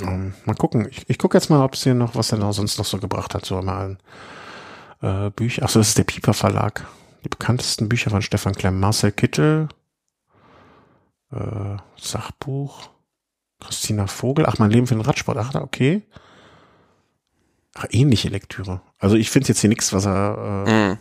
Um, 0.00 0.32
mal 0.46 0.54
gucken. 0.54 0.88
Ich, 0.90 1.08
ich 1.08 1.18
gucke 1.18 1.36
jetzt 1.36 1.50
mal, 1.50 1.62
ob 1.62 1.74
es 1.74 1.82
hier 1.82 1.94
noch, 1.94 2.14
was 2.14 2.32
er 2.32 2.38
noch 2.38 2.52
sonst 2.52 2.78
noch 2.78 2.86
so 2.86 2.98
gebracht 2.98 3.34
hat, 3.34 3.44
so 3.44 3.60
mal 3.60 3.98
äh, 5.00 5.30
Bücher. 5.30 5.64
Achso, 5.64 5.78
das 5.78 5.88
ist 5.88 5.98
der 5.98 6.04
Pieper 6.04 6.34
Verlag. 6.34 6.86
Die 7.24 7.28
bekanntesten 7.28 7.88
Bücher 7.88 8.10
von 8.10 8.22
Stefan 8.22 8.54
Klemm, 8.54 8.80
Marcel 8.80 9.12
Kittel, 9.12 9.68
äh, 11.32 11.76
Sachbuch, 11.96 12.90
Christina 13.60 14.06
Vogel. 14.06 14.46
Ach, 14.46 14.58
mein 14.58 14.70
Leben 14.70 14.86
für 14.86 14.94
den 14.94 15.02
Radsport. 15.02 15.38
Ach, 15.38 15.54
okay. 15.56 16.02
Ach, 17.74 17.86
ähnliche 17.90 18.28
Lektüre. 18.28 18.80
Also 18.98 19.16
ich 19.16 19.30
finde 19.30 19.48
jetzt 19.48 19.60
hier 19.60 19.70
nichts, 19.70 19.92
was 19.92 20.06
er. 20.06 20.64
Äh, 20.66 20.92
mm. 20.92 20.98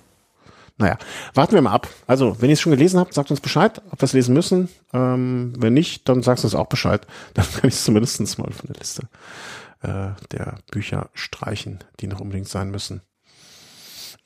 Naja, 0.80 0.98
warten 1.34 1.54
wir 1.54 1.62
mal 1.64 1.72
ab. 1.72 1.88
Also, 2.06 2.40
wenn 2.40 2.50
ihr 2.50 2.54
es 2.54 2.62
schon 2.62 2.72
gelesen 2.72 3.00
habt, 3.00 3.12
sagt 3.12 3.32
uns 3.32 3.42
Bescheid, 3.42 3.82
ob 3.90 4.00
wir 4.00 4.06
es 4.06 4.14
lesen 4.14 4.36
müssen. 4.36 4.70
Ähm, 4.94 5.54
wenn 5.58 5.74
nicht, 5.74 6.08
dann 6.08 6.22
sagst 6.22 6.44
du 6.44 6.48
uns 6.48 6.54
auch 6.54 6.68
Bescheid. 6.68 7.08
Dann 7.34 7.46
kann 7.46 7.68
ich 7.68 7.74
es 7.74 7.84
zumindest 7.84 8.20
mal 8.38 8.52
von 8.52 8.68
der 8.68 8.76
Liste 8.76 9.08
äh, 9.82 10.10
der 10.32 10.60
Bücher 10.72 11.10
streichen, 11.14 11.80
die 12.00 12.08
noch 12.08 12.20
unbedingt 12.20 12.48
sein 12.48 12.70
müssen. 12.70 13.02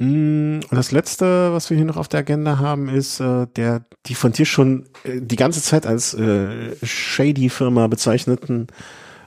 Mm, 0.02 0.62
und 0.68 0.72
das 0.72 0.92
letzte, 0.92 1.54
was 1.54 1.70
wir 1.70 1.78
hier 1.78 1.86
noch 1.86 1.98
auf 1.98 2.08
der 2.08 2.22
Agenda 2.22 2.58
haben, 2.58 2.90
ist 2.90 3.20
äh, 3.20 3.46
der 3.56 3.86
die 4.08 4.16
von 4.16 4.32
dir 4.32 4.46
schon 4.48 4.88
äh, 5.04 5.22
die 5.22 5.36
ganze 5.36 5.62
Zeit 5.62 5.86
als 5.86 6.16
äh, 6.16 6.76
shady 6.82 7.50
Firma 7.50 7.86
bezeichneten 7.86 8.66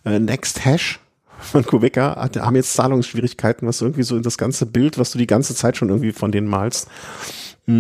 äh, 0.04 0.18
Next 0.18 0.64
Hash 0.64 0.98
von 1.38 1.64
Kubeka 1.64 2.16
hat, 2.16 2.36
haben 2.38 2.56
jetzt 2.56 2.74
Zahlungsschwierigkeiten, 2.74 3.68
was 3.68 3.82
irgendwie 3.82 4.02
so 4.02 4.16
in 4.16 4.24
das 4.24 4.36
ganze 4.36 4.66
Bild, 4.66 4.98
was 4.98 5.12
du 5.12 5.18
die 5.18 5.28
ganze 5.28 5.54
Zeit 5.54 5.76
schon 5.76 5.90
irgendwie 5.90 6.10
von 6.10 6.32
denen 6.32 6.48
malst, 6.48 6.88
mh, 7.66 7.76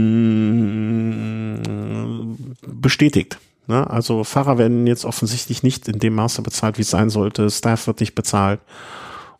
mm, 1.66 2.54
bestätigt. 2.64 3.38
Ne? 3.66 3.90
Also 3.90 4.22
Fahrer 4.22 4.56
werden 4.56 4.86
jetzt 4.86 5.04
offensichtlich 5.04 5.64
nicht 5.64 5.88
in 5.88 5.98
dem 5.98 6.14
Maße 6.14 6.42
bezahlt, 6.42 6.78
wie 6.78 6.82
es 6.82 6.90
sein 6.90 7.10
sollte. 7.10 7.50
Staff 7.50 7.88
wird 7.88 7.98
nicht 7.98 8.14
bezahlt. 8.14 8.60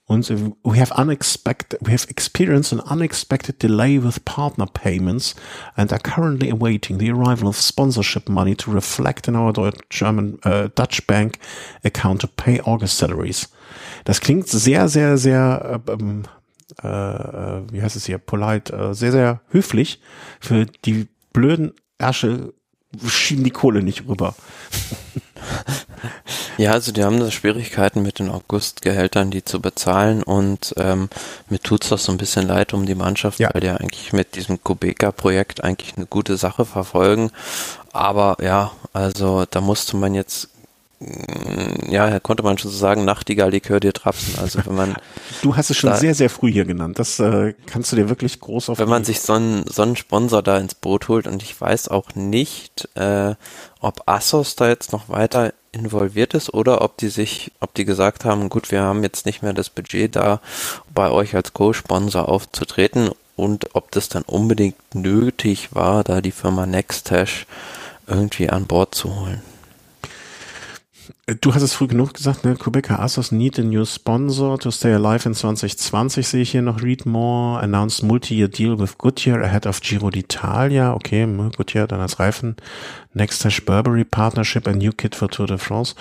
Und 0.06 0.28
we 0.28 0.78
have 0.78 0.92
unexpected, 0.92 1.80
we 1.80 1.92
have 1.92 2.06
experienced 2.10 2.72
an 2.72 2.80
unexpected 2.80 3.58
delay 3.58 3.98
with 3.98 4.22
partner 4.26 4.66
payments 4.66 5.34
and 5.76 5.90
are 5.92 5.98
currently 5.98 6.50
awaiting 6.50 6.98
the 6.98 7.10
arrival 7.10 7.48
of 7.48 7.56
sponsorship 7.56 8.28
money 8.28 8.54
to 8.54 8.70
reflect 8.70 9.28
in 9.28 9.34
our 9.34 9.52
German 9.88 10.38
uh, 10.44 10.68
Dutch 10.74 11.06
bank 11.06 11.38
account 11.84 12.20
to 12.20 12.28
pay 12.28 12.60
August 12.60 12.98
salaries. 12.98 13.48
Das 14.04 14.20
klingt 14.20 14.46
sehr, 14.46 14.88
sehr, 14.88 15.16
sehr, 15.16 15.80
ähm, 15.88 16.24
äh, 16.82 16.86
äh, 16.86 17.62
wie 17.72 17.80
heißt 17.80 17.96
es 17.96 18.04
hier, 18.04 18.18
polite, 18.18 18.74
äh, 18.74 18.94
sehr, 18.94 19.12
sehr 19.12 19.40
höflich. 19.48 20.02
Für 20.38 20.66
die 20.84 21.08
blöden 21.32 21.72
Ärsche 21.96 22.52
schieben 23.08 23.44
die 23.44 23.50
Kohle 23.50 23.82
nicht 23.82 24.06
rüber. 24.06 24.34
Ja, 26.56 26.72
also 26.72 26.92
die 26.92 27.02
haben 27.04 27.20
da 27.20 27.30
Schwierigkeiten 27.30 28.02
mit 28.02 28.18
den 28.18 28.30
Augustgehältern, 28.30 29.30
die 29.30 29.44
zu 29.44 29.60
bezahlen 29.60 30.22
und 30.22 30.74
ähm, 30.76 31.08
mir 31.48 31.58
tut's 31.58 31.88
doch 31.88 31.98
so 31.98 32.12
ein 32.12 32.18
bisschen 32.18 32.46
leid 32.46 32.72
um 32.74 32.86
die 32.86 32.94
Mannschaft, 32.94 33.38
ja. 33.38 33.50
weil 33.52 33.60
die 33.60 33.68
eigentlich 33.68 34.12
mit 34.12 34.36
diesem 34.36 34.62
Kubeka-Projekt 34.62 35.64
eigentlich 35.64 35.96
eine 35.96 36.06
gute 36.06 36.36
Sache 36.36 36.64
verfolgen. 36.64 37.30
Aber 37.92 38.36
ja, 38.40 38.72
also 38.92 39.44
da 39.50 39.60
musste 39.60 39.96
man 39.96 40.14
jetzt 40.14 40.48
ja, 41.88 42.18
konnte 42.20 42.42
man 42.42 42.58
schon 42.58 42.70
so 42.70 42.76
sagen, 42.76 43.04
Nachtigall, 43.04 43.50
Likör 43.50 43.80
dir 43.80 43.92
trapsen. 43.92 44.38
Also 44.38 44.64
wenn 44.64 44.74
man 44.74 44.94
Du 45.42 45.56
hast 45.56 45.70
es 45.70 45.76
schon 45.76 45.90
da, 45.90 45.96
sehr, 45.96 46.14
sehr 46.14 46.30
früh 46.30 46.52
hier 46.52 46.64
genannt. 46.64 46.98
Das 46.98 47.18
äh, 47.20 47.54
kannst 47.66 47.92
du 47.92 47.96
dir 47.96 48.08
wirklich 48.08 48.40
groß 48.40 48.70
auf. 48.70 48.78
Wenn 48.78 48.88
man 48.88 49.04
sich 49.04 49.20
so 49.20 49.34
einen, 49.34 49.64
so 49.66 49.82
einen 49.82 49.96
Sponsor 49.96 50.42
da 50.42 50.58
ins 50.58 50.74
Boot 50.74 51.08
holt 51.08 51.26
und 51.26 51.42
ich 51.42 51.60
weiß 51.60 51.88
auch 51.88 52.14
nicht, 52.14 52.88
äh, 52.94 53.34
ob 53.80 54.02
Assos 54.06 54.56
da 54.56 54.68
jetzt 54.68 54.92
noch 54.92 55.08
weiter 55.08 55.52
involviert 55.72 56.34
ist 56.34 56.54
oder 56.54 56.82
ob 56.82 56.96
die 56.96 57.08
sich, 57.08 57.52
ob 57.60 57.74
die 57.74 57.84
gesagt 57.84 58.24
haben, 58.24 58.48
gut, 58.48 58.70
wir 58.70 58.82
haben 58.82 59.02
jetzt 59.02 59.26
nicht 59.26 59.42
mehr 59.42 59.52
das 59.52 59.70
Budget 59.70 60.16
da, 60.16 60.40
bei 60.94 61.10
euch 61.10 61.34
als 61.34 61.52
Co-Sponsor 61.52 62.28
aufzutreten 62.28 63.10
und 63.36 63.74
ob 63.74 63.90
das 63.90 64.08
dann 64.08 64.22
unbedingt 64.22 64.76
nötig 64.94 65.74
war, 65.74 66.04
da 66.04 66.20
die 66.20 66.30
Firma 66.30 66.66
Nextash 66.66 67.46
irgendwie 68.06 68.50
an 68.50 68.66
Bord 68.66 68.94
zu 68.94 69.14
holen. 69.14 69.42
Du 71.40 71.54
hast 71.54 71.62
es 71.62 71.72
früh 71.72 71.86
genug 71.86 72.14
gesagt, 72.14 72.44
ne? 72.44 72.54
Quebecer 72.56 73.00
Asos 73.00 73.32
need 73.32 73.58
a 73.58 73.62
new 73.62 73.84
sponsor 73.84 74.58
to 74.58 74.70
stay 74.70 74.92
alive 74.92 75.28
in 75.28 75.34
2020 75.34 76.26
sehe 76.26 76.42
ich 76.42 76.50
hier 76.50 76.62
noch. 76.62 76.82
Read 76.82 77.06
more, 77.06 77.60
announced 77.60 78.02
multi-year 78.02 78.48
deal 78.48 78.78
with 78.78 78.98
Goodyear 78.98 79.42
ahead 79.42 79.66
of 79.66 79.80
Giro 79.80 80.08
d'Italia. 80.08 80.94
Okay, 80.94 81.24
hm, 81.24 81.50
Goodyear 81.56 81.86
dann 81.86 82.00
als 82.00 82.18
Reifen. 82.18 82.56
Next 83.12 83.44
Hash 83.44 83.64
Burberry 83.64 84.04
Partnership, 84.04 84.66
a 84.66 84.72
new 84.72 84.92
kit 84.92 85.14
for 85.14 85.28
Tour 85.28 85.46
de 85.46 85.58
France. 85.58 85.94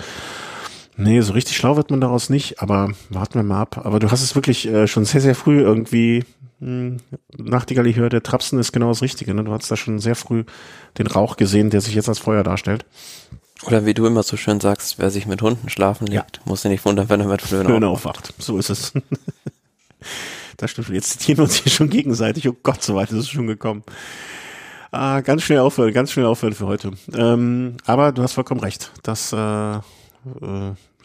Nee, 0.96 1.20
so 1.20 1.32
richtig 1.32 1.56
schlau 1.56 1.76
wird 1.76 1.90
man 1.90 2.00
daraus 2.00 2.30
nicht, 2.30 2.60
aber 2.62 2.92
warten 3.10 3.34
wir 3.34 3.42
mal 3.42 3.62
ab. 3.62 3.84
Aber 3.84 3.98
du 3.98 4.10
hast 4.10 4.22
es 4.22 4.34
wirklich 4.34 4.66
äh, 4.66 4.86
schon 4.86 5.04
sehr, 5.04 5.20
sehr 5.20 5.34
früh 5.34 5.60
irgendwie 5.60 6.22
hm, 6.60 6.98
Nachtigall, 7.36 7.86
ich 7.86 7.96
höre, 7.96 8.08
der 8.08 8.22
Trapsen 8.22 8.58
ist 8.58 8.72
genau 8.72 8.88
das 8.88 9.02
Richtige. 9.02 9.34
Ne? 9.34 9.44
Du 9.44 9.52
hast 9.52 9.70
da 9.70 9.76
schon 9.76 9.98
sehr 9.98 10.16
früh 10.16 10.44
den 10.98 11.06
Rauch 11.06 11.36
gesehen, 11.36 11.70
der 11.70 11.80
sich 11.80 11.94
jetzt 11.94 12.08
als 12.08 12.18
Feuer 12.18 12.42
darstellt. 12.42 12.86
Oder 13.62 13.86
wie 13.86 13.94
du 13.94 14.04
immer 14.06 14.22
so 14.22 14.36
schön 14.36 14.60
sagst, 14.60 14.98
wer 14.98 15.10
sich 15.10 15.26
mit 15.26 15.40
Hunden 15.40 15.70
schlafen 15.70 16.06
legt, 16.06 16.36
ja. 16.36 16.42
muss 16.44 16.62
sich 16.62 16.70
nicht 16.70 16.84
wundern, 16.84 17.08
wenn 17.08 17.20
er 17.20 17.26
mit 17.26 17.40
Flöhen, 17.40 17.66
Flöhen 17.66 17.84
aufwacht. 17.84 18.18
aufwacht. 18.18 18.42
So 18.42 18.58
ist 18.58 18.68
es. 18.68 18.92
das 20.56 20.70
stimmt. 20.70 20.88
Jetzt 20.90 21.10
zitieren 21.10 21.38
wir 21.38 21.44
uns 21.44 21.56
hier 21.56 21.72
schon 21.72 21.88
gegenseitig. 21.88 22.48
Oh 22.48 22.56
Gott, 22.62 22.82
so 22.82 22.94
weit 22.94 23.10
ist 23.10 23.18
es 23.18 23.28
schon 23.28 23.46
gekommen. 23.46 23.84
Ah, 24.90 25.20
ganz 25.22 25.42
schnell 25.42 25.60
aufhören, 25.60 25.92
ganz 25.92 26.12
schnell 26.12 26.26
aufhören 26.26 26.52
für 26.52 26.66
heute. 26.66 26.92
Ähm, 27.14 27.76
aber 27.84 28.12
du 28.12 28.22
hast 28.22 28.34
vollkommen 28.34 28.60
recht. 28.60 28.92
Das 29.02 29.32
äh, 29.32 29.76
äh, 29.76 29.80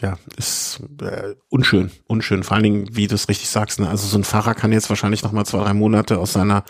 ja, 0.01 0.17
ist 0.37 0.81
äh, 1.01 1.35
unschön, 1.49 1.91
unschön. 2.07 2.43
Vor 2.43 2.55
allen 2.55 2.63
Dingen, 2.63 2.95
wie 2.95 3.07
du 3.07 3.15
es 3.15 3.29
richtig 3.29 3.49
sagst. 3.49 3.79
Ne? 3.79 3.89
Also 3.89 4.07
so 4.07 4.17
ein 4.17 4.23
Fahrer 4.23 4.53
kann 4.53 4.71
jetzt 4.71 4.89
wahrscheinlich 4.89 5.23
noch 5.23 5.31
mal 5.31 5.45
zwei, 5.45 5.59
drei 5.59 5.73
Monate 5.73 6.19
aus 6.19 6.33
seiner 6.33 6.63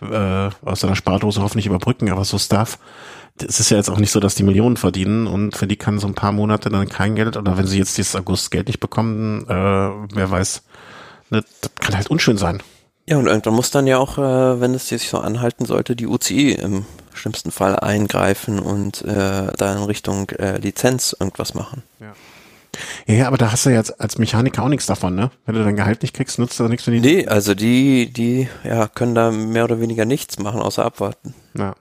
äh, 0.00 0.50
aus 0.64 0.80
seiner 0.80 0.96
Spardose 0.96 1.42
hoffentlich 1.42 1.66
überbrücken, 1.66 2.10
aber 2.10 2.24
so 2.24 2.38
Stuff 2.38 2.78
es 3.40 3.60
ist 3.60 3.70
ja 3.70 3.76
jetzt 3.76 3.90
auch 3.90 3.98
nicht 3.98 4.10
so, 4.10 4.20
dass 4.20 4.34
die 4.34 4.42
Millionen 4.42 4.76
verdienen 4.76 5.26
und 5.26 5.56
für 5.56 5.66
die 5.66 5.76
kann 5.76 5.98
so 5.98 6.06
ein 6.06 6.14
paar 6.14 6.32
Monate 6.32 6.68
dann 6.70 6.88
kein 6.88 7.14
Geld 7.14 7.36
oder 7.36 7.56
wenn 7.56 7.66
sie 7.66 7.78
jetzt 7.78 7.96
dieses 7.98 8.16
August 8.16 8.50
Geld 8.50 8.66
nicht 8.66 8.80
bekommen, 8.80 9.44
äh, 9.48 10.14
wer 10.14 10.30
weiß, 10.30 10.62
ne, 11.30 11.42
das 11.60 11.70
kann 11.80 11.96
halt 11.96 12.10
unschön 12.10 12.36
sein. 12.36 12.62
Ja, 13.08 13.16
und 13.16 13.26
irgendwann 13.26 13.54
muss 13.54 13.70
dann 13.70 13.86
ja 13.86 13.98
auch, 13.98 14.16
äh, 14.18 14.60
wenn 14.60 14.74
es 14.74 14.88
sich 14.88 15.08
so 15.08 15.18
anhalten 15.18 15.64
sollte, 15.64 15.96
die 15.96 16.06
UCI 16.06 16.52
im 16.52 16.84
schlimmsten 17.14 17.50
Fall 17.50 17.76
eingreifen 17.76 18.60
und 18.60 19.02
äh, 19.02 19.52
da 19.56 19.72
in 19.76 19.82
Richtung 19.82 20.30
äh, 20.30 20.58
Lizenz 20.58 21.16
irgendwas 21.18 21.54
machen. 21.54 21.82
Ja. 22.00 22.12
Ja, 23.06 23.26
aber 23.26 23.36
da 23.36 23.52
hast 23.52 23.66
du 23.66 23.70
jetzt 23.70 24.00
als 24.00 24.16
Mechaniker 24.16 24.62
auch 24.62 24.68
nichts 24.68 24.86
davon, 24.86 25.14
ne? 25.14 25.30
Wenn 25.44 25.56
du 25.56 25.62
dein 25.62 25.76
Gehalt 25.76 26.00
nicht 26.00 26.14
kriegst, 26.14 26.38
nutzt 26.38 26.58
du 26.58 26.68
nichts 26.68 26.84
für 26.84 26.90
die. 26.90 27.00
Nee, 27.00 27.26
also 27.26 27.54
die, 27.54 28.10
die, 28.10 28.48
ja, 28.64 28.88
können 28.88 29.14
da 29.14 29.30
mehr 29.30 29.64
oder 29.64 29.80
weniger 29.80 30.06
nichts 30.06 30.38
machen, 30.38 30.60
außer 30.60 30.82
abwarten. 30.82 31.34
Ja. 31.54 31.74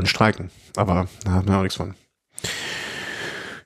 Und 0.00 0.06
streiken. 0.06 0.50
Aber 0.76 1.08
da 1.24 1.32
haben 1.32 1.48
wir 1.48 1.58
auch 1.58 1.62
nichts 1.62 1.76
von. 1.76 1.94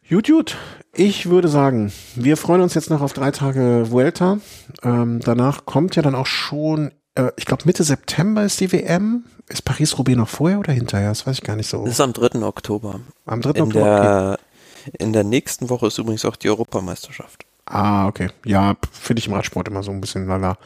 Gut, 0.08 0.26
gut. 0.26 0.56
Ich 0.96 1.26
würde 1.26 1.48
sagen, 1.48 1.92
wir 2.14 2.36
freuen 2.36 2.60
uns 2.60 2.74
jetzt 2.74 2.90
noch 2.90 3.00
auf 3.00 3.12
drei 3.12 3.30
Tage 3.30 3.90
Vuelta. 3.90 4.38
Ähm, 4.82 5.20
danach 5.20 5.64
kommt 5.64 5.96
ja 5.96 6.02
dann 6.02 6.14
auch 6.14 6.26
schon, 6.26 6.92
äh, 7.14 7.30
ich 7.36 7.46
glaube 7.46 7.64
Mitte 7.66 7.84
September 7.84 8.44
ist 8.44 8.60
die 8.60 8.72
WM. 8.72 9.24
Ist 9.48 9.64
Paris-Roubaix 9.64 10.16
noch 10.16 10.28
vorher 10.28 10.58
oder 10.58 10.72
hinterher? 10.72 11.08
Das 11.08 11.26
weiß 11.26 11.38
ich 11.38 11.42
gar 11.44 11.56
nicht 11.56 11.68
so. 11.68 11.84
Das 11.84 11.94
ist 11.94 12.00
am 12.00 12.12
3. 12.12 12.42
Oktober. 12.42 13.00
Am 13.26 13.42
3. 13.42 13.50
In 13.50 13.62
Oktober. 13.62 13.84
Der, 13.84 14.38
okay. 14.38 14.96
In 14.98 15.12
der 15.12 15.24
nächsten 15.24 15.68
Woche 15.68 15.86
ist 15.86 15.98
übrigens 15.98 16.24
auch 16.24 16.36
die 16.36 16.48
Europameisterschaft. 16.48 17.44
Ah, 17.66 18.06
okay. 18.08 18.28
Ja, 18.44 18.76
finde 18.92 19.20
ich 19.20 19.26
im 19.26 19.32
Radsport 19.32 19.68
immer 19.68 19.82
so 19.82 19.90
ein 19.90 20.00
bisschen 20.00 20.26
lala. 20.26 20.58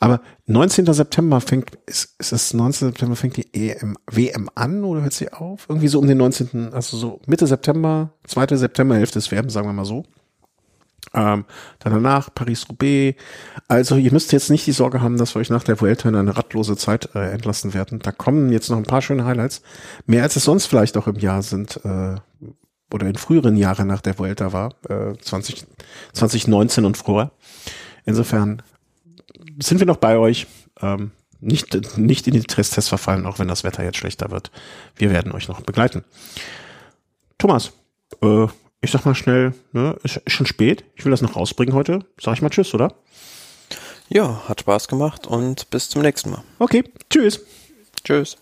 Aber 0.00 0.20
19. 0.46 0.92
September 0.92 1.40
fängt, 1.40 1.76
ist, 1.86 2.16
ist 2.18 2.32
es 2.32 2.54
19. 2.54 2.88
September 2.88 3.14
fängt 3.14 3.36
die 3.36 3.54
EM, 3.54 3.96
WM 4.10 4.50
an 4.56 4.82
oder 4.82 5.02
hört 5.02 5.12
sie 5.12 5.32
auf? 5.32 5.66
Irgendwie 5.68 5.88
so 5.88 6.00
um 6.00 6.08
den 6.08 6.18
19., 6.18 6.72
also 6.72 6.96
so 6.96 7.20
Mitte 7.26 7.46
September, 7.46 8.12
zweite 8.26 8.56
Septemberhälfte 8.56 9.20
ist 9.20 9.30
WM, 9.30 9.48
sagen 9.48 9.68
wir 9.68 9.72
mal 9.72 9.84
so. 9.84 10.04
Ähm, 11.14 11.44
dann 11.78 11.92
danach 11.92 12.34
Paris-Roubaix. 12.34 13.16
Also 13.68 13.96
ihr 13.96 14.12
müsst 14.12 14.32
jetzt 14.32 14.50
nicht 14.50 14.66
die 14.66 14.72
Sorge 14.72 15.00
haben, 15.00 15.18
dass 15.18 15.34
wir 15.34 15.40
euch 15.40 15.50
nach 15.50 15.64
der 15.64 15.80
Vuelta 15.80 16.08
in 16.08 16.14
eine 16.14 16.36
radlose 16.36 16.76
Zeit 16.76 17.14
äh, 17.14 17.30
entlassen 17.30 17.74
werden. 17.74 18.00
Da 18.00 18.12
kommen 18.12 18.52
jetzt 18.52 18.70
noch 18.70 18.76
ein 18.76 18.84
paar 18.84 19.02
schöne 19.02 19.24
Highlights. 19.24 19.62
Mehr 20.06 20.24
als 20.24 20.36
es 20.36 20.44
sonst 20.44 20.66
vielleicht 20.66 20.96
auch 20.96 21.06
im 21.06 21.16
Jahr 21.16 21.42
sind 21.42 21.80
äh, 21.84 22.16
oder 22.92 23.06
in 23.06 23.16
früheren 23.16 23.56
Jahren 23.56 23.88
nach 23.88 24.00
der 24.00 24.18
Vuelta 24.18 24.52
war. 24.52 24.74
Äh, 24.88 25.16
20, 25.18 25.64
2019 26.12 26.84
und 26.84 26.96
früher. 26.96 27.30
Insofern 28.04 28.62
sind 29.60 29.78
wir 29.78 29.86
noch 29.86 29.96
bei 29.96 30.18
euch. 30.18 30.46
Ähm, 30.80 31.12
nicht, 31.40 31.96
nicht 31.96 32.26
in 32.26 32.34
die 32.34 32.42
Tristesse 32.42 32.88
verfallen, 32.88 33.26
auch 33.26 33.38
wenn 33.38 33.48
das 33.48 33.64
Wetter 33.64 33.82
jetzt 33.82 33.96
schlechter 33.96 34.30
wird. 34.30 34.50
Wir 34.96 35.10
werden 35.10 35.32
euch 35.32 35.48
noch 35.48 35.62
begleiten. 35.62 36.04
Thomas, 37.38 37.72
äh, 38.22 38.46
ich 38.82 38.90
sag 38.90 39.04
mal 39.04 39.14
schnell, 39.14 39.54
ne, 39.72 39.96
ist 40.02 40.20
schon 40.26 40.46
spät. 40.46 40.84
Ich 40.94 41.04
will 41.04 41.10
das 41.10 41.22
noch 41.22 41.36
rausbringen 41.36 41.74
heute. 41.74 42.00
Sag 42.20 42.34
ich 42.34 42.42
mal 42.42 42.50
Tschüss, 42.50 42.74
oder? 42.74 42.94
Ja, 44.08 44.42
hat 44.48 44.60
Spaß 44.60 44.88
gemacht 44.88 45.26
und 45.26 45.70
bis 45.70 45.88
zum 45.88 46.02
nächsten 46.02 46.30
Mal. 46.30 46.42
Okay, 46.58 46.84
tschüss. 47.08 47.40
Tschüss. 48.04 48.36